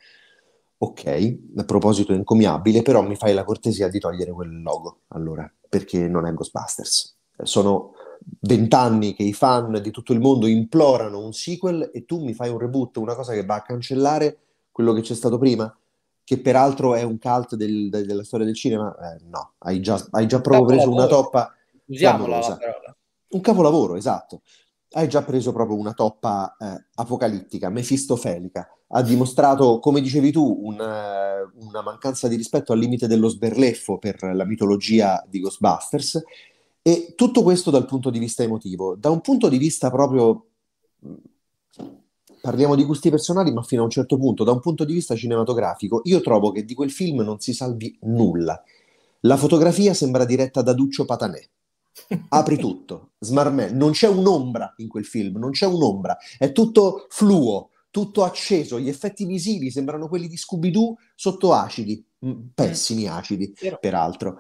Ok, 0.78 1.38
a 1.56 1.64
proposito 1.64 2.12
encomiabile, 2.12 2.82
però 2.82 3.02
mi 3.02 3.16
fai 3.16 3.32
la 3.32 3.44
cortesia 3.44 3.88
di 3.88 3.98
togliere 3.98 4.32
quel 4.32 4.60
logo, 4.62 5.02
allora, 5.08 5.50
perché 5.68 6.08
non 6.08 6.26
è 6.26 6.32
Ghostbusters. 6.32 7.16
Sono 7.42 7.92
vent'anni 8.40 9.14
che 9.14 9.22
i 9.22 9.32
fan 9.32 9.80
di 9.82 9.90
tutto 9.90 10.12
il 10.12 10.20
mondo 10.20 10.46
implorano 10.46 11.22
un 11.22 11.32
sequel 11.32 11.90
e 11.92 12.04
tu 12.04 12.22
mi 12.22 12.32
fai 12.32 12.50
un 12.50 12.58
reboot, 12.58 12.96
una 12.96 13.14
cosa 13.14 13.32
che 13.32 13.44
va 13.44 13.56
a 13.56 13.62
cancellare 13.62 14.38
quello 14.70 14.92
che 14.92 15.02
c'è 15.02 15.14
stato 15.14 15.38
prima, 15.38 15.74
che 16.22 16.40
peraltro 16.40 16.94
è 16.94 17.02
un 17.02 17.18
cult 17.18 17.54
del, 17.54 17.88
de, 17.90 18.04
della 18.04 18.24
storia 18.24 18.46
del 18.46 18.54
cinema. 18.54 18.94
Eh, 18.96 19.24
no, 19.28 19.54
hai 19.58 19.80
già, 19.80 20.02
hai 20.12 20.26
già 20.26 20.40
proprio 20.40 20.66
preso 20.66 20.90
una 20.90 21.06
toppa. 21.06 21.52
Usiamola 21.86 22.38
la 22.38 22.56
parola. 22.56 22.96
Un 23.28 23.40
capolavoro, 23.40 23.96
esatto 23.96 24.40
hai 24.94 25.08
già 25.08 25.22
preso 25.22 25.52
proprio 25.52 25.76
una 25.76 25.92
toppa 25.92 26.56
eh, 26.58 26.86
apocalittica, 26.94 27.68
mefistofelica. 27.68 28.68
Ha 28.88 29.02
dimostrato, 29.02 29.80
come 29.80 30.00
dicevi 30.00 30.30
tu, 30.30 30.60
un, 30.62 30.74
uh, 30.74 31.66
una 31.66 31.82
mancanza 31.82 32.28
di 32.28 32.36
rispetto 32.36 32.72
al 32.72 32.78
limite 32.78 33.08
dello 33.08 33.28
sberleffo 33.28 33.98
per 33.98 34.22
la 34.22 34.44
mitologia 34.44 35.24
di 35.28 35.40
Ghostbusters. 35.40 36.22
E 36.86 37.14
tutto 37.16 37.42
questo 37.42 37.70
dal 37.70 37.86
punto 37.86 38.10
di 38.10 38.18
vista 38.18 38.42
emotivo. 38.42 38.94
Da 38.94 39.08
un 39.08 39.22
punto 39.22 39.48
di 39.48 39.56
vista 39.56 39.90
proprio. 39.90 40.48
Parliamo 42.42 42.74
di 42.74 42.84
gusti 42.84 43.08
personali, 43.08 43.52
ma 43.52 43.62
fino 43.62 43.80
a 43.80 43.84
un 43.84 43.90
certo 43.90 44.18
punto, 44.18 44.44
da 44.44 44.52
un 44.52 44.60
punto 44.60 44.84
di 44.84 44.92
vista 44.92 45.16
cinematografico, 45.16 46.02
io 46.04 46.20
trovo 46.20 46.52
che 46.52 46.66
di 46.66 46.74
quel 46.74 46.90
film 46.90 47.20
non 47.22 47.40
si 47.40 47.54
salvi 47.54 47.96
nulla. 48.02 48.62
La 49.20 49.38
fotografia 49.38 49.94
sembra 49.94 50.26
diretta 50.26 50.60
da 50.60 50.74
Duccio 50.74 51.06
Patanè 51.06 51.48
apri 52.28 52.56
tutto, 52.56 53.12
smarmè, 53.20 53.70
non 53.70 53.92
c'è 53.92 54.08
un'ombra 54.08 54.74
in 54.78 54.88
quel 54.88 55.04
film, 55.04 55.38
non 55.38 55.50
c'è 55.50 55.66
un'ombra, 55.66 56.16
è 56.38 56.52
tutto 56.52 57.06
fluo, 57.08 57.70
tutto 57.90 58.24
acceso, 58.24 58.80
gli 58.80 58.88
effetti 58.88 59.24
visivi 59.24 59.70
sembrano 59.70 60.08
quelli 60.08 60.26
di 60.26 60.36
Scooby-Doo 60.36 60.96
sotto 61.14 61.52
acidi, 61.52 62.04
mm, 62.26 62.32
pessimi 62.54 63.06
acidi, 63.06 63.54
peraltro. 63.80 64.38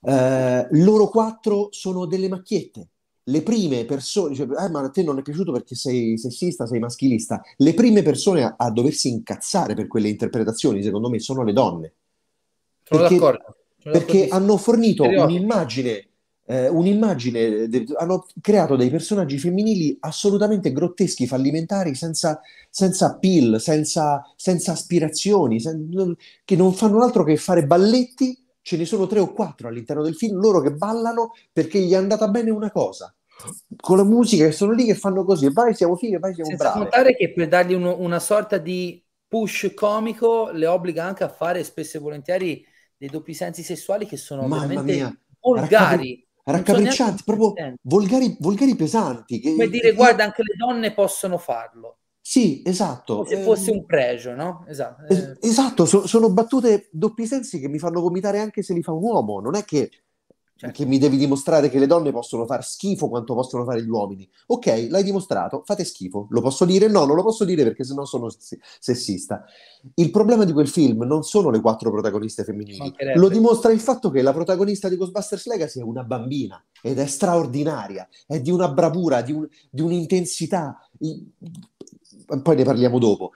Eh, 0.00 0.66
loro 0.70 1.08
quattro 1.08 1.68
sono 1.70 2.06
delle 2.06 2.28
macchiette. 2.28 2.88
Le 3.24 3.42
prime 3.42 3.84
persone, 3.84 4.34
cioè, 4.34 4.46
eh, 4.46 4.70
ma 4.70 4.80
a 4.80 4.88
te 4.88 5.02
non 5.02 5.18
è 5.18 5.22
piaciuto 5.22 5.52
perché 5.52 5.74
sei 5.74 6.16
sessista, 6.16 6.66
sei 6.66 6.78
maschilista. 6.78 7.42
Le 7.58 7.74
prime 7.74 8.02
persone 8.02 8.42
a, 8.42 8.54
a 8.56 8.70
doversi 8.70 9.08
incazzare 9.08 9.74
per 9.74 9.86
quelle 9.86 10.08
interpretazioni, 10.08 10.82
secondo 10.82 11.10
me, 11.10 11.18
sono 11.18 11.42
le 11.44 11.52
donne. 11.52 11.92
Sono 12.84 13.00
perché, 13.00 13.14
d'accordo. 13.16 13.56
Sono 13.78 13.98
perché 13.98 14.28
hanno 14.28 14.56
fornito 14.56 15.02
un'immagine 15.02 16.08
eh, 16.50 16.66
un'immagine, 16.68 17.68
de- 17.68 17.84
hanno 17.98 18.26
creato 18.40 18.74
dei 18.74 18.88
personaggi 18.88 19.36
femminili 19.36 19.94
assolutamente 20.00 20.72
grotteschi, 20.72 21.26
fallimentari, 21.26 21.94
senza, 21.94 22.40
senza 22.70 23.06
appeal, 23.06 23.60
senza, 23.60 24.22
senza 24.34 24.72
aspirazioni, 24.72 25.60
sen- 25.60 26.16
che 26.46 26.56
non 26.56 26.72
fanno 26.72 27.02
altro 27.02 27.22
che 27.22 27.36
fare 27.36 27.66
balletti. 27.66 28.36
Ce 28.68 28.76
ne 28.76 28.84
sono 28.84 29.06
tre 29.06 29.18
o 29.18 29.32
quattro 29.32 29.68
all'interno 29.68 30.02
del 30.02 30.14
film, 30.14 30.38
loro 30.38 30.60
che 30.60 30.72
ballano 30.72 31.32
perché 31.50 31.78
gli 31.80 31.92
è 31.92 31.96
andata 31.96 32.28
bene 32.28 32.50
una 32.50 32.70
cosa 32.70 33.10
con 33.76 33.96
la 33.96 34.04
musica 34.04 34.44
che 34.44 34.52
sono 34.52 34.72
lì 34.72 34.84
che 34.84 34.94
fanno 34.94 35.24
così 35.24 35.50
vai 35.50 35.72
siamo 35.74 35.96
fighe, 35.96 36.18
vai 36.18 36.34
siamo 36.34 36.50
Senza 36.50 36.64
brave. 36.72 36.80
contare 36.80 37.16
che 37.16 37.32
per 37.32 37.48
dargli 37.48 37.72
uno, 37.72 37.96
una 37.98 38.18
sorta 38.18 38.58
di 38.58 39.02
push 39.26 39.72
comico 39.74 40.50
le 40.50 40.66
obbliga 40.66 41.02
anche 41.02 41.24
a 41.24 41.30
fare 41.30 41.64
spesso 41.64 41.96
e 41.96 42.00
volentieri 42.00 42.62
dei 42.94 43.08
doppi 43.08 43.32
sensi 43.32 43.62
sessuali 43.62 44.04
che 44.04 44.18
sono 44.18 44.42
Mamma 44.42 44.66
veramente 44.66 44.92
mia. 44.92 45.18
volgari 45.40 46.28
raccapriccianti, 46.44 47.22
proprio 47.24 47.54
volgari, 47.82 48.36
volgari, 48.38 48.76
pesanti. 48.76 49.40
Che, 49.40 49.52
Come 49.52 49.68
dire, 49.68 49.92
guarda, 49.94 50.24
anche 50.24 50.42
le 50.42 50.54
donne 50.56 50.92
possono 50.92 51.38
farlo. 51.38 52.00
Sì, 52.28 52.60
esatto. 52.62 53.24
Se 53.24 53.40
fosse 53.40 53.70
un 53.70 53.86
pregio, 53.86 54.34
no? 54.34 54.62
Esatto, 54.68 55.06
eh. 55.06 55.38
esatto 55.40 55.86
so, 55.86 56.06
sono 56.06 56.30
battute 56.30 56.90
doppi 56.92 57.24
sensi 57.24 57.58
che 57.58 57.70
mi 57.70 57.78
fanno 57.78 58.02
vomitare 58.02 58.38
anche 58.38 58.62
se 58.62 58.74
li 58.74 58.82
fa 58.82 58.92
un 58.92 59.02
uomo. 59.02 59.40
Non 59.40 59.54
è 59.54 59.64
che 59.64 59.88
Certo. 60.58 60.74
Che 60.74 60.88
mi 60.88 60.98
devi 60.98 61.16
dimostrare 61.16 61.68
che 61.68 61.78
le 61.78 61.86
donne 61.86 62.10
possono 62.10 62.44
fare 62.44 62.62
schifo 62.62 63.08
quanto 63.08 63.32
possono 63.32 63.64
fare 63.64 63.80
gli 63.80 63.88
uomini. 63.88 64.28
Ok, 64.46 64.88
l'hai 64.90 65.04
dimostrato, 65.04 65.62
fate 65.64 65.84
schifo. 65.84 66.26
Lo 66.30 66.40
posso 66.40 66.64
dire? 66.64 66.88
No, 66.88 67.04
non 67.04 67.14
lo 67.14 67.22
posso 67.22 67.44
dire 67.44 67.62
perché 67.62 67.84
sennò 67.84 68.04
sono 68.04 68.28
sessista. 68.80 69.44
Il 69.94 70.10
problema 70.10 70.42
di 70.42 70.52
quel 70.52 70.66
film 70.66 71.04
non 71.04 71.22
sono 71.22 71.50
le 71.50 71.60
quattro 71.60 71.92
protagoniste 71.92 72.42
femminili, 72.42 72.92
lo 73.14 73.28
dimostra 73.28 73.70
il 73.70 73.78
fatto 73.78 74.10
che 74.10 74.20
la 74.20 74.32
protagonista 74.32 74.88
di 74.88 74.96
Ghostbusters 74.96 75.46
Legacy 75.46 75.78
è 75.78 75.84
una 75.84 76.02
bambina 76.02 76.60
ed 76.82 76.98
è 76.98 77.06
straordinaria, 77.06 78.08
è 78.26 78.40
di 78.40 78.50
una 78.50 78.68
bravura, 78.68 79.22
di, 79.22 79.30
un, 79.30 79.46
di 79.70 79.80
un'intensità. 79.80 80.87
Poi 80.98 82.56
ne 82.56 82.64
parliamo 82.64 82.98
dopo. 82.98 83.32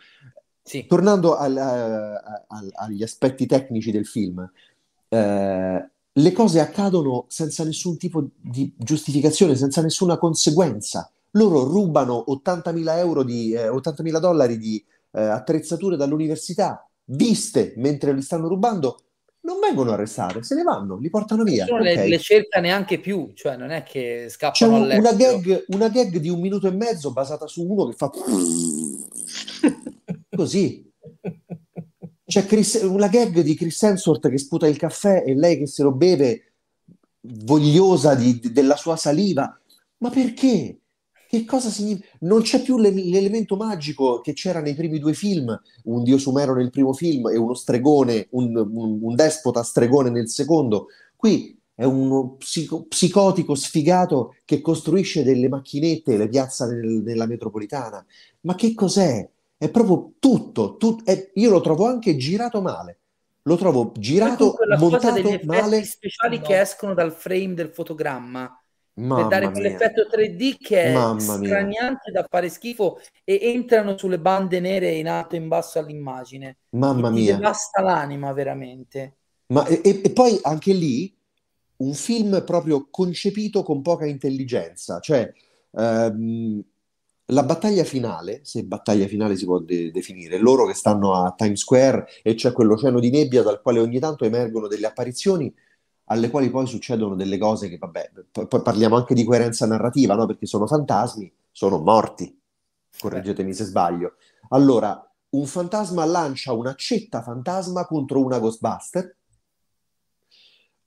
Sì. 0.62 0.86
Tornando 0.86 1.36
al, 1.36 1.56
al, 1.56 2.70
agli 2.74 3.02
aspetti 3.02 3.46
tecnici 3.46 3.90
del 3.90 4.06
film, 4.06 4.48
eh, 5.08 5.90
le 6.14 6.32
cose 6.32 6.60
accadono 6.60 7.24
senza 7.28 7.64
nessun 7.64 7.96
tipo 7.96 8.28
di 8.36 8.72
giustificazione, 8.76 9.56
senza 9.56 9.82
nessuna 9.82 10.18
conseguenza. 10.18 11.10
Loro 11.32 11.64
rubano 11.64 12.24
80.000 12.28 12.98
euro 12.98 13.22
di, 13.22 13.52
eh, 13.52 13.68
80.000 13.68 14.18
dollari 14.18 14.58
di 14.58 14.84
eh, 15.12 15.22
attrezzature 15.22 15.96
dall'università, 15.96 16.86
viste 17.06 17.72
mentre 17.76 18.12
li 18.12 18.22
stanno 18.22 18.48
rubando, 18.48 19.00
non 19.43 19.59
vengono 19.61 19.93
arrestate, 19.93 20.43
se 20.43 20.55
ne 20.55 20.62
vanno, 20.62 20.99
li 20.99 21.11
portano 21.11 21.43
via. 21.43 21.64
Nessuno 21.64 21.80
okay. 21.80 21.97
le, 21.97 22.09
le, 22.09 22.18
cerca 22.18 22.61
neanche 22.61 22.99
più, 23.01 23.32
cioè 23.34 23.57
non 23.57 23.70
è 23.70 23.82
che 23.82 24.26
scappano 24.28 24.86
C'è 24.86 24.95
un, 24.95 24.99
una, 24.99 25.12
gag, 25.12 25.64
una 25.68 25.88
gag 25.88 26.16
di 26.18 26.28
un 26.28 26.40
minuto 26.40 26.66
e 26.66 26.72
mezzo 26.72 27.12
basata 27.12 27.47
su 27.47 27.66
uno 27.66 27.86
che 27.86 27.97
fa 27.97 28.11
così 30.34 30.90
c'è 32.32 32.47
Chris, 32.47 32.80
una 32.82 33.09
gag 33.09 33.40
di 33.40 33.55
Chris 33.55 33.82
Hemsworth 33.82 34.30
che 34.30 34.38
sputa 34.38 34.66
il 34.66 34.78
caffè 34.78 35.22
e 35.26 35.34
lei 35.34 35.59
che 35.59 35.66
se 35.66 35.82
lo 35.82 35.93
beve 35.93 36.55
vogliosa 37.20 38.14
di, 38.14 38.40
della 38.40 38.76
sua 38.76 38.97
saliva. 38.97 39.55
Ma 39.99 40.09
perché? 40.09 40.78
Che 41.32 41.44
cosa 41.46 41.70
significa? 41.70 42.08
Non 42.20 42.42
c'è 42.42 42.60
più 42.60 42.76
l'elemento 42.76 43.56
magico 43.56 44.20
che 44.20 44.34
c'era 44.34 44.60
nei 44.60 44.74
primi 44.74 44.98
due 44.98 45.14
film, 45.14 45.58
un 45.84 46.02
dio 46.02 46.18
sumero 46.18 46.54
nel 46.54 46.68
primo 46.68 46.92
film 46.92 47.28
e 47.28 47.38
uno 47.38 47.54
stregone, 47.54 48.26
un, 48.32 48.54
un, 48.54 48.98
un 49.00 49.14
despota 49.14 49.62
stregone 49.62 50.10
nel 50.10 50.28
secondo. 50.28 50.88
Qui 51.16 51.58
è 51.74 51.84
uno 51.84 52.34
psico, 52.36 52.84
psicotico 52.84 53.54
sfigato 53.54 54.34
che 54.44 54.60
costruisce 54.60 55.24
delle 55.24 55.48
macchinette 55.48 56.18
le 56.18 56.28
piazza 56.28 56.66
nel, 56.66 57.02
nella 57.02 57.24
metropolitana. 57.24 58.04
Ma 58.40 58.54
che 58.54 58.74
cos'è? 58.74 59.26
è 59.62 59.70
proprio 59.70 60.14
tutto, 60.18 60.76
tut- 60.76 61.08
è, 61.08 61.30
io 61.34 61.50
lo 61.50 61.60
trovo 61.60 61.86
anche 61.86 62.16
girato 62.16 62.60
male. 62.60 62.98
Lo 63.44 63.56
trovo 63.56 63.92
girato, 63.96 64.56
montato 64.76 65.40
male. 65.44 65.84
speciali 65.84 66.38
no. 66.38 66.42
che 66.42 66.60
escono 66.60 66.94
dal 66.94 67.12
frame 67.12 67.54
del 67.54 67.70
fotogramma. 67.70 68.61
Mamma 68.95 69.26
per 69.26 69.26
dare 69.28 69.51
quell'effetto 69.51 70.03
3D 70.03 70.57
che 70.59 70.82
è 70.82 70.93
Mamma 70.93 71.20
straniante 71.20 72.11
mia. 72.11 72.20
da 72.20 72.26
fare 72.28 72.51
schifo 72.51 73.01
e 73.24 73.40
entrano 73.43 73.97
sulle 73.97 74.18
bande 74.18 74.61
nere 74.61 74.90
in 74.90 75.09
alto 75.09 75.34
e 75.34 75.38
in 75.38 75.49
basso 75.49 75.78
all'immagine. 75.78 76.59
Mamma 76.70 77.09
mia. 77.11 77.38
Basta 77.38 77.80
l'anima 77.80 78.32
veramente. 78.32 79.16
Ma, 79.47 79.66
e, 79.66 79.80
e, 79.82 80.11
poi 80.12 80.38
anche 80.43 80.72
lì 80.72 81.14
un 81.78 81.95
film 81.95 82.43
proprio 82.45 82.88
concepito 82.90 83.62
con 83.62 83.82
poca 83.82 84.07
intelligenza, 84.07 85.01
cioè 85.01 85.30
ehm, 85.72 86.62
la 87.26 87.43
battaglia 87.43 87.84
finale, 87.84 88.40
se 88.45 88.64
battaglia 88.64 89.07
finale 89.07 89.36
si 89.36 89.45
può 89.45 89.59
de- 89.59 89.90
definire, 89.90 90.38
loro 90.38 90.66
che 90.66 90.74
stanno 90.74 91.14
a 91.14 91.32
Times 91.36 91.61
Square 91.61 92.07
e 92.22 92.34
c'è 92.34 92.53
quell'oceano 92.53 93.01
di 93.01 93.11
nebbia 93.11 93.43
dal 93.43 93.61
quale 93.61 93.80
ogni 93.80 93.99
tanto 93.99 94.24
emergono 94.24 94.68
delle 94.68 94.86
apparizioni 94.86 95.53
alle 96.12 96.30
quali 96.30 96.50
poi 96.50 96.66
succedono 96.66 97.14
delle 97.14 97.38
cose 97.38 97.68
che, 97.68 97.78
vabbè, 97.78 98.10
poi, 98.30 98.62
parliamo 98.62 98.96
anche 98.96 99.14
di 99.14 99.24
coerenza 99.24 99.66
narrativa, 99.66 100.14
no? 100.14 100.26
Perché 100.26 100.46
sono 100.46 100.66
fantasmi, 100.66 101.32
sono 101.50 101.78
morti, 101.78 102.38
correggetemi 102.98 103.54
se 103.54 103.64
sbaglio. 103.64 104.14
Allora, 104.50 105.10
un 105.30 105.46
fantasma 105.46 106.04
lancia 106.04 106.52
un'accetta 106.52 107.22
fantasma 107.22 107.86
contro 107.86 108.22
una 108.22 108.38
Ghostbuster, 108.38 109.16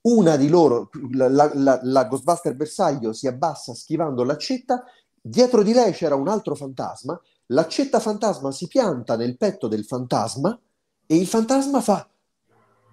una 0.02 0.36
di 0.36 0.48
loro, 0.48 0.90
la, 1.12 1.28
la, 1.28 1.80
la 1.82 2.04
Ghostbuster 2.04 2.54
bersaglio, 2.54 3.12
si 3.12 3.26
abbassa 3.26 3.74
schivando 3.74 4.22
l'accetta, 4.22 4.84
dietro 5.20 5.64
di 5.64 5.72
lei 5.72 5.92
c'era 5.92 6.14
un 6.14 6.28
altro 6.28 6.54
fantasma, 6.54 7.20
l'accetta 7.46 7.98
fantasma 7.98 8.52
si 8.52 8.68
pianta 8.68 9.16
nel 9.16 9.36
petto 9.36 9.66
del 9.66 9.84
fantasma 9.84 10.56
e 11.04 11.16
il 11.16 11.26
fantasma 11.26 11.80
fa 11.80 12.08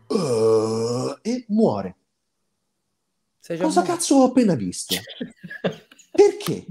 uh, 0.07 1.15
e 1.21 1.45
muore. 1.49 1.97
Cosa 3.59 3.81
cazzo 3.81 4.15
ho 4.15 4.23
appena 4.25 4.55
visto? 4.55 4.95
Perché? 6.11 6.65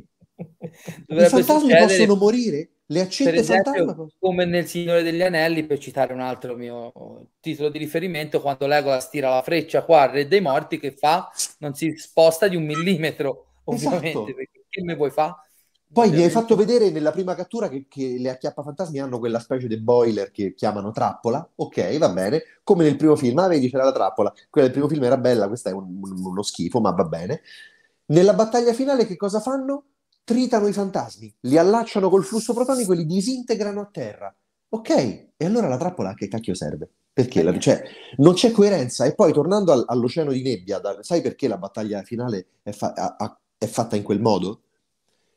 I 1.09 1.29
fantasmi 1.29 1.77
possono 1.77 2.17
morire? 2.17 2.71
Le 2.87 3.01
accette 3.01 3.35
esempio, 3.35 3.73
fantasma? 3.73 4.07
Come 4.19 4.45
nel 4.45 4.67
Signore 4.67 5.03
degli 5.03 5.23
Anelli, 5.23 5.65
per 5.65 5.79
citare 5.79 6.13
un 6.13 6.21
altro 6.21 6.57
mio 6.57 6.93
titolo 7.41 7.69
di 7.69 7.79
riferimento, 7.79 8.41
quando 8.41 8.67
Legolas 8.67 9.09
tira 9.09 9.31
la 9.31 9.43
freccia 9.43 9.83
qua 9.83 10.03
al 10.03 10.11
Re 10.11 10.29
dei 10.29 10.41
Morti, 10.41 10.79
che 10.79 10.93
fa? 10.93 11.31
Non 11.59 11.75
si 11.75 11.95
sposta 11.97 12.49
di 12.49 12.57
un 12.57 12.65
millimetro, 12.65 13.47
ovviamente, 13.65 14.09
esatto. 14.09 14.25
perché 14.35 14.65
che 14.69 14.83
me 14.83 14.95
vuoi 14.95 15.11
fare? 15.11 15.35
Poi 15.93 16.11
mi 16.11 16.23
hai 16.23 16.31
fatto 16.31 16.57
vedere 16.57 16.91
nella 16.91 17.11
prima 17.11 17.35
cattura 17.35 17.69
che, 17.69 17.85
che 17.87 18.17
le 18.19 18.31
acchiappafantasmi 18.31 18.99
hanno 18.99 19.19
quella 19.19 19.39
specie 19.39 19.67
di 19.67 19.79
boiler 19.79 20.31
che 20.31 20.55
chiamano 20.55 20.91
trappola. 20.91 21.47
Ok, 21.57 21.99
va 21.99 22.09
bene. 22.09 22.43
Come 22.65 22.85
nel 22.85 22.97
primo 22.97 23.15
film, 23.15 23.39
ah, 23.39 23.49
vedi, 23.49 23.69
c'era 23.69 23.85
la 23.85 23.93
trappola. 23.93 24.33
Quella 24.49 24.69
del 24.69 24.77
primo 24.77 24.89
film 24.89 25.05
era 25.05 25.19
bella, 25.19 25.49
questa 25.49 25.69
è 25.69 25.73
un, 25.75 26.01
uno 26.03 26.43
schifo, 26.43 26.81
ma 26.81 26.93
va 26.93 27.05
bene. 27.05 27.43
Nella 28.07 28.33
battaglia 28.33 28.73
finale 28.73 29.07
che 29.07 29.17
cosa 29.17 29.41
fanno? 29.41 29.85
Tritano 30.25 30.67
i 30.67 30.73
fantasmi, 30.73 31.35
li 31.41 31.59
allacciano 31.59 32.09
col 32.09 32.25
flusso 32.25 32.55
protonico 32.55 32.93
e 32.93 32.97
li 32.97 33.07
disintegrano 33.07 33.81
a 33.83 33.89
terra. 33.93 34.35
Ok, 34.71 34.91
e 35.37 35.45
allora 35.45 35.69
la 35.69 35.77
trappola 35.77 36.11
a 36.11 36.15
che 36.15 36.29
cacchio 36.29 36.55
serve? 36.55 36.89
Perché 37.13 37.43
la, 37.43 37.59
cioè, 37.59 37.83
non 38.17 38.33
c'è 38.33 38.51
coerenza. 38.51 39.05
E 39.05 39.15
poi 39.15 39.33
tornando 39.33 39.73
al, 39.73 39.85
all'oceano 39.87 40.33
di 40.33 40.43
nebbia, 40.43 40.79
da, 40.79 41.03
sai 41.03 41.21
perché 41.21 41.49
la 41.49 41.59
battaglia 41.59 42.03
finale 42.03 42.47
è, 42.63 42.71
fa, 42.71 42.95
a, 42.97 43.17
a, 43.19 43.39
è 43.59 43.67
fatta 43.67 43.97
in 43.97 44.03
quel 44.03 44.21
modo? 44.21 44.63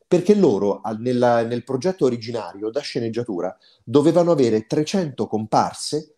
Perché 0.08 0.36
loro 0.36 0.82
nella, 1.00 1.44
nel 1.44 1.64
progetto 1.64 2.06
originario 2.06 2.70
da 2.70 2.80
sceneggiatura 2.80 3.56
dovevano 3.84 4.32
avere 4.32 4.66
300 4.66 5.28
comparse 5.28 6.16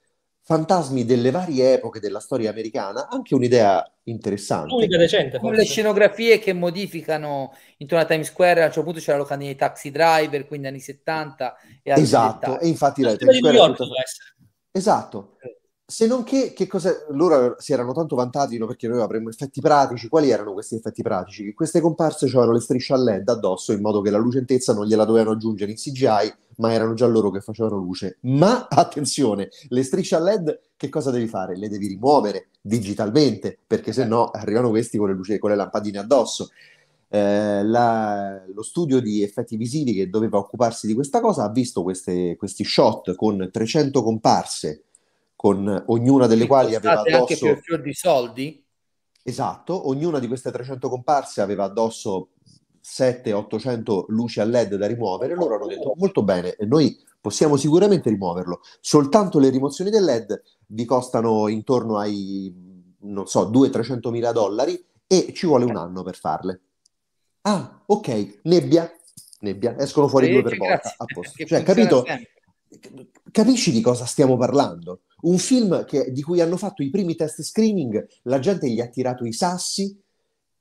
fantasmi 0.48 1.04
delle 1.04 1.30
varie 1.30 1.74
epoche 1.74 2.00
della 2.00 2.22
storia 2.22 2.50
americana, 2.50 3.10
anche 3.10 3.36
un'idea 3.36 3.86
interessante. 4.04 4.74
Un'idea 4.74 4.98
decente. 4.98 5.40
Con 5.40 5.52
le 5.52 5.66
scenografie 5.66 6.40
che 6.40 6.54
modificano 6.54 7.54
intorno 7.80 8.06
a 8.06 8.08
Times 8.08 8.28
Square, 8.28 8.62
a 8.62 8.66
un 8.68 8.72
certo 8.72 8.84
punto 8.84 9.02
c'era 9.02 9.18
locale 9.18 9.44
dei 9.44 9.56
taxi 9.58 9.92
driver, 9.92 10.48
quindi 10.48 10.68
anni 10.68 10.80
70 10.80 11.58
e 11.84 11.92
Esatto, 11.92 12.52
dettagli. 12.52 12.66
e 12.66 12.68
infatti 12.70 13.02
la 13.02 13.16
Times 13.18 13.36
Square... 13.36 13.74
Tutta... 13.74 13.86
Esatto. 14.72 15.38
Se 15.90 16.06
non 16.06 16.24
che, 16.24 16.52
che 16.52 16.68
cosa, 16.68 16.94
loro 17.12 17.56
si 17.60 17.72
erano 17.72 17.94
tanto 17.94 18.18
vantati 18.18 18.58
no, 18.58 18.68
perché 18.68 18.90
noi 18.90 19.00
avremmo 19.00 19.30
effetti 19.30 19.62
pratici. 19.62 20.10
Quali 20.10 20.30
erano 20.30 20.52
questi 20.52 20.76
effetti 20.76 21.02
pratici? 21.02 21.46
Che 21.46 21.54
queste 21.54 21.80
comparse 21.80 22.26
avevano 22.26 22.52
le 22.52 22.60
strisce 22.60 22.92
a 22.92 22.98
LED 22.98 23.30
addosso 23.30 23.72
in 23.72 23.80
modo 23.80 24.02
che 24.02 24.10
la 24.10 24.18
lucentezza 24.18 24.74
non 24.74 24.86
gliela 24.86 25.06
dovevano 25.06 25.32
aggiungere 25.32 25.72
in 25.72 25.78
CGI, 25.78 26.34
ma 26.58 26.74
erano 26.74 26.94
già 26.94 27.06
loro 27.06 27.32
che 27.32 27.40
facevano 27.40 27.78
luce. 27.78 28.18
Ma 28.24 28.68
attenzione, 28.70 29.48
le 29.70 29.84
strisce 29.84 30.16
a 30.16 30.20
LED 30.20 30.60
che 30.76 30.90
cosa 30.90 31.10
devi 31.10 31.28
fare? 31.28 31.56
Le 31.56 31.70
devi 31.70 31.88
rimuovere 31.88 32.50
digitalmente 32.60 33.58
perché 33.66 33.94
se 33.94 34.04
no 34.04 34.30
arrivano 34.30 34.68
questi 34.68 34.98
con 34.98 35.08
le, 35.08 35.14
luci, 35.14 35.40
con 35.40 35.52
le 35.52 35.56
lampadine 35.56 36.00
addosso. 36.00 36.50
Eh, 37.08 37.64
la, 37.64 38.44
lo 38.54 38.62
studio 38.62 39.00
di 39.00 39.24
effetti 39.24 39.56
visivi 39.56 39.94
che 39.94 40.10
doveva 40.10 40.38
occuparsi 40.38 40.86
di 40.86 40.94
questa 40.94 41.22
cosa 41.22 41.46
ha 41.46 41.50
visto 41.50 41.82
queste, 41.82 42.36
questi 42.36 42.66
shot 42.66 43.16
con 43.16 43.48
300 43.50 44.04
comparse 44.04 44.82
con 45.38 45.84
ognuna 45.86 46.28
delle 46.28 46.48
quali 46.48 46.76
aveva 46.76 47.00
addosso... 47.00 47.16
anche 47.16 47.38
per 47.38 47.62
fior 47.62 47.82
di 47.82 47.94
soldi? 47.94 48.66
Esatto, 49.24 49.88
ognuna 49.88 50.20
di 50.20 50.28
queste 50.28 50.52
300 50.52 50.90
comparse 50.90 51.42
aveva 51.42 51.66
addosso 51.66 52.32
700-800 52.84 54.06
luci 54.08 54.40
a 54.40 54.46
LED 54.46 54.76
da 54.76 54.88
rimuovere, 54.88 55.36
loro 55.36 55.56
hanno 55.56 55.68
detto 55.68 55.94
molto 55.96 56.24
bene, 56.24 56.56
e 56.56 56.66
noi 56.66 56.98
possiamo 57.22 57.56
sicuramente 57.56 58.10
rimuoverlo, 58.10 58.62
soltanto 58.80 59.38
le 59.40 59.50
rimozioni 59.50 59.90
del 59.90 60.06
LED 60.06 60.42
vi 60.68 60.86
costano 60.86 61.50
intorno 61.50 61.98
ai, 61.98 62.54
non 63.02 63.28
so, 63.28 63.50
200-300 63.50 64.10
mila 64.10 64.32
dollari 64.32 64.84
e 65.06 65.34
ci 65.34 65.46
vuole 65.46 65.66
un 65.66 65.76
anno 65.76 66.04
per 66.04 66.16
farle. 66.16 66.62
Ah, 67.42 67.84
ok, 67.86 68.40
nebbia, 68.44 68.90
nebbia, 69.42 69.78
escono 69.78 70.08
fuori 70.08 70.32
due 70.32 70.42
per 70.42 70.58
volta, 70.58 70.96
a 70.98 71.06
posto. 71.06 71.46
Cioè, 71.46 71.64
capito? 71.64 72.06
Capisci 73.32 73.72
di 73.72 73.82
cosa 73.82 74.06
stiamo 74.06 74.36
parlando? 74.38 75.02
Un 75.22 75.38
film 75.38 75.86
che, 75.86 76.12
di 76.12 76.22
cui 76.22 76.42
hanno 76.42 76.58
fatto 76.58 76.84
i 76.84 76.90
primi 76.90 77.16
test 77.16 77.42
screening, 77.42 78.06
la 78.24 78.40
gente 78.40 78.70
gli 78.70 78.82
ha 78.82 78.88
tirato 78.88 79.26
i 79.26 79.32
sassi, 79.32 79.98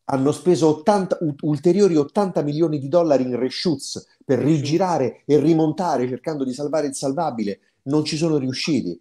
hanno 0.04 0.30
speso 0.30 0.68
80, 0.68 1.18
ulteriori 1.40 1.96
80 1.96 2.42
milioni 2.42 2.78
di 2.78 2.88
dollari 2.88 3.24
in 3.24 3.36
reshoots 3.36 4.18
per 4.24 4.38
rigirare 4.38 5.22
e 5.26 5.38
rimontare 5.38 6.09
cercando 6.09 6.44
di 6.44 6.52
salvare 6.52 6.86
il 6.86 6.94
salvabile, 6.94 7.61
non 7.84 8.04
ci 8.04 8.16
sono 8.16 8.38
riusciti. 8.38 9.00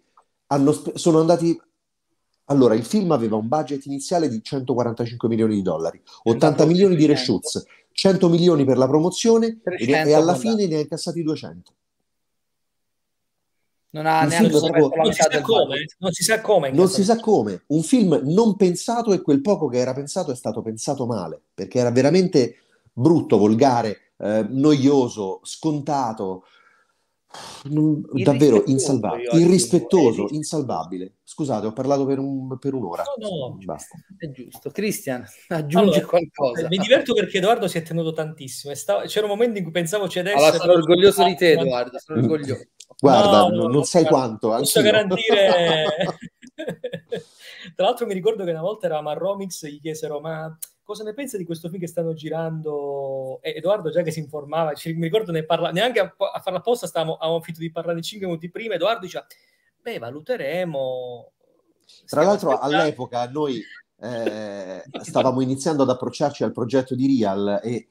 Spe- 0.72 0.98
sono 0.98 1.20
andati 1.20 1.58
allora, 2.48 2.74
il 2.74 2.84
film 2.84 3.10
aveva 3.10 3.36
un 3.36 3.48
budget 3.48 3.86
iniziale 3.86 4.28
di 4.28 4.40
145 4.42 5.28
milioni 5.28 5.56
di 5.56 5.62
dollari, 5.62 6.00
80 6.24 6.64
milioni 6.64 6.94
di 6.94 7.06
reshoots, 7.06 7.64
100 7.90 8.28
milioni 8.28 8.64
per 8.64 8.78
la 8.78 8.86
promozione 8.86 9.60
e, 9.64 9.90
e 9.90 10.12
alla 10.12 10.36
fine 10.36 10.66
ne 10.66 10.76
ha 10.76 10.80
incassati 10.80 11.22
200 11.22 11.72
non 13.96 14.04
ha 14.04 14.24
neanche 14.24 14.50
proprio... 14.50 14.90
non, 14.94 15.12
si 15.12 15.22
sa 15.22 15.40
come, 15.40 15.86
non 15.98 16.12
si 16.12 16.22
sa 16.22 16.40
come. 16.42 16.70
Non 16.70 16.88
si 16.88 17.04
sa 17.04 17.16
come. 17.18 17.62
Un 17.68 17.82
film 17.82 18.20
non 18.24 18.56
pensato 18.56 19.12
e 19.12 19.22
quel 19.22 19.40
poco 19.40 19.68
che 19.68 19.78
era 19.78 19.94
pensato 19.94 20.30
è 20.30 20.36
stato 20.36 20.60
pensato 20.60 21.06
male, 21.06 21.40
perché 21.54 21.78
era 21.78 21.90
veramente 21.90 22.56
brutto, 22.92 23.38
volgare, 23.38 24.12
eh, 24.18 24.46
noioso, 24.50 25.40
scontato, 25.44 26.44
non, 27.64 28.02
davvero 28.12 28.64
insalvabile, 28.66 29.38
irrispettoso, 29.38 30.26
insalvabile. 30.30 31.14
Scusate, 31.24 31.66
ho 31.66 31.72
parlato 31.72 32.04
per, 32.04 32.18
un, 32.18 32.58
per 32.58 32.74
un'ora. 32.74 33.02
No, 33.18 33.48
no, 33.48 33.58
Basta. 33.62 33.96
è 34.18 34.30
giusto. 34.30 34.70
Cristian, 34.70 35.24
aggiungi 35.48 35.98
allora, 35.98 36.06
qualcosa. 36.06 36.68
Mi 36.68 36.76
diverto 36.78 37.14
perché 37.14 37.38
Edoardo 37.38 37.66
si 37.66 37.78
è 37.78 37.82
tenuto 37.82 38.12
tantissimo. 38.12 38.74
Stava... 38.74 39.04
C'era 39.06 39.24
un 39.24 39.32
momento 39.32 39.56
in 39.56 39.64
cui 39.64 39.72
pensavo 39.72 40.06
cedesse. 40.08 40.36
Allora, 40.36 40.58
sono 40.58 40.72
orgoglioso 40.72 41.24
di 41.24 41.34
te, 41.34 41.52
Edoardo, 41.52 41.98
sono 41.98 42.20
orgoglioso. 42.20 42.66
Guarda, 42.98 43.48
no, 43.48 43.68
non 43.68 43.84
sai 43.84 44.04
quanto. 44.04 44.48
Posso 44.48 44.82
garantire... 44.82 45.94
Tra 47.74 47.84
l'altro 47.84 48.06
mi 48.06 48.14
ricordo 48.14 48.44
che 48.44 48.50
una 48.50 48.60
volta 48.60 48.86
eravamo 48.86 49.10
a 49.10 49.14
Romix, 49.14 49.66
gli 49.66 49.80
chiesero 49.80 50.20
ma 50.20 50.56
cosa 50.82 51.02
ne 51.02 51.14
pensa 51.14 51.36
di 51.36 51.44
questo 51.44 51.68
film 51.68 51.80
che 51.80 51.88
stanno 51.88 52.14
girando? 52.14 53.40
E 53.42 53.54
Edoardo 53.56 53.90
già 53.90 54.02
che 54.02 54.12
si 54.12 54.20
informava, 54.20 54.72
ci, 54.72 54.92
mi 54.94 55.02
ricordo 55.02 55.32
ne 55.32 55.44
parla, 55.44 55.70
neanche 55.72 56.00
a, 56.00 56.14
a 56.32 56.40
farla 56.40 56.60
apposta 56.60 56.86
stavamo, 56.86 57.16
avevamo 57.16 57.42
finito 57.42 57.60
di 57.62 57.72
parlare 57.72 58.00
5 58.00 58.26
minuti 58.26 58.50
prima, 58.50 58.74
Edoardo 58.74 59.00
diceva, 59.00 59.26
beh 59.82 59.98
valuteremo. 59.98 61.32
Tra 62.06 62.22
l'altro 62.22 62.50
aspettando. 62.50 62.76
all'epoca 62.76 63.28
noi 63.28 63.62
eh, 64.00 64.82
stavamo 65.00 65.40
iniziando 65.40 65.82
ad 65.82 65.90
approcciarci 65.90 66.44
al 66.44 66.52
progetto 66.52 66.94
di 66.94 67.18
Real 67.18 67.60
e 67.62 67.88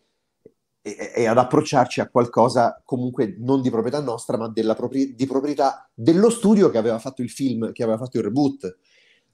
e, 0.86 1.14
e, 1.16 1.26
ad 1.26 1.40
approcciarci 1.40 2.00
a 2.00 2.10
qualcosa 2.10 2.80
comunque 2.86 3.36
non 3.40 3.64
di 3.64 3.72
proprietà 3.72 4.00
nostra, 4.02 4.38
ma 4.38 4.54
propri- 4.76 5.16
di 5.16 5.26
proprietà 5.26 5.90
dello 5.96 6.30
studio 6.30 6.70
che 6.70 6.78
aveva 6.78 7.00
fatto 7.00 7.24
il 7.24 7.32
film, 7.32 7.72
che 7.72 7.82
aveva 7.82 7.98
fatto 7.98 8.18
il 8.18 8.24
reboot. 8.24 8.78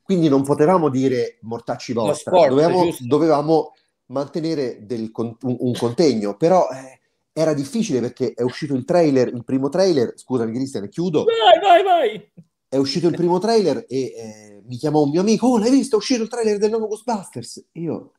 Quindi 0.01 0.29
non 0.29 0.43
potevamo 0.43 0.87
dire 0.87 1.39
mortacci 1.41 1.91
vostra, 1.91 2.31
sport, 2.31 2.47
dovevamo, 2.47 2.95
dovevamo, 2.99 3.73
mantenere 4.07 4.85
del, 4.85 5.11
un, 5.13 5.35
un, 5.41 5.73
contegno, 5.73 6.37
però 6.37 6.67
eh, 6.69 6.99
era 7.33 7.53
difficile 7.53 7.99
perché 7.99 8.33
è 8.33 8.43
uscito 8.43 8.73
il 8.73 8.85
trailer, 8.85 9.27
il 9.27 9.43
primo 9.43 9.67
trailer, 9.67 10.13
scusami 10.15 10.53
Cristian, 10.53 10.87
chiudo. 10.87 11.25
Vai, 11.25 11.59
vai, 11.59 11.83
vai! 11.83 12.31
È 12.67 12.77
uscito 12.77 13.09
il 13.09 13.15
primo 13.15 13.39
trailer 13.39 13.85
e 13.89 13.99
eh, 13.99 14.61
mi 14.65 14.77
chiamò 14.77 15.03
un 15.03 15.09
mio 15.09 15.19
amico, 15.19 15.47
oh 15.47 15.57
l'hai 15.57 15.69
visto? 15.69 15.95
È 15.95 15.99
uscito 15.99 16.23
il 16.23 16.29
trailer 16.29 16.57
del 16.57 16.69
nuovo 16.69 16.87
Ghostbusters? 16.87 17.67
Io, 17.73 18.13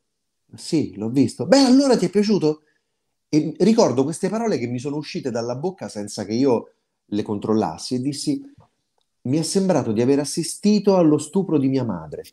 sì, 0.54 0.94
l'ho 0.96 1.08
visto. 1.08 1.46
Beh, 1.46 1.60
allora 1.60 1.96
ti 1.96 2.06
è 2.06 2.10
piaciuto? 2.10 2.62
E 3.34 3.54
ricordo 3.60 4.04
queste 4.04 4.28
parole 4.28 4.58
che 4.58 4.66
mi 4.66 4.78
sono 4.78 4.96
uscite 4.96 5.30
dalla 5.30 5.54
bocca 5.54 5.88
senza 5.88 6.26
che 6.26 6.34
io 6.34 6.72
le 7.06 7.22
controllassi 7.22 7.94
e 7.94 8.00
dissi: 8.00 8.42
Mi 9.22 9.38
è 9.38 9.42
sembrato 9.42 9.92
di 9.92 10.02
aver 10.02 10.18
assistito 10.18 10.96
allo 10.96 11.16
stupro 11.16 11.56
di 11.56 11.68
mia 11.68 11.82
madre. 11.82 12.24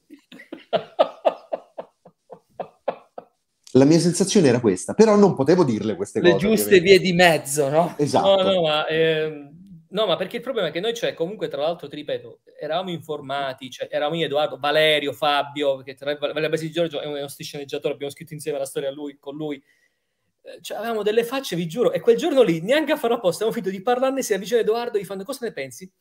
La 3.74 3.86
mia 3.86 4.00
sensazione 4.00 4.50
era 4.50 4.60
questa, 4.60 4.94
però 4.94 5.16
non 5.16 5.36
potevo 5.36 5.64
dirle 5.64 5.96
queste 5.96 6.20
Le 6.20 6.32
cose. 6.32 6.44
Le 6.44 6.50
giuste 6.50 6.76
ovviamente. 6.76 7.00
vie 7.00 7.12
di 7.12 7.16
mezzo, 7.16 7.70
no? 7.70 7.94
Esatto. 7.98 8.44
No, 8.44 8.52
no, 8.52 8.62
ma, 8.64 8.86
eh, 8.88 9.50
no, 9.88 10.06
ma 10.06 10.18
perché 10.18 10.36
il 10.38 10.42
problema 10.42 10.68
è 10.68 10.72
che 10.72 10.82
noi, 10.82 10.94
cioè, 10.94 11.14
comunque, 11.14 11.48
tra 11.48 11.62
l'altro, 11.62 11.88
ti 11.88 11.96
ripeto, 11.96 12.40
eravamo 12.60 12.90
informati, 12.90 13.70
cioè, 13.70 13.88
eravamo 13.90 14.18
io, 14.18 14.26
Edoardo, 14.26 14.58
Valerio, 14.60 15.14
Fabio, 15.14 15.78
perché 15.78 15.94
tra 15.94 16.14
Valerio 16.18 16.50
Basi 16.50 16.72
Giorgio 16.72 17.00
è 17.00 17.06
uno 17.06 17.26
sceneggiatore, 17.30 17.94
abbiamo 17.94 18.12
scritto 18.12 18.34
insieme 18.34 18.58
la 18.58 18.66
storia 18.66 18.90
a 18.90 18.92
lui, 18.92 19.18
con 19.18 19.36
lui. 19.36 19.64
Eh, 20.42 20.60
cioè, 20.62 20.78
avevamo 20.78 21.04
delle 21.04 21.24
facce, 21.24 21.56
vi 21.56 21.68
giuro, 21.68 21.92
e 21.92 22.00
quel 22.00 22.18
giorno 22.18 22.42
lì, 22.42 22.62
neanche 22.62 22.92
a 22.92 22.98
fare 22.98 23.14
apposta, 23.14 23.44
abbiamo 23.44 23.62
finito 23.62 23.72
di 23.72 23.84
parlarne, 23.84 24.24
si 24.24 24.34
avvicina 24.34 24.60
Edoardo 24.60 24.98
gli 24.98 25.06
fanno, 25.06 25.24
cosa 25.24 25.46
ne 25.46 25.52
pensi? 25.52 25.92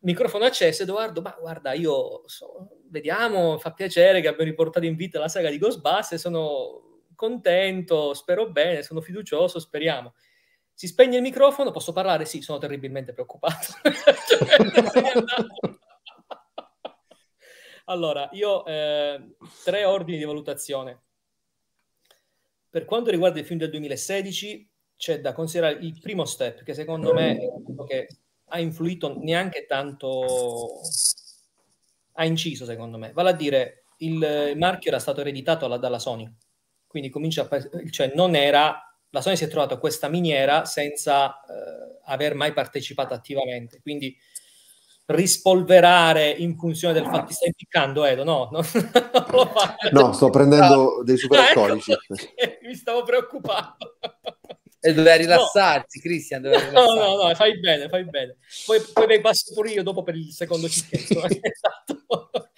Microfono 0.00 0.44
acceso, 0.44 0.82
Edoardo, 0.82 1.20
ma 1.20 1.36
guarda, 1.38 1.72
io 1.72 2.22
so, 2.26 2.68
vediamo, 2.90 3.58
fa 3.58 3.72
piacere 3.72 4.20
che 4.20 4.28
abbiano 4.28 4.50
riportato 4.50 4.86
in 4.86 4.96
vita 4.96 5.18
la 5.18 5.28
saga 5.28 5.50
di 5.50 5.58
Ghostbusters, 5.58 6.20
sono 6.20 7.02
contento, 7.14 8.14
spero 8.14 8.50
bene, 8.50 8.82
sono 8.82 9.00
fiducioso, 9.00 9.58
speriamo. 9.58 10.14
Si 10.72 10.86
spegne 10.86 11.16
il 11.16 11.22
microfono, 11.22 11.72
posso 11.72 11.92
parlare? 11.92 12.24
Sì, 12.24 12.40
sono 12.40 12.58
terribilmente 12.58 13.12
preoccupato. 13.12 13.74
allora, 17.86 18.28
io 18.30 18.64
eh, 18.64 19.34
tre 19.64 19.84
ordini 19.84 20.18
di 20.18 20.24
valutazione. 20.24 21.07
Per 22.70 22.84
quanto 22.84 23.10
riguarda 23.10 23.38
il 23.38 23.46
film 23.46 23.58
del 23.58 23.70
2016, 23.70 24.68
c'è 24.96 25.20
da 25.20 25.32
considerare 25.32 25.78
il 25.80 25.98
primo 26.00 26.24
step, 26.24 26.62
che 26.64 26.74
secondo 26.74 27.14
me 27.14 27.38
che 27.86 28.08
ha 28.46 28.60
influito 28.60 29.16
neanche 29.20 29.64
tanto, 29.66 30.80
ha 32.12 32.24
inciso 32.24 32.64
secondo 32.64 32.98
me, 32.98 33.12
vale 33.12 33.30
a 33.30 33.34
dire 33.34 33.84
il, 33.98 34.54
marchio 34.56 34.90
era 34.90 35.00
stato 35.00 35.20
ereditato 35.20 35.64
alla, 35.64 35.78
dalla 35.78 35.98
Sony, 35.98 36.30
quindi 36.86 37.10
comincia 37.10 37.48
a, 37.48 37.88
cioè 37.90 38.12
non 38.14 38.34
era, 38.34 38.92
la 39.10 39.20
Sony 39.20 39.36
si 39.36 39.44
è 39.44 39.48
trovata 39.48 39.78
questa 39.78 40.08
miniera 40.08 40.64
senza 40.64 41.40
eh, 41.42 42.00
aver 42.04 42.34
mai 42.34 42.52
partecipato 42.52 43.14
attivamente, 43.14 43.80
quindi 43.80 44.16
rispolverare 45.08 46.28
in 46.30 46.56
funzione 46.56 46.92
del 46.92 47.04
fatto 47.04 47.26
che 47.26 47.32
stai 47.32 47.48
impiccando 47.48 48.04
Edo, 48.04 48.24
no, 48.24 48.50
no, 48.52 48.60
no 49.92 50.12
sto 50.12 50.28
prendendo 50.30 51.02
dei 51.02 51.16
super 51.16 51.40
alcolici. 51.40 51.92
Ecco, 51.92 52.14
mi 52.66 52.74
stavo 52.74 53.02
preoccupando. 53.04 53.96
E 54.80 54.92
doveva 54.92 55.16
rilassarsi, 55.16 55.98
no. 55.98 56.02
Cristian. 56.02 56.42
Doveva 56.42 56.60
rilassarsi. 56.60 56.98
No, 56.98 57.16
no, 57.16 57.28
no, 57.28 57.34
fai 57.34 57.58
bene, 57.58 57.88
fai 57.88 58.04
bene. 58.04 58.36
Poi, 58.66 58.80
poi 58.92 59.06
mi 59.06 59.20
passo 59.20 59.54
pure 59.54 59.70
io 59.70 59.82
dopo 59.82 60.02
per 60.02 60.14
il 60.14 60.30
secondo 60.30 60.68
cicchetto. 60.70 61.22
esatto. 61.24 62.50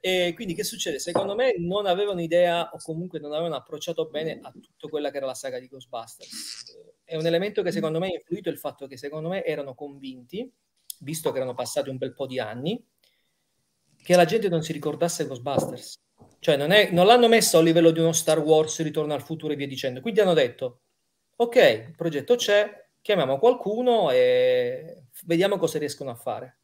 E 0.00 0.32
quindi 0.34 0.54
che 0.54 0.64
succede? 0.64 0.98
Secondo 0.98 1.36
me 1.36 1.54
non 1.58 1.86
avevano 1.86 2.20
idea 2.20 2.68
o 2.72 2.78
comunque 2.82 3.20
non 3.20 3.32
avevano 3.32 3.54
approcciato 3.54 4.08
bene 4.08 4.40
a 4.42 4.50
tutto 4.50 4.88
quella 4.88 5.12
che 5.12 5.18
era 5.18 5.26
la 5.26 5.34
saga 5.34 5.60
di 5.60 5.68
Ghostbusters. 5.68 6.98
È 7.04 7.14
un 7.14 7.26
elemento 7.26 7.62
che 7.62 7.70
secondo 7.70 8.00
me 8.00 8.08
ha 8.08 8.14
influito 8.14 8.48
il 8.48 8.58
fatto 8.58 8.88
che 8.88 8.96
secondo 8.96 9.28
me 9.28 9.44
erano 9.44 9.74
convinti, 9.74 10.52
visto 11.00 11.30
che 11.30 11.38
erano 11.38 11.54
passati 11.54 11.88
un 11.88 11.96
bel 11.96 12.14
po' 12.14 12.26
di 12.26 12.38
anni, 12.38 12.84
che 14.02 14.16
la 14.16 14.24
gente 14.24 14.48
non 14.48 14.62
si 14.62 14.72
ricordasse 14.72 15.26
Ghostbusters. 15.26 16.00
Cioè 16.38 16.56
non, 16.56 16.72
è, 16.72 16.90
non 16.90 17.06
l'hanno 17.06 17.28
messo 17.28 17.58
a 17.58 17.62
livello 17.62 17.90
di 17.90 18.00
uno 18.00 18.12
Star 18.12 18.40
Wars, 18.40 18.82
Ritorno 18.82 19.14
al 19.14 19.22
futuro 19.22 19.52
e 19.52 19.56
via 19.56 19.68
dicendo. 19.68 20.00
Quindi 20.00 20.20
hanno 20.20 20.34
detto 20.34 20.80
ok, 21.36 21.86
il 21.88 21.94
progetto 21.96 22.34
c'è, 22.36 22.88
chiamiamo 23.00 23.38
qualcuno 23.38 24.10
e 24.10 25.04
vediamo 25.24 25.56
cosa 25.56 25.78
riescono 25.78 26.10
a 26.10 26.14
fare. 26.14 26.58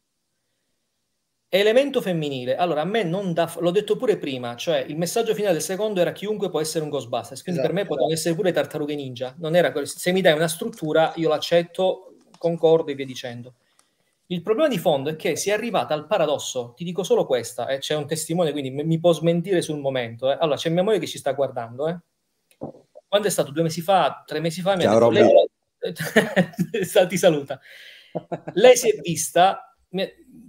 Elemento 1.51 1.99
femminile. 1.99 2.55
Allora, 2.55 2.81
a 2.81 2.85
me 2.85 3.03
non 3.03 3.33
dà... 3.33 3.51
L'ho 3.59 3.71
detto 3.71 3.95
pure 3.95 4.17
prima, 4.17 4.55
cioè 4.55 4.85
il 4.87 4.97
messaggio 4.97 5.33
finale 5.33 5.53
del 5.53 5.63
secondo 5.63 5.99
era 5.99 6.11
chiunque 6.11 6.49
può 6.49 6.59
essere 6.59 6.83
un 6.83 6.91
Ghostbusters, 6.91 7.41
quindi 7.41 7.59
esatto. 7.59 7.73
per 7.73 7.83
me 7.83 7.89
potevano 7.89 8.13
essere 8.13 8.35
pure 8.35 8.51
tartarughe 8.51 8.95
ninja. 8.95 9.35
Non 9.39 9.55
era 9.55 9.71
quello. 9.71 9.87
Se 9.87 10.11
mi 10.11 10.21
dai 10.21 10.33
una 10.33 10.47
struttura, 10.47 11.11
io 11.15 11.27
l'accetto, 11.27 12.15
concordo 12.37 12.91
e 12.91 12.95
via 12.95 13.05
dicendo. 13.05 13.55
Il 14.31 14.41
problema 14.41 14.67
di 14.67 14.77
fondo 14.77 15.09
è 15.09 15.15
che 15.15 15.35
si 15.35 15.49
è 15.49 15.53
arrivata 15.53 15.93
al 15.93 16.05
paradosso, 16.05 16.73
ti 16.75 16.83
dico 16.83 17.03
solo 17.03 17.25
questa, 17.25 17.67
eh, 17.67 17.79
c'è 17.79 17.95
un 17.95 18.05
testimone, 18.05 18.51
quindi 18.51 18.69
mi 18.69 18.99
può 18.99 19.11
smentire 19.11 19.61
sul 19.61 19.79
momento. 19.79 20.31
Eh. 20.31 20.37
Allora, 20.39 20.55
c'è 20.55 20.69
mia 20.69 20.83
moglie 20.83 20.99
che 20.99 21.07
ci 21.07 21.17
sta 21.17 21.33
guardando, 21.33 21.87
eh 21.87 21.97
quando 23.09 23.27
è 23.27 23.31
stato? 23.31 23.51
Due 23.51 23.63
mesi 23.63 23.81
fa? 23.81 24.23
Tre 24.25 24.39
mesi 24.39 24.61
fa? 24.61 24.75
Mi 24.75 24.83
Ciao, 24.83 25.07
ha 25.07 25.11
detto, 25.11 25.49
lei... 25.79 27.07
ti 27.07 27.17
saluta. 27.17 27.59
Lei 28.53 28.77
si 28.77 28.89
è 28.89 28.99
vista, 29.01 29.75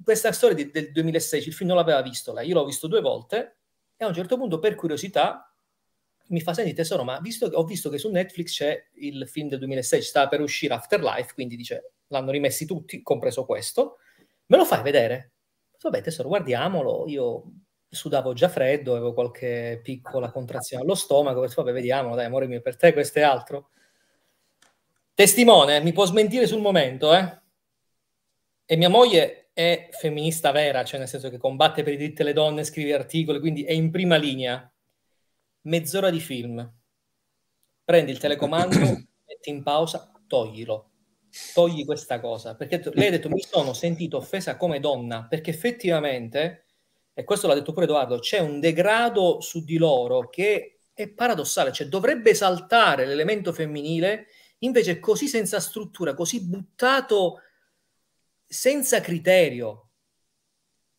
questa 0.04 0.30
storia 0.32 0.54
di, 0.54 0.70
del 0.70 0.92
2016, 0.92 1.48
il 1.48 1.54
film 1.54 1.70
non 1.70 1.78
l'aveva 1.78 2.02
visto 2.02 2.34
lei, 2.34 2.48
io 2.48 2.54
l'ho 2.54 2.66
visto 2.66 2.86
due 2.86 3.00
volte 3.00 3.56
e 3.96 4.04
a 4.04 4.08
un 4.08 4.14
certo 4.14 4.36
punto 4.36 4.58
per 4.58 4.74
curiosità 4.74 5.54
mi 6.28 6.40
fa 6.40 6.52
sentire 6.52 6.76
tesoro, 6.76 7.02
ma 7.02 7.18
visto 7.20 7.46
ho 7.46 7.64
visto 7.64 7.88
che 7.88 7.98
su 7.98 8.10
Netflix 8.10 8.54
c'è 8.54 8.88
il 8.96 9.26
film 9.26 9.48
del 9.48 9.58
2016, 9.58 10.08
sta 10.08 10.28
per 10.28 10.40
uscire 10.40 10.74
Afterlife, 10.74 11.32
quindi 11.32 11.56
dice, 11.56 11.92
l'hanno 12.10 12.30
rimessi 12.30 12.66
tutti, 12.66 13.02
compreso 13.02 13.44
questo, 13.44 13.96
me 14.46 14.56
lo 14.56 14.64
fai 14.64 14.82
vedere? 14.82 15.32
Vabbè 15.80 16.02
tesoro, 16.02 16.28
guardiamolo, 16.28 17.04
io 17.08 17.44
sudavo 17.88 18.32
già 18.32 18.48
freddo, 18.48 18.92
avevo 18.92 19.12
qualche 19.12 19.80
piccola 19.82 20.30
contrazione 20.30 20.82
allo 20.82 20.94
stomaco, 20.94 21.40
vabbè 21.46 21.72
vediamo, 21.72 22.14
dai 22.14 22.26
amore 22.26 22.46
mio, 22.46 22.60
per 22.60 22.76
te 22.76 22.92
questo 22.92 23.18
è 23.18 23.22
altro. 23.22 23.70
Testimone, 25.14 25.80
mi 25.80 25.92
può 25.92 26.04
smentire 26.06 26.46
sul 26.46 26.60
momento, 26.60 27.14
eh? 27.14 27.38
E 28.64 28.76
mia 28.76 28.88
moglie 28.88 29.50
è 29.52 29.88
femminista 29.90 30.52
vera, 30.52 30.84
cioè 30.84 30.98
nel 30.98 31.08
senso 31.08 31.28
che 31.28 31.38
combatte 31.38 31.82
per 31.82 31.92
i 31.92 31.96
diritti 31.96 32.22
delle 32.22 32.32
donne, 32.32 32.64
scrive 32.64 32.94
articoli, 32.94 33.40
quindi 33.40 33.64
è 33.64 33.72
in 33.72 33.90
prima 33.90 34.16
linea. 34.16 34.70
Mezz'ora 35.62 36.08
di 36.10 36.20
film. 36.20 36.72
Prendi 37.84 38.12
il 38.12 38.18
telecomando, 38.18 38.78
metti 39.26 39.50
in 39.50 39.62
pausa, 39.62 40.10
toglilo. 40.26 40.89
Togli 41.54 41.84
questa 41.84 42.20
cosa. 42.20 42.54
Perché 42.54 42.82
lei 42.94 43.08
ha 43.08 43.10
detto 43.10 43.28
mi 43.28 43.40
sono 43.40 43.72
sentito 43.72 44.16
offesa 44.16 44.56
come 44.56 44.80
donna, 44.80 45.26
perché 45.28 45.50
effettivamente 45.50 46.64
e 47.20 47.24
questo 47.24 47.46
l'ha 47.46 47.54
detto 47.54 47.72
pure 47.72 47.84
Edoardo, 47.84 48.18
c'è 48.18 48.38
un 48.38 48.60
degrado 48.60 49.42
su 49.42 49.62
di 49.62 49.76
loro 49.76 50.30
che 50.30 50.78
è 50.94 51.08
paradossale, 51.08 51.70
cioè 51.70 51.88
dovrebbe 51.88 52.30
esaltare 52.30 53.04
l'elemento 53.04 53.52
femminile, 53.52 54.28
invece 54.60 54.98
così 55.00 55.28
senza 55.28 55.60
struttura, 55.60 56.14
così 56.14 56.42
buttato 56.42 57.40
senza 58.46 59.00
criterio. 59.02 59.89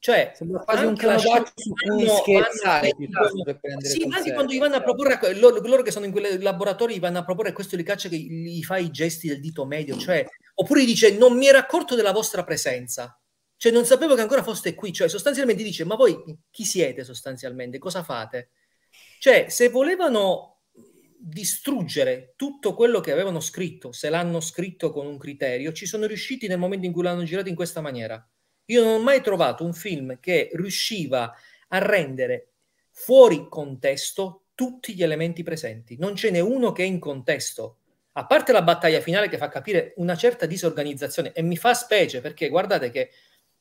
Cioè, 0.02 0.32
sembra 0.34 0.64
quasi 0.64 0.84
un 0.84 0.96
clasciato 0.96 1.52
su 1.54 1.74
cui 1.74 2.08
scherzare 2.08 2.92
vanno, 2.98 3.80
sì, 3.82 4.08
anche 4.10 4.34
quando 4.34 4.52
gli 4.52 4.58
vanno 4.58 4.78
a 4.78 4.82
proporre 4.82 5.36
loro, 5.36 5.62
loro, 5.62 5.84
che 5.84 5.92
sono 5.92 6.06
in 6.06 6.12
quei 6.12 6.42
laboratori 6.42 6.96
gli 6.96 7.00
vanno 7.00 7.20
a 7.20 7.24
proporre 7.24 7.54
questo 7.54 7.76
li 7.76 7.84
caccia 7.84 8.10
che 8.10 8.18
gli 8.18 8.64
fa 8.64 8.78
i 8.78 8.90
gesti 8.90 9.28
del 9.28 9.40
dito 9.40 9.64
medio, 9.64 9.96
cioè 9.98 10.26
oppure 10.56 10.82
gli 10.82 10.88
dice 10.88 11.16
non 11.16 11.38
mi 11.38 11.46
ero 11.48 11.60
accorto 11.60 11.94
della 11.94 12.12
vostra 12.12 12.44
presenza 12.44 13.16
cioè, 13.62 13.72
non 13.72 13.86
sapevo 13.86 14.16
che 14.16 14.22
ancora 14.22 14.42
foste 14.42 14.74
qui. 14.74 14.92
Cioè, 14.92 15.08
sostanzialmente 15.08 15.62
dice, 15.62 15.86
ma 15.86 15.94
voi 15.94 16.18
chi 16.50 16.66
siete 16.66 17.04
sostanzialmente? 17.04 17.78
Cosa 17.78 18.02
fate? 18.02 18.50
Cioè, 19.20 19.50
se 19.50 19.70
volevano 19.70 20.62
distruggere 21.16 22.34
tutto 22.36 22.74
quello 22.74 23.02
che 23.02 23.12
avevano 23.12 23.40
scritto, 23.40 23.92
se 23.92 24.10
l'hanno 24.10 24.40
scritto 24.40 24.90
con 24.90 25.06
un 25.06 25.20
criterio, 25.20 25.74
ci 25.74 25.86
sono 25.86 26.08
riusciti 26.08 26.48
nel 26.48 26.58
momento 26.58 26.88
in 26.88 26.92
cui 26.92 27.04
l'hanno 27.04 27.22
girato 27.22 27.50
in 27.50 27.56
questa 27.56 27.82
maniera. 27.82 28.28
Io 28.72 28.84
non 28.84 28.94
ho 28.94 29.04
mai 29.04 29.22
trovato 29.22 29.66
un 29.66 29.74
film 29.74 30.20
che 30.20 30.50
riusciva 30.54 31.36
a 31.68 31.78
rendere 31.78 32.48
fuori 32.90 33.48
contesto 33.50 34.46
tutti 34.56 34.94
gli 34.94 35.04
elementi 35.04 35.44
presenti. 35.44 35.98
Non 35.98 36.16
ce 36.16 36.32
n'è 36.32 36.40
uno 36.40 36.72
che 36.72 36.84
è 36.84 36.86
in 36.86 37.00
contesto. 37.00 37.78
A 38.14 38.26
parte 38.26 38.52
la 38.52 38.62
battaglia 38.62 39.02
finale 39.02 39.28
che 39.28 39.38
fa 39.38 39.50
capire 39.50 39.94
una 39.98 40.16
certa 40.16 40.46
disorganizzazione 40.46 41.34
e 41.34 41.42
mi 41.42 41.58
fa 41.58 41.74
specie 41.74 42.22
perché 42.22 42.48
guardate 42.50 42.90
che 42.92 43.12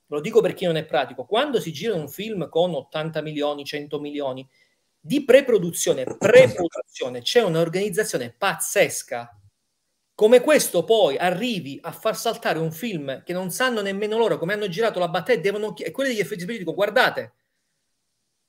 lo 0.06 0.20
dico 0.20 0.40
per 0.40 0.54
chi 0.54 0.64
non 0.64 0.76
è 0.76 0.84
pratico, 0.84 1.24
quando 1.24 1.60
si 1.60 1.72
gira 1.72 1.94
un 1.94 2.08
film 2.08 2.48
con 2.48 2.74
80 2.74 3.22
milioni, 3.22 3.64
100 3.64 4.00
milioni 4.00 4.48
di 4.98 5.24
pre-produzione, 5.24 6.04
pre-produzione, 6.04 7.22
c'è 7.22 7.42
un'organizzazione 7.42 8.34
pazzesca. 8.36 9.39
Come 10.20 10.42
questo 10.42 10.84
poi 10.84 11.16
arrivi 11.16 11.78
a 11.80 11.92
far 11.92 12.14
saltare 12.14 12.58
un 12.58 12.72
film 12.72 13.22
che 13.22 13.32
non 13.32 13.50
sanno 13.50 13.80
nemmeno 13.80 14.18
loro 14.18 14.36
come 14.36 14.52
hanno 14.52 14.68
girato 14.68 14.98
la 14.98 15.08
battaglia 15.08 15.40
devono, 15.40 15.74
e 15.74 15.90
quelli 15.92 16.10
degli 16.10 16.20
effetti 16.20 16.40
speciali 16.40 16.58
dicono 16.58 16.76
guardate, 16.76 17.32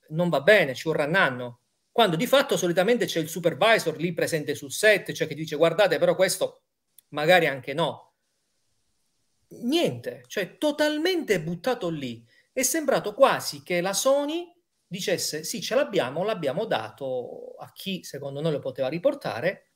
non 0.08 0.28
va 0.28 0.42
bene, 0.42 0.74
ci 0.74 0.82
vorrà 0.86 1.06
un 1.06 1.14
anno. 1.14 1.60
Quando 1.90 2.16
di 2.16 2.26
fatto 2.26 2.58
solitamente 2.58 3.06
c'è 3.06 3.20
il 3.20 3.28
supervisor 3.30 3.96
lì 3.96 4.12
presente 4.12 4.54
sul 4.54 4.70
set, 4.70 5.12
cioè 5.12 5.26
che 5.26 5.34
dice 5.34 5.56
guardate 5.56 5.98
però 5.98 6.14
questo 6.14 6.64
magari 7.08 7.46
anche 7.46 7.72
no 7.72 8.16
niente, 9.62 10.24
cioè 10.26 10.58
totalmente 10.58 11.40
buttato 11.40 11.88
lì. 11.88 12.22
È 12.52 12.60
sembrato 12.60 13.14
quasi 13.14 13.62
che 13.62 13.80
la 13.80 13.94
Sony 13.94 14.44
dicesse 14.86 15.42
sì, 15.42 15.62
ce 15.62 15.74
l'abbiamo, 15.74 16.22
l'abbiamo 16.22 16.66
dato 16.66 17.54
a 17.58 17.72
chi 17.72 18.04
secondo 18.04 18.42
noi 18.42 18.52
lo 18.52 18.58
poteva 18.58 18.88
riportare. 18.88 19.68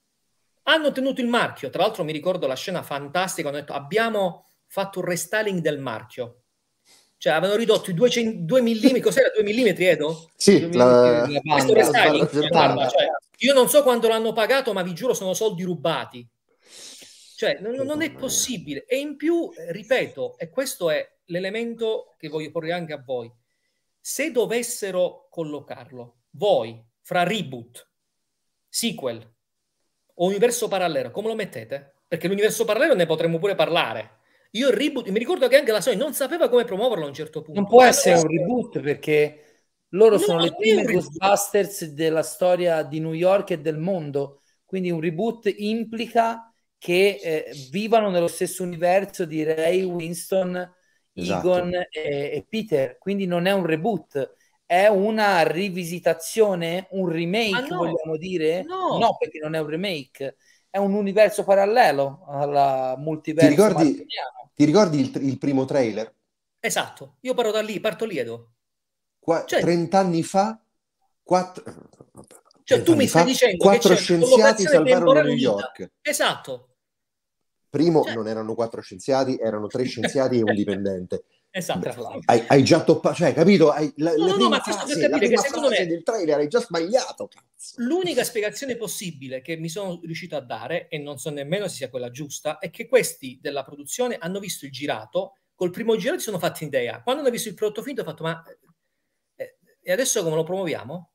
Hanno 0.68 0.90
tenuto 0.90 1.20
il 1.20 1.28
marchio, 1.28 1.70
tra 1.70 1.82
l'altro 1.82 2.02
mi 2.02 2.10
ricordo 2.12 2.48
la 2.48 2.56
scena 2.56 2.82
fantastica, 2.82 3.48
hanno 3.48 3.58
detto 3.58 3.72
abbiamo 3.72 4.48
fatto 4.66 4.98
un 4.98 5.04
restyling 5.04 5.60
del 5.60 5.78
marchio. 5.78 6.42
Cioè 7.18 7.32
avevano 7.32 7.58
ridotto 7.58 7.90
i 7.90 7.94
2, 7.94 8.44
2 8.44 8.62
mm, 8.62 9.00
cos'era 9.00 9.30
2 9.32 9.42
mm 9.44 9.74
Edo? 9.78 10.30
Sì, 10.34 10.72
la, 10.72 11.24
questo 11.40 11.72
restyling, 11.72 12.50
la, 12.50 12.88
cioè, 12.90 13.06
Io 13.38 13.54
non 13.54 13.68
so 13.68 13.82
quanto 13.84 14.08
l'hanno 14.08 14.32
pagato, 14.32 14.72
ma 14.72 14.82
vi 14.82 14.92
giuro 14.92 15.14
sono 15.14 15.34
soldi 15.34 15.62
rubati. 15.62 16.28
Cioè, 17.36 17.58
non, 17.60 17.74
non 17.74 18.02
è 18.02 18.10
possibile. 18.12 18.86
E 18.86 18.98
in 18.98 19.16
più, 19.16 19.48
ripeto, 19.68 20.36
e 20.36 20.50
questo 20.50 20.90
è 20.90 21.08
l'elemento 21.26 22.16
che 22.18 22.28
voglio 22.28 22.50
porre 22.50 22.72
anche 22.72 22.92
a 22.92 23.02
voi. 23.02 23.32
Se 24.00 24.32
dovessero 24.32 25.28
collocarlo, 25.30 26.22
voi, 26.30 26.84
fra 27.02 27.22
reboot, 27.22 27.88
sequel 28.68 29.34
o 30.18 30.26
universo 30.26 30.68
parallelo, 30.68 31.10
come 31.10 31.28
lo 31.28 31.34
mettete? 31.34 31.94
Perché 32.06 32.28
l'universo 32.28 32.64
parallelo 32.64 32.94
ne 32.94 33.06
potremmo 33.06 33.38
pure 33.38 33.54
parlare. 33.54 34.18
Io 34.52 34.68
il 34.68 34.74
reboot, 34.74 35.08
mi 35.08 35.18
ricordo 35.18 35.48
che 35.48 35.56
anche 35.56 35.72
la 35.72 35.80
Sony 35.80 35.96
non 35.96 36.14
sapeva 36.14 36.48
come 36.48 36.64
promuoverlo 36.64 37.04
a 37.04 37.08
un 37.08 37.14
certo 37.14 37.42
punto. 37.42 37.60
Non 37.60 37.68
può 37.68 37.82
essere 37.82 38.18
un 38.18 38.28
reboot 38.28 38.80
perché 38.80 39.40
loro 39.90 40.16
no, 40.16 40.22
sono 40.22 40.40
le 40.40 40.54
prime 40.54 40.84
Ghostbusters 40.84 41.86
della 41.86 42.22
storia 42.22 42.82
di 42.82 43.00
New 43.00 43.12
York 43.12 43.50
e 43.50 43.60
del 43.60 43.78
mondo, 43.78 44.42
quindi 44.64 44.90
un 44.90 45.00
reboot 45.00 45.52
implica 45.56 46.52
che 46.78 47.18
eh, 47.22 47.50
vivano 47.70 48.10
nello 48.10 48.28
stesso 48.28 48.62
universo 48.62 49.24
di 49.24 49.42
Ray, 49.42 49.82
Winston, 49.82 50.74
esatto. 51.12 51.56
Egon 51.56 51.74
e, 51.74 51.86
e, 51.90 52.46
Peter, 52.48 52.98
quindi 52.98 53.26
non 53.26 53.46
è 53.46 53.52
un 53.52 53.66
reboot, 53.66 54.34
è 54.66 54.88
una 54.88 55.42
rivisitazione, 55.42 56.88
un 56.90 57.08
remake, 57.08 57.68
no, 57.68 57.76
vogliamo 57.78 58.16
dire? 58.18 58.64
No. 58.64 58.98
no, 58.98 59.16
perché 59.16 59.38
non 59.38 59.54
è 59.54 59.60
un 59.60 59.68
remake, 59.68 60.36
è 60.68 60.78
un 60.78 60.92
universo 60.92 61.44
parallelo 61.44 62.24
alla 62.28 62.96
multiverso. 62.98 63.48
Ti 63.48 63.54
ricordi, 63.54 64.06
ti 64.54 64.64
ricordi 64.64 65.00
il, 65.00 65.26
il, 65.28 65.38
primo 65.38 65.64
trailer? 65.64 66.12
Esatto, 66.58 67.16
io 67.20 67.32
parto 67.32 67.52
da 67.52 67.62
lì, 67.62 67.78
parto 67.78 68.04
lì, 68.04 68.18
Edo. 68.18 68.50
Qua, 69.20 69.44
cioè, 69.46 69.60
30 69.60 69.98
anni 69.98 70.22
fa, 70.24 70.60
4... 71.22 71.64
Cioè, 72.64 72.82
tu 72.82 72.96
mi 72.96 73.06
stai 73.06 73.22
fa, 73.22 73.28
dicendo 73.28 73.56
quattro 73.58 73.94
scienziati 73.94 74.64
salvarono 74.64 75.22
New 75.22 75.36
York. 75.36 75.92
Esatto. 76.02 76.70
Primo 77.70 78.02
cioè... 78.02 78.14
non 78.14 78.26
erano 78.26 78.54
quattro 78.54 78.80
scienziati, 78.80 79.36
erano 79.36 79.68
tre 79.68 79.84
scienziati 79.84 80.38
e 80.38 80.42
un 80.42 80.52
dipendente. 80.54 81.24
Esatto. 81.56 82.20
Hai, 82.26 82.44
hai, 82.48 82.62
già 82.62 82.84
toppato, 82.84 83.14
cioè, 83.14 83.32
capito? 83.32 83.70
Hai, 83.70 83.90
la, 83.96 84.14
no, 84.14 84.26
la 84.26 84.36
no, 84.36 84.48
ma 84.50 84.60
questo 84.60 84.84
per 84.84 85.08
capire 85.08 85.28
che 85.28 85.38
secondo 85.38 85.70
me 85.70 85.86
del 85.86 86.02
trailer 86.02 86.36
hai 86.36 86.48
già 86.48 86.60
sbagliato. 86.60 87.28
Cazzo. 87.28 87.76
L'unica 87.78 88.24
spiegazione 88.24 88.76
possibile 88.76 89.40
che 89.40 89.56
mi 89.56 89.70
sono 89.70 89.98
riuscito 90.02 90.36
a 90.36 90.40
dare, 90.40 90.86
e 90.88 90.98
non 90.98 91.16
so 91.16 91.30
nemmeno 91.30 91.66
se 91.66 91.76
sia 91.76 91.88
quella 91.88 92.10
giusta, 92.10 92.58
è 92.58 92.68
che 92.68 92.86
questi 92.86 93.38
della 93.40 93.64
produzione 93.64 94.18
hanno 94.18 94.38
visto 94.38 94.66
il 94.66 94.70
girato, 94.70 95.38
col 95.54 95.70
primo 95.70 95.96
giro 95.96 96.18
si 96.18 96.24
sono 96.24 96.38
fatti 96.38 96.64
idea. 96.64 97.00
Quando 97.00 97.22
hanno 97.22 97.30
visto 97.30 97.48
il 97.48 97.54
prodotto 97.54 97.80
finito, 97.80 98.02
hanno 98.02 98.10
fatto, 98.10 98.22
ma 98.22 98.44
eh, 99.36 99.56
e 99.80 99.92
adesso 99.92 100.22
come 100.22 100.36
lo 100.36 100.44
promuoviamo? 100.44 101.10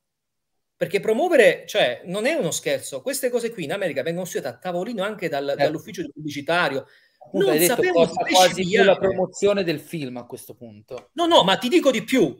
Perché 0.75 0.99
promuovere, 0.99 1.65
cioè, 1.67 2.01
non 2.05 2.25
è 2.25 2.33
uno 2.33 2.49
scherzo. 2.49 3.03
Queste 3.03 3.29
cose 3.29 3.51
qui 3.51 3.65
in 3.65 3.73
America 3.73 4.01
vengono 4.01 4.25
studiate 4.25 4.55
a 4.55 4.57
tavolino 4.57 5.03
anche 5.03 5.29
dal, 5.29 5.49
eh. 5.49 5.55
dall'ufficio 5.55 6.03
pubblicitario 6.11 6.87
non 7.33 7.49
hai 7.49 7.59
detto 7.59 7.81
costa 7.91 8.23
quasi 8.23 8.67
più 8.67 8.83
la 8.83 8.97
promozione 8.97 9.63
del 9.63 9.79
film 9.79 10.17
a 10.17 10.25
questo 10.25 10.55
punto. 10.55 11.09
No, 11.13 11.27
no, 11.27 11.43
ma 11.43 11.57
ti 11.57 11.69
dico 11.69 11.91
di 11.91 12.03
più. 12.03 12.39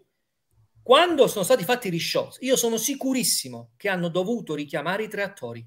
Quando 0.84 1.28
sono 1.28 1.44
stati 1.44 1.64
fatti 1.64 1.88
i 1.88 1.92
reshots, 1.92 2.38
io 2.42 2.56
sono 2.56 2.78
sicurissimo 2.78 3.72
che 3.78 3.88
hanno 3.88 4.10
dovuto 4.10 4.56
richiamare 4.56 5.04
i 5.04 5.08
tre 5.08 5.22
attori. 5.22 5.66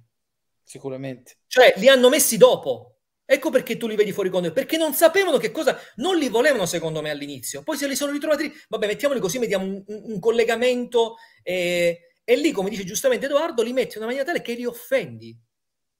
Sicuramente. 0.63 1.39
Cioè, 1.47 1.75
li 1.77 1.89
hanno 1.89 2.09
messi 2.09 2.37
dopo. 2.37 2.95
Ecco 3.27 3.49
perché 3.49 3.79
tu 3.79 3.87
li 3.87 3.97
vedi 3.97 4.13
fuori 4.13 4.29
con 4.29 4.53
perché 4.53 4.77
non 4.77 4.93
sapevano 4.93 5.39
che 5.39 5.51
cosa, 5.51 5.79
non 5.97 6.19
li 6.19 6.29
volevano 6.29 6.67
secondo 6.67 7.01
me 7.01 7.09
all'inizio, 7.09 7.63
poi 7.63 7.79
se 7.79 7.89
li 7.89 7.97
sono 7.97 8.13
ritrovati, 8.13 8.53
vabbè 8.69 8.87
mettiamoli 8.87 9.19
così, 9.19 9.39
mettiamo 9.39 9.65
un, 9.65 9.83
un, 9.87 10.03
un 10.13 10.19
collegamento 10.21 11.17
eh, 11.43 12.11
e 12.23 12.37
lì 12.37 12.53
come 12.53 12.69
dice 12.69 12.85
giustamente 12.85 13.25
Edoardo 13.25 13.63
li 13.63 13.73
metti 13.73 13.97
in 13.97 14.03
una 14.03 14.07
maniera 14.07 14.27
tale 14.27 14.43
che 14.43 14.53
li 14.53 14.67
offendi, 14.67 15.35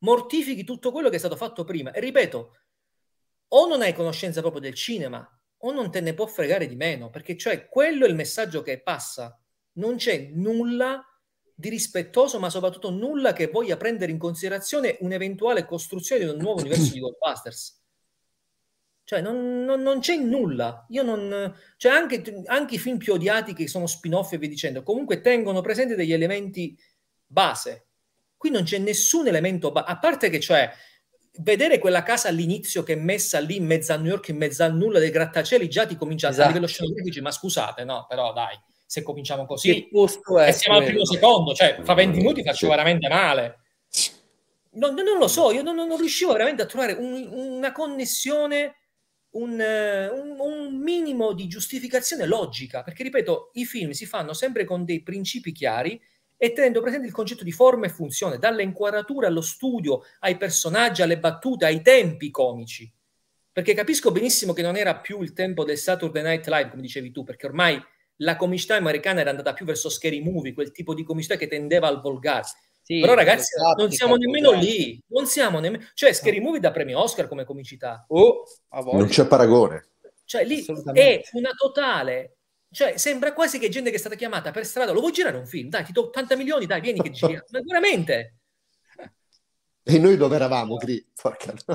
mortifichi 0.01 0.65
tutto 0.65 0.93
quello 0.93 1.09
che 1.09 1.17
è 1.17 1.19
stato 1.19 1.35
fatto 1.35 1.65
prima 1.65 1.93
e 1.93 2.01
ripeto, 2.01 2.57
o 3.57 3.67
non 3.67 3.83
hai 3.83 3.93
conoscenza 3.93 4.41
proprio 4.41 4.61
del 4.61 4.75
cinema 4.75 5.29
o 5.67 5.73
non 5.73 5.91
te 5.91 6.01
ne 6.01 6.13
può 6.13 6.27
fregare 6.27 6.67
di 6.67 6.77
meno, 6.77 7.09
perché 7.09 7.37
cioè 7.37 7.69
quello 7.69 8.05
è 8.05 8.09
il 8.09 8.15
messaggio 8.15 8.63
che 8.63 8.83
passa. 8.83 9.39
Non 9.75 9.97
c'è 9.97 10.31
nulla 10.33 11.03
di 11.55 11.69
rispettoso, 11.69 12.39
ma 12.39 12.51
soprattutto 12.51 12.91
nulla 12.91 13.33
che 13.33 13.47
voglia 13.47 13.77
prendere 13.77 14.13
in 14.13 14.19
considerazione 14.19 14.99
un'eventuale 15.01 15.65
costruzione 15.65 16.25
di 16.25 16.31
un 16.31 16.37
nuovo 16.37 16.61
universo 16.61 16.93
di 16.93 17.01
Ghostbusters. 17.01 17.83
Cioè, 19.05 19.21
non, 19.21 19.65
non, 19.65 19.81
non, 19.81 20.01
c'è 20.01 20.17
nulla. 20.17 20.85
Io 20.91 21.03
non. 21.03 21.55
Cioè, 21.77 21.93
anche, 21.93 22.43
anche, 22.47 22.75
i 22.75 22.79
film 22.79 22.99
più 22.99 23.15
odiati 23.15 23.55
che 23.55 23.69
sono 23.69 23.87
spin-off 23.87 24.33
e 24.33 24.39
via 24.39 24.49
dicendo, 24.49 24.83
comunque 24.83 25.21
tengono 25.21 25.61
presente 25.61 25.95
degli 25.95 26.13
elementi 26.13 26.77
base. 27.25 27.87
Qui 28.37 28.51
non 28.51 28.65
c'è 28.65 28.79
nessun 28.79 29.29
elemento 29.29 29.73
base, 29.73 29.91
a 29.91 29.99
parte 29.99 30.29
che, 30.29 30.41
cioè, 30.41 30.71
vedere 31.39 31.79
quella 31.79 32.03
casa 32.03 32.29
all'inizio 32.29 32.83
che 32.83 32.93
è 32.93 32.97
messa 32.97 33.39
lì 33.41 33.57
in 33.57 33.65
mezzo 33.65 33.93
a 33.93 33.97
New 33.97 34.11
York, 34.11 34.29
in 34.29 34.37
mezzo 34.37 34.63
al 34.63 34.75
nulla 34.75 34.99
dei 34.99 35.11
grattacieli, 35.11 35.69
già 35.69 35.87
ti 35.87 35.97
comincia 35.97 36.29
esatto. 36.29 36.45
a 36.45 36.49
livello 36.49 36.67
scenografico, 36.67 37.21
ma 37.23 37.31
scusate, 37.31 37.85
no, 37.85 38.07
però 38.09 38.33
dai, 38.33 38.59
se 38.87 39.03
cominciamo 39.03 39.47
così, 39.47 39.89
e 39.89 40.53
siamo 40.53 40.79
al 40.79 40.85
primo 40.85 41.05
secondo, 41.05 41.55
cioè 41.55 41.79
fra 41.83 41.95
20 41.95 42.19
minuti 42.19 42.43
faccio 42.43 42.69
veramente 42.69 43.09
male. 43.09 43.59
Non, 44.75 44.95
non, 44.95 45.19
lo 45.19 45.29
so, 45.29 45.53
io 45.53 45.63
non, 45.63 45.77
non, 45.77 45.97
riuscivo 45.97 46.33
veramente 46.33 46.63
a 46.63 46.67
trovare 46.67 46.95
un, 46.95 47.29
una 47.31 47.71
connessione, 47.71 48.75
un, 49.31 49.53
un, 49.53 50.37
un, 50.37 50.77
minimo 50.77 51.33
di 51.33 51.47
giustificazione 51.47 52.27
logica, 52.27 52.83
perché 52.83 53.05
ripeto, 53.05 53.51
i 53.55 53.65
film 53.67 53.91
si 53.91 54.05
fanno 54.05 54.33
sempre 54.33 54.65
con 54.65 54.85
dei 54.85 55.03
principi 55.03 55.53
chiari 55.53 56.01
e 56.45 56.53
tenendo 56.53 56.83
presente 56.83 57.07
il 57.07 57.13
concetto 57.15 57.43
di 57.43 57.53
forma 57.53 57.87
e 57.87 57.89
funzione, 57.89 58.37
dalle 58.37 58.63
inquadrature 58.63 59.27
allo 59.27 59.41
studio, 59.41 60.03
ai 60.21 60.37
personaggi, 60.37 61.01
alle 61.01 61.19
battute, 61.19 61.65
ai 61.65 61.81
tempi 61.81 62.31
comici. 62.31 62.93
Perché 63.51 63.73
capisco 63.73 64.13
benissimo 64.13 64.53
che 64.53 64.61
non 64.61 64.77
era 64.77 64.97
più 64.97 65.23
il 65.23 65.33
tempo 65.33 65.65
del 65.65 65.79
Saturday 65.79 66.23
Night 66.23 66.47
Live, 66.49 66.69
come 66.69 66.83
dicevi 66.83 67.13
tu, 67.13 67.25
perché 67.25 67.47
ormai 67.47 67.83
la 68.17 68.37
comicità 68.37 68.77
americana 68.77 69.21
era 69.21 69.31
andata 69.31 69.55
più 69.55 69.65
verso 69.65 69.89
scary 69.89 70.21
movie, 70.21 70.53
quel 70.53 70.71
tipo 70.71 70.93
di 70.93 71.03
comicità 71.03 71.37
che 71.37 71.47
tendeva 71.47 71.89
al 71.89 72.03
volgare. 72.03 72.45
Sì, 72.83 73.01
Però 73.01 73.15
ragazzi, 73.15 73.49
non 73.79 73.91
siamo 73.91 74.17
nemmeno 74.17 74.51
lì, 74.51 75.03
non 75.07 75.25
siamo 75.25 75.61
nemmeno... 75.61 75.83
Cioè, 75.95 76.13
scary 76.13 76.41
movie 76.41 76.61
da 76.61 76.73
premio 76.73 77.01
Oscar 77.01 77.27
come 77.27 77.45
comicità. 77.45 78.05
Oh, 78.09 78.43
non 78.93 79.07
c'è 79.07 79.27
paragone. 79.27 79.93
Cioè, 80.27 80.45
lì 80.45 80.63
è 80.93 81.23
una 81.33 81.53
totale 81.57 82.37
cioè, 82.75 82.97
sembra 82.97 83.33
quasi 83.33 83.61
che 83.61 83.69
gente 83.69 83.91
che 83.91 83.97
è 83.97 84.01
stata 84.01 84.17
chiamata 84.17 84.51
per 84.51 84.67
strada, 84.67 84.91
lo 84.91 84.99
vuoi 84.99 85.13
girare 85.13 85.37
un 85.37 85.47
film? 85.47 85.69
Dai, 85.69 85.85
ti 85.85 85.93
do 85.93 86.07
80 86.07 86.35
milioni, 86.37 86.67
dai, 86.67 86.81
vieni 86.81 87.01
che 87.01 87.11
giri. 87.11 87.35
Ma 87.51 87.61
veramente? 87.65 88.35
E 89.87 89.99
noi 89.99 90.17
dove 90.17 90.37
eravamo, 90.37 90.77
Gri? 90.77 91.07
Porca 91.15 91.53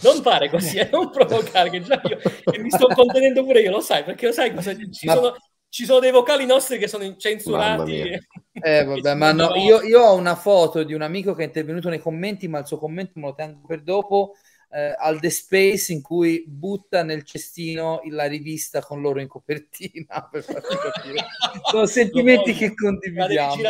non 0.00 0.22
fare 0.22 0.48
così, 0.48 0.78
eh, 0.78 0.88
non 0.90 1.10
provocare, 1.10 1.68
che 1.68 1.82
già 1.82 2.00
io 2.04 2.18
e 2.50 2.58
mi 2.58 2.70
sto 2.70 2.86
contenendo 2.86 3.44
pure 3.44 3.60
io, 3.60 3.70
lo 3.70 3.82
sai, 3.82 4.02
perché 4.02 4.28
lo 4.28 4.32
sai 4.32 4.54
cosa 4.54 4.74
ci 4.74 5.04
ma... 5.04 5.12
sono 5.12 5.36
ci 5.68 5.84
sono 5.84 6.00
dei 6.00 6.10
vocali 6.10 6.46
nostri 6.46 6.78
che 6.78 6.88
sono 6.88 7.16
censurati. 7.16 8.18
Eh, 8.52 8.84
vabbè, 8.84 9.14
ma 9.14 9.32
no, 9.32 9.54
io, 9.56 9.82
io, 9.82 10.00
ho 10.00 10.14
una 10.14 10.34
foto 10.34 10.82
di 10.82 10.94
un 10.94 11.02
amico 11.02 11.34
che 11.34 11.42
è 11.42 11.46
intervenuto 11.46 11.90
nei 11.90 12.00
commenti, 12.00 12.48
ma 12.48 12.58
il 12.58 12.66
suo 12.66 12.78
commento 12.78 13.12
me 13.16 13.26
lo 13.26 13.34
tengo 13.34 13.66
per 13.66 13.82
dopo, 13.82 14.34
eh, 14.70 14.94
al 14.98 15.18
The 15.20 15.30
Space 15.30 15.92
in 15.92 16.02
cui 16.02 16.44
butta 16.46 17.02
nel 17.02 17.24
cestino 17.24 18.00
la 18.10 18.26
rivista 18.26 18.80
con 18.80 19.00
loro 19.00 19.20
in 19.20 19.28
copertina 19.28 20.28
per 20.30 20.42
farci 20.42 20.76
capire. 20.76 21.26
Sono 21.70 21.86
sentimenti 21.86 22.52
che 22.52 22.74
condividiamo. 22.74 23.62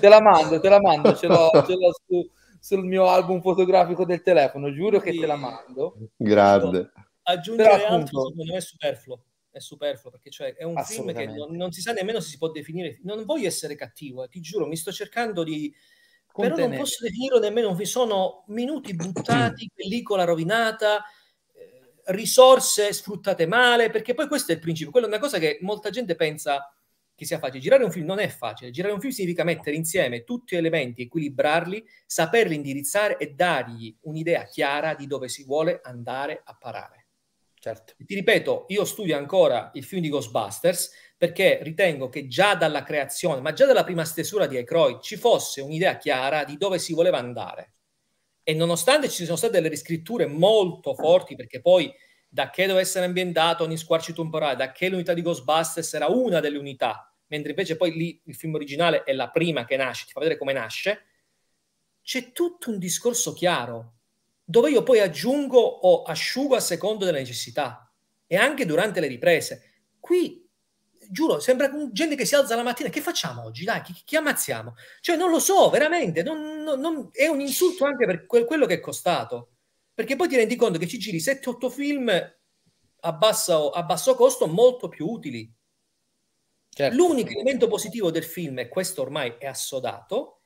Te 0.00 0.08
la 0.08 0.20
mando, 0.20 0.60
te 0.60 0.68
la 0.68 0.80
mando, 0.80 1.14
ce 1.16 1.26
l'ho, 1.26 1.50
ce 1.66 1.74
l'ho 1.74 1.92
su, 2.06 2.30
sul 2.60 2.84
mio 2.84 3.08
album 3.08 3.40
fotografico 3.40 4.04
del 4.04 4.22
telefono, 4.22 4.72
giuro 4.72 5.00
che 5.00 5.12
te 5.18 5.26
la 5.26 5.36
mando. 5.36 5.96
Grande. 6.16 6.92
Aggiungere 7.22 7.70
Però, 7.70 7.86
altro 7.88 8.26
secondo 8.26 8.44
me 8.44 8.56
è 8.56 8.60
superfluo 8.60 9.20
è 9.56 9.60
superfluo 9.60 10.10
perché 10.10 10.30
cioè, 10.30 10.54
è 10.54 10.64
un 10.64 10.76
film 10.84 11.14
che 11.14 11.26
non, 11.26 11.56
non, 11.56 11.72
si 11.72 11.80
sa 11.80 11.92
nemmeno 11.92 12.20
se 12.20 12.28
si 12.28 12.36
può 12.36 12.50
definire. 12.50 12.98
Non 13.04 13.24
voglio 13.24 13.46
essere 13.46 13.74
cattivo, 13.74 14.22
eh, 14.22 14.28
ti 14.28 14.40
giuro, 14.40 14.66
mi 14.66 14.76
sto 14.76 14.92
cercando 14.92 15.42
di, 15.42 15.74
Contenere. 16.36 16.62
Però 16.62 16.68
non 16.68 16.84
posso 16.84 17.02
definirlo 17.02 17.38
nemmeno, 17.38 17.74
vi 17.74 17.86
sono 17.86 18.44
minuti 18.48 18.92
buttati, 18.94 19.70
pellicola 19.74 20.24
rovinata, 20.24 21.02
eh, 21.54 22.12
risorse 22.12 22.92
sfruttate 22.92 23.46
male, 23.46 23.88
perché 23.88 24.12
poi 24.12 24.28
questo 24.28 24.52
è 24.52 24.56
il 24.56 24.60
principio, 24.60 24.92
quella 24.92 25.06
è 25.06 25.08
una 25.08 25.18
cosa 25.18 25.38
che 25.38 25.58
molta 25.62 25.88
gente 25.88 26.14
pensa 26.14 26.70
che 27.14 27.24
sia 27.24 27.38
facile. 27.38 27.60
Girare 27.60 27.84
un 27.84 27.90
film 27.90 28.04
non 28.04 28.18
è 28.18 28.28
facile, 28.28 28.70
girare 28.70 28.92
un 28.92 29.00
film 29.00 29.12
significa 29.12 29.44
mettere 29.44 29.76
insieme 29.76 30.24
tutti 30.24 30.54
gli 30.54 30.58
elementi, 30.58 31.02
equilibrarli, 31.02 31.82
saperli 32.04 32.54
indirizzare 32.54 33.16
e 33.16 33.32
dargli 33.32 33.96
un'idea 34.02 34.44
chiara 34.44 34.94
di 34.94 35.06
dove 35.06 35.28
si 35.28 35.42
vuole 35.44 35.80
andare 35.82 36.42
a 36.44 36.54
parare. 36.54 37.06
Certo. 37.58 37.94
Ti 37.96 38.14
ripeto, 38.14 38.66
io 38.68 38.84
studio 38.84 39.16
ancora 39.16 39.70
il 39.72 39.84
film 39.84 40.02
di 40.02 40.10
Ghostbusters 40.10 40.90
perché 41.16 41.60
ritengo 41.62 42.08
che 42.08 42.28
già 42.28 42.54
dalla 42.54 42.82
creazione, 42.82 43.40
ma 43.40 43.52
già 43.52 43.64
dalla 43.64 43.84
prima 43.84 44.04
stesura 44.04 44.46
di 44.46 44.56
Aykroyd, 44.56 45.00
ci 45.00 45.16
fosse 45.16 45.60
un'idea 45.60 45.96
chiara 45.96 46.44
di 46.44 46.56
dove 46.56 46.78
si 46.78 46.92
voleva 46.92 47.18
andare. 47.18 47.72
E 48.42 48.54
nonostante 48.54 49.08
ci 49.08 49.22
siano 49.22 49.36
state 49.36 49.54
delle 49.54 49.68
riscritture 49.68 50.26
molto 50.26 50.94
forti, 50.94 51.34
perché 51.34 51.60
poi 51.60 51.92
da 52.28 52.50
che 52.50 52.62
doveva 52.62 52.80
essere 52.80 53.06
ambientato 53.06 53.64
ogni 53.64 53.78
squarci 53.78 54.12
temporale, 54.12 54.56
da 54.56 54.72
che 54.72 54.88
l'unità 54.88 55.14
di 55.14 55.22
Ghostbusters 55.22 55.94
era 55.94 56.06
una 56.06 56.40
delle 56.40 56.58
unità, 56.58 57.10
mentre 57.28 57.50
invece 57.50 57.76
poi 57.76 57.92
lì 57.92 58.20
il 58.26 58.34
film 58.34 58.54
originale 58.54 59.02
è 59.02 59.12
la 59.12 59.30
prima 59.30 59.64
che 59.64 59.76
nasce, 59.76 60.04
ti 60.06 60.12
fa 60.12 60.20
vedere 60.20 60.38
come 60.38 60.52
nasce, 60.52 61.06
c'è 62.02 62.30
tutto 62.32 62.70
un 62.70 62.78
discorso 62.78 63.32
chiaro, 63.32 63.94
dove 64.44 64.70
io 64.70 64.82
poi 64.82 65.00
aggiungo 65.00 65.58
o 65.58 66.02
asciugo 66.02 66.54
a 66.54 66.60
secondo 66.60 67.04
delle 67.04 67.18
necessità, 67.18 67.90
e 68.26 68.36
anche 68.36 68.66
durante 68.66 69.00
le 69.00 69.06
riprese. 69.06 69.86
Qui, 69.98 70.45
giuro, 71.10 71.40
sembra 71.40 71.70
gente 71.92 72.14
che 72.16 72.24
si 72.24 72.34
alza 72.34 72.56
la 72.56 72.62
mattina, 72.62 72.88
che 72.88 73.00
facciamo 73.00 73.44
oggi? 73.44 73.64
Dai, 73.64 73.82
chi, 73.82 73.94
chi 74.04 74.16
ammazziamo? 74.16 74.74
Cioè, 75.00 75.16
non 75.16 75.30
lo 75.30 75.38
so, 75.38 75.70
veramente, 75.70 76.22
non, 76.22 76.62
non, 76.62 76.80
non, 76.80 77.08
è 77.12 77.26
un 77.26 77.40
insulto 77.40 77.84
anche 77.84 78.06
per 78.06 78.26
quel, 78.26 78.44
quello 78.44 78.66
che 78.66 78.74
è 78.74 78.80
costato, 78.80 79.56
perché 79.94 80.16
poi 80.16 80.28
ti 80.28 80.36
rendi 80.36 80.56
conto 80.56 80.78
che 80.78 80.86
ci 80.86 80.98
giri 80.98 81.18
7-8 81.18 81.70
film 81.70 82.10
a 83.00 83.12
basso, 83.12 83.70
a 83.70 83.82
basso 83.82 84.14
costo 84.14 84.46
molto 84.46 84.88
più 84.88 85.06
utili. 85.06 85.52
Certo. 86.68 86.94
L'unico 86.94 87.30
elemento 87.30 87.68
positivo 87.68 88.10
del 88.10 88.24
film, 88.24 88.58
e 88.58 88.68
questo 88.68 89.02
ormai 89.02 89.36
è 89.38 89.46
assodato, 89.46 90.42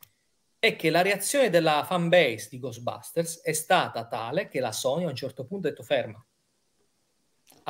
è 0.60 0.76
che 0.76 0.90
la 0.90 1.02
reazione 1.02 1.48
della 1.48 1.84
fan 1.84 2.08
base 2.08 2.48
di 2.50 2.58
Ghostbusters 2.58 3.40
è 3.40 3.52
stata 3.52 4.06
tale 4.06 4.48
che 4.48 4.60
la 4.60 4.72
Sony 4.72 5.04
a 5.04 5.08
un 5.08 5.16
certo 5.16 5.46
punto 5.46 5.66
ha 5.66 5.70
detto 5.70 5.82
ferma. 5.82 6.24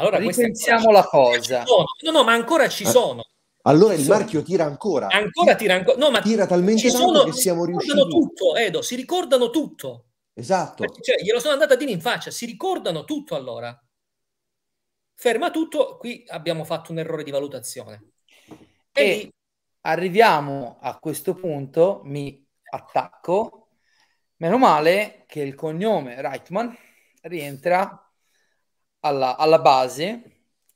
Allora, 0.01 0.19
ripensiamo 0.19 0.91
la 0.91 1.05
cosa. 1.05 1.63
No, 1.65 2.11
no, 2.11 2.25
ma 2.25 2.33
ancora 2.33 2.69
ci 2.69 2.87
sono. 2.87 3.25
Allora 3.63 3.93
il 3.95 4.07
marchio 4.07 4.43
tira 4.43 4.65
ancora. 4.65 5.09
Ancora 5.09 5.55
tira 5.55 5.75
ancora. 5.75 5.99
No, 5.99 6.11
ma 6.11 6.21
tira 6.21 6.47
talmente 6.47 6.91
tanto 6.91 7.07
sono, 7.07 7.25
che 7.25 7.33
siamo 7.33 7.65
riusciti. 7.65 8.09
tutto, 8.09 8.57
Edo, 8.57 8.81
si 8.81 8.97
ricordano 8.97 9.51
tutto. 9.51 10.07
Esatto. 10.33 10.85
Perché, 10.85 11.03
cioè, 11.03 11.23
glielo 11.23 11.41
sono 11.41 11.53
andata 11.53 11.75
a 11.75 11.77
dire 11.77 11.91
in 11.91 12.01
faccia, 12.01 12.31
si 12.31 12.47
ricordano 12.47 13.05
tutto 13.05 13.35
allora. 13.35 13.79
Ferma 15.15 15.51
tutto, 15.51 15.99
qui 15.99 16.25
abbiamo 16.29 16.65
fatto 16.65 16.93
un 16.93 16.99
errore 16.99 17.23
di 17.23 17.31
valutazione. 17.31 18.13
E, 18.93 19.03
e 19.03 19.33
arriviamo 19.83 20.79
a 20.81 20.99
questo 20.99 21.35
punto, 21.35 22.01
mi 22.05 22.43
attacco. 22.71 23.69
Meno 24.37 24.57
male 24.57 25.25
che 25.27 25.43
il 25.43 25.55
cognome 25.55 26.23
Reitman 26.23 26.75
rientra 27.23 28.10
alla, 29.01 29.37
alla 29.37 29.61
base. 29.61 30.23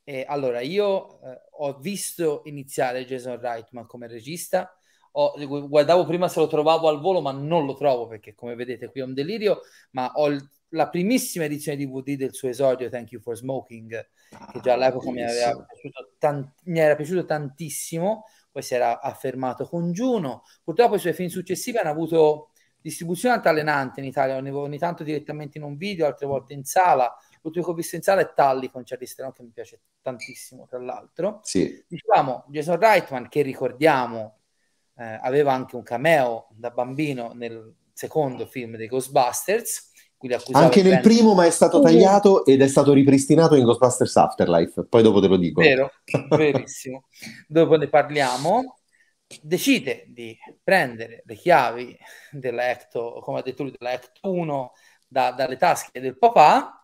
E 0.05 0.25
allora 0.29 0.61
io 0.61 1.21
eh, 1.23 1.41
ho 1.59 1.79
visto 1.79 2.43
iniziare 2.45 3.07
Jason 3.07 3.39
Reitman 3.41 3.87
come 3.87 4.07
regista. 4.07 4.77
Ho, 5.13 5.35
guardavo 5.69 6.05
prima 6.05 6.29
se 6.29 6.41
lo 6.41 6.47
trovavo 6.47 6.89
al 6.89 7.01
volo, 7.01 7.21
ma 7.21 7.33
non 7.33 7.65
lo 7.65 7.75
trovo 7.75 8.07
perché, 8.09 8.35
come 8.35 8.55
vedete, 8.55 8.91
qui 8.91 9.01
è 9.01 9.05
un 9.05 9.15
delirio. 9.15 9.61
Ma 9.93 10.13
ho 10.15 10.27
il, 10.27 10.47
la 10.71 10.91
edizione 10.93 11.77
di 11.77 11.87
DVD 11.87 12.17
del 12.17 12.35
suo 12.35 12.49
esordio, 12.49 12.91
Thank 12.91 13.13
You 13.13 13.23
for 13.23 13.37
Smoking, 13.37 14.09
che 14.53 14.61
già 14.61 14.75
all'epoca 14.75 15.11
mi, 15.11 15.23
piaciuto 15.23 16.15
tan- 16.19 16.53
mi 16.65 16.81
era 16.81 16.97
piaciuto 16.97 17.25
tantissimo 17.25 18.25
poi 18.55 18.63
si 18.63 18.77
era 18.77 19.01
affermato 19.01 19.67
con 19.67 19.91
Juno. 19.91 20.45
Purtroppo 20.63 20.95
i 20.95 21.01
suoi 21.01 21.13
film 21.13 21.29
successivi 21.29 21.77
hanno 21.77 21.91
avuto 21.91 22.51
distribuzione 22.81 23.35
altalenante 23.35 23.99
in 23.99 24.07
Italia, 24.07 24.37
ogni, 24.37 24.51
ogni, 24.51 24.79
tanto 24.79 25.03
direttamente 25.03 25.59
in 25.59 25.65
un 25.65 25.77
video, 25.77 26.07
altre 26.07 26.29
volte 26.29 26.53
in 26.55 26.63
sala. 26.63 27.13
È 27.51 28.33
Tully 28.35 28.71
con 28.71 28.83
Charlize 28.85 29.15
Theron, 29.17 29.33
che 29.33 29.43
mi 29.43 29.51
piace 29.51 29.81
tantissimo, 30.01 30.67
tra 30.67 30.79
l'altro. 30.79 31.41
Sì. 31.43 31.85
Diciamo, 31.87 32.45
Jason 32.49 32.79
Reitman, 32.79 33.29
che 33.29 33.43
ricordiamo, 33.43 34.39
eh, 34.97 35.19
aveva 35.23 35.53
anche 35.53 35.77
un 35.77 35.83
cameo 35.83 36.49
da 36.53 36.71
bambino 36.71 37.33
nel 37.35 37.75
secondo 37.93 38.47
film 38.47 38.77
dei 38.77 38.89
Ghostbusters, 38.89 39.93
anche 40.53 40.83
nel 40.83 41.01
primo, 41.01 41.35
ma 41.35 41.45
è 41.45 41.51
stato 41.51 41.81
tagliato 41.81 42.47
ed 42.47 42.63
è 42.63 42.67
stato 42.67 42.95
ripristinato 42.95 43.57
in 43.57 43.65
Ghostbusters 43.65 44.17
Afterlife. 44.17 44.87
Poi 44.87 45.03
dopo 45.03 45.21
te 45.21 45.27
lo 45.27 45.37
dico. 45.37 45.61
Vero, 45.61 45.91
verissimo. 46.31 47.05
dopo 47.47 47.77
ne 47.77 47.89
parliamo. 47.89 48.77
Decide 49.43 50.05
di 50.09 50.37
prendere 50.63 51.23
le 51.27 51.35
chiavi 51.35 51.97
della 52.31 52.71
Ecto, 52.71 53.21
come 53.23 53.41
ha 53.41 53.43
detto 53.43 53.65
lui, 53.65 53.75
della 53.77 53.93
Ecto 53.93 54.31
1 54.31 54.73
da, 55.07 55.33
dalle 55.33 55.57
tasche 55.57 56.01
del 56.01 56.17
papà 56.17 56.84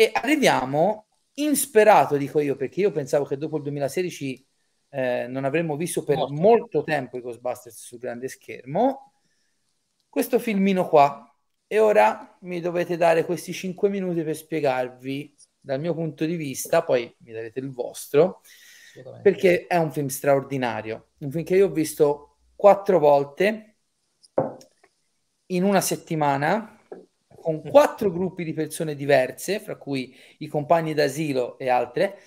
e 0.00 0.10
arriviamo 0.14 1.08
insperato, 1.34 2.16
dico 2.16 2.40
io, 2.40 2.56
perché 2.56 2.80
io 2.80 2.90
pensavo 2.90 3.26
che 3.26 3.36
dopo 3.36 3.58
il 3.58 3.64
2016 3.64 4.46
eh, 4.88 5.26
non 5.28 5.44
avremmo 5.44 5.76
visto 5.76 6.04
per 6.04 6.16
molto. 6.16 6.32
molto 6.32 6.82
tempo 6.84 7.18
i 7.18 7.20
Ghostbusters 7.20 7.84
sul 7.84 7.98
grande 7.98 8.26
schermo. 8.28 9.12
Questo 10.08 10.38
filmino 10.38 10.88
qua, 10.88 11.30
e 11.66 11.78
ora 11.80 12.34
mi 12.40 12.62
dovete 12.62 12.96
dare 12.96 13.26
questi 13.26 13.52
5 13.52 13.90
minuti 13.90 14.22
per 14.22 14.36
spiegarvi 14.36 15.36
dal 15.60 15.78
mio 15.78 15.92
punto 15.92 16.24
di 16.24 16.36
vista, 16.36 16.82
poi 16.82 17.14
mi 17.18 17.32
darete 17.32 17.60
il 17.60 17.70
vostro, 17.70 18.40
perché 19.20 19.66
è 19.66 19.76
un 19.76 19.92
film 19.92 20.06
straordinario, 20.06 21.10
un 21.18 21.30
film 21.30 21.44
che 21.44 21.56
io 21.56 21.66
ho 21.66 21.72
visto 21.72 22.38
quattro 22.56 22.98
volte 22.98 23.76
in 25.48 25.62
una 25.62 25.82
settimana 25.82 26.79
con 27.40 27.62
quattro 27.62 28.10
gruppi 28.10 28.44
di 28.44 28.52
persone 28.52 28.94
diverse, 28.94 29.60
fra 29.60 29.76
cui 29.76 30.14
i 30.38 30.46
compagni 30.46 30.94
d'asilo 30.94 31.58
e 31.58 31.68
altre, 31.68 32.18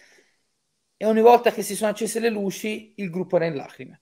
e 0.97 1.05
ogni 1.05 1.21
volta 1.21 1.51
che 1.51 1.61
si 1.61 1.75
sono 1.75 1.91
accese 1.91 2.19
le 2.19 2.29
luci 2.29 2.93
il 2.97 3.09
gruppo 3.09 3.35
era 3.35 3.45
in 3.45 3.55
lacrime. 3.55 4.01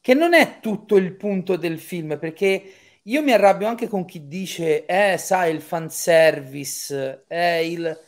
Che 0.00 0.12
non 0.14 0.34
è 0.34 0.60
tutto 0.60 0.96
il 0.96 1.14
punto 1.16 1.56
del 1.56 1.78
film, 1.78 2.18
perché 2.18 2.62
io 3.02 3.22
mi 3.22 3.32
arrabbio 3.32 3.66
anche 3.66 3.88
con 3.88 4.04
chi 4.04 4.28
dice, 4.28 4.84
eh, 4.84 5.16
sai, 5.16 5.54
il 5.54 5.62
fanservice, 5.62 7.24
è 7.26 7.56
il... 7.64 7.98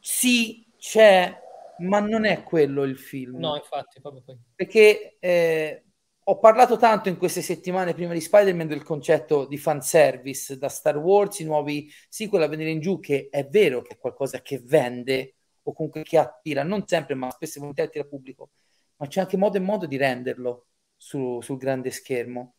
Sì, 0.00 0.66
c'è, 0.76 1.32
ma 1.78 2.00
non 2.00 2.24
è 2.24 2.42
quello 2.42 2.82
il 2.82 2.98
film. 2.98 3.38
No, 3.38 3.54
infatti, 3.56 4.00
proprio 4.00 4.22
poi. 4.22 4.36
Perché 4.56 5.16
eh, 5.20 5.83
ho 6.24 6.38
parlato 6.38 6.76
tanto 6.76 7.08
in 7.08 7.16
queste 7.16 7.42
settimane 7.42 7.94
prima 7.94 8.12
di 8.12 8.20
Spider-Man 8.20 8.66
del 8.66 8.82
concetto 8.82 9.46
di 9.46 9.58
fanservice, 9.58 10.56
da 10.58 10.68
Star 10.68 10.96
Wars, 10.96 11.38
i 11.40 11.44
nuovi 11.44 11.90
sequel 12.08 12.42
a 12.42 12.48
venire 12.48 12.70
in 12.70 12.80
giù, 12.80 12.98
che 13.00 13.28
è 13.30 13.46
vero 13.46 13.82
che 13.82 13.94
è 13.94 13.98
qualcosa 13.98 14.40
che 14.40 14.60
vende 14.64 15.36
o 15.62 15.72
comunque 15.72 16.02
che 16.02 16.18
attira, 16.18 16.62
non 16.62 16.86
sempre, 16.86 17.14
ma 17.14 17.30
spesso 17.30 17.56
e 17.56 17.60
volentieri 17.60 17.88
attira 17.88 18.04
pubblico, 18.04 18.50
ma 18.96 19.06
c'è 19.06 19.20
anche 19.20 19.36
modo 19.36 19.56
e 19.56 19.60
modo 19.60 19.86
di 19.86 19.96
renderlo 19.96 20.66
su, 20.96 21.40
sul 21.40 21.58
grande 21.58 21.90
schermo 21.90 22.54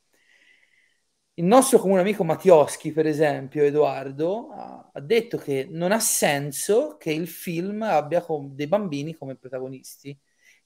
il 1.38 1.44
nostro 1.46 1.80
comune 1.80 2.00
amico 2.02 2.24
Mattioschi, 2.24 2.92
per 2.94 3.06
esempio, 3.06 3.64
Edoardo, 3.64 4.50
ha, 4.52 4.92
detto 5.02 5.38
che 5.38 5.68
non 5.70 5.92
ha 5.92 6.00
senso 6.00 6.96
che 6.98 7.12
il 7.12 7.28
film 7.28 7.82
abbia 7.82 8.26
dei 8.52 8.68
bambini 8.68 9.14
come 9.16 9.36
protagonisti. 9.36 10.18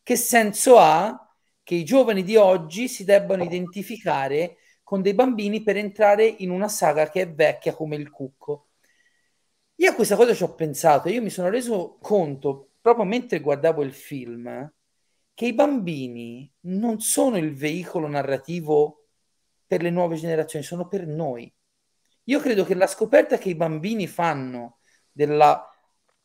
Che 0.04 0.16
senso 0.16 0.78
ha 0.78 1.29
che 1.70 1.76
i 1.76 1.86
giovani 1.86 2.24
di 2.24 2.36
oggi 2.36 2.88
si 2.88 3.04
debbano 3.04 3.44
identificare 3.44 4.58
con 4.82 5.04
dei 5.04 5.14
bambini 5.14 5.62
per 5.62 5.78
entrare 5.78 6.26
in 6.26 6.50
una 6.50 6.68
saga 6.68 7.12
che 7.12 7.22
è 7.22 7.32
vecchia 7.32 7.76
come 7.76 7.96
il 7.96 8.10
cucco? 8.10 8.70
Io 9.76 9.92
a 9.92 9.94
questa 9.94 10.16
cosa 10.16 10.34
ci 10.34 10.42
ho 10.42 10.56
pensato, 10.56 11.10
io 11.10 11.22
mi 11.22 11.30
sono 11.30 11.48
reso 11.48 12.00
conto 12.02 12.72
proprio 12.82 13.06
mentre 13.06 13.40
guardavo 13.40 13.84
il 13.84 13.94
film 13.94 14.74
che 15.36 15.46
i 15.46 15.54
bambini 15.54 16.52
non 16.62 17.02
sono 17.02 17.38
il 17.38 17.54
veicolo 17.54 18.08
narrativo 18.08 19.10
per 19.68 19.84
le 19.84 19.92
nuove 19.92 20.16
generazioni, 20.16 20.66
sono 20.66 20.88
per 20.88 21.06
noi. 21.06 21.54
Io 22.24 22.40
credo 22.40 22.66
che 22.66 22.74
la 22.74 22.88
scoperta 22.88 23.38
che 23.38 23.50
i 23.50 23.56
bambini 23.56 24.08
fanno 24.08 24.80
della, 25.12 25.69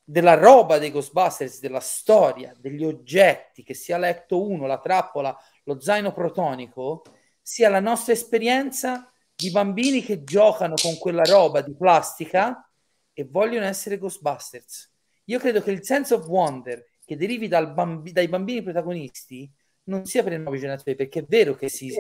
della 0.05 0.35
roba 0.35 0.79
dei 0.79 0.91
Ghostbusters, 0.91 1.61
della 1.61 1.81
storia, 1.81 2.55
degli 2.59 2.85
oggetti, 2.85 3.63
che 3.63 3.73
sia 3.73 3.97
l'Ecto 3.97 4.47
1, 4.47 4.67
la 4.67 4.79
trappola, 4.79 5.37
lo 5.65 5.81
zaino 5.81 6.13
protonico, 6.13 7.03
sia 7.41 7.71
la 7.71 7.81
nostra 7.81 8.13
esperienza 8.13 9.11
di 9.35 9.51
bambini 9.51 10.03
che 10.03 10.23
giocano 10.23 10.75
con 10.81 10.99
quella 10.99 11.25
roba 11.25 11.63
di 11.63 11.75
plastica 11.75 12.71
e 13.13 13.27
vogliono 13.29 13.65
essere 13.65 13.99
Ghostbusters. 13.99 14.93
Io 15.25 15.39
credo 15.39 15.63
che 15.63 15.71
il 15.71 15.83
sense 15.85 16.15
of 16.15 16.27
wonder 16.27 16.85
che 17.05 17.17
derivi 17.17 17.49
bambi- 17.49 18.13
dai 18.13 18.29
bambini 18.29 18.63
protagonisti 18.63 19.51
non 19.85 20.05
sia 20.05 20.23
per 20.23 20.33
le 20.33 20.39
nuove 20.39 20.59
generazioni, 20.59 20.97
perché 20.97 21.21
è 21.21 21.25
vero 21.27 21.55
che 21.55 21.69
si, 21.69 21.93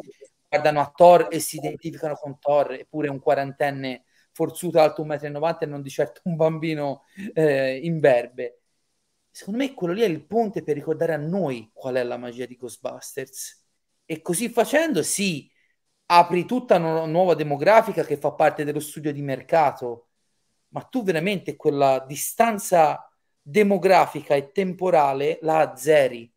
guardano 0.48 0.80
a 0.80 0.92
Thor 0.94 1.28
e 1.30 1.38
si 1.40 1.56
identificano 1.56 2.14
con 2.14 2.38
Thor, 2.38 2.72
eppure 2.72 3.08
un 3.08 3.18
quarantenne 3.18 4.04
forzuto 4.34 4.80
alto 4.80 5.02
1,90 5.02 5.38
m 5.38 5.56
e 5.60 5.66
non 5.66 5.82
di 5.82 5.90
certo 5.90 6.20
un 6.24 6.36
bambino 6.36 7.04
eh, 7.32 7.78
imberbe. 7.82 8.60
Secondo 9.30 9.60
me 9.60 9.74
quello 9.74 9.94
lì 9.94 10.02
è 10.02 10.06
il 10.06 10.26
ponte 10.26 10.62
per 10.62 10.74
ricordare 10.74 11.14
a 11.14 11.16
noi 11.16 11.70
qual 11.72 11.94
è 11.96 12.02
la 12.02 12.18
magia 12.18 12.46
di 12.46 12.56
Ghostbusters. 12.56 13.64
E 14.04 14.20
così 14.20 14.48
facendo, 14.48 15.02
sì, 15.02 15.50
apri 16.06 16.44
tutta 16.44 16.76
una 16.76 17.06
nuova 17.06 17.34
demografica 17.34 18.04
che 18.04 18.16
fa 18.16 18.32
parte 18.32 18.64
dello 18.64 18.80
studio 18.80 19.12
di 19.12 19.22
mercato, 19.22 20.08
ma 20.68 20.82
tu 20.82 21.02
veramente 21.02 21.56
quella 21.56 22.04
distanza 22.06 23.08
demografica 23.40 24.34
e 24.34 24.52
temporale 24.52 25.38
la 25.42 25.60
azzeri. 25.60 26.32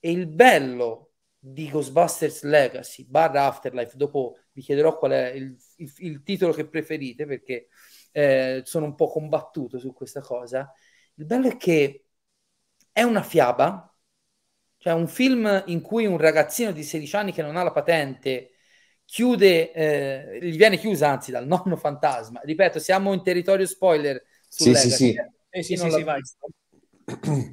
E 0.00 0.10
il 0.10 0.26
bello 0.26 1.12
di 1.38 1.68
Ghostbusters 1.70 2.42
Legacy 2.42 3.04
barra 3.08 3.46
Afterlife, 3.46 3.96
dopo 3.96 4.36
vi 4.52 4.62
chiederò 4.62 4.96
qual 4.98 5.12
è 5.12 5.30
il, 5.30 5.56
il, 5.82 5.92
il 5.98 6.22
titolo 6.22 6.52
che 6.52 6.66
preferite 6.68 7.26
perché 7.26 7.68
eh, 8.12 8.62
sono 8.64 8.86
un 8.86 8.94
po' 8.94 9.08
combattuto 9.08 9.78
su 9.78 9.92
questa 9.92 10.20
cosa. 10.20 10.72
Il 11.14 11.24
bello 11.26 11.48
è 11.48 11.56
che 11.56 12.06
è 12.92 13.02
una 13.02 13.22
fiaba 13.22 13.86
Cioè 14.78 14.92
un 14.94 15.08
film 15.08 15.64
in 15.66 15.80
cui 15.80 16.06
un 16.06 16.18
ragazzino 16.18 16.72
di 16.72 16.82
16 16.82 17.16
anni 17.16 17.32
che 17.32 17.42
non 17.42 17.56
ha 17.56 17.62
la 17.62 17.72
patente 17.72 18.50
chiude, 19.04 19.72
eh, 19.72 20.38
gli 20.42 20.56
viene 20.56 20.78
chiusa 20.78 21.08
anzi 21.10 21.30
dal 21.30 21.46
nonno 21.46 21.76
fantasma. 21.76 22.40
Ripeto, 22.42 22.78
siamo 22.80 23.12
in 23.12 23.22
territorio 23.22 23.66
spoiler. 23.66 24.22
Sì, 24.48 24.74
sì, 24.74 24.90
sì. 24.90 25.14
Eh, 25.50 25.62
sì, 25.62 25.76
sì, 25.76 25.90
sì, 25.90 26.02
vai. 26.02 26.20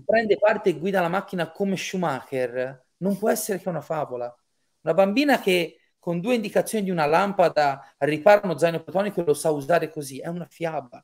Prende 0.05 0.37
parte 0.37 0.69
e 0.69 0.79
guida 0.79 1.01
la 1.01 1.07
macchina 1.09 1.51
come 1.51 1.75
Schumacher. 1.77 2.85
Non 2.97 3.17
può 3.17 3.29
essere 3.29 3.59
che 3.59 3.69
una 3.69 3.81
favola. 3.81 4.33
Una 4.81 4.93
bambina 4.93 5.39
che 5.39 5.78
con 5.99 6.19
due 6.21 6.35
indicazioni 6.35 6.85
di 6.85 6.91
una 6.91 7.05
lampada 7.05 7.93
ripara 7.99 8.41
uno 8.43 8.57
zaino 8.57 8.81
protonico 8.81 9.21
e 9.21 9.25
lo 9.25 9.33
sa 9.33 9.51
usare 9.51 9.89
così. 9.91 10.19
È 10.19 10.27
una 10.27 10.47
fiaba. 10.49 11.03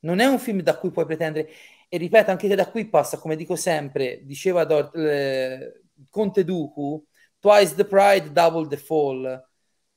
Non 0.00 0.20
è 0.20 0.26
un 0.26 0.38
film 0.38 0.60
da 0.62 0.76
cui 0.76 0.90
puoi 0.90 1.06
pretendere. 1.06 1.50
E 1.88 1.96
ripeto, 1.96 2.30
anche 2.30 2.48
che 2.48 2.54
da 2.54 2.70
qui 2.70 2.88
passa, 2.88 3.18
come 3.18 3.36
dico 3.36 3.56
sempre, 3.56 4.20
diceva 4.24 4.64
Dor- 4.64 4.96
eh, 4.96 5.82
Conte 6.10 6.44
Duku, 6.44 7.04
twice 7.38 7.74
the 7.74 7.84
pride, 7.84 8.32
double 8.32 8.66
the 8.68 8.76
fall 8.76 9.48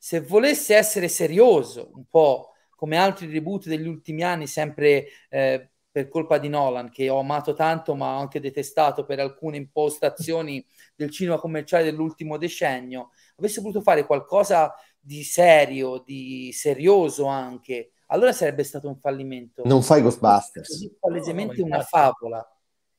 se 0.03 0.19
volesse 0.19 0.76
essere 0.76 1.07
serioso, 1.07 1.91
un 1.94 2.03
po' 2.10 2.52
come 2.76 2.98
altri 2.98 3.31
reboot 3.31 3.68
degli 3.68 3.88
ultimi 3.88 4.22
anni, 4.22 4.48
sempre 4.48 5.06
eh, 5.30 5.69
per 5.90 6.10
colpa 6.10 6.40
di 6.40 6.49
Nolan, 6.49 6.90
che 6.91 7.07
ho 7.07 7.19
amato 7.19 7.53
tanto 7.53 7.95
ma 7.95 8.18
ho 8.18 8.19
anche 8.19 8.41
detestato 8.41 9.06
per 9.06 9.22
alcune 9.22 9.56
impostazioni 9.56 10.61
del 10.94 11.10
cinema 11.10 11.40
commerciale 11.40 11.85
dell'ultimo 11.85 12.35
decennio, 12.38 13.11
avesse 13.35 13.61
voluto 13.61 13.81
fare 13.81 14.05
qualcosa 14.05 14.73
di 14.99 15.23
serio, 15.23 16.01
di 16.05 16.51
serioso 16.53 17.26
anche, 17.26 17.91
allora 18.07 18.31
sarebbe 18.31 18.64
stato 18.64 18.88
un 18.88 18.97
fallimento. 18.99 19.64
Non 19.65 19.81
fai 19.81 20.01
Ghostbusters. 20.01 20.84
È 20.84 20.91
palesemente 20.99 21.61
una 21.61 21.81
favola 21.81 22.45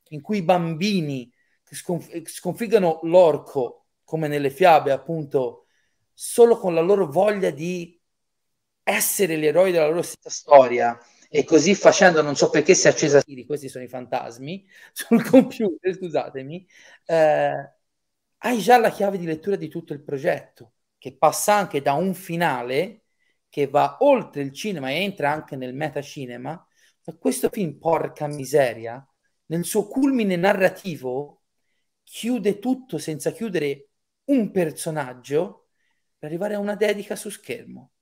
in 0.09 0.21
cui 0.21 0.39
i 0.39 0.43
bambini 0.43 1.33
sconf- 1.63 2.29
sconfiggono 2.29 3.01
l'orco, 3.03 3.87
come 4.05 4.29
nelle 4.29 4.51
fiabe 4.51 4.93
appunto 4.93 5.67
solo 6.13 6.59
con 6.59 6.75
la 6.75 6.81
loro 6.81 7.07
voglia 7.07 7.51
di 7.51 8.01
essere 8.83 9.39
gli 9.39 9.47
eroi 9.47 9.73
della 9.73 9.89
loro 9.89 10.03
stessa 10.03 10.31
storia 10.31 10.99
e 11.29 11.43
così 11.45 11.75
facendo 11.75 12.23
non 12.23 12.37
so 12.37 12.51
perché 12.51 12.75
si 12.75 12.87
è 12.87 12.91
accesa 12.91 13.23
questi 13.47 13.69
sono 13.69 13.83
i 13.83 13.89
fantasmi 13.89 14.65
sul 14.93 15.25
computer 15.25 15.93
scusatemi 15.95 16.69
eh, 17.07 17.73
hai 18.45 18.59
già 18.61 18.79
la 18.79 18.91
chiave 18.91 19.19
di 19.19 19.27
lettura 19.27 19.57
di 19.57 19.69
tutto 19.69 19.93
il 19.93 20.03
progetto 20.03 20.75
che 20.99 21.17
passa 21.17 21.55
anche 21.55 21.83
da 21.83 21.93
un 21.95 22.15
finale 22.15 23.05
che 23.49 23.67
va 23.69 23.99
oltre 24.01 24.43
il 24.43 24.53
cinema 24.53 24.91
e 24.91 25.03
entra 25.03 25.31
anche 25.31 25.57
nel 25.57 25.75
metacinema 25.75 26.67
questo 27.19 27.49
film 27.51 27.79
porca 27.79 28.27
miseria 28.27 29.07
nel 29.47 29.65
suo 29.65 29.87
culmine 29.87 30.37
narrativo 30.37 31.43
chiude 32.03 32.59
tutto 32.59 32.99
senza 32.99 33.33
chiudere 33.33 33.89
un 34.27 34.51
personaggio 34.51 35.69
per 36.17 36.29
arrivare 36.29 36.55
a 36.55 36.59
una 36.59 36.77
dedica 36.77 37.17
su 37.17 37.29
schermo. 37.29 37.93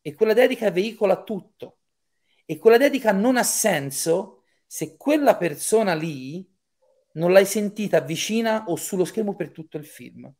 E 0.00 0.14
quella 0.14 0.32
dedica 0.32 0.70
veicola 0.70 1.22
tutto. 1.22 1.78
E 2.46 2.58
quella 2.58 2.78
dedica 2.78 3.12
non 3.12 3.36
ha 3.36 3.42
senso 3.42 4.44
se 4.66 4.96
quella 4.96 5.36
persona 5.36 5.94
lì 5.94 6.49
non 7.12 7.32
l'hai 7.32 7.46
sentita 7.46 8.00
vicina 8.00 8.64
o 8.66 8.76
sullo 8.76 9.04
schermo 9.04 9.34
per 9.34 9.50
tutto 9.50 9.76
il 9.76 9.84
film. 9.84 10.32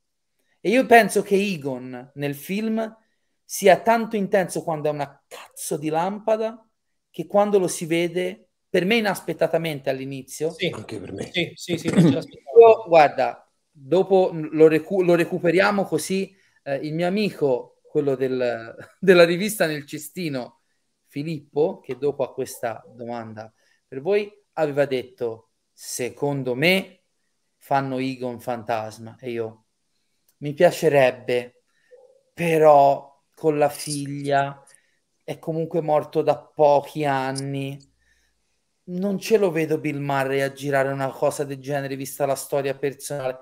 E 0.61 0.69
io 0.69 0.85
penso 0.87 1.23
che 1.23 1.35
Egon 1.35 2.13
nel 2.15 2.35
film 2.35 2.97
sia 3.45 3.81
tanto 3.81 4.17
intenso 4.17 4.63
quando 4.63 4.89
è 4.89 4.93
una 4.93 5.23
cazzo 5.27 5.77
di 5.77 5.89
lampada 5.89 6.65
che 7.11 7.27
quando 7.27 7.59
lo 7.59 7.67
si 7.67 7.87
vede, 7.87 8.51
per 8.69 8.85
me 8.85 8.97
inaspettatamente 8.97 9.91
all'inizio. 9.91 10.53
Sì, 10.53 10.71
anche 10.73 11.01
per 11.01 11.13
me. 11.13 11.31
Sì, 11.33 11.53
sì, 11.55 11.77
sì. 11.77 11.89
io, 11.89 12.85
guarda, 12.87 13.51
dopo 13.69 14.31
lo, 14.33 14.69
recu- 14.69 15.03
lo 15.03 15.15
recuperiamo 15.17 15.85
così 15.85 16.33
eh, 16.63 16.77
il 16.77 16.95
mio 16.95 17.09
amico, 17.09 17.81
quello 17.83 18.15
del, 18.15 18.77
della 19.01 19.25
rivista 19.25 19.67
Nel 19.67 19.87
Cestino, 19.87 20.61
Filippo, 21.09 21.81
che 21.81 21.97
dopo 21.97 22.23
a 22.23 22.33
questa 22.33 22.85
domanda 22.95 23.53
per 23.89 24.01
voi 24.01 24.31
aveva 24.53 24.85
detto, 24.85 25.50
secondo 25.83 26.55
me 26.55 27.05
fanno 27.57 27.99
Igon 27.99 28.39
fantasma. 28.39 29.17
E 29.19 29.31
io, 29.31 29.65
mi 30.39 30.53
piacerebbe, 30.53 31.63
però 32.35 33.25
con 33.35 33.57
la 33.57 33.71
figlia 33.71 34.63
è 35.25 35.39
comunque 35.39 35.81
morto 35.81 36.21
da 36.21 36.37
pochi 36.37 37.07
anni. 37.07 37.79
Non 38.91 39.19
ce 39.19 39.39
lo 39.39 39.51
vedo 39.51 39.79
Bill 39.79 39.99
Murray 40.01 40.41
a 40.41 40.53
girare 40.53 40.93
una 40.93 41.11
cosa 41.11 41.45
del 41.45 41.61
genere, 41.61 41.97
vista 41.97 42.27
la 42.27 42.35
storia 42.35 42.77
personale. 42.77 43.39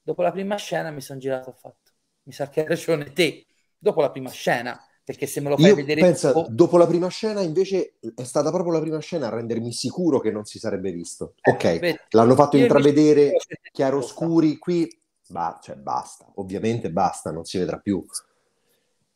Dopo 0.00 0.22
la 0.22 0.30
prima 0.30 0.54
scena 0.56 0.92
mi 0.92 1.00
sono 1.00 1.18
girato 1.18 1.50
ho 1.50 1.52
fatto 1.54 1.90
mi 2.22 2.32
sa 2.32 2.48
che 2.48 2.60
hai 2.60 2.66
ragione 2.68 3.12
te, 3.12 3.46
dopo 3.76 4.00
la 4.00 4.10
prima 4.12 4.30
scena, 4.30 4.80
perché 5.10 5.26
se 5.26 5.40
me 5.40 5.48
lo 5.48 5.56
fai 5.56 5.70
Io 5.70 5.74
vedere... 5.74 6.00
Pensa, 6.00 6.30
dopo... 6.30 6.46
dopo 6.48 6.76
la 6.76 6.86
prima 6.86 7.08
scena 7.08 7.40
invece 7.40 7.94
è 8.14 8.22
stata 8.22 8.50
proprio 8.52 8.74
la 8.74 8.80
prima 8.80 9.00
scena 9.00 9.26
a 9.26 9.30
rendermi 9.30 9.72
sicuro 9.72 10.20
che 10.20 10.30
non 10.30 10.44
si 10.44 10.60
sarebbe 10.60 10.92
visto. 10.92 11.34
Eh, 11.42 11.50
ok, 11.50 11.78
vedi, 11.80 11.98
l'hanno 12.10 12.36
fatto 12.36 12.56
intravedere 12.56 13.32
chiaroscuri, 13.72 14.56
qui 14.56 14.88
bah, 15.26 15.58
cioè, 15.60 15.74
basta, 15.74 16.30
ovviamente 16.36 16.92
basta, 16.92 17.32
non 17.32 17.44
si 17.44 17.58
vedrà 17.58 17.78
più. 17.78 18.06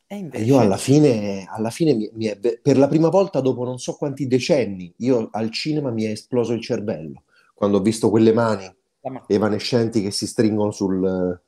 E 0.07 0.17
invece... 0.17 0.43
Io 0.43 0.59
alla 0.59 0.75
fine, 0.75 1.47
alla 1.49 1.69
fine 1.69 1.93
mi, 1.93 2.09
mi 2.11 2.25
è, 2.25 2.37
per 2.37 2.77
la 2.77 2.89
prima 2.89 3.07
volta 3.07 3.39
dopo 3.39 3.63
non 3.63 3.77
so 3.77 3.93
quanti 3.93 4.27
decenni, 4.27 4.93
io 4.97 5.29
al 5.31 5.49
cinema 5.49 5.91
mi 5.91 6.03
è 6.03 6.09
esploso 6.09 6.51
il 6.51 6.61
cervello 6.61 7.23
quando 7.53 7.77
ho 7.77 7.81
visto 7.81 8.09
quelle 8.09 8.33
mani 8.33 8.69
evanescenti 9.27 10.01
che 10.01 10.11
si 10.11 10.27
stringono 10.27 10.71
sul, 10.71 11.41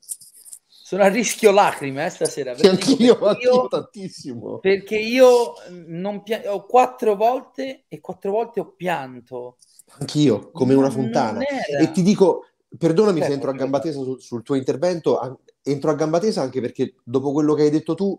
sono 0.88 1.04
a 1.04 1.08
rischio 1.08 1.52
lacrime 1.52 2.06
eh, 2.06 2.10
stasera. 2.10 2.56
Sì, 2.56 2.66
anch'io, 2.66 3.20
anch'io 3.20 3.68
tantissimo. 3.68 4.60
Perché 4.60 4.98
io 4.98 5.56
non 5.88 6.24
pia- 6.24 6.44
ho 6.46 6.66
quattro 6.66 7.18
volte 7.18 7.84
e 7.90 8.00
quattro 8.00 8.32
volte 8.32 8.62
ho 8.62 8.72
pianto. 8.72 9.58
Anch'io, 10.00 10.50
come 10.52 10.76
una 10.76 10.90
fontana. 10.90 11.42
E 11.42 11.92
ti 11.92 12.04
dico, 12.04 12.46
perdonami 12.78 13.20
Beh, 13.20 13.26
se 13.26 13.34
entro 13.34 13.50
a 13.50 13.54
gamba 13.54 13.80
tesa 13.80 14.02
sul, 14.02 14.22
sul 14.22 14.44
tuo 14.44 14.56
intervento, 14.56 15.42
entro 15.62 15.92
a 15.92 15.96
gamba 15.96 16.20
tesa 16.20 16.42
anche 16.42 16.62
perché 16.62 16.96
dopo 17.04 17.34
quello 17.34 17.54
che 17.54 17.64
hai 17.64 17.70
detto 17.70 17.94
tu, 17.94 18.18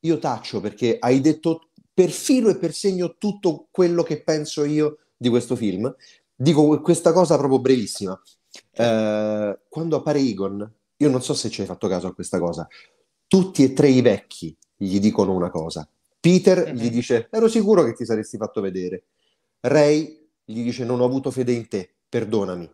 io 0.00 0.18
taccio 0.18 0.60
perché 0.60 0.96
hai 0.98 1.20
detto 1.20 1.68
per 1.94 2.10
filo 2.10 2.48
e 2.48 2.58
per 2.58 2.72
segno 2.72 3.14
tutto 3.18 3.68
quello 3.70 4.02
che 4.02 4.20
penso 4.20 4.64
io 4.64 4.98
di 5.16 5.28
questo 5.28 5.54
film. 5.54 5.94
Dico 6.34 6.80
questa 6.80 7.12
cosa 7.12 7.38
proprio 7.38 7.60
brevissima. 7.60 8.20
Eh, 8.72 9.60
quando 9.68 9.96
appare 9.96 10.18
Egon, 10.18 10.74
io 11.04 11.10
non 11.10 11.22
so 11.22 11.34
se 11.34 11.50
ci 11.50 11.60
hai 11.60 11.66
fatto 11.66 11.86
caso 11.88 12.06
a 12.06 12.14
questa 12.14 12.38
cosa. 12.38 12.66
Tutti 13.26 13.62
e 13.62 13.72
tre 13.72 13.88
i 13.88 14.00
vecchi 14.00 14.56
gli 14.76 14.98
dicono 14.98 15.32
una 15.32 15.50
cosa. 15.50 15.88
Peter 16.18 16.64
mm-hmm. 16.64 16.76
gli 16.76 16.90
dice: 16.90 17.28
Ero 17.30 17.48
sicuro 17.48 17.84
che 17.84 17.92
ti 17.92 18.04
saresti 18.04 18.36
fatto 18.36 18.60
vedere. 18.60 19.04
Ray 19.60 20.28
gli 20.44 20.62
dice: 20.62 20.84
Non 20.84 21.00
ho 21.00 21.04
avuto 21.04 21.30
fede 21.30 21.52
in 21.52 21.68
te, 21.68 21.94
perdonami. 22.08 22.70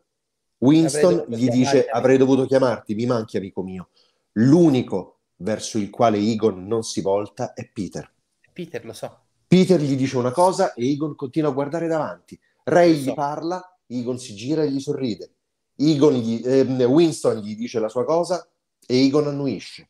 Winston 0.58 1.24
gli 1.28 1.48
dice: 1.48 1.86
Avrei 1.86 2.16
dovuto 2.16 2.46
chiamarti, 2.46 2.94
mi 2.94 3.06
manchi, 3.06 3.36
amico 3.36 3.62
mio. 3.62 3.88
L'unico 4.34 5.18
verso 5.36 5.78
il 5.78 5.90
quale 5.90 6.18
Egon 6.18 6.66
non 6.66 6.82
si 6.82 7.00
volta 7.00 7.52
è 7.54 7.68
Peter. 7.68 8.12
Peter, 8.52 8.84
lo 8.84 8.92
so. 8.92 9.22
Peter 9.46 9.80
gli 9.80 9.96
dice 9.96 10.16
una 10.16 10.30
cosa 10.30 10.74
e 10.74 10.88
Egon 10.88 11.16
continua 11.16 11.50
a 11.50 11.54
guardare 11.54 11.88
davanti. 11.88 12.38
Ray 12.64 12.94
so. 12.94 13.10
gli 13.10 13.14
parla, 13.14 13.78
Egon 13.86 14.18
si 14.18 14.34
gira 14.36 14.62
e 14.62 14.70
gli 14.70 14.78
sorride. 14.78 15.32
Egon 15.80 16.14
gli, 16.14 16.42
eh, 16.44 16.84
Winston 16.84 17.38
gli 17.38 17.56
dice 17.56 17.78
la 17.78 17.88
sua 17.88 18.04
cosa 18.04 18.46
e 18.86 19.04
Egon 19.04 19.26
annuisce. 19.26 19.88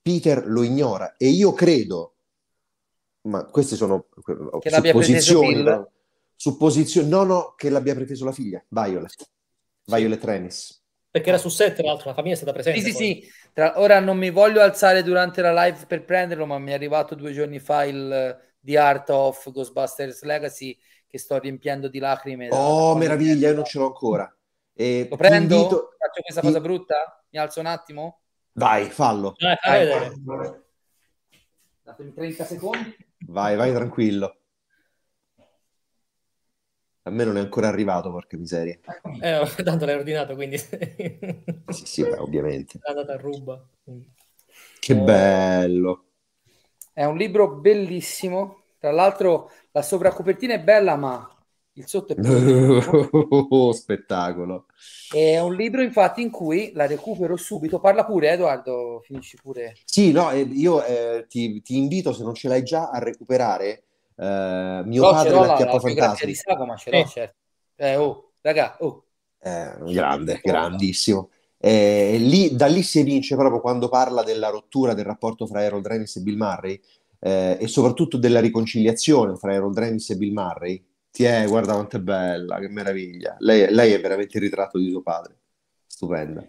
Peter 0.00 0.46
lo 0.46 0.62
ignora 0.62 1.16
e 1.16 1.28
io 1.28 1.52
credo, 1.52 2.16
ma 3.22 3.44
queste 3.46 3.74
sono 3.74 4.06
che 4.60 4.70
supposizioni, 4.70 5.62
no? 5.62 5.90
supposizioni, 6.36 7.08
no, 7.08 7.22
no, 7.22 7.54
che 7.56 7.70
l'abbia 7.70 7.94
preteso 7.94 8.24
la 8.24 8.32
figlia, 8.32 8.62
Violet, 8.68 9.30
Violet 9.84 10.20
sì. 10.20 10.26
Rennis. 10.26 10.82
Perché 11.10 11.28
era 11.28 11.38
su 11.38 11.48
set, 11.48 11.76
tra 11.76 11.86
l'altro, 11.86 12.08
la 12.08 12.14
famiglia 12.14 12.34
è 12.34 12.36
stata 12.36 12.52
presente. 12.52 12.80
Sì, 12.80 12.90
sì, 12.90 12.96
sì. 12.96 13.28
Tra, 13.52 13.80
ora 13.80 14.00
non 14.00 14.18
mi 14.18 14.30
voglio 14.30 14.60
alzare 14.60 15.02
durante 15.04 15.42
la 15.42 15.64
live 15.64 15.86
per 15.86 16.04
prenderlo, 16.04 16.44
ma 16.44 16.58
mi 16.58 16.72
è 16.72 16.74
arrivato 16.74 17.14
due 17.14 17.32
giorni 17.32 17.60
fa 17.60 17.84
il 17.84 18.36
The 18.58 18.78
Art 18.78 19.10
of 19.10 19.52
Ghostbusters 19.52 20.22
Legacy 20.22 20.76
che 21.06 21.18
sto 21.18 21.38
riempiendo 21.38 21.88
di 21.88 22.00
lacrime. 22.00 22.48
Oh, 22.50 22.96
meraviglia, 22.96 23.50
io 23.50 23.54
non 23.54 23.64
ce 23.64 23.78
l'ho 23.78 23.86
ancora. 23.86 24.36
E 24.74 25.06
Lo 25.08 25.16
prendo? 25.16 25.54
Invito... 25.54 25.94
Faccio 25.96 26.20
questa 26.22 26.40
cosa 26.40 26.60
brutta? 26.60 27.24
Mi 27.30 27.38
alzo 27.38 27.60
un 27.60 27.66
attimo? 27.66 28.20
Vai, 28.52 28.90
fallo. 28.90 29.34
Dai, 29.36 29.56
fai 29.60 29.86
vai, 29.86 30.62
Datemi 31.82 32.12
30 32.12 32.44
secondi. 32.44 32.96
Vai, 33.26 33.56
vai 33.56 33.72
tranquillo. 33.72 34.38
A 37.06 37.10
me 37.10 37.24
non 37.24 37.36
è 37.36 37.40
ancora 37.40 37.68
arrivato, 37.68 38.10
porca 38.10 38.36
miseria. 38.36 38.78
Eh, 39.20 39.46
tanto 39.62 39.84
l'hai 39.84 39.96
ordinato, 39.96 40.34
quindi... 40.34 40.56
sì, 41.68 41.86
sì, 41.86 42.02
beh, 42.02 42.16
ovviamente. 42.16 42.78
È 42.82 42.90
andata 42.90 43.12
a 43.12 43.16
ruba. 43.18 43.62
Che 44.80 44.92
oh. 44.92 45.04
bello. 45.04 46.04
È 46.92 47.04
un 47.04 47.16
libro 47.16 47.56
bellissimo. 47.56 48.62
Tra 48.78 48.90
l'altro 48.90 49.50
la 49.72 49.82
sovracopertina 49.82 50.54
è 50.54 50.60
bella, 50.60 50.96
ma 50.96 51.28
Il 51.76 51.86
sotto 51.88 52.14
è 52.14 52.20
oh, 52.20 53.72
spettacolo. 53.74 54.66
È 55.10 55.40
un 55.40 55.54
libro, 55.54 55.82
infatti, 55.82 56.22
in 56.22 56.30
cui 56.30 56.70
la 56.72 56.86
recupero 56.86 57.36
subito. 57.36 57.80
Parla 57.80 58.04
pure, 58.04 58.30
Edoardo, 58.30 59.00
finisci 59.04 59.36
pure. 59.42 59.74
Sì, 59.84 60.12
no, 60.12 60.30
eh, 60.30 60.40
io 60.40 60.84
eh, 60.84 61.26
ti, 61.28 61.60
ti, 61.62 61.76
invito, 61.76 62.12
se 62.12 62.22
non 62.22 62.34
ce 62.34 62.48
l'hai 62.48 62.62
già, 62.62 62.90
a 62.90 62.98
recuperare 62.98 63.84
eh, 64.16 64.82
Mio 64.84 65.02
no, 65.02 65.10
padre 65.10 65.30
la, 65.30 65.54
chiappa 65.56 65.80
fantasma. 65.80 66.26
di 66.26 66.34
Sago, 66.34 66.64
ma 66.64 66.76
ce 66.76 66.90
l'ho, 66.90 66.96
eh. 66.96 67.06
certo. 67.06 67.36
Eh, 67.76 67.96
oh, 67.96 68.32
raga, 68.40 68.76
oh. 68.80 69.04
Eh, 69.40 69.92
grande, 69.92 70.40
grandissimo. 70.42 71.30
Eh, 71.58 72.16
lì, 72.18 72.54
da 72.54 72.66
lì 72.66 72.82
si 72.82 73.00
evince 73.00 73.36
proprio 73.36 73.60
quando 73.60 73.88
parla 73.88 74.22
della 74.22 74.50
rottura 74.50 74.94
del 74.94 75.04
rapporto 75.04 75.46
fra 75.46 75.64
Harold 75.64 75.86
Renis 75.86 76.16
e 76.16 76.20
Bill 76.20 76.36
Murray 76.36 76.80
eh, 77.20 77.56
e 77.58 77.66
soprattutto 77.68 78.18
della 78.18 78.40
riconciliazione 78.40 79.34
fra 79.36 79.54
Harold 79.54 79.78
Renis 79.78 80.10
e 80.10 80.16
Bill 80.16 80.32
Murray. 80.32 80.84
Ti 81.14 81.22
è, 81.22 81.46
guarda 81.46 81.74
quanto 81.74 81.98
è 81.98 82.00
bella, 82.00 82.58
che 82.58 82.66
meraviglia. 82.68 83.36
Lei, 83.38 83.72
lei 83.72 83.92
è 83.92 84.00
veramente 84.00 84.36
il 84.36 84.42
ritratto 84.42 84.78
di 84.78 84.90
suo 84.90 85.00
padre. 85.00 85.36
Stupenda. 85.86 86.44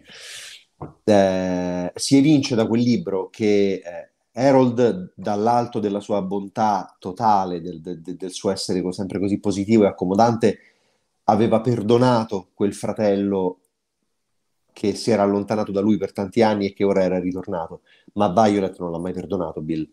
Eh, 1.04 1.92
si 1.94 2.16
evince 2.16 2.56
da 2.56 2.66
quel 2.66 2.80
libro 2.80 3.30
che 3.30 3.74
eh, 3.74 4.10
Harold, 4.32 5.12
dall'alto 5.14 5.78
della 5.78 6.00
sua 6.00 6.20
bontà 6.20 6.96
totale, 6.98 7.60
del, 7.60 7.80
del, 7.80 8.00
del 8.00 8.30
suo 8.32 8.50
essere 8.50 8.82
sempre 8.92 9.20
così 9.20 9.38
positivo 9.38 9.84
e 9.84 9.86
accomodante, 9.86 10.58
aveva 11.26 11.60
perdonato 11.60 12.50
quel 12.52 12.74
fratello 12.74 13.60
che 14.72 14.96
si 14.96 15.12
era 15.12 15.22
allontanato 15.22 15.70
da 15.70 15.80
lui 15.80 15.96
per 15.96 16.12
tanti 16.12 16.42
anni 16.42 16.66
e 16.66 16.72
che 16.72 16.82
ora 16.82 17.04
era 17.04 17.20
ritornato. 17.20 17.82
Ma 18.14 18.32
Violet 18.32 18.76
non 18.80 18.90
l'ha 18.90 18.98
mai 18.98 19.12
perdonato, 19.12 19.60
Bill. 19.62 19.88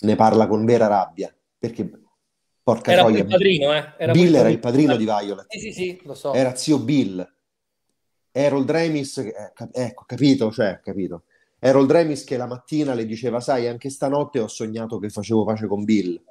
Ne 0.00 0.16
parla 0.16 0.46
con 0.46 0.64
vera 0.64 0.86
rabbia, 0.86 1.30
perché 1.58 1.99
porca 2.72 2.92
era 2.92 3.02
troia, 3.02 3.18
il 3.18 3.26
padrino, 3.26 3.72
eh? 3.74 3.92
Era 3.98 4.12
Bill 4.12 4.34
era 4.34 4.48
il 4.48 4.58
padrino 4.58 4.96
di 4.96 5.04
Violet. 5.04 5.46
Sì, 5.48 5.58
sì, 5.58 5.72
sì, 5.72 6.00
lo 6.04 6.14
so. 6.14 6.32
Era 6.32 6.54
zio 6.54 6.78
Bill. 6.78 7.34
Harold 8.32 8.70
Remis, 8.70 9.18
eh, 9.18 9.52
ecco, 9.72 10.04
capito, 10.06 10.52
cioè, 10.52 10.80
capito. 10.82 11.24
Harold 11.58 11.90
Remis 11.90 12.24
che 12.24 12.36
la 12.36 12.46
mattina 12.46 12.94
le 12.94 13.04
diceva, 13.04 13.40
sai, 13.40 13.66
anche 13.66 13.90
stanotte 13.90 14.38
ho 14.38 14.46
sognato 14.46 14.98
che 14.98 15.10
facevo 15.10 15.44
pace 15.44 15.66
con 15.66 15.84
Bill. 15.84 16.22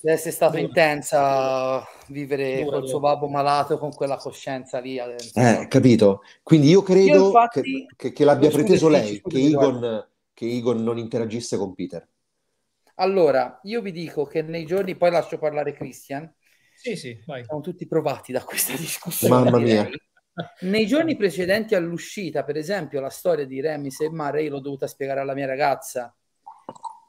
Deve 0.00 0.16
essere 0.16 0.30
stato 0.30 0.58
intensa 0.58 1.84
vivere 2.08 2.62
Dura, 2.62 2.78
col 2.78 2.88
suo 2.88 3.00
babbo 3.00 3.28
malato 3.28 3.78
con 3.78 3.90
quella 3.90 4.16
coscienza 4.16 4.78
lì. 4.78 4.96
Eh, 4.96 5.66
capito? 5.68 6.22
Quindi 6.42 6.68
io 6.68 6.82
credo 6.82 7.14
io 7.14 7.26
infatti, 7.26 7.60
che, 7.62 7.86
che, 7.96 8.12
che, 8.12 8.24
l'abbia 8.24 8.50
preteso 8.50 8.88
lei, 8.88 9.20
che 9.20 9.38
Egon, 9.38 10.06
che 10.32 10.46
Egon 10.46 10.82
non 10.82 10.98
interagisse 10.98 11.56
con 11.56 11.74
Peter. 11.74 12.06
Allora, 12.96 13.60
io 13.64 13.80
vi 13.80 13.92
dico 13.92 14.24
che 14.24 14.42
nei 14.42 14.66
giorni, 14.66 14.96
poi 14.96 15.10
lascio 15.10 15.38
parlare 15.38 15.72
Christian. 15.72 16.32
Sì, 16.74 16.96
sì, 16.96 17.22
vai. 17.26 17.44
Siamo 17.44 17.60
tutti 17.60 17.86
provati 17.86 18.32
da 18.32 18.42
questa 18.42 18.74
discussione. 18.76 19.44
Mamma 19.44 19.58
mia. 19.58 19.88
Nei 20.60 20.86
giorni 20.86 21.16
precedenti 21.16 21.74
all'uscita, 21.74 22.42
per 22.42 22.56
esempio, 22.56 23.00
la 23.00 23.10
storia 23.10 23.46
di 23.46 23.60
Remis 23.60 24.00
e 24.00 24.10
Murray 24.10 24.48
l'ho 24.48 24.60
dovuta 24.60 24.86
spiegare 24.86 25.20
alla 25.20 25.34
mia 25.34 25.46
ragazza 25.46 26.14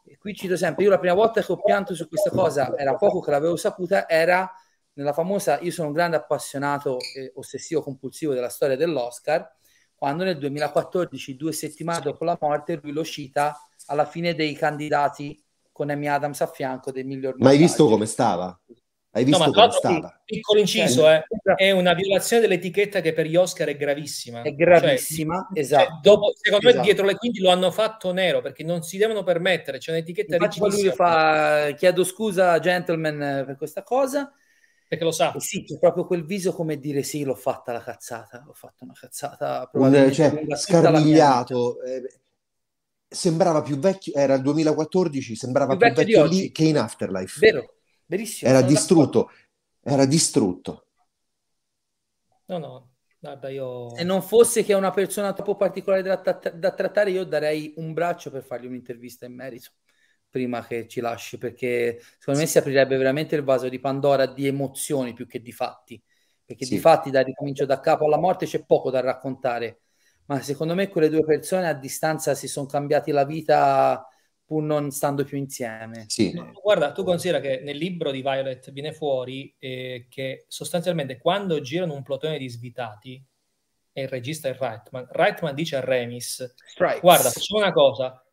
e 0.08 0.18
qui 0.18 0.36
cito 0.36 0.56
sempre, 0.56 0.84
io 0.84 0.92
la 0.92 1.00
prima 1.00 1.16
volta 1.16 1.42
che 1.42 1.52
ho 1.52 1.60
pianto 1.60 1.96
su 1.96 2.08
questa 2.08 2.30
cosa, 2.30 2.78
era 2.78 2.96
poco 2.96 3.20
che 3.22 3.32
l'avevo 3.32 3.56
saputa, 3.56 4.08
era 4.08 4.50
nella 4.94 5.14
famosa, 5.14 5.60
io 5.60 5.72
sono 5.72 5.88
un 5.88 5.94
grande 5.94 6.16
appassionato 6.16 7.00
e 7.16 7.32
ossessivo 7.36 7.82
compulsivo 7.82 8.34
della 8.34 8.50
storia 8.50 8.78
dell'Oscar, 8.78 9.52
quando 9.96 10.24
nel 10.24 10.38
2014, 10.38 11.36
due 11.36 11.52
settimane 11.54 12.02
dopo 12.02 12.24
la 12.24 12.38
morte, 12.40 12.80
lui 12.82 12.92
lo 12.92 13.04
cita 13.04 13.58
alla 13.88 14.06
fine 14.06 14.36
dei 14.36 14.54
candidati 14.54 15.44
con 15.76 15.90
Amy 15.90 16.08
Adams 16.08 16.40
a 16.40 16.48
fianco 16.48 16.90
del 16.90 17.06
miglior 17.06 17.36
Ma 17.38 17.50
hai 17.50 17.58
visto 17.58 17.90
come 17.90 18.06
stava? 18.06 18.58
Hai 19.12 19.26
visto 19.26 19.44
no, 19.44 19.52
come 19.52 19.72
stava? 19.72 20.22
Piccolo 20.24 20.62
inciso, 20.62 21.10
eh, 21.10 21.26
è 21.58 21.72
una 21.72 21.94
violazione 21.94 22.42
dell'etichetta 22.42 23.02
che 23.02 23.12
per 23.12 23.26
gli 23.26 23.36
Oscar 23.36 23.68
è 23.68 23.76
gravissima. 23.76 24.42
È 24.42 24.54
gravissima, 24.54 25.50
cioè, 25.52 25.60
esatto. 25.60 25.84
Cioè, 25.84 26.00
dopo, 26.02 26.34
secondo 26.34 26.68
esatto. 26.68 26.80
me 26.80 26.86
dietro 26.86 27.06
le 27.06 27.16
quinte 27.18 27.42
lo 27.42 27.50
hanno 27.50 27.72
fatto 27.72 28.14
nero 28.14 28.40
perché 28.40 28.64
non 28.64 28.84
si 28.84 28.96
devono 28.96 29.24
permettere, 29.24 29.80
c'è 29.80 29.92
un'etichetta 29.92 30.36
Infatti 30.36 30.60
lui 30.60 30.92
fa, 30.92 31.74
chiedo 31.76 32.06
scusa 32.06 32.58
gentleman 32.60 33.44
per 33.46 33.58
questa 33.58 33.84
cosa. 33.84 34.32
Perché 34.88 35.04
lo 35.04 35.12
sa. 35.12 35.34
E 35.34 35.42
sì, 35.42 35.66
c'è 35.66 35.78
proprio 35.78 36.06
quel 36.06 36.24
viso 36.24 36.54
come 36.54 36.80
dire 36.80 37.04
sì, 37.04 37.26
l'ho 37.26 37.36
fatta 37.36 37.74
la 37.74 37.84
cazzata, 37.84 38.42
l'ho 38.46 38.54
fatta 38.54 38.86
una 38.86 38.94
cazzata. 38.98 39.70
Un, 39.74 40.10
cioè, 40.14 40.42
scarmigliato. 40.56 41.82
Eh, 41.82 42.02
sembrava 43.16 43.62
più 43.62 43.78
vecchio, 43.78 44.14
era 44.14 44.36
il 44.36 44.42
2014, 44.42 45.36
sembrava 45.36 45.76
più, 45.76 45.88
più 45.88 45.96
vecchio, 45.96 46.24
vecchio 46.24 46.38
lì 46.38 46.52
che 46.52 46.66
in 46.66 46.78
Afterlife. 46.78 47.40
Vero 47.40 47.76
Verissimo. 48.06 48.52
Era 48.52 48.62
distrutto, 48.62 49.32
era 49.82 50.06
distrutto. 50.06 50.88
No, 52.46 52.58
no, 52.60 52.90
guarda, 53.18 53.50
io... 53.50 53.96
Se 53.96 54.04
non 54.04 54.22
fosse 54.22 54.64
che 54.64 54.74
è 54.74 54.76
una 54.76 54.92
persona 54.92 55.34
troppo 55.34 55.56
particolare 55.56 56.04
da, 56.04 56.16
da, 56.16 56.72
trattare, 56.72 57.10
io 57.10 57.24
darei 57.24 57.74
un 57.78 57.94
braccio 57.94 58.30
per 58.30 58.44
fargli 58.44 58.68
un'intervista 58.68 59.26
in 59.26 59.34
merito 59.34 59.72
prima 60.30 60.64
che 60.66 60.88
ci 60.88 61.00
lasci, 61.00 61.38
perché 61.38 62.00
secondo 62.20 62.42
me 62.42 62.46
si 62.46 62.58
aprirebbe 62.58 62.98
veramente 62.98 63.36
il 63.36 63.44
vaso 63.44 63.70
di 63.70 63.80
Pandora 63.80 64.26
di 64.26 64.46
emozioni 64.46 65.14
più 65.14 65.26
che 65.26 65.42
di 65.42 65.54
fatti, 65.54 66.00
perché 66.44 66.66
sì. 66.66 66.76
di 66.76 66.80
fatti 66.80 67.10
da 67.10 67.22
ricomincio 67.22 67.66
da 67.66 67.80
capo 67.80 68.06
alla 68.06 68.20
morte 68.20 68.46
c'è 68.46 68.64
poco 68.66 68.92
da 68.92 69.00
raccontare, 69.00 69.85
ma 70.28 70.42
secondo 70.42 70.74
me 70.76 70.90
quelle 70.90 71.10
due 71.10 71.24
persone 71.24 71.68
a 71.68 71.74
distanza 71.74 72.34
si 72.34 72.48
sono 72.48 72.66
cambiati 72.66 73.12
la 73.12 73.26
vita 73.26 74.08
pur 74.46 74.62
non 74.62 74.92
stando 74.92 75.24
più 75.24 75.38
insieme. 75.38 76.06
Sì. 76.08 76.34
Guarda, 76.62 76.92
tu 76.92 77.04
considera 77.04 77.40
che 77.40 77.62
nel 77.64 77.78
libro 77.78 78.12
di 78.12 78.22
Violet 78.22 78.72
viene 78.72 78.94
fuori 78.94 79.54
eh, 79.58 80.06
che 80.10 80.46
sostanzialmente 80.48 81.18
quando 81.18 81.60
girano 81.62 81.96
un 81.96 82.04
plotone 82.04 82.38
di 82.38 82.48
svitati, 82.48 83.24
e 83.98 84.02
il 84.04 84.08
regista 84.10 84.50
è 84.50 84.56
Reitman, 84.58 85.08
Reitman 85.10 85.56
dice 85.56 85.78
a 85.78 85.80
Remis, 85.80 86.54
Strikes. 86.68 87.00
guarda, 87.00 87.30
facciamo 87.30 87.62
una 87.62 87.72
cosa, 87.72 88.24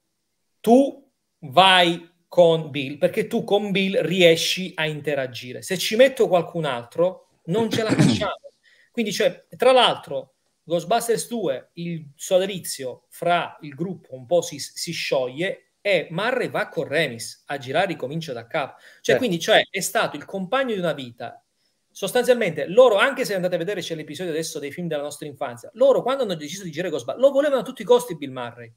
tu 0.60 1.08
vai 1.38 2.10
con 2.26 2.70
Bill, 2.70 2.98
perché 2.98 3.26
tu 3.26 3.44
con 3.44 3.70
Bill 3.70 4.00
riesci 4.02 4.72
a 4.74 4.86
interagire. 4.86 5.62
Se 5.62 5.78
ci 5.78 5.96
metto 5.96 6.28
qualcun 6.28 6.64
altro, 6.64 7.40
non 7.44 7.70
ce 7.70 7.82
la 7.82 7.90
facciamo. 7.90 8.40
Quindi, 8.90 9.12
cioè, 9.12 9.46
tra 9.56 9.72
l'altro, 9.72 10.31
Ghostbusters 10.64 11.28
2, 11.28 11.70
il 11.74 12.10
sodalizio 12.14 13.06
fra 13.08 13.56
il 13.62 13.74
gruppo 13.74 14.14
un 14.14 14.26
po' 14.26 14.42
si, 14.42 14.58
si 14.58 14.92
scioglie 14.92 15.72
e 15.80 16.06
Marre 16.10 16.48
va 16.48 16.68
con 16.68 16.86
Remis 16.86 17.42
a 17.46 17.58
girare 17.58 17.88
ricomincia 17.88 18.32
da 18.32 18.46
capo. 18.46 18.78
Cioè, 18.78 19.00
certo. 19.02 19.20
quindi 19.20 19.40
cioè, 19.40 19.66
è 19.68 19.80
stato 19.80 20.16
il 20.16 20.24
compagno 20.24 20.72
di 20.74 20.78
una 20.78 20.92
vita. 20.92 21.44
Sostanzialmente, 21.90 22.66
loro, 22.68 22.96
anche 22.96 23.24
se 23.24 23.34
andate 23.34 23.56
a 23.56 23.58
vedere 23.58 23.80
c'è 23.80 23.94
l'episodio 23.94 24.32
adesso 24.32 24.58
dei 24.58 24.72
film 24.72 24.86
della 24.86 25.02
nostra 25.02 25.26
infanzia, 25.26 25.70
loro 25.74 26.02
quando 26.02 26.22
hanno 26.22 26.34
deciso 26.34 26.62
di 26.62 26.70
girare 26.70 26.90
Ghostbusters, 26.90 27.26
lo 27.26 27.32
volevano 27.32 27.60
a 27.60 27.64
tutti 27.64 27.82
i 27.82 27.84
costi 27.84 28.16
Bill 28.16 28.32
Murray. 28.32 28.72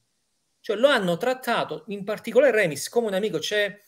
Cioè, 0.59 0.75
lo 0.75 0.87
hanno 0.87 1.15
trattato, 1.17 1.83
in 1.89 2.03
particolare 2.03 2.51
Remis, 2.51 2.89
come 2.89 3.07
un 3.07 3.13
amico. 3.13 3.37
C'è, 3.37 3.79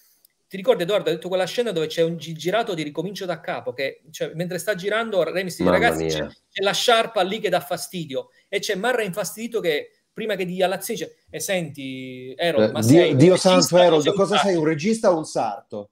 ti 0.47 0.57
ricordi 0.57 0.83
Edoardo, 0.83 1.09
ha 1.09 1.13
detto 1.13 1.27
quella 1.27 1.45
scena 1.45 1.71
dove 1.71 1.87
c'è 1.87 2.01
un 2.01 2.17
girato 2.17 2.73
di 2.73 2.83
ricomincio 2.83 3.25
da 3.25 3.39
capo, 3.39 3.73
che 3.73 4.03
cioè, 4.11 4.31
mentre 4.33 4.57
sta 4.57 4.75
girando 4.75 5.23
Remis 5.23 5.57
dice, 5.57 5.69
ragazzi, 5.69 6.05
c'è, 6.07 6.25
c'è, 6.27 6.63
la 6.63 6.71
sciarpa 6.71 7.21
lì 7.21 7.39
che 7.39 7.49
dà 7.49 7.59
fastidio, 7.59 8.29
e 8.47 8.59
c'è 8.59 8.75
Murray 8.75 9.05
infastidito 9.05 9.59
che 9.59 9.91
prima 10.13 10.35
che 10.35 10.45
dia 10.45 10.67
l'azione 10.67 10.99
dice, 10.99 11.17
e 11.29 11.39
senti, 11.39 12.33
Harold, 12.37 12.71
ma 12.71 12.81
Dio, 12.81 13.15
Dio 13.15 13.35
santo 13.35 13.75
Harold, 13.75 14.11
cosa 14.13 14.37
sei, 14.37 14.55
un 14.55 14.63
regista 14.63 15.11
o 15.11 15.17
un 15.17 15.25
sarto? 15.25 15.89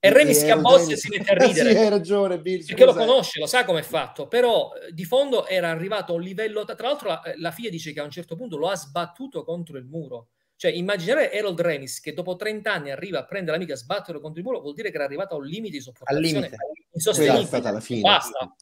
E 0.00 0.12
Remy 0.12 0.32
schiabossa 0.32 0.92
e 0.92 0.96
si 0.96 1.08
mette 1.08 1.32
a 1.32 1.34
ridere. 1.34 1.70
sì, 1.74 1.76
hai 1.76 1.88
ragione, 1.88 2.38
Bill. 2.38 2.64
Perché 2.64 2.84
lo 2.84 2.94
conosce, 2.94 3.40
lo 3.40 3.46
sa 3.46 3.64
come 3.64 3.80
è 3.80 3.82
fatto. 3.82 4.28
Però 4.28 4.70
eh, 4.72 4.92
di 4.92 5.04
fondo 5.04 5.44
era 5.46 5.70
arrivato 5.70 6.12
a 6.12 6.14
un 6.14 6.22
livello... 6.22 6.64
Tra 6.64 6.76
l'altro 6.86 7.08
la, 7.08 7.22
eh, 7.22 7.34
la, 7.38 7.50
figlia 7.50 7.70
dice 7.70 7.92
che 7.92 7.98
a 7.98 8.04
un 8.04 8.10
certo 8.10 8.36
punto 8.36 8.56
lo 8.56 8.68
ha 8.68 8.76
sbattuto 8.76 9.42
contro 9.42 9.76
il 9.76 9.84
muro. 9.84 10.28
Cioè, 10.58 10.72
immaginare 10.72 11.30
Harold 11.30 11.60
Remis 11.60 12.00
che 12.00 12.12
dopo 12.12 12.34
30 12.34 12.72
anni 12.72 12.90
arriva 12.90 13.20
a 13.20 13.24
prendere 13.24 13.52
l'amica 13.52 13.74
e 13.74 13.76
sbatterlo 13.76 14.20
contro 14.20 14.40
il 14.40 14.44
muro 14.44 14.58
vuol 14.60 14.74
dire 14.74 14.90
che 14.90 14.96
era 14.96 15.04
arrivato 15.04 15.36
a 15.36 15.38
un 15.38 15.44
limite 15.44 15.76
di 15.76 15.80
sopportazione 15.80 16.50
insostenibile. 16.90 17.32
Quella 17.32 17.38
è 17.38 17.46
stata 17.46 17.70
la 17.70 17.80
fine. 17.80 18.00
Basta, 18.00 18.54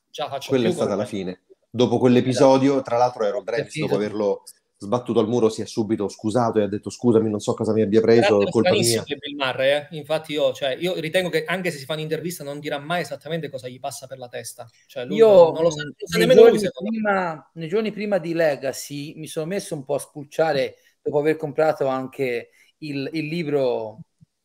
Quella 0.47 0.69
è 0.69 0.73
stata 0.73 0.95
la 0.95 1.07
fine. 1.07 1.45
Dopo 1.71 1.99
quell'episodio, 1.99 2.83
tra 2.83 2.99
l'altro 2.99 3.25
Harold 3.25 3.49
Remis, 3.49 3.79
dopo 3.79 3.95
averlo 3.95 4.43
sbattuto 4.79 5.21
al 5.21 5.27
muro 5.27 5.49
si 5.49 5.63
è 5.63 5.67
subito 5.67 6.07
scusato 6.07 6.59
e 6.59 6.63
ha 6.65 6.69
detto 6.69 6.91
scusami 6.91 7.31
non 7.31 7.41
so 7.41 7.55
cosa 7.55 7.73
mi 7.73 7.81
abbia 7.81 8.03
preso 8.03 8.43
è 8.43 8.51
colpa 8.51 8.73
mia 8.73 9.03
Bill 9.07 9.35
Murray, 9.35 9.71
eh? 9.71 9.97
infatti 9.97 10.33
io, 10.33 10.53
cioè, 10.53 10.77
io, 10.79 11.01
ritengo 11.01 11.31
che 11.31 11.45
anche 11.47 11.71
se 11.71 11.79
si 11.79 11.87
fa 11.87 11.95
un'intervista 11.95 12.45
non 12.45 12.61
dirà 12.61 12.79
mai 12.79 13.01
esattamente 13.01 13.49
cosa 13.49 13.69
gli 13.69 13.81
passa 13.81 14.07
per 14.07 14.19
la 14.19 14.29
testa 14.29 14.69
cioè, 14.87 15.07
io 15.09 15.51
non 15.51 15.63
lo 15.63 15.71
sa, 15.71 15.83
non 15.83 15.95
sa 15.97 16.19
nei, 16.19 16.37
giorni 16.37 16.59
lui, 16.59 16.71
prima, 16.91 17.51
nei 17.55 17.69
giorni 17.69 17.91
prima 17.91 18.19
di 18.19 18.35
Legacy 18.35 19.15
mi 19.17 19.27
sono 19.27 19.47
messo 19.47 19.75
un 19.75 19.83
po' 19.83 19.95
a 19.95 19.99
spulciare 19.99 20.77
dopo 21.07 21.19
aver 21.19 21.37
comprato 21.37 21.87
anche 21.87 22.51
il, 22.79 23.09
il 23.13 23.27
libro 23.27 24.01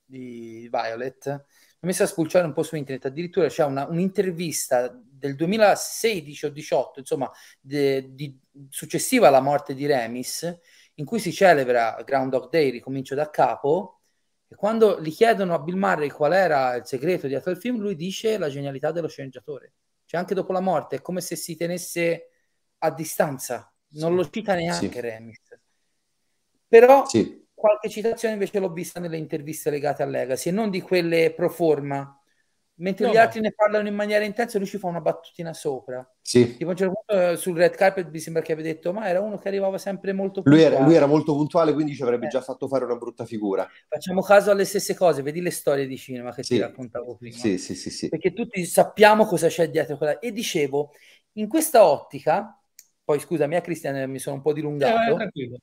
di 0.05 0.67
Violet 0.71 1.27
mi 1.27 1.87
ho 1.87 1.87
messo 1.87 2.03
a 2.03 2.07
spulciare 2.07 2.45
un 2.45 2.53
po' 2.53 2.63
su 2.63 2.75
internet 2.75 3.05
addirittura 3.05 3.47
c'è 3.47 3.65
una, 3.65 3.87
un'intervista 3.87 4.95
del 5.21 5.35
2016 5.35 6.45
o 6.45 6.49
18 6.49 6.99
insomma 6.99 7.31
de, 7.59 8.13
di 8.13 8.39
successiva 8.69 9.27
alla 9.27 9.41
morte 9.41 9.73
di 9.73 9.85
Remis, 9.85 10.59
in 10.95 11.05
cui 11.05 11.19
si 11.19 11.31
celebra 11.31 12.01
Groundhog 12.05 12.49
Day, 12.49 12.69
ricomincio 12.69 13.15
da 13.15 13.29
capo, 13.29 14.01
E 14.47 14.55
quando 14.55 15.01
gli 15.01 15.11
chiedono 15.11 15.53
a 15.53 15.59
Bill 15.59 15.77
Murray 15.77 16.09
qual 16.09 16.33
era 16.33 16.75
il 16.75 16.85
segreto 16.85 17.27
dietro 17.27 17.51
il 17.51 17.57
film, 17.57 17.77
lui 17.79 17.95
dice 17.95 18.37
la 18.37 18.49
genialità 18.49 18.91
dello 18.91 19.07
sceneggiatore. 19.07 19.73
Cioè 20.05 20.19
anche 20.19 20.35
dopo 20.35 20.51
la 20.51 20.59
morte 20.59 20.97
è 20.97 21.01
come 21.01 21.21
se 21.21 21.37
si 21.37 21.55
tenesse 21.55 22.27
a 22.79 22.91
distanza, 22.91 23.73
non 23.91 24.13
lo 24.15 24.29
cita 24.29 24.55
neanche 24.55 24.91
sì. 24.91 24.99
Remis. 24.99 25.39
Però 26.71 27.05
sì. 27.05 27.45
qualche 27.53 27.89
citazione 27.89 28.35
invece 28.35 28.57
l'ho 28.57 28.71
vista 28.71 29.01
nelle 29.01 29.17
interviste 29.17 29.69
legate 29.69 30.03
a 30.03 30.05
Legacy 30.05 30.47
e 30.47 30.51
non 30.53 30.69
di 30.69 30.79
quelle 30.79 31.33
pro 31.33 31.49
forma, 31.49 32.17
mentre 32.75 33.07
no, 33.07 33.11
gli 33.11 33.17
altri 33.17 33.41
no. 33.41 33.47
ne 33.47 33.53
parlano 33.53 33.89
in 33.89 33.93
maniera 33.93 34.23
intensa, 34.23 34.57
lui 34.57 34.67
ci 34.67 34.77
fa 34.77 34.87
una 34.87 35.01
battutina 35.01 35.51
sopra. 35.51 36.09
Sì. 36.21 36.55
Tipo, 36.55 36.73
certo 36.73 37.03
eh, 37.07 37.35
sul 37.35 37.57
red 37.57 37.75
carpet 37.75 38.09
mi 38.09 38.19
sembra 38.19 38.41
che 38.41 38.53
abbia 38.53 38.63
detto, 38.63 38.93
ma 38.93 39.09
era 39.09 39.19
uno 39.19 39.37
che 39.37 39.49
arrivava 39.49 39.77
sempre 39.77 40.13
molto 40.13 40.43
puntuale. 40.43 40.65
Lui 40.69 40.75
era, 40.75 40.85
lui 40.85 40.95
era 40.95 41.05
molto 41.07 41.35
puntuale, 41.35 41.73
quindi 41.73 41.93
ci 41.93 42.03
avrebbe 42.03 42.27
eh. 42.27 42.29
già 42.29 42.39
fatto 42.39 42.69
fare 42.69 42.85
una 42.85 42.95
brutta 42.95 43.25
figura. 43.25 43.67
Facciamo 43.89 44.21
caso 44.21 44.49
alle 44.49 44.63
stesse 44.63 44.95
cose, 44.95 45.21
vedi 45.21 45.41
le 45.41 45.51
storie 45.51 45.87
di 45.87 45.97
cinema 45.97 46.33
che 46.33 46.43
sì. 46.43 46.53
ti 46.53 46.61
raccontavo 46.61 47.17
prima. 47.17 47.35
Sì, 47.35 47.57
sì, 47.57 47.75
sì, 47.75 47.89
sì. 47.89 48.07
Perché 48.07 48.31
tutti 48.31 48.63
sappiamo 48.63 49.25
cosa 49.25 49.49
c'è 49.49 49.69
dietro 49.69 49.97
quella. 49.97 50.19
E 50.19 50.31
dicevo, 50.31 50.93
in 51.33 51.49
questa 51.49 51.85
ottica, 51.85 52.57
poi 53.03 53.19
scusami, 53.19 53.55
a 53.55 53.57
eh, 53.57 53.61
Cristian 53.61 54.09
mi 54.09 54.19
sono 54.19 54.37
un 54.37 54.41
po' 54.41 54.53
dilungato. 54.53 55.19
Eh, 55.19 55.59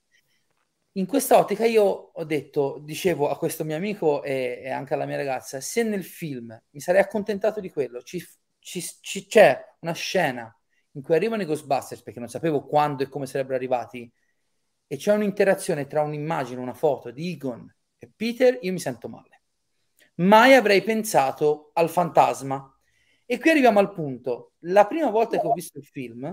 in 0.99 1.07
questa 1.07 1.39
ottica 1.39 1.65
io 1.65 1.85
ho 2.12 2.25
detto, 2.25 2.79
dicevo 2.83 3.29
a 3.29 3.39
questo 3.39 3.65
mio 3.65 3.77
amico 3.77 4.23
e, 4.23 4.61
e, 4.65 4.70
anche 4.70 4.95
alla 4.95 5.07
mia 5.07 5.16
ragazza, 5.16 5.61
se 5.61 5.85
nel 5.85 6.03
film 6.05 6.61
mi 6.70 6.81
sarei 6.81 7.01
accontentato 7.01 7.61
di 7.61 7.70
quello, 7.70 8.03
ci, 8.03 8.25
ci, 8.59 8.83
ci, 9.01 9.27
c'è 9.27 9.65
una 9.81 9.93
scena 9.93 10.53
in 10.93 11.03
cui 11.03 11.15
arrivano 11.15 11.43
i 11.43 11.45
Ghostbusters, 11.47 12.03
perché 12.03 12.19
non 12.19 12.29
sapevo 12.29 12.65
quando 12.65 13.05
e 13.05 13.09
come 13.09 13.27
sarebbero 13.27 13.55
arrivati, 13.55 14.11
e 14.89 14.97
c'è 14.97 15.12
un'interazione 15.12 15.87
tra 15.87 16.03
un'immagine, 16.03 16.61
una 16.61 16.75
foto 16.75 17.12
di 17.12 17.31
Egon 17.33 17.73
e 17.97 18.11
Peter, 18.15 18.59
io 18.62 18.73
mi 18.73 18.81
sento 18.81 19.09
male. 19.09 19.43
Mai 20.16 20.55
avrei 20.55 20.83
pensato 20.83 21.70
al 21.75 21.89
fantasma. 21.89 22.73
E 23.25 23.39
qui 23.39 23.51
arriviamo 23.51 23.79
al 23.79 23.93
punto. 23.93 24.55
La 24.61 24.87
prima 24.87 25.11
volta 25.11 25.39
che 25.39 25.47
ho 25.47 25.53
visto 25.53 25.79
il 25.79 25.85
film, 25.85 26.33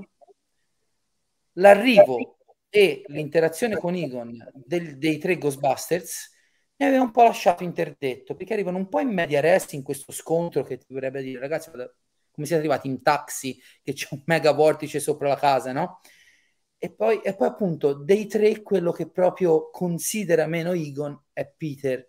l'arrivo 1.53 2.34
e 2.75 3.03
l'interazione 3.07 3.77
con 3.77 3.95
Egon 3.95 4.51
del, 4.53 4.97
dei 4.97 5.17
tre 5.17 5.37
Ghostbusters 5.37 6.33
mi 6.75 6.85
aveva 6.85 7.03
un 7.03 7.11
po' 7.11 7.23
lasciato 7.23 7.63
interdetto 7.63 8.35
perché 8.35 8.51
arrivano 8.51 8.75
un 8.75 8.89
po' 8.89 8.99
in 8.99 9.13
media 9.13 9.39
res 9.39 9.71
in 9.71 9.81
questo 9.81 10.11
scontro 10.11 10.61
che 10.61 10.77
ti 10.77 10.85
dovrebbe 10.89 11.21
dire 11.21 11.39
ragazzi 11.39 11.71
come 11.71 12.45
siete 12.45 12.55
arrivati 12.55 12.89
in 12.89 13.01
taxi 13.01 13.57
che 13.81 13.93
c'è 13.93 14.09
un 14.11 14.23
mega 14.25 14.51
vortice 14.51 14.99
sopra 14.99 15.29
la 15.29 15.37
casa 15.37 15.71
no? 15.71 16.01
e 16.77 16.91
poi, 16.91 17.21
e 17.21 17.33
poi 17.33 17.47
appunto 17.47 17.93
dei 17.93 18.27
tre 18.27 18.61
quello 18.61 18.91
che 18.91 19.09
proprio 19.09 19.69
considera 19.69 20.45
meno 20.45 20.73
Egon 20.73 21.17
è 21.31 21.49
Peter 21.49 22.05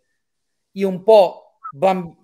io 0.73 0.89
un 0.89 1.05
po' 1.05 1.59
bamb- 1.71 2.17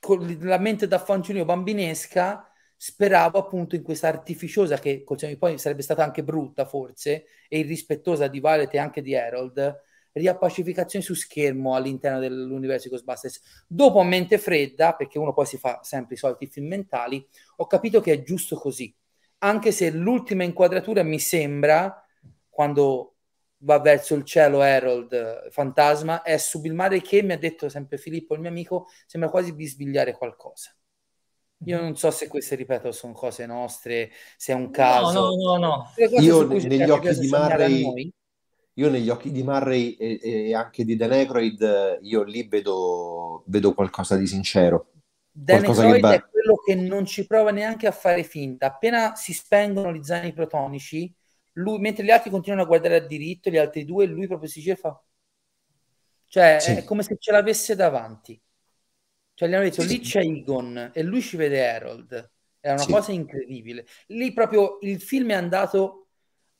con 0.00 0.38
la 0.40 0.58
mente 0.58 0.88
da 0.88 0.98
fanciullino 0.98 1.44
bambinesca 1.44 2.49
speravo 2.82 3.36
appunto 3.36 3.74
in 3.74 3.82
questa 3.82 4.08
artificiosa 4.08 4.78
che 4.78 5.04
poi 5.38 5.58
sarebbe 5.58 5.82
stata 5.82 6.02
anche 6.02 6.24
brutta 6.24 6.64
forse 6.64 7.26
e 7.46 7.58
irrispettosa 7.58 8.26
di 8.26 8.40
Violet 8.40 8.72
e 8.72 8.78
anche 8.78 9.02
di 9.02 9.14
Harold 9.14 9.82
riappacificazione 10.12 11.04
su 11.04 11.12
schermo 11.12 11.74
all'interno 11.74 12.20
dell'universo 12.20 12.84
di 12.84 12.94
Ghostbusters. 12.94 13.64
Dopo 13.66 14.00
a 14.00 14.04
mente 14.04 14.38
fredda 14.38 14.94
perché 14.94 15.18
uno 15.18 15.34
poi 15.34 15.44
si 15.44 15.58
fa 15.58 15.80
sempre 15.82 16.14
i 16.14 16.18
soliti 16.18 16.46
film 16.46 16.68
mentali 16.68 17.22
ho 17.56 17.66
capito 17.66 18.00
che 18.00 18.14
è 18.14 18.22
giusto 18.22 18.56
così. 18.56 18.94
Anche 19.40 19.72
se 19.72 19.90
l'ultima 19.90 20.44
inquadratura 20.44 21.02
mi 21.02 21.18
sembra 21.18 22.02
quando 22.48 23.16
va 23.58 23.78
verso 23.78 24.14
il 24.14 24.24
cielo 24.24 24.62
Harold 24.62 25.50
fantasma 25.50 26.22
è 26.22 26.38
su 26.38 26.62
Bill 26.62 26.74
Murray 26.74 27.02
che 27.02 27.22
mi 27.22 27.32
ha 27.32 27.38
detto 27.38 27.68
sempre 27.68 27.98
Filippo 27.98 28.32
il 28.32 28.40
mio 28.40 28.48
amico 28.48 28.86
sembra 29.04 29.28
quasi 29.28 29.52
bisbigliare 29.52 30.12
qualcosa 30.16 30.74
io 31.64 31.80
non 31.80 31.96
so 31.96 32.10
se 32.10 32.26
queste, 32.28 32.54
ripeto, 32.54 32.90
sono 32.92 33.12
cose 33.12 33.44
nostre, 33.44 34.10
se 34.36 34.52
è 34.52 34.54
un 34.54 34.70
caso. 34.70 35.12
No, 35.12 35.34
no, 35.34 35.56
no, 35.56 35.66
no. 35.66 35.92
Io 36.20 36.46
negli 36.46 36.88
occhi 36.88 37.18
di 37.18 37.28
Murray, 37.28 38.12
io 38.74 38.88
negli 38.88 39.08
occhi 39.10 39.30
di 39.30 39.42
Murray 39.42 39.92
e, 39.92 40.20
e, 40.22 40.54
anche 40.54 40.84
di 40.84 40.96
Dan 40.96 41.12
Aykroyd, 41.12 41.98
io 42.02 42.22
lì 42.22 42.48
vedo, 42.48 43.44
vedo 43.46 43.74
qualcosa 43.74 44.16
di 44.16 44.26
sincero. 44.26 44.92
Dan 45.30 45.64
Aykroyd 45.64 46.04
è 46.04 46.24
quello 46.28 46.56
che 46.64 46.74
non 46.74 47.04
ci 47.04 47.26
prova 47.26 47.50
neanche 47.50 47.86
a 47.86 47.92
fare 47.92 48.22
finta. 48.22 48.66
Appena 48.66 49.14
si 49.14 49.34
spengono 49.34 49.92
gli 49.92 50.02
zaini 50.02 50.32
protonici, 50.32 51.14
lui, 51.54 51.78
mentre 51.78 52.04
gli 52.04 52.10
altri 52.10 52.30
continuano 52.30 52.62
a 52.64 52.66
guardare 52.66 52.96
a 52.96 53.06
diritto, 53.06 53.50
gli 53.50 53.58
altri 53.58 53.84
due, 53.84 54.06
lui 54.06 54.26
proprio 54.26 54.48
si 54.48 54.60
gira 54.60 54.76
fa... 54.76 54.98
Cioè, 56.26 56.58
sì. 56.60 56.70
è 56.72 56.84
come 56.84 57.02
se 57.02 57.16
ce 57.18 57.32
l'avesse 57.32 57.74
davanti. 57.74 58.40
Cioè 59.40 59.48
gli 59.48 59.54
hanno 59.54 59.64
detto, 59.64 59.82
lì 59.84 60.00
c'è 60.00 60.20
Egon 60.20 60.90
e 60.92 61.02
lui 61.02 61.22
ci 61.22 61.38
vede 61.38 61.66
Harold. 61.66 62.30
È 62.60 62.68
una 62.68 62.82
sì. 62.82 62.92
cosa 62.92 63.10
incredibile. 63.12 63.86
Lì 64.08 64.34
proprio 64.34 64.76
il 64.82 65.00
film 65.00 65.30
è 65.30 65.34
andato 65.34 66.08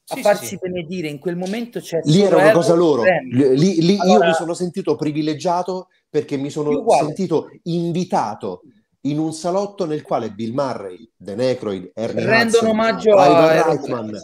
a 0.06 0.14
sì, 0.14 0.22
farsi 0.22 0.46
sì, 0.46 0.58
benedire. 0.58 1.08
In 1.08 1.18
quel 1.18 1.36
momento 1.36 1.78
c'è... 1.78 2.00
Lì 2.04 2.22
era 2.22 2.36
una 2.36 2.44
Harold 2.44 2.56
cosa 2.56 2.74
loro. 2.74 3.02
Lì, 3.02 3.82
lì 3.82 3.98
allora... 3.98 4.24
io 4.24 4.30
mi 4.30 4.34
sono 4.34 4.54
sentito 4.54 4.96
privilegiato 4.96 5.88
perché 6.08 6.38
mi 6.38 6.48
sono 6.48 6.82
sentito 6.88 7.50
invitato 7.64 8.62
in 9.02 9.18
un 9.18 9.34
salotto 9.34 9.84
nel 9.84 10.00
quale 10.00 10.30
Bill 10.30 10.54
Murray, 10.54 11.06
Dan 11.14 11.40
Aykroyd, 11.40 11.90
Ernie 11.92 12.24
rendono 12.24 12.46
Hudson, 12.46 12.68
omaggio 12.70 13.14
a 13.14 13.62
Reitman 13.62 14.18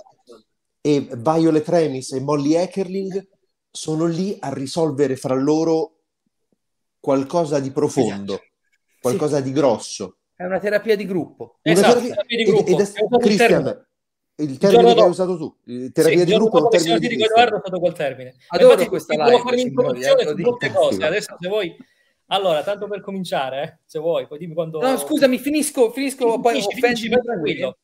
e 0.81 1.09
Violet 1.15 1.69
Remis 1.69 2.13
e 2.13 2.21
Molly 2.21 2.55
Eckerling 2.55 3.29
sono 3.71 4.07
lì 4.07 4.35
a 4.41 4.51
risolvere 4.51 5.17
fra 5.17 5.35
loro 5.35 5.96
qualcosa 7.07 7.61
di 7.61 7.71
profondo, 7.71 8.41
qualcosa 9.01 9.37
sì. 9.37 9.45
di 9.45 9.53
grosso. 9.53 10.17
È 10.35 10.43
una 10.43 10.59
terapia 10.59 10.97
di 10.97 11.07
gruppo. 11.07 11.61
Una 11.63 11.73
esatto, 11.73 12.01
terapia, 12.01 12.15
terapia 12.15 12.37
di 12.37 12.43
gruppo. 12.43 12.69
Ed, 12.69 12.81
ed 12.81 12.81
è, 12.81 13.19
Christian, 13.19 13.87
il 14.39 14.59
termine 14.59 14.95
che 14.95 15.01
hai 15.03 15.09
usato 15.09 15.37
tu, 15.37 15.57
terapia 15.93 16.19
sì, 16.19 16.25
di 16.25 16.35
gruppo 16.35 16.59
è 16.59 16.63
un 16.63 16.69
termine 16.69 16.99
di 16.99 17.23
Edoardo 17.23 17.59
stato 17.61 17.79
quel 17.79 17.93
termine. 17.93 18.35
Adoro 18.49 18.73
Infatti, 18.73 18.89
questa 18.89 19.15
live. 19.15 19.25
Devo 19.25 19.39
fare 19.39 19.55
un'introduzione 19.55 20.27
su 20.27 20.35
molte 20.37 20.73
cose. 20.73 21.05
Adesso 21.05 21.37
se 21.39 21.49
vuoi 21.49 21.77
allora, 22.27 22.65
tanto 22.65 22.89
per 22.89 23.01
cominciare, 23.03 23.63
eh, 23.63 23.79
se 23.85 24.01
vuoi, 24.01 24.27
poi 24.27 24.39
dimmi 24.39 24.55
quando... 24.55 24.81
No, 24.81 24.97
scusami, 24.97 25.39
finisco, 25.39 25.93
finisco 25.93 26.43
finisci, 26.43 26.81
poi 26.81 26.83
finisci, 26.83 27.09
tranquillo. 27.09 27.79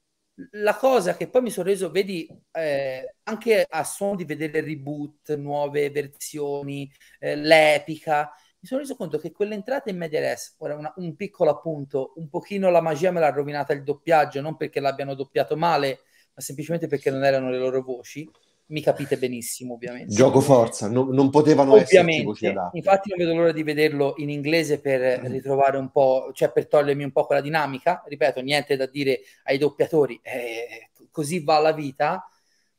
La 0.50 0.74
cosa 0.74 1.16
che 1.16 1.28
poi 1.28 1.42
mi 1.42 1.50
sono 1.50 1.68
reso, 1.68 1.92
vedi, 1.92 2.26
eh, 2.50 3.14
anche 3.22 3.64
a 3.68 3.84
suono 3.84 4.16
di 4.16 4.24
vedere 4.24 4.60
reboot, 4.62 5.36
nuove 5.36 5.90
versioni, 5.90 6.90
eh, 7.20 7.36
l'epica, 7.36 8.32
mi 8.62 8.68
sono 8.68 8.80
reso 8.80 8.94
conto 8.94 9.18
che 9.18 9.32
quell'entrata 9.32 9.90
in 9.90 9.96
media 9.96 10.20
res, 10.20 10.54
ora 10.58 10.76
una, 10.76 10.92
un 10.98 11.16
piccolo 11.16 11.50
appunto, 11.50 12.12
un 12.16 12.28
pochino 12.28 12.70
la 12.70 12.80
magia 12.80 13.10
me 13.10 13.18
l'ha 13.18 13.30
rovinata 13.30 13.72
il 13.72 13.82
doppiaggio, 13.82 14.40
non 14.40 14.56
perché 14.56 14.78
l'abbiano 14.78 15.14
doppiato 15.14 15.56
male, 15.56 16.02
ma 16.32 16.40
semplicemente 16.40 16.86
perché 16.86 17.10
non 17.10 17.24
erano 17.24 17.50
le 17.50 17.58
loro 17.58 17.82
voci. 17.82 18.30
Mi 18.66 18.80
capite 18.80 19.18
benissimo, 19.18 19.74
ovviamente. 19.74 20.14
Gioco 20.14 20.40
forza, 20.40 20.88
no, 20.88 21.08
non 21.10 21.28
potevano 21.28 21.72
ovviamente, 21.72 22.22
voci 22.22 22.46
adatte. 22.46 22.76
Infatti 22.76 23.08
non 23.08 23.18
vedo 23.18 23.34
l'ora 23.34 23.52
di 23.52 23.64
vederlo 23.64 24.14
in 24.18 24.30
inglese 24.30 24.80
per 24.80 25.20
mm. 25.20 25.26
ritrovare 25.26 25.76
un 25.76 25.90
po', 25.90 26.30
cioè 26.32 26.52
per 26.52 26.68
togliermi 26.68 27.02
un 27.02 27.10
po' 27.10 27.26
quella 27.26 27.40
dinamica. 27.40 28.04
Ripeto, 28.06 28.40
niente 28.42 28.76
da 28.76 28.86
dire 28.86 29.22
ai 29.42 29.58
doppiatori, 29.58 30.20
eh, 30.22 30.90
così 31.10 31.42
va 31.42 31.58
la 31.58 31.72
vita. 31.72 32.30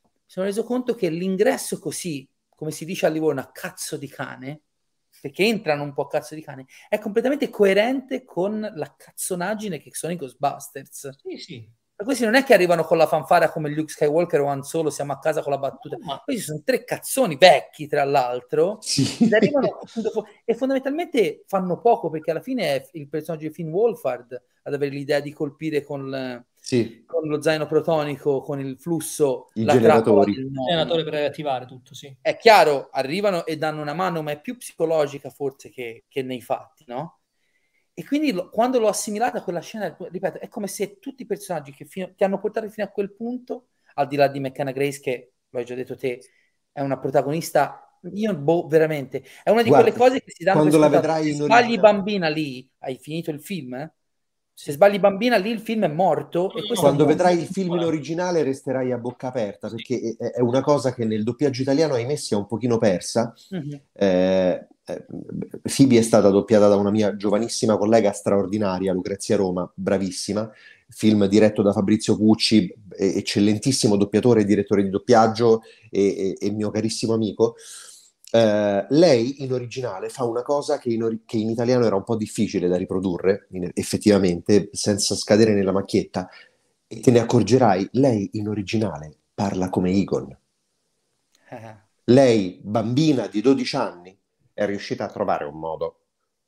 Mi 0.02 0.10
sono 0.26 0.46
reso 0.46 0.64
conto 0.64 0.96
che 0.96 1.10
l'ingresso 1.10 1.78
così, 1.78 2.28
come 2.56 2.72
si 2.72 2.86
dice 2.86 3.06
a 3.06 3.10
Livorno, 3.10 3.42
a 3.42 3.52
cazzo 3.52 3.98
di 3.98 4.08
cane, 4.08 4.62
perché 5.24 5.46
entrano 5.46 5.84
un 5.84 5.94
po' 5.94 6.02
a 6.02 6.10
cazzo 6.10 6.36
di 6.36 6.42
cane, 6.42 6.66
è 6.90 7.00
completamente 7.00 7.50
coerente 7.50 8.26
con 8.26 8.60
la 8.60 8.94
cazzonaggine 8.94 9.80
che 9.80 9.90
sono 9.94 10.12
i 10.12 10.18
Ghostbusters. 10.18 11.18
Sì, 11.24 11.38
sì. 11.38 11.72
Ma 11.96 12.04
questi 12.04 12.26
non 12.26 12.36
è 12.36 12.44
che 12.44 12.54
arrivano 12.54 12.84
con 12.84 12.98
la 12.98 13.08
fanfara 13.08 13.50
come 13.50 13.70
Luke 13.70 13.90
Skywalker 13.90 14.42
o 14.42 14.48
Han 14.48 14.64
Solo, 14.64 14.90
siamo 14.90 15.14
a 15.14 15.20
casa 15.20 15.42
con 15.42 15.54
la 15.54 15.60
battuta. 15.60 15.96
Ma 16.02 16.20
questi 16.22 16.42
sono 16.42 16.62
tre 16.66 16.84
cazzoni 16.84 17.38
vecchi, 17.38 17.88
tra 17.88 18.04
l'altro, 18.04 18.80
sì. 18.82 19.30
e 20.44 20.56
fondamentalmente 20.56 21.46
fanno 21.48 21.80
poco 21.80 22.10
perché 22.10 22.32
alla 22.32 22.42
fine 22.42 22.76
è 22.76 22.90
il 22.92 23.08
personaggio 23.08 23.48
di 23.48 23.54
Finn 23.54 23.72
Wolfhard 23.72 24.44
ad 24.64 24.74
avere 24.74 24.92
l'idea 24.92 25.22
di 25.22 25.32
colpire 25.32 25.84
con 25.84 26.46
sì. 26.64 27.04
con 27.06 27.28
lo 27.28 27.42
zaino 27.42 27.66
protonico, 27.66 28.40
con 28.40 28.58
il 28.58 28.78
flusso, 28.80 29.50
i 29.56 29.66
generatori. 29.66 30.32
Il 30.32 30.50
generatore 30.54 31.04
per 31.04 31.14
attivare 31.16 31.66
tutto, 31.66 31.94
sì. 31.94 32.16
È 32.22 32.38
chiaro, 32.38 32.88
arrivano 32.90 33.46
e 33.46 33.58
danno 33.58 33.82
una 33.82 33.94
mano, 33.94 34.22
ma 34.22 34.32
è 34.32 34.40
più 34.40 34.56
psicologica 34.56 35.30
forse 35.30 35.70
che, 35.70 36.06
che 36.08 36.24
nei 36.24 36.42
fatti, 36.42 36.86
no? 36.88 37.20
E 37.94 38.06
quindi 38.06 38.32
lo, 38.32 38.50
quando 38.50 38.80
l'ho 38.80 38.88
assimilata 38.88 39.40
a 39.40 39.44
quella 39.44 39.60
scena, 39.60 39.94
ripeto, 40.00 40.40
è 40.40 40.48
come 40.48 40.68
se 40.68 41.00
tutti 41.00 41.24
i 41.24 41.26
personaggi 41.26 41.74
che 41.74 41.84
fino, 41.84 42.14
ti 42.16 42.24
hanno 42.24 42.40
portato 42.40 42.70
fino 42.70 42.88
a 42.88 42.90
quel 42.90 43.14
punto, 43.14 43.68
al 43.96 44.08
di 44.08 44.16
là 44.16 44.30
di 44.30 44.40
McKenna 44.40 44.72
Grace, 44.72 45.02
che 45.02 45.34
lo 45.50 45.60
hai 45.60 45.66
già 45.66 45.76
detto 45.76 45.98
te, 45.98 46.22
è 46.72 46.80
una 46.80 46.98
protagonista 46.98 48.00
io 48.16 48.36
boh, 48.36 48.68
veramente 48.68 49.24
è 49.44 49.50
una 49.50 49.62
di 49.62 49.70
Guarda, 49.70 49.92
quelle 49.92 50.10
cose 50.10 50.24
che 50.24 50.32
si 50.32 50.44
danno 50.44 50.60
quando 50.60 50.78
la 50.78 50.90
vedrai 50.90 51.30
in 51.30 51.36
sbagli 51.36 51.80
bambina 51.80 52.28
lì 52.28 52.70
hai 52.80 52.98
finito 52.98 53.32
il 53.32 53.42
film 53.42 53.76
eh? 53.76 53.94
Se 54.56 54.72
sbagli 54.72 55.00
bambina 55.00 55.38
lì 55.38 55.50
il 55.50 55.60
film 55.60 55.84
è 55.84 55.88
morto. 55.88 56.54
E 56.54 56.64
Quando 56.76 57.06
vedrai 57.06 57.40
il 57.40 57.48
film 57.48 57.74
in 57.74 57.84
originale 57.84 58.44
resterai 58.44 58.92
a 58.92 58.98
bocca 58.98 59.28
aperta 59.28 59.70
perché 59.70 60.16
è 60.18 60.40
una 60.42 60.62
cosa 60.62 60.94
che 60.94 61.06
nel 61.06 61.24
doppiaggio 61.24 61.62
italiano 61.62 61.96
ahimè 61.96 62.16
si 62.16 62.34
è 62.34 62.38
un 62.38 62.46
pochino 62.46 62.78
persa. 62.78 63.34
Mm-hmm. 63.54 63.80
Eh, 63.94 64.68
eh, 64.86 65.06
Phoebe 65.62 65.98
è 65.98 66.02
stata 66.02 66.30
doppiata 66.30 66.68
da 66.68 66.76
una 66.76 66.92
mia 66.92 67.16
giovanissima 67.16 67.78
collega 67.78 68.12
straordinaria, 68.12 68.94
Lucrezia 68.94 69.38
Roma, 69.38 69.70
bravissima, 69.74 70.50
film 70.88 71.26
diretto 71.26 71.62
da 71.64 71.72
Fabrizio 71.72 72.16
Cucci, 72.16 72.72
eccellentissimo 72.96 73.98
doppiatore 73.98 74.42
e 74.42 74.46
direttore 74.46 74.84
di 74.84 74.90
doppiaggio 74.90 75.62
e, 75.90 76.36
e, 76.40 76.48
e 76.48 76.52
mio 76.52 76.70
carissimo 76.70 77.14
amico. 77.14 77.56
Uh, 78.34 78.84
lei 78.90 79.44
in 79.44 79.54
originale 79.54 80.10
fa 80.10 80.24
una 80.24 80.42
cosa 80.42 80.80
che 80.80 80.90
in, 80.90 81.04
or- 81.04 81.20
che 81.24 81.38
in, 81.38 81.52
italiano 81.52 81.86
era 81.86 81.96
un 81.96 82.04
po' 82.04 82.16
difficile 82.16 82.68
da 82.68 82.78
riprodurre, 82.78 83.46
in- 83.52 83.70
effettivamente, 83.76 84.70
senza 84.72 85.14
scadere 85.14 85.54
nella 85.54 85.72
macchietta, 85.72 86.28
e 86.88 87.00
te 87.00 87.12
ne 87.12 87.20
accorgerai, 87.20 87.90
lei 87.92 88.32
in 88.34 88.48
originale 88.48 89.16
parla 89.36 89.70
come 89.70 89.92
Egon. 89.92 90.36
lei, 92.06 92.60
bambina 92.64 93.28
di 93.28 93.40
12 93.40 93.76
anni, 93.76 94.18
è 94.52 94.66
riuscita 94.66 95.04
a 95.06 95.12
trovare 95.12 95.46
un 95.46 95.60
modo 95.60 96.00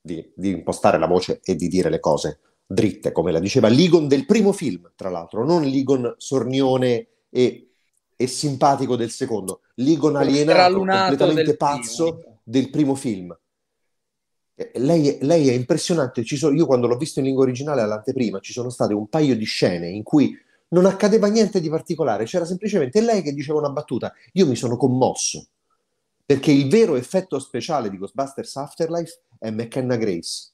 di, 0.02 0.32
di 0.36 0.50
impostare 0.50 0.98
la 0.98 1.06
voce 1.08 1.40
e 1.44 1.56
di 1.56 1.68
dire 1.68 1.92
le 1.92 2.00
cose 2.00 2.40
dritte, 2.66 3.12
come 3.12 3.32
la 3.32 3.40
diceva 3.40 3.68
Ligon 3.68 4.08
del 4.08 4.26
primo 4.26 4.52
film, 4.54 4.92
tra 4.96 5.10
l'altro, 5.10 5.46
non 5.46 5.62
Ligon 5.62 6.16
sornione 6.18 7.08
e, 7.30 7.75
e 8.16 8.28
simpatico 8.28 8.96
del 8.96 9.12
secondo, 9.12 9.62
Ligon 9.76 10.16
alienato, 10.16 10.78
completamente 10.78 11.44
del 11.44 11.58
pazzo 11.58 12.16
primo. 12.16 12.40
del 12.44 12.70
primo 12.70 12.96
film. 12.96 13.38
Lei, 14.76 15.18
lei, 15.22 15.50
è 15.50 15.52
impressionante, 15.52 16.24
sono, 16.26 16.56
io 16.56 16.66
quando 16.66 16.88
l'ho 16.88 16.96
visto 16.96 17.20
in 17.20 17.26
lingua 17.26 17.44
originale 17.44 17.82
all'anteprima 17.82 18.40
ci 18.40 18.54
sono 18.54 18.70
state 18.70 18.94
un 18.94 19.08
paio 19.08 19.36
di 19.36 19.44
scene 19.44 19.90
in 19.90 20.02
cui 20.02 20.34
non 20.70 20.86
accadeva 20.86 21.28
niente 21.28 21.60
di 21.60 21.70
particolare, 21.70 22.24
c'era 22.24 22.46
semplicemente 22.46 23.02
lei 23.02 23.22
che 23.22 23.34
diceva 23.34 23.60
una 23.60 23.70
battuta, 23.70 24.14
io 24.34 24.48
mi 24.48 24.56
sono 24.56 24.78
commosso, 24.78 25.48
perché 26.26 26.52
il 26.52 26.70
vero 26.70 26.96
effetto 26.96 27.38
speciale 27.38 27.90
di 27.90 27.98
Ghostbusters 27.98 28.56
Afterlife 28.56 29.20
è 29.38 29.52
McKenna 29.52 29.98
Grace, 29.98 30.54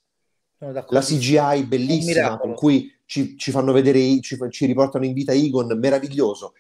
la 0.90 1.02
CGI 1.02 1.64
bellissima 1.66 2.38
con 2.38 2.54
cui 2.54 2.92
ci, 3.06 3.38
ci 3.38 3.52
fanno 3.52 3.72
vedere, 3.72 4.20
ci, 4.22 4.38
ci, 4.50 4.66
riportano 4.66 5.06
in 5.06 5.14
vita 5.14 5.32
Egon, 5.32 5.78
meraviglioso. 5.78 6.54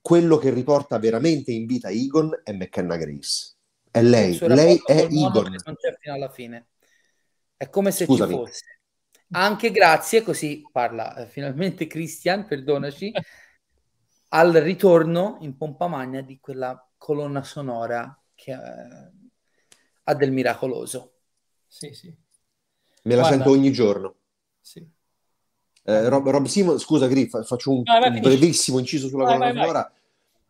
Quello 0.00 0.36
che 0.38 0.50
riporta 0.50 0.98
veramente 0.98 1.52
in 1.52 1.66
vita 1.66 1.88
Egon 1.88 2.40
è 2.42 2.52
McKenna 2.52 2.96
Grace. 2.96 3.54
È 3.90 4.02
lei, 4.02 4.38
lei 4.40 4.80
è 4.84 5.06
Egon. 5.10 5.56
Alla 6.04 6.30
fine. 6.30 6.68
È 7.56 7.68
come 7.68 7.90
se 7.90 8.04
Scusami. 8.04 8.32
ci 8.32 8.38
fosse. 8.38 8.80
Anche 9.30 9.70
grazie, 9.70 10.22
così 10.22 10.62
parla 10.72 11.14
eh, 11.16 11.26
finalmente 11.26 11.86
Christian, 11.86 12.46
perdonaci, 12.46 13.12
al 14.28 14.52
ritorno 14.52 15.38
in 15.40 15.56
pompa 15.56 15.86
magna 15.86 16.20
di 16.22 16.38
quella 16.40 16.88
colonna 16.96 17.42
sonora 17.42 18.18
che 18.34 18.52
eh, 18.52 19.10
ha 20.04 20.14
del 20.14 20.32
miracoloso. 20.32 21.14
Sì, 21.66 21.92
sì. 21.92 22.08
Me 22.08 23.14
la 23.14 23.20
Guarda. 23.20 23.36
sento 23.36 23.50
ogni 23.50 23.72
giorno. 23.72 24.16
Sì. 24.60 24.86
Eh, 25.88 26.06
Rob, 26.10 26.28
Rob 26.28 26.44
Simon, 26.44 26.78
scusa 26.78 27.06
Griff, 27.06 27.42
faccio 27.44 27.70
un, 27.70 27.82
vai, 27.82 27.98
vai, 27.98 28.10
un 28.10 28.20
brevissimo 28.20 28.78
inciso 28.78 29.08
sulla 29.08 29.24
colonna 29.24 29.52
sonora. 29.54 29.92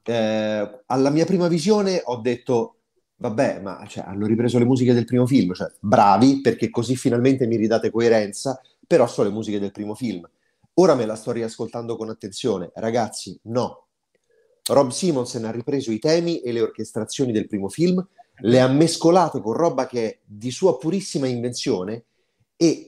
Eh, 0.02 0.82
alla 0.86 1.10
mia 1.10 1.24
prima 1.27 1.47
visione 1.47 2.02
ho 2.05 2.16
detto, 2.16 2.78
vabbè, 3.15 3.60
ma 3.60 3.85
cioè, 3.86 4.02
hanno 4.05 4.27
ripreso 4.27 4.59
le 4.59 4.65
musiche 4.65 4.93
del 4.93 5.05
primo 5.05 5.28
film, 5.28 5.55
cioè 5.55 5.70
bravi 5.78 6.40
perché 6.40 6.70
così 6.70 6.97
finalmente 6.97 7.47
mi 7.47 7.55
ridate 7.55 7.93
coerenza, 7.93 8.60
però 8.85 9.06
sono 9.06 9.28
le 9.28 9.35
musiche 9.35 9.60
del 9.60 9.70
primo 9.70 9.94
film. 9.94 10.28
Ora 10.74 10.97
me 10.97 11.06
la 11.06 11.15
sto 11.15 11.31
riascoltando 11.31 11.97
con 11.97 12.09
attenzione. 12.09 12.73
Ragazzi, 12.74 13.39
no. 13.44 13.86
Rob 14.65 14.90
Simonsen 14.90 15.44
ha 15.44 15.52
ripreso 15.52 15.93
i 15.93 16.01
temi 16.01 16.40
e 16.40 16.51
le 16.51 16.62
orchestrazioni 16.62 17.31
del 17.31 17.47
primo 17.47 17.69
film, 17.69 18.05
le 18.40 18.60
ha 18.60 18.66
mescolate 18.66 19.40
con 19.40 19.52
roba 19.52 19.86
che 19.86 20.05
è 20.05 20.19
di 20.24 20.51
sua 20.51 20.77
purissima 20.78 21.28
invenzione 21.28 22.06
e 22.56 22.88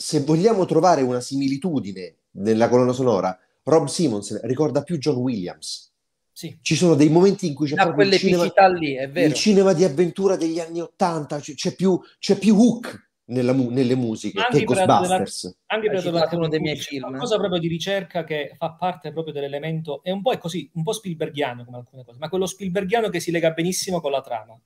se 0.00 0.20
vogliamo 0.20 0.64
trovare 0.64 1.02
una 1.02 1.20
similitudine 1.20 2.18
nella 2.34 2.68
colonna 2.68 2.92
sonora, 2.92 3.36
Rob 3.64 3.88
Simmons 3.88 4.40
ricorda 4.44 4.84
più 4.84 4.96
John 4.96 5.16
Williams. 5.16 5.92
Sì. 6.30 6.56
Ci 6.62 6.76
sono 6.76 6.94
dei 6.94 7.08
momenti 7.08 7.48
in 7.48 7.54
cui 7.54 7.66
c'è 7.66 7.74
da 7.74 7.82
proprio 7.82 8.06
il 8.06 8.16
cinema, 8.16 8.44
lì, 8.68 8.92
il 8.92 9.34
cinema, 9.34 9.72
di 9.72 9.82
avventura 9.82 10.36
degli 10.36 10.60
anni 10.60 10.80
Ottanta, 10.80 11.40
c'è, 11.40 11.54
c'è, 11.54 11.74
più, 11.74 12.00
c'è 12.20 12.38
più 12.38 12.54
hook 12.54 13.10
nella, 13.24 13.52
nelle 13.52 13.96
musiche 13.96 14.40
anche 14.40 14.58
che 14.58 14.64
Ghostbusters. 14.64 15.42
Della, 15.42 15.56
anche 15.66 15.90
per 15.90 16.02
della, 16.04 16.28
uno 16.30 16.46
dei 16.46 16.60
miei 16.60 16.76
film. 16.76 17.08
Una 17.08 17.18
cosa 17.18 17.38
proprio 17.38 17.58
di 17.58 17.66
ricerca 17.66 18.22
che 18.22 18.54
fa 18.56 18.70
parte 18.74 19.10
proprio 19.10 19.34
dell'elemento, 19.34 20.00
è 20.04 20.12
un 20.12 20.22
po' 20.22 20.38
così, 20.38 20.70
un 20.74 20.84
po' 20.84 20.92
Spielbergiano 20.92 21.64
come 21.64 21.78
alcune 21.78 22.04
cose, 22.04 22.18
ma 22.20 22.28
quello 22.28 22.46
Spielbergiano 22.46 23.08
che 23.08 23.18
si 23.18 23.32
lega 23.32 23.50
benissimo 23.50 24.00
con 24.00 24.12
la 24.12 24.20
trama. 24.20 24.56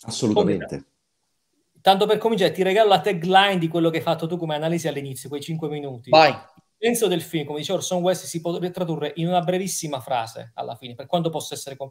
Assolutamente. 0.00 0.66
Come, 0.66 0.86
Tanto 1.80 2.06
per 2.06 2.18
cominciare, 2.18 2.52
ti 2.52 2.62
regalo 2.62 2.88
la 2.88 3.00
tagline 3.00 3.58
di 3.58 3.68
quello 3.68 3.90
che 3.90 3.98
hai 3.98 4.02
fatto 4.02 4.26
tu 4.26 4.36
come 4.36 4.54
analisi 4.54 4.88
all'inizio, 4.88 5.28
quei 5.28 5.40
5 5.40 5.68
minuti. 5.68 6.10
Vai. 6.10 6.30
Il 6.30 6.86
senso 6.86 7.08
del 7.08 7.22
film, 7.22 7.44
come 7.44 7.58
dice 7.58 7.72
Orson 7.72 8.02
Welles, 8.02 8.24
si 8.24 8.40
può 8.40 8.56
tradurre 8.70 9.12
in 9.16 9.28
una 9.28 9.40
brevissima 9.40 10.00
frase 10.00 10.52
alla 10.54 10.76
fine, 10.76 10.94
per 10.94 11.06
quanto 11.06 11.30
possa 11.30 11.54
essere... 11.54 11.76
Com- 11.76 11.90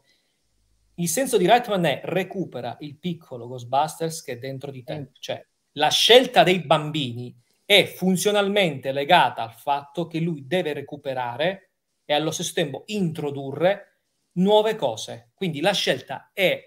il 0.99 1.09
senso 1.09 1.38
di 1.38 1.45
Reitman 1.45 1.85
è 1.85 2.01
recupera 2.05 2.76
il 2.80 2.97
piccolo 2.97 3.47
Ghostbusters 3.47 4.23
che 4.23 4.34
è 4.34 4.38
dentro 4.38 4.72
di 4.72 4.84
te. 4.84 4.99
Mm. 4.99 5.03
Cioè, 5.19 5.45
la 5.73 5.89
scelta 5.89 6.43
dei 6.43 6.61
bambini 6.61 7.35
è 7.64 7.85
funzionalmente 7.85 8.91
legata 8.91 9.43
al 9.43 9.53
fatto 9.53 10.07
che 10.07 10.19
lui 10.19 10.47
deve 10.47 10.73
recuperare 10.73 11.72
e 12.05 12.14
allo 12.14 12.31
stesso 12.31 12.53
tempo 12.53 12.84
introdurre 12.88 13.99
nuove 14.34 14.76
cose. 14.76 15.31
Quindi 15.35 15.59
la 15.59 15.73
scelta 15.73 16.31
è 16.34 16.59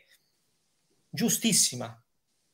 giustissima, 1.08 1.99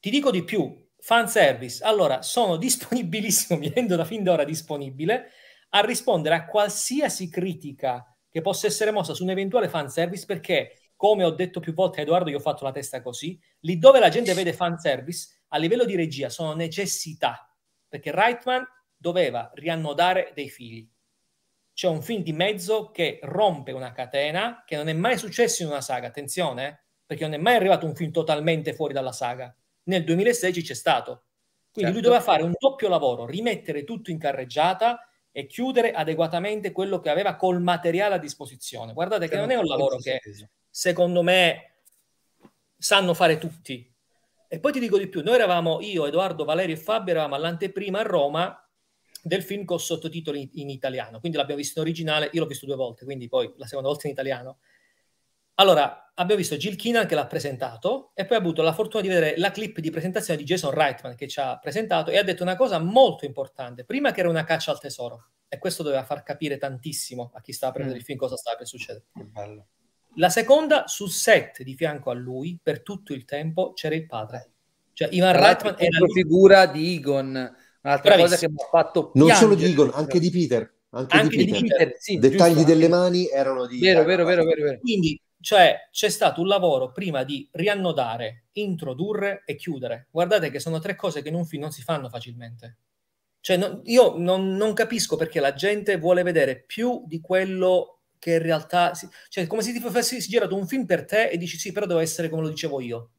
ti 0.07 0.12
dico 0.12 0.31
di 0.31 0.45
più, 0.45 0.89
fanservice. 1.01 1.83
Allora, 1.83 2.23
sono 2.23 2.55
disponibilissimo, 2.59 3.59
mi 3.59 3.73
rendo 3.74 3.97
da 3.97 4.05
fin 4.05 4.23
d'ora 4.23 4.45
disponibile 4.45 5.33
a 5.70 5.81
rispondere 5.81 6.37
a 6.37 6.47
qualsiasi 6.47 7.28
critica 7.28 8.16
che 8.31 8.41
possa 8.41 8.69
essere 8.69 8.93
mossa 8.93 9.15
su 9.15 9.24
un 9.24 9.31
eventuale 9.31 9.69
fanservice 9.69 10.24
perché, 10.24 10.93
come 10.95 11.24
ho 11.24 11.33
detto 11.33 11.59
più 11.59 11.74
volte 11.74 11.99
a 11.99 12.03
Edoardo, 12.05 12.31
io 12.31 12.37
ho 12.37 12.41
fatto 12.41 12.62
la 12.62 12.70
testa 12.70 13.03
così, 13.03 13.37
lì 13.62 13.78
dove 13.78 13.99
la 13.99 14.09
gente 14.09 14.33
vede 14.33 14.53
fanservice, 14.53 15.41
a 15.49 15.59
livello 15.59 15.85
di 15.85 15.97
regia 15.97 16.28
sono 16.28 16.55
necessità, 16.55 17.53
perché 17.89 18.12
Reitman 18.12 18.65
doveva 18.97 19.51
riannodare 19.55 20.31
dei 20.37 20.49
fili. 20.49 20.89
C'è 21.73 21.89
un 21.89 22.01
film 22.01 22.23
di 22.23 22.33
mezzo 22.33 22.93
che 22.93 23.19
rompe 23.24 23.73
una 23.73 23.91
catena 23.91 24.62
che 24.65 24.77
non 24.77 24.87
è 24.87 24.93
mai 24.93 25.19
successo 25.19 25.65
in 25.65 25.69
una 25.69 25.81
saga, 25.81 26.07
attenzione, 26.07 26.69
eh, 26.69 26.78
perché 27.05 27.24
non 27.24 27.35
è 27.35 27.39
mai 27.39 27.57
arrivato 27.57 27.87
un 27.87 27.97
film 27.97 28.12
totalmente 28.12 28.73
fuori 28.73 28.93
dalla 28.93 29.11
saga 29.11 29.53
nel 29.87 30.05
2016 30.05 30.63
c'è 30.63 30.75
stato. 30.75 31.25
Quindi 31.73 31.93
certo. 31.93 31.93
lui 31.93 32.01
doveva 32.01 32.21
fare 32.21 32.43
un 32.43 32.53
doppio 32.59 32.89
lavoro, 32.89 33.27
rimettere 33.27 33.85
tutto 33.85 34.11
in 34.11 34.19
carreggiata 34.19 35.09
e 35.31 35.47
chiudere 35.47 35.93
adeguatamente 35.93 36.73
quello 36.73 37.01
che 37.01 37.11
aveva 37.11 37.37
col 37.37 37.61
materiale 37.61 38.15
a 38.15 38.19
disposizione. 38.19 38.95
Guardate 38.95 39.29
che 39.29 39.37
non 39.37 39.51
è 39.51 39.57
un 39.57 39.67
lavoro 39.67 39.99
che 39.99 40.21
secondo 40.71 41.23
me 41.23 41.81
sanno 42.79 43.13
fare 43.15 43.37
tutti. 43.37 43.93
E 44.49 44.61
poi 44.61 44.73
ti 44.73 44.79
dico 44.79 44.97
di 44.97 45.09
più, 45.09 45.23
noi 45.23 45.35
eravamo, 45.35 45.81
io, 45.81 46.07
Edoardo, 46.07 46.45
Valerio 46.45 46.75
e 46.75 46.79
Fabio, 46.79 47.13
eravamo 47.13 47.35
all'anteprima 47.35 47.99
a 47.99 48.03
Roma 48.03 48.71
del 49.23 49.43
film 49.43 49.65
con 49.65 49.81
sottotitoli 49.81 50.41
in, 50.41 50.49
in 50.55 50.71
italiano, 50.71 51.19
quindi 51.19 51.37
l'abbiamo 51.37 51.61
visto 51.61 51.81
in 51.81 51.87
originale, 51.87 52.31
io 52.33 52.41
l'ho 52.41 52.47
visto 52.47 52.65
due 52.65 52.77
volte, 52.77 53.05
quindi 53.05 53.29
poi 53.29 53.53
la 53.57 53.67
seconda 53.67 53.89
volta 53.89 54.07
in 54.07 54.13
italiano. 54.13 54.59
Allora, 55.55 56.06
abbiamo 56.18 56.40
visto 56.40 56.56
Jill 56.56 56.76
Keenan 56.76 57.06
che 57.06 57.14
l'ha 57.14 57.26
presentato 57.26 58.10
e 58.14 58.24
poi 58.24 58.36
ha 58.36 58.40
avuto 58.40 58.62
la 58.62 58.72
fortuna 58.72 59.02
di 59.02 59.09
vedere 59.09 59.34
la 59.36 59.51
clip 59.51 59.80
di 59.80 59.90
presentazione 59.90 60.38
di 60.38 60.44
Jason 60.44 60.70
Reitman 60.70 61.14
che 61.14 61.28
ci 61.28 61.40
ha 61.40 61.59
presentato 61.59 62.10
e 62.10 62.18
ha 62.18 62.22
detto 62.22 62.43
una 62.43 62.56
cosa 62.56 62.78
molto 62.78 63.24
importante. 63.24 63.84
Prima 63.84 64.12
che 64.12 64.20
era 64.20 64.28
una 64.28 64.44
caccia 64.44 64.70
al 64.70 64.80
tesoro 64.80 65.28
e 65.48 65.59
questo 65.59 65.82
doveva 65.82 66.05
far 66.05 66.22
capire 66.22 66.59
tantissimo 66.59 67.30
a 67.34 67.40
chi 67.40 67.52
stava 67.52 67.72
a 67.72 67.74
prendere 67.74 67.98
mm. 67.98 68.01
il 68.01 68.06
film 68.06 68.18
cosa 68.18 68.36
stava 68.36 68.56
per 68.56 68.66
succedere. 68.66 69.05
La 70.18 70.30
seconda, 70.30 70.86
sul 70.86 71.10
set 71.10 71.62
di 71.62 71.74
fianco 71.74 72.10
a 72.10 72.14
lui, 72.14 72.59
per 72.62 72.82
tutto 72.82 73.12
il 73.12 73.26
tempo, 73.26 73.74
c'era 73.74 73.94
il 73.94 74.06
padre. 74.06 74.51
Cioè, 74.94 75.09
Ivan 75.10 75.38
Reitman 75.38 75.74
era 75.76 75.98
la 75.98 76.09
figura 76.09 76.66
di 76.66 76.94
Egon, 76.94 77.26
un'altra 77.82 78.14
Bravissimo. 78.14 78.22
cosa 78.22 78.36
che 78.38 78.48
mi 78.48 78.56
ha 78.59 78.66
fatto 78.70 79.10
Non 79.14 79.30
solo 79.32 79.55
di 79.55 79.66
Egon, 79.66 79.90
anche 79.93 80.18
di 80.18 80.30
Peter. 80.30 80.72
Anche, 80.88 81.16
anche 81.18 81.36
di 81.36 81.44
Peter. 81.44 81.60
Di 81.60 81.68
Peter 81.68 81.94
sì, 81.98 82.16
Dettagli 82.16 82.55
giusto, 82.55 82.68
delle 82.68 82.88
mani 82.88 83.28
erano 83.28 83.66
di... 83.66 83.78
Vero, 83.78 84.05
vero, 84.05 84.24
vero, 84.24 84.44
vero, 84.44 84.62
vero. 84.62 84.78
Quindi 84.78 85.20
cioè 85.47 85.89
c'è 85.93 86.09
stato 86.09 86.40
un 86.40 86.48
lavoro 86.48 86.90
prima 86.90 87.23
di 87.23 87.48
riannodare, 87.52 88.47
introdurre 88.55 89.44
e 89.47 89.55
chiudere. 89.55 90.09
Guardate 90.10 90.51
che 90.51 90.59
sono 90.59 90.81
tre 90.81 90.97
cose 90.97 91.23
che 91.23 91.28
in 91.28 91.36
un 91.36 91.47
film 91.47 91.62
non 91.62 91.70
si 91.70 91.82
fanno 91.82 92.09
facilmente. 92.09 92.78
Cioè, 93.39 93.56
no, 93.56 93.81
io 93.85 94.16
non, 94.18 94.56
non, 94.56 94.73
capisco 94.73 95.14
perché 95.14 95.39
la 95.39 95.55
gente 95.55 95.98
vuole 95.98 96.24
vedere 96.24 96.64
più 96.66 97.05
di 97.06 97.20
quello 97.20 98.01
che 98.18 98.32
in 98.32 98.43
realtà... 98.43 98.93
Si, 98.94 99.09
cioè, 99.28 99.47
come 99.47 99.62
se 99.62 99.73
ti 99.73 99.78
fossi 99.78 100.18
girato 100.18 100.56
un 100.56 100.66
film 100.66 100.85
per 100.85 101.05
te 101.05 101.28
e 101.28 101.36
dici 101.36 101.56
sì, 101.59 101.70
però 101.70 101.86
deve 101.86 102.02
essere 102.02 102.28
come 102.28 102.43
lo 102.43 102.48
dicevo 102.48 102.81
io. 102.81 103.10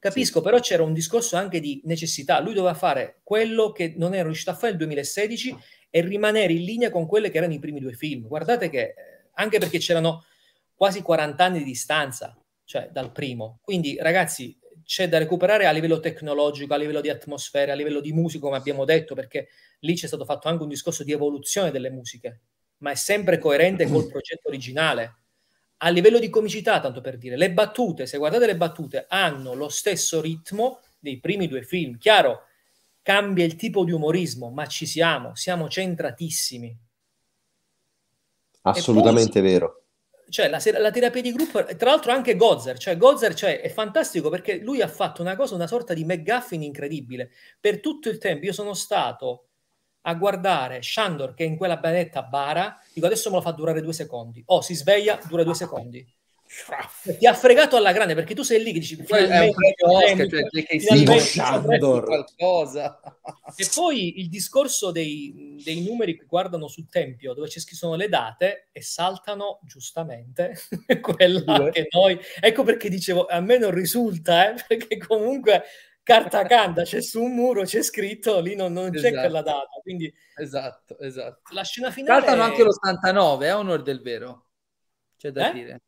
Capisco, 0.00 0.38
sì. 0.38 0.44
però 0.44 0.58
c'era 0.58 0.82
un 0.82 0.92
discorso 0.94 1.36
anche 1.36 1.60
di 1.60 1.80
necessità. 1.84 2.40
Lui 2.40 2.54
doveva 2.54 2.74
fare 2.74 3.20
quello 3.22 3.70
che 3.70 3.94
non 3.96 4.14
era 4.14 4.24
riuscito 4.24 4.50
a 4.50 4.54
fare 4.54 4.70
nel 4.70 4.78
2016 4.78 5.56
e 5.90 6.00
rimanere 6.00 6.54
in 6.54 6.64
linea 6.64 6.90
con 6.90 7.06
quelle 7.06 7.30
che 7.30 7.36
erano 7.36 7.52
i 7.52 7.60
primi 7.60 7.78
due 7.78 7.92
film. 7.92 8.26
Guardate 8.26 8.68
che, 8.68 8.94
anche 9.34 9.60
perché 9.60 9.78
c'erano 9.78 10.24
quasi 10.76 11.00
40 11.02 11.42
anni 11.42 11.58
di 11.58 11.64
distanza, 11.64 12.36
cioè 12.64 12.90
dal 12.92 13.10
primo. 13.10 13.58
Quindi, 13.62 13.96
ragazzi, 13.98 14.56
c'è 14.84 15.08
da 15.08 15.18
recuperare 15.18 15.66
a 15.66 15.72
livello 15.72 15.98
tecnologico, 15.98 16.74
a 16.74 16.76
livello 16.76 17.00
di 17.00 17.08
atmosfera, 17.08 17.72
a 17.72 17.74
livello 17.74 18.00
di 18.00 18.12
musica, 18.12 18.44
come 18.44 18.56
abbiamo 18.56 18.84
detto, 18.84 19.14
perché 19.14 19.48
lì 19.80 19.94
c'è 19.94 20.06
stato 20.06 20.24
fatto 20.24 20.48
anche 20.48 20.62
un 20.62 20.68
discorso 20.68 21.02
di 21.02 21.12
evoluzione 21.12 21.70
delle 21.70 21.90
musiche, 21.90 22.40
ma 22.78 22.90
è 22.90 22.94
sempre 22.94 23.38
coerente 23.38 23.88
col 23.88 24.06
progetto 24.12 24.48
originale. 24.48 25.16
A 25.78 25.88
livello 25.88 26.18
di 26.18 26.28
comicità, 26.28 26.78
tanto 26.78 27.00
per 27.00 27.16
dire, 27.16 27.36
le 27.36 27.52
battute, 27.52 28.06
se 28.06 28.18
guardate 28.18 28.46
le 28.46 28.56
battute, 28.56 29.06
hanno 29.08 29.54
lo 29.54 29.68
stesso 29.68 30.20
ritmo 30.20 30.80
dei 30.98 31.18
primi 31.20 31.48
due 31.48 31.62
film. 31.62 31.96
Chiaro, 31.98 32.44
cambia 33.02 33.44
il 33.44 33.56
tipo 33.56 33.84
di 33.84 33.92
umorismo, 33.92 34.50
ma 34.50 34.66
ci 34.66 34.86
siamo, 34.86 35.34
siamo 35.34 35.68
centratissimi. 35.68 36.78
Assolutamente 38.62 39.40
poi, 39.40 39.50
vero 39.50 39.85
cioè 40.28 40.48
la, 40.48 40.60
la, 40.78 40.90
terapia 40.90 41.22
di 41.22 41.32
gruppo, 41.32 41.64
tra 41.64 41.90
l'altro 41.90 42.12
anche 42.12 42.36
Gozer, 42.36 42.78
cioè 42.78 42.96
Gozer 42.96 43.34
cioè, 43.34 43.60
è 43.60 43.68
fantastico 43.68 44.28
perché 44.28 44.58
lui 44.58 44.82
ha 44.82 44.88
fatto 44.88 45.22
una 45.22 45.36
cosa, 45.36 45.54
una 45.54 45.66
sorta 45.66 45.94
di 45.94 46.04
McGuffin 46.04 46.62
incredibile. 46.62 47.30
Per 47.60 47.80
tutto 47.80 48.08
il 48.08 48.18
tempo 48.18 48.46
io 48.46 48.52
sono 48.52 48.74
stato 48.74 49.48
a 50.02 50.14
guardare 50.14 50.82
Shandor 50.82 51.34
che 51.34 51.44
è 51.44 51.46
in 51.46 51.56
quella 51.56 51.76
benedetta 51.76 52.22
bara, 52.22 52.80
dico 52.92 53.06
adesso 53.06 53.30
me 53.30 53.36
lo 53.36 53.42
fa 53.42 53.52
durare 53.52 53.80
due 53.80 53.92
secondi. 53.92 54.42
Oh, 54.46 54.60
si 54.60 54.74
sveglia, 54.74 55.18
dura 55.28 55.42
due 55.42 55.54
secondi 55.54 56.06
ti 57.18 57.26
ha 57.26 57.34
fregato 57.34 57.76
alla 57.76 57.92
grande 57.92 58.14
perché 58.14 58.34
tu 58.34 58.42
sei 58.42 58.62
lì 58.62 58.72
che 58.72 58.78
dici 58.78 58.96
è 58.96 59.40
un 59.40 59.54
Oscar, 61.08 61.64
cioè, 61.64 61.78
qualcosa 61.78 63.00
e 63.56 63.68
poi 63.74 64.20
il 64.20 64.28
discorso 64.28 64.92
dei, 64.92 65.60
dei, 65.62 65.84
numeri 65.84 66.16
che 66.16 66.24
guardano 66.26 66.68
sul 66.68 66.88
tempio 66.88 67.34
dove 67.34 67.48
ci 67.48 67.60
sono 67.60 67.96
le 67.96 68.08
date 68.08 68.68
e 68.70 68.80
saltano 68.80 69.58
giustamente 69.64 70.54
quella 71.00 71.58
Due. 71.58 71.70
che 71.70 71.88
noi 71.90 72.18
ecco 72.40 72.62
perché 72.62 72.88
dicevo 72.88 73.26
a 73.26 73.40
me 73.40 73.58
non 73.58 73.72
risulta 73.72 74.50
eh, 74.50 74.54
perché 74.66 74.98
comunque 74.98 75.64
carta 76.02 76.44
canta 76.44 76.82
c'è 76.82 77.02
su 77.02 77.20
un 77.22 77.34
muro 77.34 77.64
c'è 77.64 77.82
scritto 77.82 78.38
lì 78.40 78.54
non, 78.54 78.72
non 78.72 78.94
esatto. 78.94 79.14
c'è 79.14 79.20
quella 79.20 79.42
data 79.42 79.68
quindi 79.82 80.12
esatto 80.36 80.98
esatto 81.00 81.52
la 81.52 81.64
scena 81.64 81.90
finale 81.90 82.24
saltano 82.24 82.42
anche 82.42 82.62
l'89 82.62 83.42
è 83.42 83.54
onore 83.54 83.82
del 83.82 84.00
vero 84.00 84.44
c'è 85.16 85.30
da 85.30 85.50
eh? 85.50 85.52
dire 85.52 85.80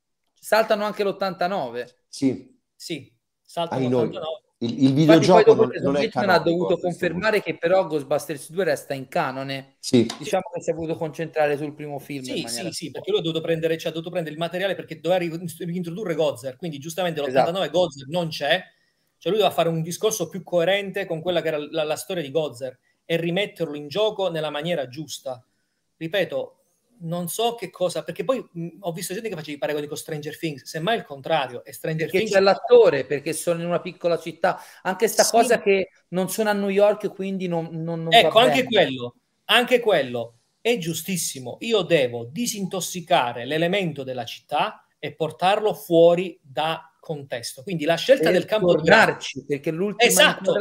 Saltano 0.48 0.84
anche 0.84 1.04
l'89. 1.04 1.86
Sì. 2.08 2.58
Sì, 2.74 3.14
saltano 3.42 3.86
l'89. 3.86 4.20
Il, 4.60 4.82
il 4.82 4.94
videogioco 4.94 5.52
non, 5.52 5.70
non 5.82 5.96
è 5.96 6.08
canonico, 6.08 6.32
ha 6.32 6.38
dovuto 6.38 6.78
confermare 6.78 7.42
che 7.42 7.58
però 7.58 7.86
Ghostbusters 7.86 8.50
2 8.52 8.64
resta 8.64 8.94
in 8.94 9.08
canone. 9.08 9.76
Sì. 9.78 10.10
Diciamo 10.16 10.44
che 10.54 10.62
si 10.62 10.70
è 10.70 10.72
voluto 10.72 10.96
concentrare 10.96 11.58
sul 11.58 11.74
primo 11.74 11.98
film. 11.98 12.24
Sì, 12.24 12.46
sì, 12.48 12.70
sì, 12.70 12.90
perché 12.90 13.10
lui 13.10 13.20
ha 13.20 13.22
dovuto, 13.22 13.42
prendere, 13.42 13.76
cioè, 13.76 13.90
ha 13.90 13.92
dovuto 13.92 14.08
prendere 14.10 14.34
il 14.34 14.40
materiale 14.40 14.74
perché 14.74 15.00
doveva 15.00 15.20
reintrodurre 15.20 16.14
Gozer, 16.14 16.56
quindi 16.56 16.78
giustamente 16.78 17.20
l'89 17.20 17.28
esatto. 17.28 17.70
Gozer 17.70 18.08
non 18.08 18.28
c'è, 18.28 18.62
cioè 19.18 19.30
lui 19.30 19.40
doveva 19.42 19.50
fare 19.50 19.68
un 19.68 19.82
discorso 19.82 20.30
più 20.30 20.42
coerente 20.42 21.04
con 21.04 21.20
quella 21.20 21.42
che 21.42 21.48
era 21.48 21.58
la, 21.58 21.84
la 21.84 21.96
storia 21.96 22.22
di 22.22 22.30
Gozer 22.30 22.78
e 23.04 23.16
rimetterlo 23.18 23.76
in 23.76 23.88
gioco 23.88 24.30
nella 24.30 24.48
maniera 24.48 24.88
giusta. 24.88 25.46
Ripeto, 25.98 26.57
non 27.00 27.28
so 27.28 27.54
che 27.54 27.70
cosa, 27.70 28.02
perché 28.02 28.24
poi 28.24 28.46
mh, 28.50 28.68
ho 28.80 28.92
visto 28.92 29.12
gente 29.14 29.28
che 29.28 29.34
faceva 29.34 29.56
i 29.56 29.60
paragoni 29.60 29.86
con 29.86 29.96
Stranger 29.96 30.36
Things, 30.38 30.64
semmai 30.64 30.96
il 30.96 31.04
contrario, 31.04 31.64
è 31.64 31.72
Stranger 31.72 32.06
perché 32.06 32.18
Things... 32.18 32.32
c'è 32.32 32.40
l'attore, 32.40 33.04
perché 33.04 33.32
sono 33.32 33.60
in 33.60 33.66
una 33.66 33.80
piccola 33.80 34.18
città, 34.18 34.60
anche 34.82 35.08
sta 35.08 35.22
sì. 35.22 35.30
cosa 35.30 35.60
che 35.60 35.90
non 36.08 36.28
sono 36.28 36.50
a 36.50 36.54
New 36.54 36.68
York, 36.68 37.12
quindi 37.14 37.46
non, 37.46 37.68
non, 37.72 38.02
non 38.02 38.12
Ecco, 38.12 38.38
anche 38.38 38.64
quello, 38.64 39.14
anche 39.46 39.80
quello 39.80 40.38
è 40.60 40.76
giustissimo. 40.78 41.56
Io 41.60 41.82
devo 41.82 42.24
disintossicare 42.24 43.46
l'elemento 43.46 44.02
della 44.02 44.24
città 44.24 44.86
e 44.98 45.14
portarlo 45.14 45.74
fuori 45.74 46.38
da 46.42 46.87
contesto. 47.08 47.62
Quindi 47.62 47.86
la 47.86 47.94
scelta 47.94 48.30
del 48.30 48.44
campo 48.44 48.74
tornarci, 48.74 49.46
perché 49.46 49.70
l'ultima 49.70 50.10
esatto. 50.10 50.52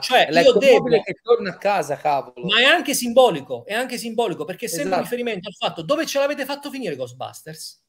cioè 0.00 0.28
io 0.30 0.52
devo 0.52 0.84
che 0.84 1.14
torna 1.20 1.50
a 1.50 1.56
casa, 1.56 1.96
cavolo. 1.96 2.46
Ma 2.46 2.60
è 2.60 2.64
anche 2.64 2.94
simbolico, 2.94 3.64
è 3.66 3.74
anche 3.74 3.98
simbolico 3.98 4.44
perché 4.44 4.66
è 4.66 4.68
sempre 4.68 4.90
esatto. 4.90 5.02
riferimento 5.02 5.48
al 5.48 5.54
fatto 5.54 5.82
dove 5.82 6.06
ce 6.06 6.20
l'avete 6.20 6.44
fatto 6.44 6.70
finire 6.70 6.94
Ghostbusters? 6.94 7.82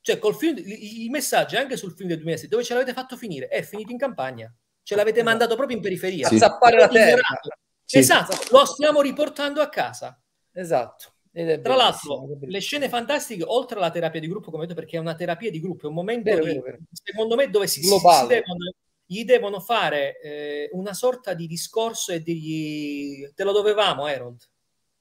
Cioè 0.00 0.18
col 0.18 0.34
film 0.34 0.56
il 0.56 1.10
messaggio 1.10 1.58
anche 1.58 1.76
sul 1.76 1.92
film 1.92 2.08
del 2.08 2.18
2006, 2.18 2.48
dove 2.48 2.64
ce 2.64 2.72
l'avete 2.72 2.94
fatto 2.94 3.16
finire? 3.18 3.48
È 3.48 3.62
finito 3.62 3.92
in 3.92 3.98
campagna. 3.98 4.50
Ce 4.82 4.94
l'avete 4.94 5.18
esatto. 5.18 5.30
mandato 5.30 5.54
proprio 5.54 5.76
in 5.76 5.82
periferia. 5.82 6.28
Sì. 6.28 6.36
A 6.36 6.38
zappare 6.38 6.78
la 6.78 6.88
terra. 6.88 7.28
Sì. 7.84 7.98
Esatto, 7.98 8.36
lo 8.50 8.64
stiamo 8.64 9.02
riportando 9.02 9.60
a 9.60 9.68
casa. 9.68 10.18
Esatto. 10.52 11.13
Tra 11.34 11.74
l'altro, 11.74 12.28
le 12.40 12.60
scene 12.60 12.88
fantastiche, 12.88 13.42
oltre 13.44 13.78
alla 13.78 13.90
terapia 13.90 14.20
di 14.20 14.28
gruppo, 14.28 14.52
come 14.52 14.66
detto, 14.66 14.78
perché 14.78 14.98
è 14.98 15.00
una 15.00 15.16
terapia 15.16 15.50
di 15.50 15.60
gruppo, 15.60 15.86
è 15.86 15.88
un 15.88 15.94
momento, 15.94 16.30
vero, 16.30 16.44
di, 16.44 16.60
vero. 16.60 16.78
secondo 16.92 17.34
me, 17.34 17.50
dove 17.50 17.66
si, 17.66 17.82
si, 17.82 17.88
si 17.88 18.26
devono, 18.28 18.72
gli 19.04 19.24
devono 19.24 19.58
fare 19.58 20.20
eh, 20.20 20.68
una 20.72 20.94
sorta 20.94 21.34
di 21.34 21.48
discorso 21.48 22.12
e 22.12 22.22
dirgli 22.22 23.28
te 23.34 23.42
lo 23.42 23.50
dovevamo, 23.50 24.04
Harold. 24.04 24.48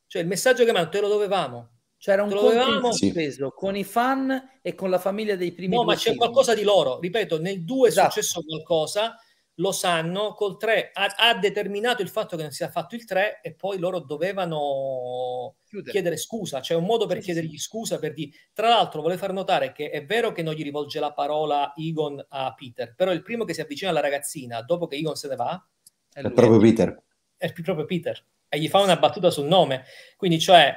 Cioè 0.07 0.23
il 0.23 0.27
messaggio 0.27 0.65
che 0.65 0.71
mi 0.71 0.79
hanno, 0.79 0.89
te 0.89 1.01
lo 1.01 1.07
dovevamo. 1.07 1.69
C'era 1.97 2.23
un 2.23 2.31
conto 2.31 2.91
speso 2.91 3.51
con 3.51 3.77
i 3.77 3.83
fan 3.83 4.59
e 4.61 4.75
con 4.75 4.89
la 4.89 4.99
famiglia 4.99 5.35
dei 5.35 5.53
primi 5.53 5.75
No, 5.75 5.83
ma 5.83 5.95
c'è 5.95 6.09
film. 6.09 6.17
qualcosa 6.17 6.53
di 6.53 6.63
loro. 6.63 6.99
Ripeto, 6.99 7.39
nel 7.39 7.63
2 7.63 7.87
esatto. 7.87 8.07
è 8.07 8.11
successo 8.11 8.43
qualcosa 8.43 9.17
lo 9.55 9.71
sanno, 9.71 10.33
col 10.33 10.57
3 10.57 10.91
ha, 10.93 11.13
ha, 11.15 11.35
determinato 11.35 12.01
il 12.01 12.09
fatto 12.09 12.35
che 12.35 12.41
non 12.41 12.51
sia 12.51 12.69
fatto 12.69 12.95
il 12.95 13.05
3 13.05 13.41
e 13.41 13.53
poi 13.53 13.77
loro 13.77 13.99
dovevano 13.99 15.57
Chiudere. 15.65 15.91
chiedere 15.91 16.17
scusa, 16.17 16.59
c'è 16.59 16.73
un 16.73 16.85
modo 16.85 17.05
per 17.05 17.17
sì, 17.17 17.25
chiedergli 17.25 17.57
sì. 17.57 17.59
scusa 17.59 17.99
per 17.99 18.13
di... 18.13 18.33
Tra 18.51 18.69
l'altro 18.69 19.01
volevo 19.01 19.19
far 19.19 19.33
notare 19.33 19.71
che 19.71 19.89
è 19.89 20.05
vero 20.05 20.31
che 20.31 20.41
non 20.41 20.53
gli 20.53 20.63
rivolge 20.63 20.99
la 20.99 21.13
parola 21.13 21.73
Egon 21.75 22.23
a 22.29 22.53
Peter, 22.55 22.95
però 22.95 23.11
il 23.11 23.21
primo 23.21 23.43
che 23.43 23.53
si 23.53 23.61
avvicina 23.61 23.91
alla 23.91 23.99
ragazzina 23.99 24.61
dopo 24.61 24.87
che 24.87 24.95
Egon 24.95 25.15
se 25.15 25.27
ne 25.27 25.35
va 25.35 25.67
è, 26.11 26.21
è 26.21 26.31
proprio 26.31 26.59
Peter. 26.59 27.03
È 27.37 27.51
proprio 27.51 27.85
Peter 27.85 28.25
e 28.49 28.59
gli 28.59 28.69
fa 28.69 28.79
una 28.79 28.97
battuta 28.97 29.31
sul 29.31 29.47
nome, 29.47 29.83
quindi 30.15 30.39
cioè 30.39 30.73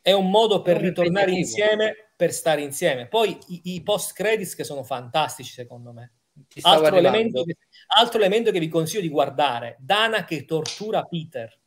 è 0.00 0.12
un 0.12 0.30
modo 0.30 0.60
per 0.62 0.78
ritornare 0.78 1.30
insieme, 1.30 2.12
per 2.16 2.32
stare 2.32 2.60
insieme. 2.60 3.08
Poi 3.08 3.36
i, 3.48 3.60
i 3.74 3.82
post 3.82 4.12
credits 4.12 4.54
che 4.54 4.64
sono 4.64 4.82
fantastici 4.82 5.52
secondo 5.52 5.92
me 5.92 6.12
Altro 6.62 6.96
elemento, 6.96 7.44
che, 7.44 7.56
altro 7.98 8.18
elemento, 8.18 8.50
che, 8.50 8.58
vi 8.58 8.68
consiglio 8.68 9.02
di 9.02 9.08
guardare, 9.08 9.76
Dana 9.80 10.24
che 10.24 10.44
tortura 10.44 11.02
Peter 11.04 11.58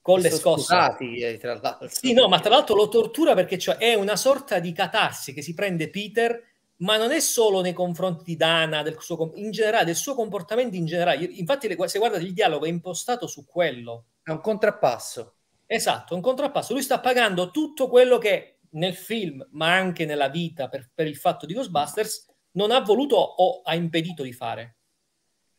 con 0.00 0.20
le 0.20 0.30
scosse. 0.30 0.74
Eh, 0.98 1.38
tra 1.38 1.58
l'altro. 1.58 1.88
Sì, 1.88 2.12
no, 2.12 2.28
ma 2.28 2.40
tra 2.40 2.50
l'altro 2.50 2.74
lo 2.74 2.88
tortura 2.88 3.34
perché 3.34 3.58
cioè, 3.58 3.76
è 3.76 3.94
una 3.94 4.16
sorta 4.16 4.58
di 4.58 4.72
catarsi 4.72 5.32
che 5.32 5.42
si 5.42 5.54
prende 5.54 5.90
Peter, 5.90 6.42
ma 6.76 6.96
non 6.96 7.12
è 7.12 7.20
solo 7.20 7.60
nei 7.60 7.72
confronti 7.72 8.24
di 8.24 8.36
Dana, 8.36 8.82
del 8.82 8.96
suo, 9.00 9.32
in 9.34 9.50
generale, 9.50 9.84
del 9.84 9.96
suo 9.96 10.14
comportamento 10.14 10.76
in 10.76 10.86
generale. 10.86 11.24
Infatti, 11.24 11.68
se 11.86 11.98
guardate 11.98 12.24
il 12.24 12.32
dialogo 12.32 12.64
è 12.64 12.68
impostato 12.68 13.26
su 13.26 13.44
quello. 13.44 14.04
È 14.22 14.30
un 14.30 14.40
contrappasso. 14.40 15.34
Esatto, 15.66 16.14
un 16.14 16.20
contrappasso. 16.20 16.72
Lui 16.72 16.82
sta 16.82 17.00
pagando 17.00 17.50
tutto 17.50 17.88
quello 17.88 18.18
che 18.18 18.56
nel 18.70 18.94
film, 18.94 19.46
ma 19.52 19.72
anche 19.72 20.04
nella 20.04 20.28
vita 20.28 20.68
per, 20.68 20.90
per 20.92 21.06
il 21.06 21.16
fatto 21.16 21.46
di 21.46 21.54
Ghostbusters, 21.54 22.29
non 22.52 22.70
ha 22.70 22.80
voluto 22.80 23.16
o 23.16 23.62
ha 23.62 23.74
impedito 23.74 24.22
di 24.22 24.32
fare. 24.32 24.76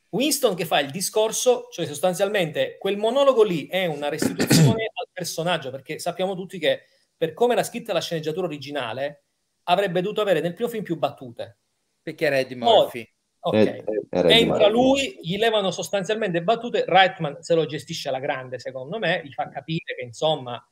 Winston 0.10 0.56
che 0.56 0.66
fa 0.66 0.80
il 0.80 0.92
discorso, 0.92 1.68
cioè 1.72 1.86
sostanzialmente 1.86 2.78
quel 2.78 2.98
monologo 2.98 3.44
lì 3.44 3.68
è 3.68 3.86
una 3.86 4.10
restituzione 4.10 4.92
al 4.94 5.08
personaggio, 5.12 5.72
perché 5.72 6.00
sappiamo 6.00 6.36
tutti 6.36 6.60
che 6.60 6.84
per 7.16 7.34
come 7.34 7.54
era 7.54 7.64
scritta 7.64 7.94
la 7.94 8.02
sceneggiatura 8.02 8.48
originale 8.48 9.24
avrebbe 9.64 10.02
dovuto 10.02 10.22
avere 10.22 10.42
nel 10.42 10.54
primo 10.54 10.70
film 10.70 10.84
più 10.84 10.98
battute. 10.98 11.60
Perché 12.02 12.26
era 12.26 12.40
Eddie 12.40 12.58
Murphy. 12.58 13.08
Oh, 13.44 13.58
ok, 13.58 13.84
entra 14.10 14.68
lui, 14.68 15.18
gli 15.22 15.38
levano 15.38 15.72
sostanzialmente 15.72 16.44
battute, 16.44 16.84
Reitman 16.86 17.42
se 17.42 17.56
lo 17.56 17.66
gestisce 17.66 18.10
alla 18.10 18.20
grande 18.20 18.60
secondo 18.60 19.00
me, 19.00 19.22
gli 19.24 19.32
fa 19.32 19.50
capire 19.50 19.96
che 19.96 20.04
insomma 20.04 20.64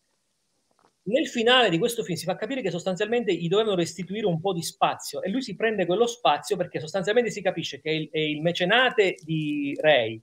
nel 1.09 1.27
finale 1.27 1.69
di 1.69 1.77
questo 1.77 2.03
film 2.03 2.17
si 2.17 2.25
fa 2.25 2.35
capire 2.35 2.61
che 2.61 2.71
sostanzialmente 2.71 3.33
gli 3.33 3.47
dovevano 3.47 3.75
restituire 3.75 4.25
un 4.25 4.39
po' 4.39 4.53
di 4.53 4.63
spazio 4.63 5.21
e 5.21 5.29
lui 5.29 5.41
si 5.41 5.55
prende 5.55 5.85
quello 5.85 6.07
spazio 6.07 6.55
perché 6.55 6.79
sostanzialmente 6.79 7.31
si 7.31 7.41
capisce 7.41 7.81
che 7.81 7.89
il, 7.89 8.09
è 8.11 8.19
il 8.19 8.41
mecenate 8.41 9.15
di 9.23 9.77
Ray 9.79 10.21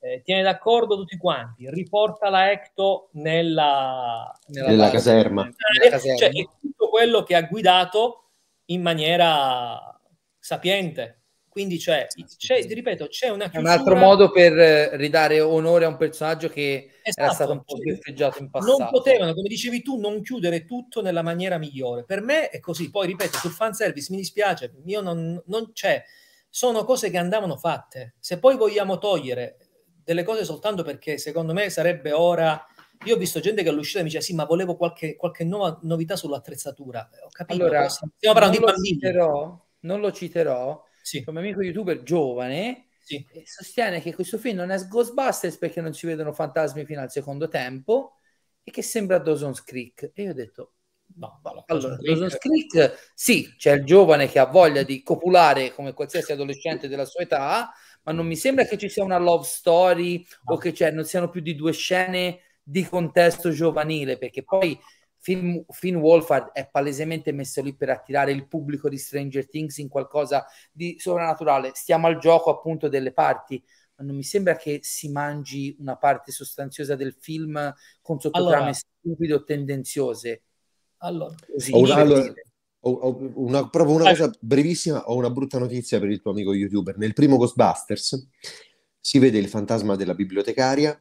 eh, 0.00 0.22
tiene 0.22 0.42
d'accordo 0.42 0.96
tutti 0.96 1.16
quanti, 1.16 1.68
riporta 1.70 2.30
la 2.30 2.50
Ecto 2.50 3.10
nella, 3.12 4.32
nella, 4.46 4.68
nella 4.68 4.90
caserma. 4.90 5.42
Nella 5.42 5.90
caserma. 5.90 6.16
Cioè, 6.16 6.30
è 6.30 6.48
tutto 6.58 6.88
quello 6.88 7.22
che 7.22 7.36
ha 7.36 7.42
guidato 7.42 8.30
in 8.66 8.80
maniera 8.80 10.00
sapiente. 10.38 11.19
Quindi 11.60 11.76
c'è, 11.78 12.06
c'è, 12.38 12.62
ripeto, 12.62 13.08
c'è 13.08 13.28
una 13.28 13.50
chiusura... 13.50 13.74
un 13.74 13.78
altro 13.78 13.96
modo 13.96 14.30
per 14.30 14.58
eh, 14.58 14.96
ridare 14.96 15.40
onore 15.40 15.84
a 15.84 15.88
un 15.88 15.98
personaggio 15.98 16.48
che 16.48 16.92
esatto, 17.02 17.22
era 17.22 17.34
stato 17.34 17.52
un 17.52 17.62
po' 17.62 17.76
festeggiato 17.76 18.38
in 18.40 18.48
passato. 18.48 18.78
Non 18.78 18.88
potevano, 18.90 19.34
come 19.34 19.48
dicevi 19.48 19.82
tu, 19.82 20.00
non 20.00 20.22
chiudere 20.22 20.64
tutto 20.64 21.02
nella 21.02 21.20
maniera 21.20 21.58
migliore. 21.58 22.04
Per 22.04 22.22
me 22.22 22.48
è 22.48 22.60
così. 22.60 22.90
Poi, 22.90 23.08
ripeto, 23.08 23.36
sul 23.36 23.50
fanservice 23.50 24.10
mi 24.10 24.16
dispiace, 24.16 24.72
io 24.86 25.02
non, 25.02 25.42
non 25.46 25.72
c'è. 25.72 26.02
Sono 26.48 26.84
cose 26.84 27.10
che 27.10 27.18
andavano 27.18 27.58
fatte. 27.58 28.14
Se 28.18 28.38
poi 28.38 28.56
vogliamo 28.56 28.96
togliere 28.96 29.58
delle 30.02 30.22
cose 30.22 30.44
soltanto 30.44 30.82
perché 30.82 31.18
secondo 31.18 31.52
me 31.52 31.68
sarebbe 31.68 32.12
ora... 32.12 32.64
Io 33.04 33.16
ho 33.16 33.18
visto 33.18 33.40
gente 33.40 33.62
che 33.62 33.68
all'uscita 33.68 33.98
mi 33.98 34.06
dice 34.06 34.22
sì, 34.22 34.34
ma 34.34 34.44
volevo 34.44 34.76
qualche, 34.76 35.14
qualche 35.14 35.44
nuova 35.44 35.78
novità 35.82 36.16
sull'attrezzatura. 36.16 37.08
Ho 37.24 37.28
capito. 37.30 37.62
Allora, 37.62 37.86
stiamo 37.88 38.34
parlando 38.34 38.58
di 38.58 38.64
bambini. 38.64 38.94
Citerò, 38.94 39.66
non 39.80 40.00
lo 40.00 40.10
citerò, 40.10 40.82
sì. 41.18 41.24
un 41.26 41.36
amico 41.36 41.62
youtuber 41.62 42.02
giovane 42.02 42.86
sì. 43.02 43.26
sostiene 43.44 44.00
che 44.00 44.14
questo 44.14 44.38
film 44.38 44.58
non 44.58 44.70
è 44.70 44.78
Ghostbusters 44.86 45.56
perché 45.56 45.80
non 45.80 45.92
si 45.92 46.06
vedono 46.06 46.32
fantasmi 46.32 46.84
fino 46.84 47.00
al 47.00 47.10
secondo 47.10 47.48
tempo 47.48 48.14
e 48.62 48.70
che 48.70 48.82
sembra 48.82 49.18
Dawson's 49.18 49.62
Creek. 49.64 50.12
E 50.14 50.22
io 50.22 50.30
ho 50.30 50.34
detto, 50.34 50.74
no, 51.16 51.40
allora, 51.66 51.96
Dawson's 51.96 52.36
Creek, 52.38 53.10
sì, 53.14 53.54
c'è 53.56 53.72
il 53.72 53.84
giovane 53.84 54.28
che 54.28 54.38
ha 54.38 54.46
voglia 54.46 54.82
di 54.82 55.02
copulare 55.02 55.74
come 55.74 55.92
qualsiasi 55.92 56.32
adolescente 56.32 56.86
della 56.86 57.04
sua 57.04 57.22
età, 57.22 57.72
ma 58.02 58.12
non 58.12 58.26
mi 58.26 58.36
sembra 58.36 58.64
che 58.64 58.78
ci 58.78 58.88
sia 58.88 59.02
una 59.02 59.18
love 59.18 59.44
story 59.44 60.24
no. 60.44 60.54
o 60.54 60.56
che 60.56 60.72
cioè, 60.72 60.90
non 60.92 61.04
siano 61.04 61.28
più 61.28 61.40
di 61.40 61.54
due 61.54 61.72
scene 61.72 62.40
di 62.62 62.84
contesto 62.84 63.50
giovanile, 63.50 64.18
perché 64.18 64.44
poi 64.44 64.78
Finn, 65.22 65.60
Finn 65.68 65.96
Wolfhard 65.96 66.52
è 66.52 66.68
palesemente 66.68 67.30
messo 67.32 67.62
lì 67.62 67.74
per 67.76 67.90
attirare 67.90 68.32
il 68.32 68.48
pubblico 68.48 68.88
di 68.88 68.96
Stranger 68.96 69.48
Things 69.48 69.76
in 69.76 69.88
qualcosa 69.88 70.46
di 70.72 70.96
sovrannaturale. 70.98 71.72
Stiamo 71.74 72.06
al 72.06 72.18
gioco 72.18 72.50
appunto 72.50 72.88
delle 72.88 73.12
parti, 73.12 73.62
ma 73.96 74.04
non 74.04 74.16
mi 74.16 74.22
sembra 74.22 74.56
che 74.56 74.80
si 74.82 75.10
mangi 75.10 75.76
una 75.78 75.96
parte 75.96 76.32
sostanziosa 76.32 76.96
del 76.96 77.14
film 77.18 77.72
con 78.00 78.18
sottotrame 78.18 78.56
allora, 78.56 78.72
stupide 78.72 79.34
o 79.34 79.44
tendenziose. 79.44 80.42
Allora, 81.02 81.34
Così, 81.46 81.72
ho, 81.72 81.92
allora 81.92 82.32
ho, 82.80 82.90
ho 82.90 83.32
una, 83.34 83.68
proprio 83.68 83.96
una 83.96 84.08
cosa 84.08 84.30
brevissima, 84.40 85.04
ho 85.04 85.16
una 85.16 85.30
brutta 85.30 85.58
notizia 85.58 85.98
per 86.00 86.08
il 86.08 86.22
tuo 86.22 86.30
amico 86.30 86.54
youtuber. 86.54 86.96
Nel 86.96 87.12
primo 87.12 87.36
Ghostbusters 87.36 88.26
si 88.98 89.18
vede 89.18 89.36
il 89.36 89.48
fantasma 89.48 89.96
della 89.96 90.14
bibliotecaria 90.14 90.98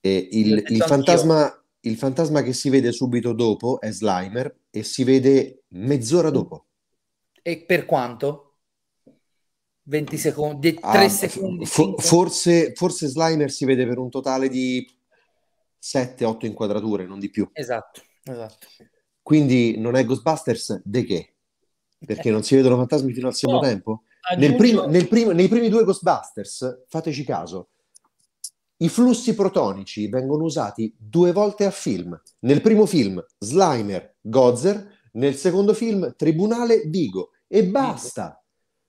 e 0.00 0.28
il, 0.32 0.64
il 0.66 0.82
fantasma 0.82 1.60
il 1.86 1.96
fantasma 1.96 2.42
che 2.42 2.52
si 2.52 2.68
vede 2.68 2.92
subito 2.92 3.32
dopo 3.32 3.80
è 3.80 3.90
Slimer 3.90 4.62
e 4.70 4.82
si 4.82 5.04
vede 5.04 5.62
mezz'ora 5.68 6.30
dopo. 6.30 6.66
E 7.42 7.64
per 7.64 7.86
quanto? 7.86 8.42
20 9.82 10.18
secondi, 10.18 10.74
3 10.74 10.82
ah, 10.82 11.08
secondi. 11.08 11.64
F- 11.64 12.02
forse, 12.02 12.72
forse 12.74 13.06
Slimer 13.06 13.50
si 13.52 13.64
vede 13.64 13.86
per 13.86 13.98
un 13.98 14.10
totale 14.10 14.48
di 14.48 14.84
7-8 15.80 16.46
inquadrature, 16.46 17.06
non 17.06 17.20
di 17.20 17.30
più. 17.30 17.48
Esatto, 17.52 18.02
esatto. 18.24 18.66
Quindi 19.22 19.78
non 19.78 19.94
è 19.94 20.04
Ghostbusters 20.04 20.82
de 20.84 21.04
che? 21.04 21.34
Perché 22.04 22.30
non 22.30 22.42
si 22.42 22.56
vedono 22.56 22.76
fantasmi 22.76 23.12
fino 23.12 23.28
al 23.28 23.34
secondo 23.34 23.62
no, 23.62 23.68
tempo? 23.68 24.02
Nel 24.36 24.56
primo, 24.56 24.86
nel 24.86 25.06
primo, 25.06 25.30
nei 25.30 25.46
primi 25.46 25.68
due 25.68 25.84
Ghostbusters, 25.84 26.86
fateci 26.88 27.24
caso, 27.24 27.68
i 28.78 28.88
flussi 28.88 29.34
protonici 29.34 30.08
vengono 30.08 30.44
usati 30.44 30.94
due 30.98 31.32
volte 31.32 31.64
a 31.64 31.70
film. 31.70 32.20
Nel 32.40 32.60
primo 32.60 32.86
film 32.86 33.24
Slimer, 33.38 34.16
Gozer, 34.20 34.94
nel 35.12 35.34
secondo 35.36 35.72
film 35.72 36.14
Tribunale, 36.16 36.82
Vigo. 36.86 37.30
E 37.46 37.64
basta. 37.64 38.40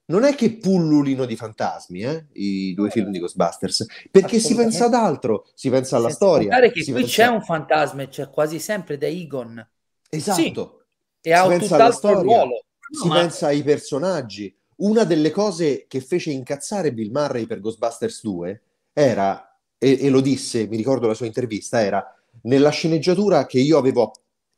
Non 0.10 0.24
è 0.24 0.36
che 0.36 0.58
pullulino 0.58 1.26
di 1.26 1.36
fantasmi, 1.36 2.02
eh, 2.02 2.28
i 2.34 2.74
due 2.74 2.90
film 2.90 3.12
di 3.12 3.20
Ghostbusters, 3.20 3.86
perché 4.10 4.40
si 4.40 4.56
pensa 4.56 4.86
ad 4.86 4.94
altro, 4.94 5.50
si 5.54 5.70
pensa 5.70 5.98
alla 5.98 6.08
Senza 6.10 6.26
storia. 6.26 6.60
che 6.62 6.84
qui 6.84 6.94
pensa... 6.94 7.08
c'è 7.08 7.28
un 7.28 7.42
fantasma 7.42 8.04
e 8.04 8.08
c'è 8.08 8.30
quasi 8.30 8.58
sempre 8.60 8.98
da 8.98 9.06
Egon. 9.06 9.68
Esatto. 10.10 10.86
Sì. 11.22 11.30
E 11.30 11.34
ha 11.34 11.46
un 11.46 11.60
tutt'altro 11.60 12.22
ruolo. 12.22 12.46
No, 12.90 13.02
si 13.02 13.08
ma... 13.10 13.16
pensa 13.20 13.48
ai 13.48 13.64
personaggi. 13.64 14.56
Una 14.78 15.04
delle 15.04 15.32
cose 15.32 15.86
che 15.90 16.00
fece 16.00 16.32
incazzare 16.32 16.94
Bill 16.94 17.12
Murray 17.12 17.46
per 17.46 17.60
Ghostbusters 17.60 18.22
2 18.22 18.62
era 18.94 19.47
e, 19.78 19.98
e, 20.02 20.10
lo 20.10 20.22
disse, 20.22 20.68
mi 20.68 20.78
ricordo 20.78 21.08
la 21.08 21.14
sua 21.14 21.26
intervista, 21.26 21.82
era 21.82 22.04
nella 22.44 22.70
sceneggiatura 22.70 23.46
che 23.46 23.60
io 23.60 23.78
avevo, 23.78 24.12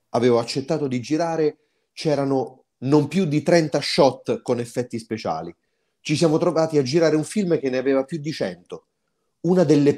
avevo 0.09 0.39
accettato 0.39 0.87
di 0.87 0.99
girare 1.01 1.57
c'erano 1.93 2.63
non 2.79 3.07
più 3.07 3.25
di 3.25 3.41
30 3.41 3.81
shot 3.81 4.41
con 4.41 4.59
effetti 4.59 4.97
speciali. 4.99 5.53
Ci 6.01 6.15
siamo 6.15 6.37
trovati 6.37 6.77
a 6.77 6.83
girare 6.83 7.15
un 7.15 7.25
film 7.25 7.59
che 7.59 7.69
ne 7.69 7.77
aveva 7.77 8.05
più 8.05 8.19
di 8.19 8.31
100. 8.31 8.85
Una 9.41 9.63
delle 9.63 9.95